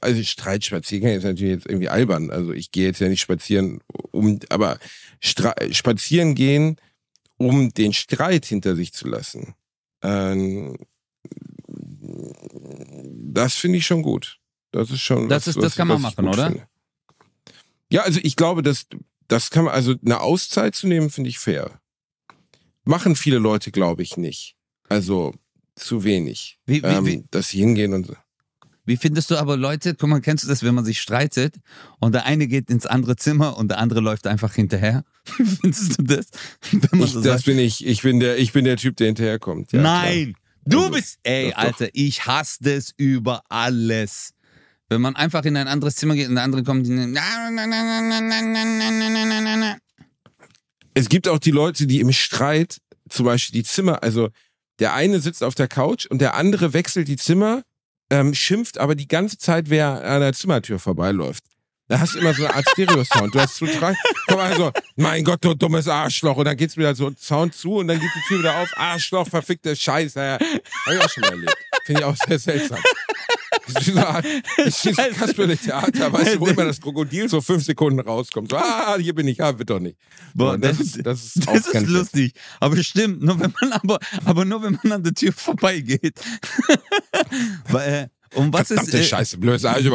also 0.00 0.22
Streitspaziergang 0.22 1.12
ist 1.12 1.24
natürlich 1.24 1.54
jetzt 1.54 1.66
irgendwie 1.66 1.88
albern. 1.88 2.30
Also 2.30 2.52
ich 2.52 2.70
gehe 2.70 2.86
jetzt 2.86 3.00
ja 3.00 3.08
nicht 3.08 3.20
spazieren, 3.20 3.80
um, 4.12 4.38
aber 4.50 4.78
Stra 5.24 5.54
spazieren 5.70 6.34
gehen, 6.34 6.76
um 7.38 7.72
den 7.72 7.92
Streit 7.92 8.44
hinter 8.44 8.76
sich 8.76 8.92
zu 8.92 9.08
lassen. 9.08 9.54
Ähm, 10.02 10.76
das 13.32 13.54
finde 13.54 13.78
ich 13.78 13.86
schon 13.86 14.02
gut. 14.02 14.38
Das 14.70 14.90
ist 14.90 15.00
schon. 15.00 15.28
Das 15.28 15.42
was, 15.46 15.48
ist- 15.48 15.56
das 15.56 15.64
was, 15.64 15.76
kann 15.76 15.88
man 15.88 16.00
machen, 16.02 16.28
oder? 16.28 16.46
Finde. 16.48 16.68
Ja, 17.90 18.02
also 18.02 18.20
ich 18.22 18.36
glaube, 18.36 18.62
dass 18.62 18.86
das 19.28 19.50
kann 19.50 19.64
man, 19.64 19.74
also 19.74 19.94
eine 20.04 20.20
Auszeit 20.20 20.74
zu 20.74 20.86
nehmen, 20.86 21.10
finde 21.10 21.30
ich 21.30 21.38
fair. 21.38 21.80
Machen 22.84 23.16
viele 23.16 23.38
Leute, 23.38 23.70
glaube 23.72 24.02
ich, 24.02 24.16
nicht. 24.16 24.56
Also 24.88 25.32
zu 25.74 26.04
wenig. 26.04 26.58
Wie- 26.66 26.82
wie- 26.82 26.86
ähm, 26.86 27.06
wie- 27.06 27.24
dass 27.30 27.48
sie 27.48 27.58
hingehen 27.60 27.94
und 27.94 28.12
wie 28.86 28.96
findest 28.96 29.30
du 29.30 29.36
aber 29.36 29.56
Leute, 29.56 29.94
guck 29.94 30.08
mal, 30.08 30.20
kennst 30.20 30.44
du 30.44 30.48
das, 30.48 30.62
wenn 30.62 30.74
man 30.74 30.84
sich 30.84 31.00
streitet 31.00 31.56
und 32.00 32.12
der 32.14 32.26
eine 32.26 32.46
geht 32.46 32.70
ins 32.70 32.86
andere 32.86 33.16
Zimmer 33.16 33.56
und 33.56 33.68
der 33.68 33.78
andere 33.78 34.00
läuft 34.00 34.26
einfach 34.26 34.54
hinterher? 34.54 35.04
Wie 35.38 35.44
findest 35.44 35.98
du 35.98 36.02
das? 36.02 36.26
ich, 36.70 37.10
so 37.12 37.22
das 37.22 37.44
bin 37.44 37.58
ich. 37.58 37.86
Ich 37.86 38.02
bin, 38.02 38.20
der, 38.20 38.38
ich 38.38 38.52
bin 38.52 38.64
der 38.64 38.76
Typ, 38.76 38.96
der 38.96 39.06
hinterherkommt. 39.06 39.72
Ja, 39.72 39.80
Nein! 39.80 40.34
Klar. 40.34 40.40
Du 40.66 40.90
bist. 40.90 41.18
Ey, 41.22 41.50
doch, 41.50 41.58
Alter, 41.58 41.86
doch. 41.86 41.92
ich 41.92 42.26
hasse 42.26 42.58
das 42.62 42.92
über 42.96 43.42
alles. 43.48 44.32
Wenn 44.88 45.00
man 45.00 45.16
einfach 45.16 45.44
in 45.44 45.56
ein 45.56 45.68
anderes 45.68 45.96
Zimmer 45.96 46.14
geht 46.14 46.28
und 46.28 46.34
der 46.34 46.44
andere 46.44 46.62
kommt. 46.62 46.86
Es 50.94 51.08
gibt 51.08 51.28
auch 51.28 51.38
die 51.38 51.50
Leute, 51.50 51.86
die 51.86 52.00
im 52.00 52.12
Streit 52.12 52.78
zum 53.08 53.26
Beispiel 53.26 53.60
die 53.60 53.64
Zimmer, 53.64 54.02
also 54.02 54.30
der 54.78 54.94
eine 54.94 55.20
sitzt 55.20 55.42
auf 55.42 55.54
der 55.54 55.68
Couch 55.68 56.06
und 56.06 56.20
der 56.20 56.34
andere 56.34 56.72
wechselt 56.72 57.08
die 57.08 57.16
Zimmer 57.16 57.62
ähm, 58.14 58.32
schimpft 58.32 58.78
aber 58.78 58.94
die 58.94 59.08
ganze 59.08 59.38
Zeit, 59.38 59.70
wer 59.70 60.04
an 60.04 60.20
der 60.20 60.32
Zimmertür 60.32 60.78
vorbeiläuft. 60.78 61.42
Da 61.88 62.00
hast 62.00 62.14
du 62.14 62.18
immer 62.20 62.32
so 62.32 62.44
eine 62.44 62.54
Art 62.54 62.66
Stereo-Sound. 62.70 63.34
Du 63.34 63.40
hast 63.40 63.56
zu 63.56 63.66
drei, 63.66 63.94
komm 64.26 64.38
also, 64.38 64.70
mein 64.96 65.22
Gott, 65.22 65.44
du 65.44 65.54
dummes 65.54 65.86
Arschloch. 65.86 66.36
Und 66.36 66.46
dann 66.46 66.56
geht's 66.56 66.76
wieder 66.76 66.94
so 66.94 67.10
Sound 67.18 67.54
zu 67.54 67.76
und 67.76 67.88
dann 67.88 68.00
geht 68.00 68.10
die 68.14 68.28
Tür 68.28 68.38
wieder 68.38 68.56
auf. 68.56 68.70
Arschloch, 68.76 69.28
verfickte 69.28 69.76
Scheiße. 69.76 70.38
Hab 70.38 70.40
ich 70.40 71.00
auch 71.00 71.10
schon 71.10 71.22
mal 71.22 71.32
erlebt. 71.32 71.56
Finde 71.84 72.00
ich 72.00 72.06
auch 72.06 72.16
sehr 72.16 72.38
seltsam. 72.38 72.78
Das 73.66 73.86
ist 73.86 73.96
das 74.56 74.84
ist 74.84 74.98
ein 74.98 75.12
Kasperle-Theater, 75.12 76.12
weißt 76.12 76.34
du, 76.34 76.40
wo 76.40 76.46
immer 76.46 76.64
das 76.64 76.80
Krokodil 76.80 77.28
so 77.28 77.40
fünf 77.40 77.64
Sekunden 77.64 78.00
rauskommt. 78.00 78.50
So, 78.50 78.56
ah, 78.56 78.96
hier 78.98 79.14
bin 79.14 79.28
ich, 79.28 79.38
ja, 79.38 79.58
wird 79.58 79.70
doch 79.70 79.80
nicht. 79.80 79.96
Boah, 80.34 80.52
So, 80.52 80.58
das, 80.58 80.80
ist, 80.80 81.06
das 81.06 81.24
ist 81.24 81.46
Das 81.46 81.66
ist 81.66 81.86
lustig. 81.88 82.34
Aber 82.60 82.82
stimmt, 82.82 83.22
nur 83.22 83.38
wenn 83.40 83.52
man 83.60 83.72
aber, 83.72 83.98
aber 84.24 84.44
nur 84.44 84.62
wenn 84.62 84.78
man 84.82 84.92
an 84.92 85.02
der 85.02 85.14
Tür 85.14 85.32
vorbeigeht. 85.32 86.20
Weil, 87.68 88.10
äh, 88.34 88.36
um 88.38 88.52
was 88.52 88.70
ist. 88.70 88.78
Verdammte 88.78 88.98
Äh, 88.98 89.04
Scheiße, 89.04 89.38
blödes 89.38 89.64
Arsch. 89.64 89.86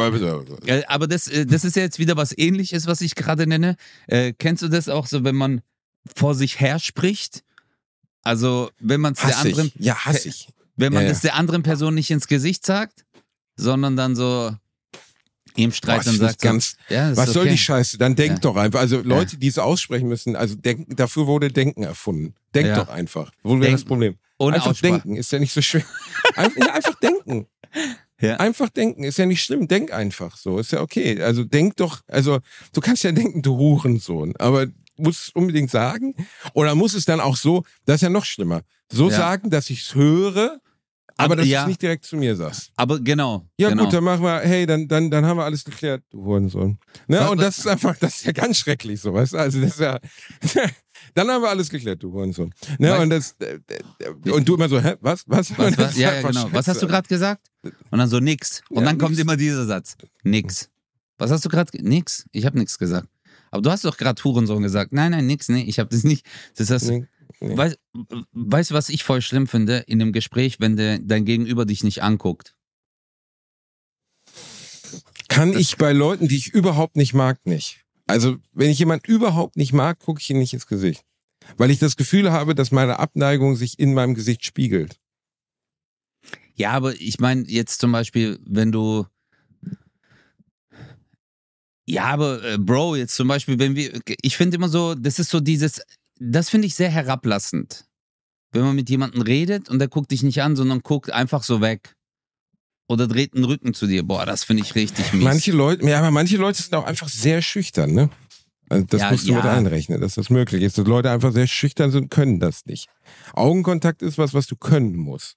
aber 0.86 1.06
das, 1.06 1.26
äh, 1.28 1.46
das 1.46 1.64
ist 1.64 1.76
ja 1.76 1.82
jetzt 1.82 1.98
wieder 1.98 2.16
was 2.16 2.36
ähnliches, 2.36 2.86
was 2.86 3.00
ich 3.00 3.14
gerade 3.14 3.46
nenne. 3.46 3.76
Äh, 4.06 4.32
kennst 4.32 4.62
du 4.62 4.68
das 4.68 4.88
auch 4.88 5.06
so, 5.06 5.24
wenn 5.24 5.36
man 5.36 5.60
vor 6.14 6.34
sich 6.34 6.60
her 6.60 6.78
spricht? 6.78 7.42
Also, 8.22 8.70
wenn 8.78 9.00
man 9.00 9.14
es 9.14 9.20
der 9.20 9.38
anderen. 9.38 9.72
Ja, 9.78 9.94
hasse 10.04 10.28
ich. 10.28 10.48
wenn 10.76 10.92
man 10.92 11.02
Ja, 11.02 11.08
ja. 11.08 11.12
das 11.12 11.22
der 11.22 11.34
anderen 11.34 11.62
Person 11.62 11.94
nicht 11.94 12.10
ins 12.10 12.26
Gesicht 12.26 12.64
sagt, 12.66 13.04
sondern 13.60 13.96
dann 13.96 14.16
so 14.16 14.50
im 15.56 15.72
Streit 15.72 15.98
Boah, 16.04 16.04
dann 16.04 16.18
das 16.18 16.30
sagt, 16.32 16.42
ganz, 16.42 16.76
so, 16.88 16.94
ja, 16.94 17.16
was 17.16 17.28
ist 17.28 17.34
soll 17.34 17.42
okay. 17.42 17.52
die 17.52 17.58
Scheiße? 17.58 17.98
Dann 17.98 18.14
denk 18.14 18.34
Ja. 18.34 18.38
doch 18.38 18.56
einfach. 18.56 18.80
Also 18.80 19.00
Leute, 19.02 19.36
die 19.36 19.48
es 19.48 19.58
aussprechen 19.58 20.08
müssen, 20.08 20.36
also 20.36 20.54
denken, 20.54 20.94
dafür 20.96 21.26
wurde 21.26 21.50
Denken 21.50 21.82
erfunden. 21.82 22.34
Denk 22.54 22.68
Ja. 22.68 22.76
doch 22.76 22.88
einfach. 22.88 23.30
Wo 23.42 23.50
wäre 23.54 23.62
Denk- 23.62 23.74
das 23.74 23.84
Problem? 23.84 24.16
Ohne 24.38 24.56
einfach 24.56 24.70
Aussprache. 24.70 24.92
denken, 24.92 25.16
ist 25.16 25.32
ja 25.32 25.38
nicht 25.38 25.52
so 25.52 25.60
schwer. 25.60 25.84
Einfach, 26.36 26.74
einfach 26.74 26.94
denken. 27.00 27.46
Ja. 28.20 28.36
Einfach 28.36 28.68
denken, 28.70 29.02
ist 29.04 29.18
ja 29.18 29.26
nicht 29.26 29.42
schlimm. 29.42 29.66
Denk 29.68 29.92
einfach 29.92 30.36
so, 30.36 30.58
ist 30.58 30.72
ja 30.72 30.80
okay. 30.80 31.20
Also 31.22 31.44
denk 31.44 31.76
doch, 31.76 32.00
also 32.06 32.38
du 32.72 32.80
kannst 32.80 33.02
ja 33.02 33.12
denken, 33.12 33.42
du 33.42 33.56
Hurensohn, 33.58 34.34
aber 34.38 34.66
musst 34.96 35.24
es 35.24 35.28
unbedingt 35.30 35.70
sagen? 35.70 36.14
Oder 36.54 36.74
muss 36.74 36.94
es 36.94 37.04
dann 37.04 37.20
auch 37.20 37.36
so, 37.36 37.64
das 37.84 37.96
ist 37.96 38.02
ja 38.02 38.08
noch 38.10 38.24
schlimmer, 38.24 38.62
so 38.90 39.10
Ja. 39.10 39.16
sagen, 39.16 39.50
dass 39.50 39.68
ich 39.70 39.82
es 39.82 39.94
höre, 39.94 40.60
aber, 41.24 41.36
dass 41.36 41.46
ja. 41.46 41.60
du 41.60 41.62
es 41.64 41.68
nicht 41.68 41.82
direkt 41.82 42.04
zu 42.04 42.16
mir 42.16 42.34
sagst. 42.36 42.70
Aber 42.76 42.98
genau. 43.00 43.46
Ja 43.58 43.68
genau. 43.70 43.84
gut, 43.84 43.92
dann 43.92 44.04
machen 44.04 44.22
wir, 44.22 44.40
hey, 44.40 44.66
dann, 44.66 44.88
dann, 44.88 45.10
dann 45.10 45.24
haben 45.26 45.36
wir 45.36 45.44
alles 45.44 45.64
geklärt, 45.64 46.02
du 46.10 46.24
Hurensohn. 46.24 46.78
Ne? 47.08 47.28
Und 47.30 47.40
das 47.40 47.58
ist 47.58 47.66
einfach, 47.66 47.96
das 47.96 48.16
ist 48.16 48.24
ja 48.24 48.32
ganz 48.32 48.58
schrecklich 48.58 49.00
so, 49.00 49.12
weißt 49.14 49.32
du? 49.34 49.38
Also 49.38 49.60
das 49.60 49.70
ist 49.72 49.80
ja, 49.80 49.98
dann 51.14 51.28
haben 51.28 51.42
wir 51.42 51.48
alles 51.48 51.68
geklärt, 51.70 52.02
du 52.02 52.12
Hurensohn. 52.12 52.52
Ne? 52.78 52.92
Weißt- 52.92 53.02
Und 53.02 53.10
das, 53.10 53.36
äh, 53.40 54.30
und 54.30 54.48
du 54.48 54.54
immer 54.54 54.68
so, 54.68 54.80
hä, 54.80 54.94
was, 55.00 55.24
was? 55.26 55.56
Was, 55.58 55.78
was, 55.78 55.96
ja, 55.98 56.14
ja, 56.14 56.22
genau. 56.22 56.48
Was 56.52 56.68
hast 56.68 56.76
du 56.76 56.86
scheiße. 56.86 56.86
gerade 56.86 57.08
gesagt? 57.08 57.46
Und 57.90 57.98
dann 57.98 58.08
so 58.08 58.20
nix. 58.20 58.62
Und 58.70 58.80
Ja, 58.82 58.88
dann 58.88 58.98
kommt 58.98 59.12
nix. 59.12 59.22
immer 59.22 59.36
dieser 59.36 59.66
Satz. 59.66 59.96
Nix. 60.22 60.68
Was 61.18 61.30
hast 61.30 61.44
du 61.44 61.48
gerade? 61.48 61.70
Nix. 61.82 62.24
Ich 62.32 62.46
habe 62.46 62.58
nichts 62.58 62.78
gesagt. 62.78 63.08
Aber 63.50 63.62
du 63.62 63.70
hast 63.70 63.84
doch 63.84 63.96
gerade 63.96 64.22
Hurensohn 64.22 64.62
gesagt. 64.62 64.92
Nein, 64.92 65.10
nein, 65.10 65.26
nix. 65.26 65.48
Nee, 65.48 65.62
ich 65.62 65.78
habe 65.78 65.90
das 65.90 66.04
nicht. 66.04 66.24
Das 66.56 66.70
heißt, 66.70 66.88
Nee, 66.90 67.06
nee. 67.40 67.56
weißt, 67.56 67.78
weißt 68.32 68.70
du, 68.70 68.74
was 68.74 68.88
ich 68.88 69.04
voll 69.04 69.22
schlimm 69.22 69.46
finde 69.46 69.78
in 69.86 70.00
einem 70.00 70.12
Gespräch, 70.12 70.60
wenn 70.60 70.76
der, 70.76 70.98
dein 70.98 71.24
Gegenüber 71.24 71.66
dich 71.66 71.84
nicht 71.84 72.02
anguckt? 72.02 72.54
Kann 75.28 75.56
ich 75.56 75.76
bei 75.76 75.92
Leuten, 75.92 76.28
die 76.28 76.36
ich 76.36 76.48
überhaupt 76.48 76.96
nicht 76.96 77.14
mag, 77.14 77.38
nicht. 77.46 77.84
Also, 78.06 78.38
wenn 78.52 78.70
ich 78.70 78.80
jemand 78.80 79.06
überhaupt 79.06 79.56
nicht 79.56 79.72
mag, 79.72 80.00
gucke 80.00 80.20
ich 80.20 80.28
ihn 80.30 80.38
nicht 80.38 80.52
ins 80.52 80.66
Gesicht. 80.66 81.04
Weil 81.56 81.70
ich 81.70 81.78
das 81.78 81.96
Gefühl 81.96 82.32
habe, 82.32 82.54
dass 82.54 82.72
meine 82.72 82.98
Abneigung 82.98 83.56
sich 83.56 83.78
in 83.78 83.94
meinem 83.94 84.14
Gesicht 84.14 84.44
spiegelt. 84.44 84.98
Ja, 86.54 86.72
aber 86.72 87.00
ich 87.00 87.20
meine 87.20 87.44
jetzt 87.46 87.80
zum 87.80 87.92
Beispiel, 87.92 88.38
wenn 88.44 88.72
du 88.72 89.06
ja, 91.90 92.04
aber 92.04 92.44
äh, 92.44 92.56
Bro, 92.56 92.94
jetzt 92.96 93.16
zum 93.16 93.26
Beispiel, 93.26 93.58
wenn 93.58 93.74
wir, 93.74 94.00
ich 94.22 94.36
finde 94.36 94.56
immer 94.56 94.68
so, 94.68 94.94
das 94.94 95.18
ist 95.18 95.30
so 95.30 95.40
dieses, 95.40 95.82
das 96.20 96.50
finde 96.50 96.66
ich 96.66 96.74
sehr 96.74 96.90
herablassend. 96.90 97.86
Wenn 98.52 98.62
man 98.62 98.76
mit 98.76 98.90
jemandem 98.90 99.22
redet 99.22 99.68
und 99.68 99.78
der 99.78 99.88
guckt 99.88 100.10
dich 100.10 100.22
nicht 100.22 100.42
an, 100.42 100.54
sondern 100.56 100.80
guckt 100.80 101.10
einfach 101.10 101.42
so 101.42 101.60
weg. 101.60 101.96
Oder 102.88 103.06
dreht 103.06 103.34
den 103.34 103.44
Rücken 103.44 103.72
zu 103.72 103.86
dir. 103.86 104.02
Boah, 104.02 104.26
das 104.26 104.42
finde 104.44 104.64
ich 104.64 104.74
richtig 104.74 105.12
mies. 105.12 105.22
Manche 105.22 105.52
Leute, 105.52 105.86
ja, 105.88 105.98
aber 106.00 106.10
manche 106.10 106.36
Leute 106.36 106.60
sind 106.60 106.74
auch 106.74 106.84
einfach 106.84 107.08
sehr 107.08 107.40
schüchtern, 107.40 107.92
ne? 107.92 108.10
Also 108.68 108.84
das 108.86 109.00
Ja, 109.00 109.10
musst 109.10 109.26
du 109.28 109.32
ja. 109.32 109.36
mit 109.36 109.46
einrechnen, 109.46 110.00
dass 110.00 110.14
das 110.14 110.30
möglich 110.30 110.62
ist. 110.62 110.76
Dass 110.76 110.86
Leute 110.86 111.10
einfach 111.10 111.32
sehr 111.32 111.46
schüchtern 111.46 111.92
sind, 111.92 112.10
können 112.10 112.40
das 112.40 112.66
nicht. 112.66 112.88
Augenkontakt 113.32 114.02
ist 114.02 114.18
was, 114.18 114.34
was 114.34 114.46
du 114.46 114.56
können 114.56 114.96
musst. 114.96 115.36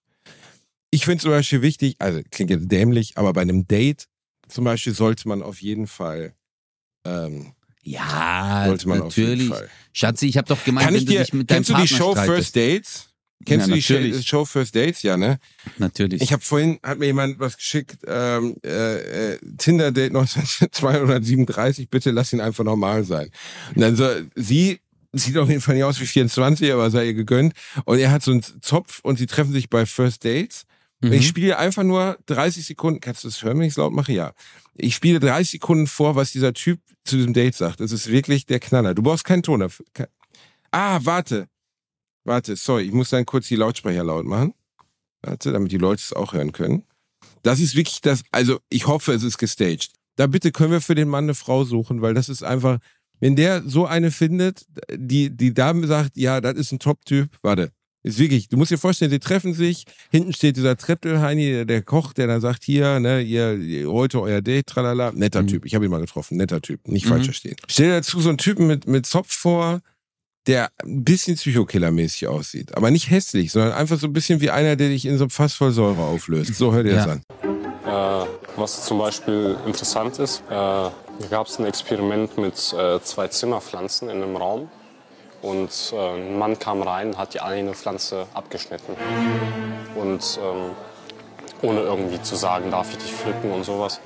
Ich 0.89 1.05
finde 1.05 1.21
zum 1.21 1.31
Beispiel 1.31 1.61
wichtig, 1.61 1.95
also 1.99 2.21
klingt 2.31 2.51
jetzt 2.51 2.71
dämlich, 2.71 3.17
aber 3.17 3.33
bei 3.33 3.41
einem 3.41 3.67
Date 3.67 4.07
zum 4.47 4.63
Beispiel 4.65 4.93
sollte 4.93 5.27
man 5.27 5.41
auf 5.41 5.61
jeden 5.61 5.87
Fall, 5.87 6.33
ähm, 7.05 7.53
ja, 7.83 8.63
sollte 8.67 8.87
man 8.87 9.01
auf 9.01 9.15
jeden 9.17 9.29
natürlich. 9.31 9.49
Fall. 9.49 9.69
Schatzi, 9.93 10.27
ich 10.27 10.37
habe 10.37 10.47
doch 10.47 10.63
gemeint, 10.63 10.85
Kann 10.87 10.95
ich 10.95 11.05
du 11.05 11.11
dir, 11.11 11.19
dich 11.21 11.33
mit 11.33 11.49
deinem 11.51 11.57
kennst 11.57 11.69
du 11.69 11.73
die 11.73 11.79
Partner 11.81 11.97
Show 11.97 12.11
streitest. 12.13 12.35
First 12.35 12.55
Dates? 12.55 13.09
Kennst 13.45 13.67
Ja, 13.67 13.71
du 13.71 13.75
die 13.75 13.81
Show- 13.83 13.93
natürlich. 13.95 14.27
Show 14.27 14.45
First 14.45 14.75
Dates? 14.75 15.01
Ja, 15.03 15.17
ne? 15.17 15.37
Natürlich. 15.77 16.21
Ich 16.21 16.31
habe 16.31 16.41
vorhin, 16.41 16.79
hat 16.81 16.97
mir 16.99 17.07
jemand 17.07 17.39
was 17.39 17.57
geschickt, 17.57 17.97
ähm, 18.07 18.55
äh, 18.65 19.33
äh, 19.33 19.39
Tinder-Date 19.57 20.11
1937, 20.15 21.89
bitte 21.89 22.11
lass 22.11 22.33
ihn 22.33 22.41
einfach 22.41 22.63
normal 22.63 23.03
sein. 23.03 23.29
Und 23.75 23.81
dann 23.81 23.95
so, 23.95 24.07
sie 24.35 24.79
sieht 25.11 25.37
auf 25.37 25.49
jeden 25.49 25.61
Fall 25.61 25.75
nicht 25.75 25.83
aus 25.83 25.99
wie 25.99 26.05
24, 26.05 26.71
aber 26.71 26.89
sei 26.89 27.07
ihr 27.07 27.13
gegönnt. 27.13 27.53
Und 27.85 27.99
er 27.99 28.11
hat 28.11 28.23
so 28.23 28.31
einen 28.31 28.43
Zopf 28.61 28.99
und 29.03 29.17
sie 29.17 29.27
treffen 29.27 29.51
sich 29.53 29.69
bei 29.69 29.85
First 29.85 30.25
Dates. 30.25 30.63
Mhm. 31.03 31.13
Ich 31.13 31.27
spiele 31.27 31.57
einfach 31.57 31.83
nur 31.83 32.17
30 32.27 32.65
Sekunden. 32.65 33.01
Kannst 33.01 33.23
du 33.23 33.27
das 33.27 33.43
hören, 33.43 33.59
wenn 33.59 33.65
ich 33.65 33.73
es 33.73 33.77
laut 33.77 33.93
mache? 33.93 34.13
Ja. 34.13 34.33
Ich 34.75 34.95
spiele 34.95 35.19
30 35.19 35.51
Sekunden 35.51 35.85
vor, 35.85 36.15
was 36.15 36.31
dieser 36.31 36.53
Typ 36.53 36.79
zu 37.03 37.17
diesem 37.17 37.33
Date 37.33 37.55
sagt. 37.55 37.81
Das 37.81 37.91
ist 37.91 38.09
wirklich 38.09 38.45
der 38.45 38.59
Knaller. 38.59 38.93
Du 38.93 39.03
brauchst 39.03 39.25
keinen 39.25 39.43
Ton 39.43 39.59
dafür. 39.59 39.85
Ah, 40.71 40.99
warte. 41.03 41.47
Warte, 42.23 42.55
sorry, 42.55 42.83
ich 42.83 42.93
muss 42.93 43.09
dann 43.09 43.25
kurz 43.25 43.47
die 43.49 43.57
Lautsprecher 43.57 44.03
laut 44.03 44.25
machen. 44.25 44.53
Warte, 45.21 45.51
damit 45.51 45.71
die 45.73 45.77
Leute 45.77 46.01
es 46.01 46.13
auch 46.13 46.33
hören 46.33 46.53
können. 46.53 46.85
Das 47.43 47.59
ist 47.59 47.75
wirklich 47.75 47.99
das, 48.01 48.23
also 48.31 48.59
ich 48.69 48.87
hoffe, 48.87 49.11
es 49.11 49.23
ist 49.23 49.37
gestaged. 49.37 49.91
Da 50.15 50.27
bitte 50.27 50.51
können 50.51 50.71
wir 50.71 50.81
für 50.81 50.95
den 50.95 51.09
Mann 51.09 51.25
eine 51.25 51.35
Frau 51.35 51.65
suchen, 51.65 52.01
weil 52.01 52.13
das 52.13 52.29
ist 52.29 52.43
einfach, 52.43 52.79
wenn 53.19 53.35
der 53.35 53.61
so 53.63 53.85
eine 53.85 54.11
findet, 54.11 54.65
die, 54.89 55.35
die 55.35 55.53
Dame 55.53 55.85
sagt, 55.87 56.15
ja, 56.15 56.39
das 56.39 56.55
ist 56.55 56.71
ein 56.71 56.79
Top-Typ, 56.79 57.29
warte. 57.41 57.71
Ist 58.03 58.19
wirklich, 58.19 58.49
du 58.49 58.57
musst 58.57 58.69
dir 58.69 58.77
vorstellen, 58.77 59.11
die 59.11 59.19
treffen 59.19 59.53
sich, 59.53 59.85
hinten 60.11 60.33
steht 60.33 60.57
dieser 60.57 60.75
Treptelheini, 60.75 61.51
der, 61.51 61.65
der 61.65 61.81
Koch, 61.81 62.11
der 62.11 62.27
dann 62.27 62.41
sagt, 62.41 62.63
hier, 62.63 62.99
ne, 62.99 63.21
ihr, 63.21 63.89
heute 63.89 64.21
euer 64.21 64.41
Date, 64.41 64.67
tralala. 64.67 65.13
Netter 65.13 65.41
mhm. 65.41 65.47
Typ, 65.47 65.65
ich 65.65 65.73
habe 65.73 65.85
ihn 65.85 65.91
mal 65.91 66.01
getroffen, 66.01 66.37
netter 66.37 66.61
Typ, 66.61 66.85
nicht 66.87 67.05
mhm. 67.05 67.09
falsch 67.09 67.25
verstehen. 67.25 67.55
Stell 67.67 67.87
dir 67.87 67.93
dazu 67.93 68.19
so 68.19 68.27
einen 68.27 68.37
Typen 68.37 68.67
mit, 68.67 68.87
mit 68.87 69.05
Zopf 69.05 69.33
vor, 69.33 69.79
der 70.47 70.69
ein 70.83 71.05
bisschen 71.05 71.35
Psychokillermäßig 71.35 72.27
aussieht. 72.27 72.75
Aber 72.75 72.91
nicht 72.91 73.09
hässlich, 73.09 73.51
sondern 73.51 73.71
einfach 73.71 73.97
so 73.97 74.07
ein 74.07 74.13
bisschen 74.13 74.41
wie 74.41 74.49
einer, 74.49 74.75
der 74.75 74.89
dich 74.89 75.05
in 75.05 75.17
so 75.17 75.23
einem 75.23 75.29
Fass 75.29 75.53
voll 75.53 75.71
Säure 75.71 76.01
auflöst. 76.01 76.55
So 76.55 76.73
hört 76.73 76.85
ihr 76.85 76.93
ja. 76.93 77.05
das 77.05 77.07
an. 77.07 77.23
Äh, 77.85 78.27
was 78.57 78.85
zum 78.85 78.97
Beispiel 78.99 79.57
interessant 79.65 80.19
ist, 80.19 80.43
äh, 80.49 80.53
hier 80.53 81.29
gab 81.29 81.47
es 81.47 81.59
ein 81.59 81.65
Experiment 81.65 82.37
mit 82.37 82.55
äh, 82.77 82.99
zwei 83.01 83.27
Zimmerpflanzen 83.27 84.09
in 84.09 84.21
einem 84.21 84.35
Raum. 84.35 84.69
Und 85.43 85.93
äh, 85.93 86.15
ein 86.15 86.39
Mann 86.39 86.57
kam 86.57 86.81
rein, 86.81 87.17
hat 87.17 87.33
die 87.33 87.41
eine 87.41 87.73
Pflanze 87.73 88.27
abgeschnitten. 88.33 88.95
Und 89.93 90.39
ähm, 90.41 90.71
ohne 91.61 91.81
irgendwie 91.81 92.21
zu 92.21 92.37
sagen, 92.37 92.71
darf 92.71 92.89
ich 92.91 92.97
dich 92.97 93.13
pflücken 93.13 93.51
und 93.51 93.65
sowas. 93.65 93.99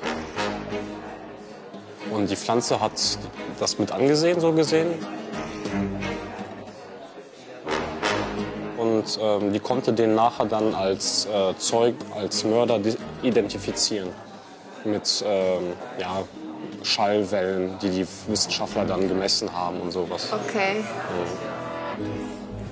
Und 2.12 2.30
die 2.32 2.36
Pflanze 2.36 2.82
hat 2.82 2.94
das 3.60 3.78
mit 3.78 3.92
angesehen, 3.92 4.40
so 4.40 4.52
gesehen. 4.52 4.94
Und 8.78 9.20
ähm, 9.22 9.54
die 9.54 9.60
konnte 9.60 9.94
den 9.94 10.16
nachher 10.16 10.46
dann 10.46 10.74
als 10.74 11.28
äh, 11.28 11.56
Zeug, 11.58 11.94
als 12.16 12.46
Mörder 12.46 12.80
identifizieren. 13.22 14.10
Mit 14.84 15.24
ähm, 15.28 15.74
ja, 16.00 16.24
Schallwellen, 16.88 17.78
die 17.80 17.90
die 17.90 18.08
Wissenschaftler 18.28 18.86
dann 18.86 19.08
gemessen 19.08 19.52
haben 19.52 19.82
und 19.82 19.92
sowas. 19.92 20.32
Okay. 20.32 20.84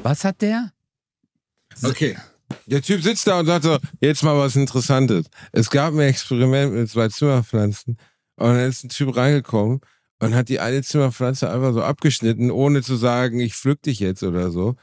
Was 0.04 0.24
hat 0.24 0.42
der? 0.42 0.72
Okay. 1.84 2.18
Der 2.68 2.82
Typ 2.82 3.02
sitzt 3.02 3.28
da 3.28 3.40
und 3.40 3.48
sagt 3.48 3.66
so, 3.66 3.78
jetzt 4.00 4.24
mal 4.24 4.38
was 4.38 4.56
Interessantes. 4.56 5.26
Es 5.52 5.70
gab 5.70 5.94
ein 5.94 6.00
Experiment 6.00 6.74
mit 6.74 6.90
zwei 6.90 7.08
Zimmerpflanzen 7.10 7.98
und 8.38 8.48
dann 8.48 8.70
ist 8.70 8.84
ein 8.84 8.90
Typ 8.90 9.16
reingekommen 9.16 9.82
und 10.20 10.36
hat 10.36 10.50
die 10.50 10.60
eine 10.60 10.82
Zimmerpflanze 10.82 11.50
einfach 11.50 11.74
so 11.74 11.82
abgeschnitten, 11.82 12.52
ohne 12.52 12.82
zu 12.82 12.96
sagen, 12.96 13.40
ich 13.40 13.56
pflück 13.56 13.82
dich 13.82 14.00
jetzt 14.00 14.24
oder 14.24 14.52
so. 14.52 14.76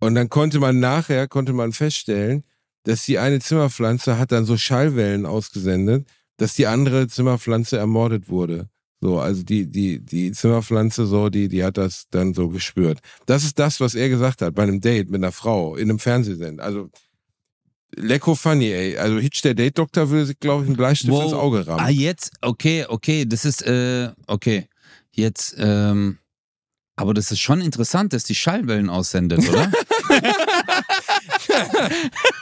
Und 0.00 0.14
dann 0.14 0.28
konnte 0.28 0.60
man 0.60 0.78
nachher, 0.78 1.26
konnte 1.26 1.52
man 1.52 1.72
feststellen, 1.72 2.44
dass 2.84 3.02
die 3.02 3.18
eine 3.18 3.40
Zimmerpflanze 3.40 4.18
hat 4.18 4.30
dann 4.32 4.44
so 4.44 4.56
Schallwellen 4.56 5.26
ausgesendet, 5.26 6.06
dass 6.38 6.54
die 6.54 6.66
andere 6.66 7.08
Zimmerpflanze 7.08 7.76
ermordet 7.76 8.30
wurde. 8.30 8.68
So, 9.00 9.20
also 9.20 9.42
die, 9.42 9.70
die, 9.70 10.00
die 10.00 10.32
Zimmerpflanze 10.32 11.06
so, 11.06 11.28
die, 11.28 11.48
die 11.48 11.62
hat 11.62 11.76
das 11.76 12.06
dann 12.10 12.34
so 12.34 12.48
gespürt. 12.48 12.98
Das 13.26 13.44
ist 13.44 13.58
das, 13.58 13.80
was 13.80 13.94
er 13.94 14.08
gesagt 14.08 14.42
hat 14.42 14.54
bei 14.54 14.64
einem 14.64 14.80
Date 14.80 15.10
mit 15.10 15.22
einer 15.22 15.30
Frau 15.30 15.76
in 15.76 15.90
einem 15.90 15.98
Fernsehsender. 15.98 16.64
Also, 16.64 16.90
Lecko 17.94 18.34
funny, 18.34 18.70
ey. 18.70 18.98
Also 18.98 19.18
Hitch, 19.18 19.42
der 19.42 19.54
Date-Doktor, 19.54 20.10
würde 20.10 20.26
sich, 20.26 20.40
glaube 20.40 20.64
ich, 20.64 20.68
einen 20.68 20.76
Bleistift 20.76 21.12
wow. 21.12 21.24
ins 21.24 21.32
Auge 21.32 21.66
rammen. 21.66 21.80
Ah, 21.80 21.88
jetzt, 21.88 22.32
okay, 22.42 22.86
okay, 22.88 23.24
das 23.24 23.44
ist, 23.44 23.62
äh, 23.66 24.10
okay. 24.26 24.68
Jetzt, 25.12 25.56
ähm, 25.58 26.18
aber 26.96 27.14
das 27.14 27.30
ist 27.30 27.40
schon 27.40 27.60
interessant, 27.60 28.12
dass 28.12 28.24
die 28.24 28.34
Schallwellen 28.34 28.90
aussendet, 28.90 29.48
oder? 29.48 29.70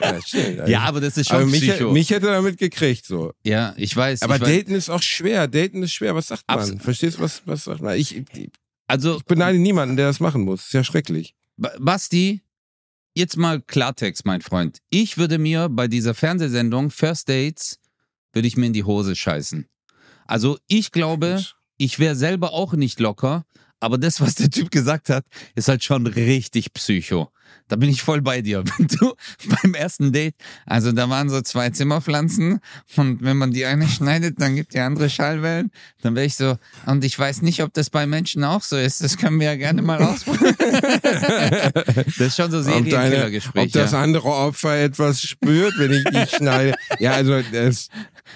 ja, 0.01 0.21
schön, 0.25 0.61
also. 0.61 0.73
ja, 0.73 0.81
aber 0.81 1.01
das 1.01 1.17
ist 1.17 1.29
schon 1.29 1.37
aber 1.37 1.47
mich, 1.47 1.61
Psycho. 1.61 1.93
mich 1.93 2.11
hätte 2.11 2.29
er 2.29 2.35
damit 2.35 2.59
gekriegt, 2.59 3.05
so. 3.07 3.33
Ja, 3.45 3.75
ich 3.77 3.97
weiß. 3.97 4.23
Aber 4.23 4.37
ich 4.37 4.43
Daten 4.43 4.71
weiß. 4.71 4.79
ist 4.79 4.91
auch 4.91 5.03
schwer. 5.03 5.49
Daten 5.49 5.83
ist 5.83 5.93
schwer. 5.93 6.15
Was 6.15 6.29
sagt 6.29 6.45
man? 6.49 6.59
Abs 6.59 6.75
Verstehst 6.83 7.19
du, 7.19 7.23
was, 7.23 7.43
was 7.45 7.65
sagt 7.65 7.81
man? 7.81 7.97
Ich, 7.97 8.17
ich, 8.17 8.51
also, 8.87 9.17
ich 9.17 9.25
beneide 9.25 9.59
niemanden, 9.59 9.97
der 9.97 10.07
das 10.07 10.21
machen 10.21 10.43
muss. 10.43 10.67
Ist 10.67 10.75
ja 10.75 10.85
schrecklich. 10.85 11.35
Basti, 11.57 12.43
jetzt 13.15 13.37
mal 13.37 13.61
Klartext, 13.61 14.27
mein 14.27 14.43
Freund. 14.43 14.79
Ich 14.91 15.19
würde 15.19 15.39
mir 15.39 15.69
bei 15.69 15.89
dieser 15.89 16.15
Fernsehsendung 16.15 16.91
First 16.91 17.29
Dates, 17.29 17.79
würde 18.33 18.47
ich 18.47 18.57
mir 18.57 18.67
in 18.67 18.73
die 18.73 18.85
Hose 18.85 19.17
scheißen. 19.17 19.67
Also 20.27 20.59
ich 20.67 20.93
glaube, 20.93 21.43
ich 21.79 21.99
wäre 21.99 22.15
selber 22.15 22.53
auch 22.53 22.75
nicht 22.75 23.01
locker, 23.01 23.45
aber 23.81 23.99
das, 23.99 24.21
was 24.21 24.35
der 24.35 24.51
Typ 24.51 24.71
gesagt 24.71 25.09
hat, 25.09 25.25
ist 25.55 25.69
halt 25.69 25.85
schon 25.85 26.07
richtig 26.07 26.73
psycho. 26.73 27.31
Da 27.69 27.75
bin 27.75 27.91
ich 27.91 28.03
voll 28.03 28.23
bei 28.23 28.43
dir. 28.43 28.63
Wenn 28.79 28.87
du 28.87 29.15
beim 29.45 29.75
ersten 29.75 30.13
Date, 30.13 30.35
also 30.67 30.93
da 30.93 31.09
waren 31.09 31.29
so 31.29 31.41
zwei 31.41 31.71
Zimmerpflanzen 31.71 32.61
und 32.97 33.23
wenn 33.23 33.37
man 33.37 33.51
die 33.51 33.65
eine 33.65 33.89
schneidet, 33.89 34.41
dann 34.41 34.55
gibt 34.55 34.75
die 34.75 34.79
andere 34.79 35.11
Schallwellen. 35.11 35.71
Dann 36.03 36.15
wäre 36.15 36.27
ich 36.27 36.37
so, 36.37 36.57
und 36.87 37.05
ich 37.05 37.19
weiß 37.19 37.43
nicht, 37.43 37.63
ob 37.63 37.73
das 37.75 37.91
bei 37.91 38.07
Menschen 38.07 38.45
auch 38.45 38.63
so 38.63 38.77
ist. 38.77 39.03
Das 39.03 39.17
können 39.17 39.41
wir 39.41 39.47
ja 39.49 39.57
gerne 39.57 39.83
mal 39.83 40.03
ausprobieren. 40.03 40.57
das 40.61 42.19
ist 42.19 42.37
schon 42.37 42.51
so 42.51 42.63
Serienkillergespräch. 42.63 43.67
Ob 43.67 43.73
das 43.73 43.95
andere 43.95 44.29
Opfer 44.29 44.77
etwas 44.79 45.23
spürt, 45.23 45.75
wenn 45.79 45.93
ich 45.93 46.05
die 46.05 46.37
schneide. 46.37 46.77
Ja, 46.99 47.13
also 47.13 47.41
das. 47.53 47.89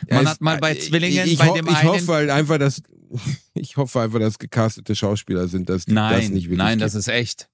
Man 0.08 0.24
es, 0.24 0.30
hat 0.30 0.40
mal 0.40 0.58
bei 0.58 0.74
Zwillingen 0.74 1.26
ich, 1.26 1.34
ich, 1.34 1.38
bei 1.38 1.50
dem 1.50 1.66
ich 1.66 1.76
einen. 1.76 1.94
Ich 1.94 2.00
hoffe 2.02 2.12
halt 2.12 2.30
einfach, 2.30 2.58
dass 2.58 2.82
ich 3.54 3.76
hoffe 3.76 4.00
einfach, 4.00 4.18
dass 4.18 4.38
gecastete 4.38 4.94
Schauspieler 4.94 5.48
sind, 5.48 5.68
dass 5.68 5.86
nein, 5.86 6.20
das 6.20 6.30
nicht 6.30 6.44
wirklich 6.44 6.58
Nein, 6.58 6.78
das 6.78 6.94
ist 6.94 7.08
echt. 7.08 7.48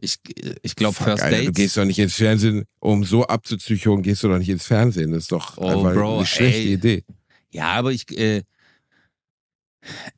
Ich, 0.00 0.18
ich 0.62 0.76
glaube, 0.76 0.94
First 0.94 1.22
Alter, 1.22 1.36
Dates. 1.36 1.46
Du 1.46 1.52
gehst 1.52 1.76
doch 1.76 1.84
nicht 1.84 1.98
ins 1.98 2.14
Fernsehen, 2.14 2.64
um 2.80 3.04
so 3.04 3.24
abzupsychonen, 3.26 4.02
gehst 4.02 4.22
du 4.22 4.28
doch 4.28 4.38
nicht 4.38 4.48
ins 4.48 4.66
Fernsehen. 4.66 5.12
Das 5.12 5.24
ist 5.24 5.32
doch 5.32 5.56
oh, 5.56 5.66
einfach 5.66 5.94
Bro, 5.94 6.16
eine 6.18 6.26
schlechte 6.26 6.60
ey. 6.60 6.72
Idee. 6.74 7.04
Ja, 7.50 7.72
aber 7.72 7.92
ich. 7.92 8.10
Äh, 8.16 8.42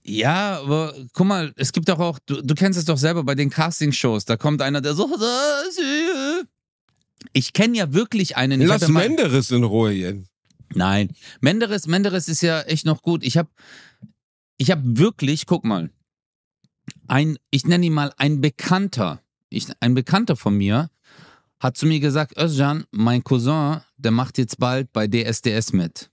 ja, 0.05 0.61
aber 0.61 0.95
guck 1.13 1.27
mal, 1.27 1.53
es 1.57 1.73
gibt 1.73 1.89
doch 1.89 1.99
auch, 1.99 2.19
du, 2.25 2.41
du 2.41 2.55
kennst 2.55 2.79
es 2.79 2.85
doch 2.85 2.99
selber 2.99 3.25
bei 3.25 3.35
den 3.35 3.51
Castingshows, 3.51 4.25
da 4.25 4.37
kommt 4.37 4.63
einer, 4.63 4.81
der 4.81 4.95
so. 4.95 5.09
Ich 7.33 7.53
kenne 7.53 7.77
ja 7.77 7.93
wirklich 7.93 8.37
einen. 8.37 8.61
Lass 8.61 8.89
Menderes 8.89 9.51
in 9.51 9.65
Ruhe, 9.65 9.91
Jens. 9.91 10.29
Nein, 10.75 11.11
Menderes, 11.41 11.87
Menderes 11.87 12.29
ist 12.29 12.43
ja 12.43 12.61
echt 12.63 12.87
noch 12.87 13.03
gut. 13.03 13.25
Ich 13.25 13.37
habe 13.37 13.49
ich 14.59 14.71
habe 14.71 14.83
wirklich, 14.99 15.47
guck 15.47 15.65
mal, 15.65 15.91
ein, 17.09 17.39
ich 17.51 17.67
nenne 17.67 17.87
ihn 17.87 17.93
mal 17.93 18.13
ein 18.17 18.41
Bekannter, 18.41 19.23
ich, 19.49 19.67
ein 19.81 19.95
Bekannter 19.95 20.37
von 20.37 20.57
mir 20.57 20.91
hat 21.59 21.77
zu 21.77 21.87
mir 21.87 22.01
gesagt, 22.01 22.37
Özcan, 22.37 22.85
mein 22.91 23.25
Cousin, 23.25 23.81
der 23.97 24.11
macht 24.11 24.39
jetzt 24.39 24.59
bald 24.59 24.93
bei 24.93 25.07
DSDS 25.07 25.73
mit. 25.73 26.11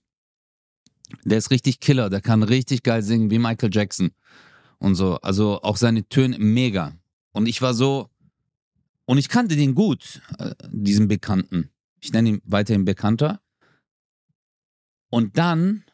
Der 1.24 1.38
ist 1.38 1.50
richtig 1.50 1.80
Killer, 1.80 2.08
der 2.08 2.20
kann 2.20 2.42
richtig 2.42 2.82
geil 2.82 3.02
singen 3.02 3.30
wie 3.30 3.38
Michael 3.38 3.70
Jackson 3.72 4.12
und 4.78 4.94
so. 4.94 5.16
Also 5.16 5.60
auch 5.62 5.76
seine 5.76 6.08
Töne 6.08 6.38
mega. 6.38 6.96
Und 7.32 7.46
ich 7.46 7.60
war 7.60 7.74
so, 7.74 8.08
und 9.04 9.18
ich 9.18 9.28
kannte 9.28 9.54
den 9.54 9.74
gut, 9.74 10.22
äh, 10.38 10.54
diesen 10.68 11.08
Bekannten. 11.08 11.70
Ich 12.00 12.12
nenne 12.12 12.30
ihn 12.30 12.42
weiterhin 12.44 12.84
Bekannter. 12.84 13.40
Und 15.10 15.36
dann 15.36 15.84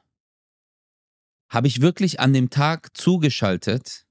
habe 1.51 1.66
ich 1.66 1.80
wirklich 1.80 2.20
an 2.20 2.32
dem 2.32 2.48
Tag 2.48 2.96
zugeschaltet. 2.96 4.07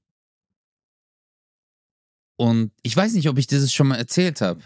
Und 2.36 2.72
ich 2.84 2.96
weiß 2.96 3.14
nicht, 3.14 3.28
ob 3.30 3.38
ich 3.38 3.48
das 3.48 3.74
schon 3.74 3.88
mal 3.88 3.96
erzählt 3.96 4.42
habe. 4.42 4.62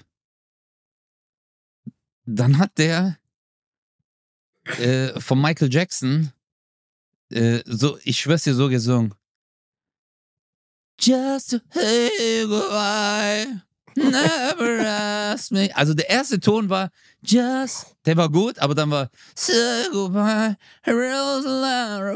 Dann 2.25 2.57
hat 2.57 2.77
der 2.77 3.17
äh, 4.79 5.19
von 5.19 5.41
Michael 5.41 5.73
Jackson 5.73 6.33
äh, 7.29 7.63
so, 7.65 7.97
ich 8.03 8.19
schwör's 8.19 8.43
dir 8.43 8.53
so 8.53 8.69
gesungen. 8.69 9.15
Just 10.99 11.51
to 11.51 11.59
hey 11.71 12.45
goodbye. 12.45 13.63
Never 13.95 14.85
ask 14.87 15.51
me. 15.51 15.69
Also 15.75 15.93
der 15.93 16.09
erste 16.09 16.39
Ton 16.39 16.69
war 16.69 16.89
Just, 17.25 17.95
der 18.05 18.17
war 18.17 18.29
gut, 18.29 18.59
aber 18.59 18.75
dann 18.75 18.89
war 18.91 19.09
Say 19.35 19.87
goodbye, 19.91 20.55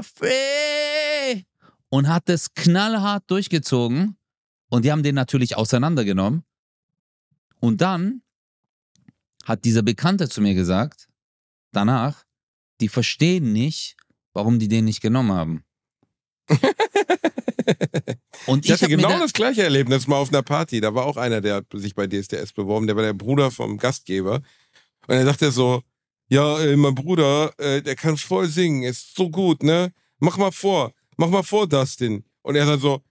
free. 0.03 1.43
Und 1.89 2.07
hat 2.07 2.27
das 2.27 2.53
knallhart 2.53 3.23
durchgezogen. 3.27 4.17
Und 4.69 4.83
die 4.83 4.91
haben 4.91 5.03
den 5.03 5.15
natürlich 5.15 5.55
auseinandergenommen. 5.55 6.43
Und 7.59 7.81
dann 7.81 8.21
hat 9.45 9.63
dieser 9.63 9.81
Bekannte 9.81 10.27
zu 10.27 10.41
mir 10.41 10.53
gesagt, 10.53 11.07
danach, 11.71 12.25
die 12.81 12.89
verstehen 12.89 13.53
nicht, 13.53 13.95
warum 14.33 14.59
die 14.59 14.67
den 14.67 14.85
nicht 14.85 15.01
genommen 15.01 15.31
haben. 15.31 15.63
Und 18.45 18.65
Ich 18.65 18.72
ich, 18.72 18.73
hatte 18.73 18.88
genau 18.88 19.10
da, 19.10 19.19
das 19.19 19.34
gleiche 19.34 19.64
Erlebnis 19.64 20.07
mal 20.07 20.18
auf 20.18 20.30
einer 20.30 20.44
Party. 20.44 20.81
Da 20.81 20.94
war 20.94 21.06
auch 21.06 21.18
einer, 21.18 21.41
der 21.41 21.56
hat 21.56 21.65
sich 21.73 21.95
bei 21.95 22.07
DSDS 22.07 22.53
beworben, 22.53 22.88
der 22.88 22.95
war 22.95 23.03
der 23.03 23.14
Bruder 23.14 23.52
vom 23.52 23.77
Gastgeber. 23.77 24.41
Und 25.07 25.15
er 25.15 25.26
sagte 25.26 25.52
so, 25.52 25.81
ja, 26.30 26.60
äh, 26.60 26.76
mein 26.76 26.95
Bruder, 26.95 27.53
äh, 27.57 27.81
der 27.81 27.95
kann 27.95 28.18
voll 28.18 28.48
singen, 28.48 28.84
ist 28.84 29.15
so 29.15 29.30
gut, 29.30 29.64
ne? 29.64 29.94
Mach 30.19 30.38
mal 30.38 30.52
vor, 30.52 30.94
mach 31.15 31.30
mal 31.30 31.44
vor, 31.44 31.68
Dustin. 31.68 32.26
Und 32.41 32.56
er 32.56 32.65
dann 32.65 32.80
so, 32.80 33.02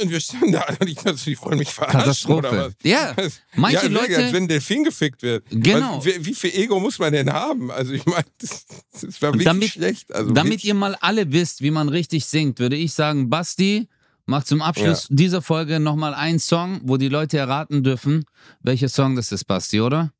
und 0.00 0.10
wir 0.10 0.20
standen 0.20 0.52
da 0.52 0.64
und 0.80 0.88
ich 0.88 0.96
dachte, 0.96 1.16
die 1.24 1.38
wollen 1.40 1.58
mich 1.58 1.68
verarschen 1.72 2.30
oder 2.32 2.50
Katastrophe. 2.50 2.74
was? 2.82 2.90
Ja, 2.90 3.14
manche 3.56 3.76
ja, 3.86 3.92
wirklich, 3.92 4.16
als 4.16 4.18
Leute. 4.24 4.32
wenn 4.34 4.42
ein 4.44 4.48
Delfin 4.48 4.84
gefickt 4.84 5.22
wird. 5.22 5.44
Genau. 5.50 5.98
Was, 5.98 6.04
wie, 6.06 6.26
wie 6.26 6.34
viel 6.34 6.50
Ego 6.54 6.80
muss 6.80 6.98
man 6.98 7.12
denn 7.12 7.32
haben? 7.32 7.70
Also 7.70 7.92
ich 7.92 8.04
meine, 8.06 8.24
das, 8.38 8.66
das 8.92 9.20
war 9.22 9.30
wirklich 9.32 9.44
Damit- 9.44 9.70
schlecht. 9.70 10.12
Also 10.12 10.32
Damit 10.32 10.52
wirklich- 10.52 10.64
ihr 10.66 10.74
mal 10.74 10.96
alle 11.00 11.30
wisst, 11.32 11.62
wie 11.62 11.70
man 11.70 11.88
richtig 11.88 12.24
singt, 12.26 12.58
würde 12.58 12.76
ich 12.76 12.92
sagen, 12.92 13.28
Basti, 13.30 13.88
mach 14.26 14.44
zum 14.44 14.62
Abschluss 14.62 15.06
dieser 15.10 15.42
Folge 15.42 15.80
nochmal 15.80 16.14
einen 16.14 16.38
Song, 16.38 16.80
wo 16.84 16.96
die 16.96 17.08
Leute 17.08 17.38
erraten 17.38 17.82
dürfen, 17.82 18.24
welcher 18.62 18.88
Song 18.88 19.16
das 19.16 19.32
ist, 19.32 19.44
Basti, 19.44 19.80
oder? 19.80 20.12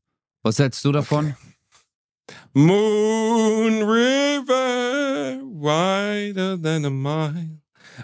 Was 0.42 0.58
hältst 0.58 0.84
du 0.84 0.92
davon? 0.92 1.34
Moon 2.52 3.82
River, 3.82 5.40
wider 5.52 6.60
than 6.60 6.84
a 6.84 6.90
mile. 6.90 7.59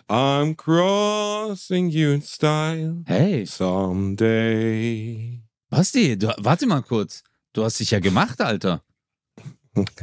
I'm 0.08 0.54
crossing 0.56 1.88
you 1.90 2.12
in 2.12 2.22
style 2.22 3.02
Hey, 3.06 3.44
someday. 3.46 5.42
Basti, 5.70 6.16
du, 6.18 6.32
warte 6.38 6.66
mal 6.66 6.82
kurz. 6.82 7.22
Du 7.52 7.64
hast 7.64 7.80
dich 7.80 7.90
ja 7.90 8.00
gemacht, 8.00 8.40
Alter. 8.40 8.82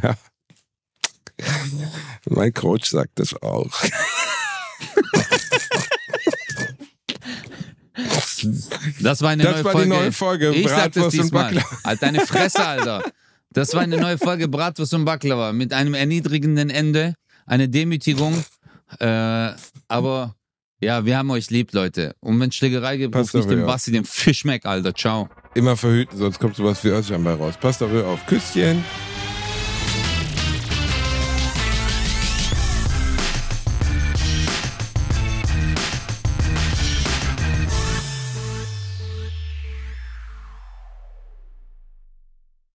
Ja. 0.03 0.15
Mein 2.26 2.53
Coach 2.53 2.90
sagt 2.90 3.20
das 3.20 3.34
auch. 3.41 3.72
Das 9.02 9.22
war 9.22 9.30
eine 9.30 9.44
Das 9.44 9.53
neue 9.56 9.64
war 9.65 9.72
Folge. 9.72 9.90
die 9.90 9.95
neue 9.98 10.11
Folge. 10.11 10.49
Ich 10.52 10.68
sag 10.68 10.91
das 10.91 11.03
Bratwurst 11.03 11.18
diesmal. 11.18 11.64
Halt 11.84 12.02
deine 12.02 12.20
Fresse, 12.26 12.65
Alter. 12.65 13.03
Das 13.52 13.74
war 13.74 13.82
eine 13.82 13.98
neue 13.98 14.18
Folge 14.18 14.48
Bratwurst 14.48 14.94
und 14.94 15.06
Baklava 15.06 15.53
mit 15.53 15.74
einem 15.74 15.94
erniedrigenden 15.94 16.70
Ende, 16.70 17.15
eine 17.45 17.70
Demütigung. 17.70 18.44
Äh, 18.99 19.56
aber 19.88 20.36
ja, 20.82 21.06
wir 21.06 21.18
haben 21.18 21.32
euch 21.32 21.49
lieb, 21.49 21.72
Leute. 21.74 22.15
Und 22.20 22.40
wenn 22.40 22.52
Schlägerei 22.52 22.98
gibt, 22.98 23.14
Passt 23.14 23.34
ruft 23.34 23.36
nicht 23.36 23.44
auf, 23.45 23.49
den 23.49 23.60
ja. 23.60 23.65
Basti 23.65 23.91
den 23.91 24.06
Fischmeck, 24.06 24.65
Alter. 24.65 24.94
Ciao. 24.94 25.30
Immer 25.56 25.78
verhüten, 25.78 26.18
sonst 26.18 26.40
kommt 26.40 26.56
sowas 26.56 26.84
wie 26.84 26.90
Özcan 26.90 27.24
bei 27.24 27.34
raus. 27.34 27.56
Passt 27.60 27.82
auf, 27.82 27.91
auf. 27.94 28.26
Küsschen. 28.26 28.84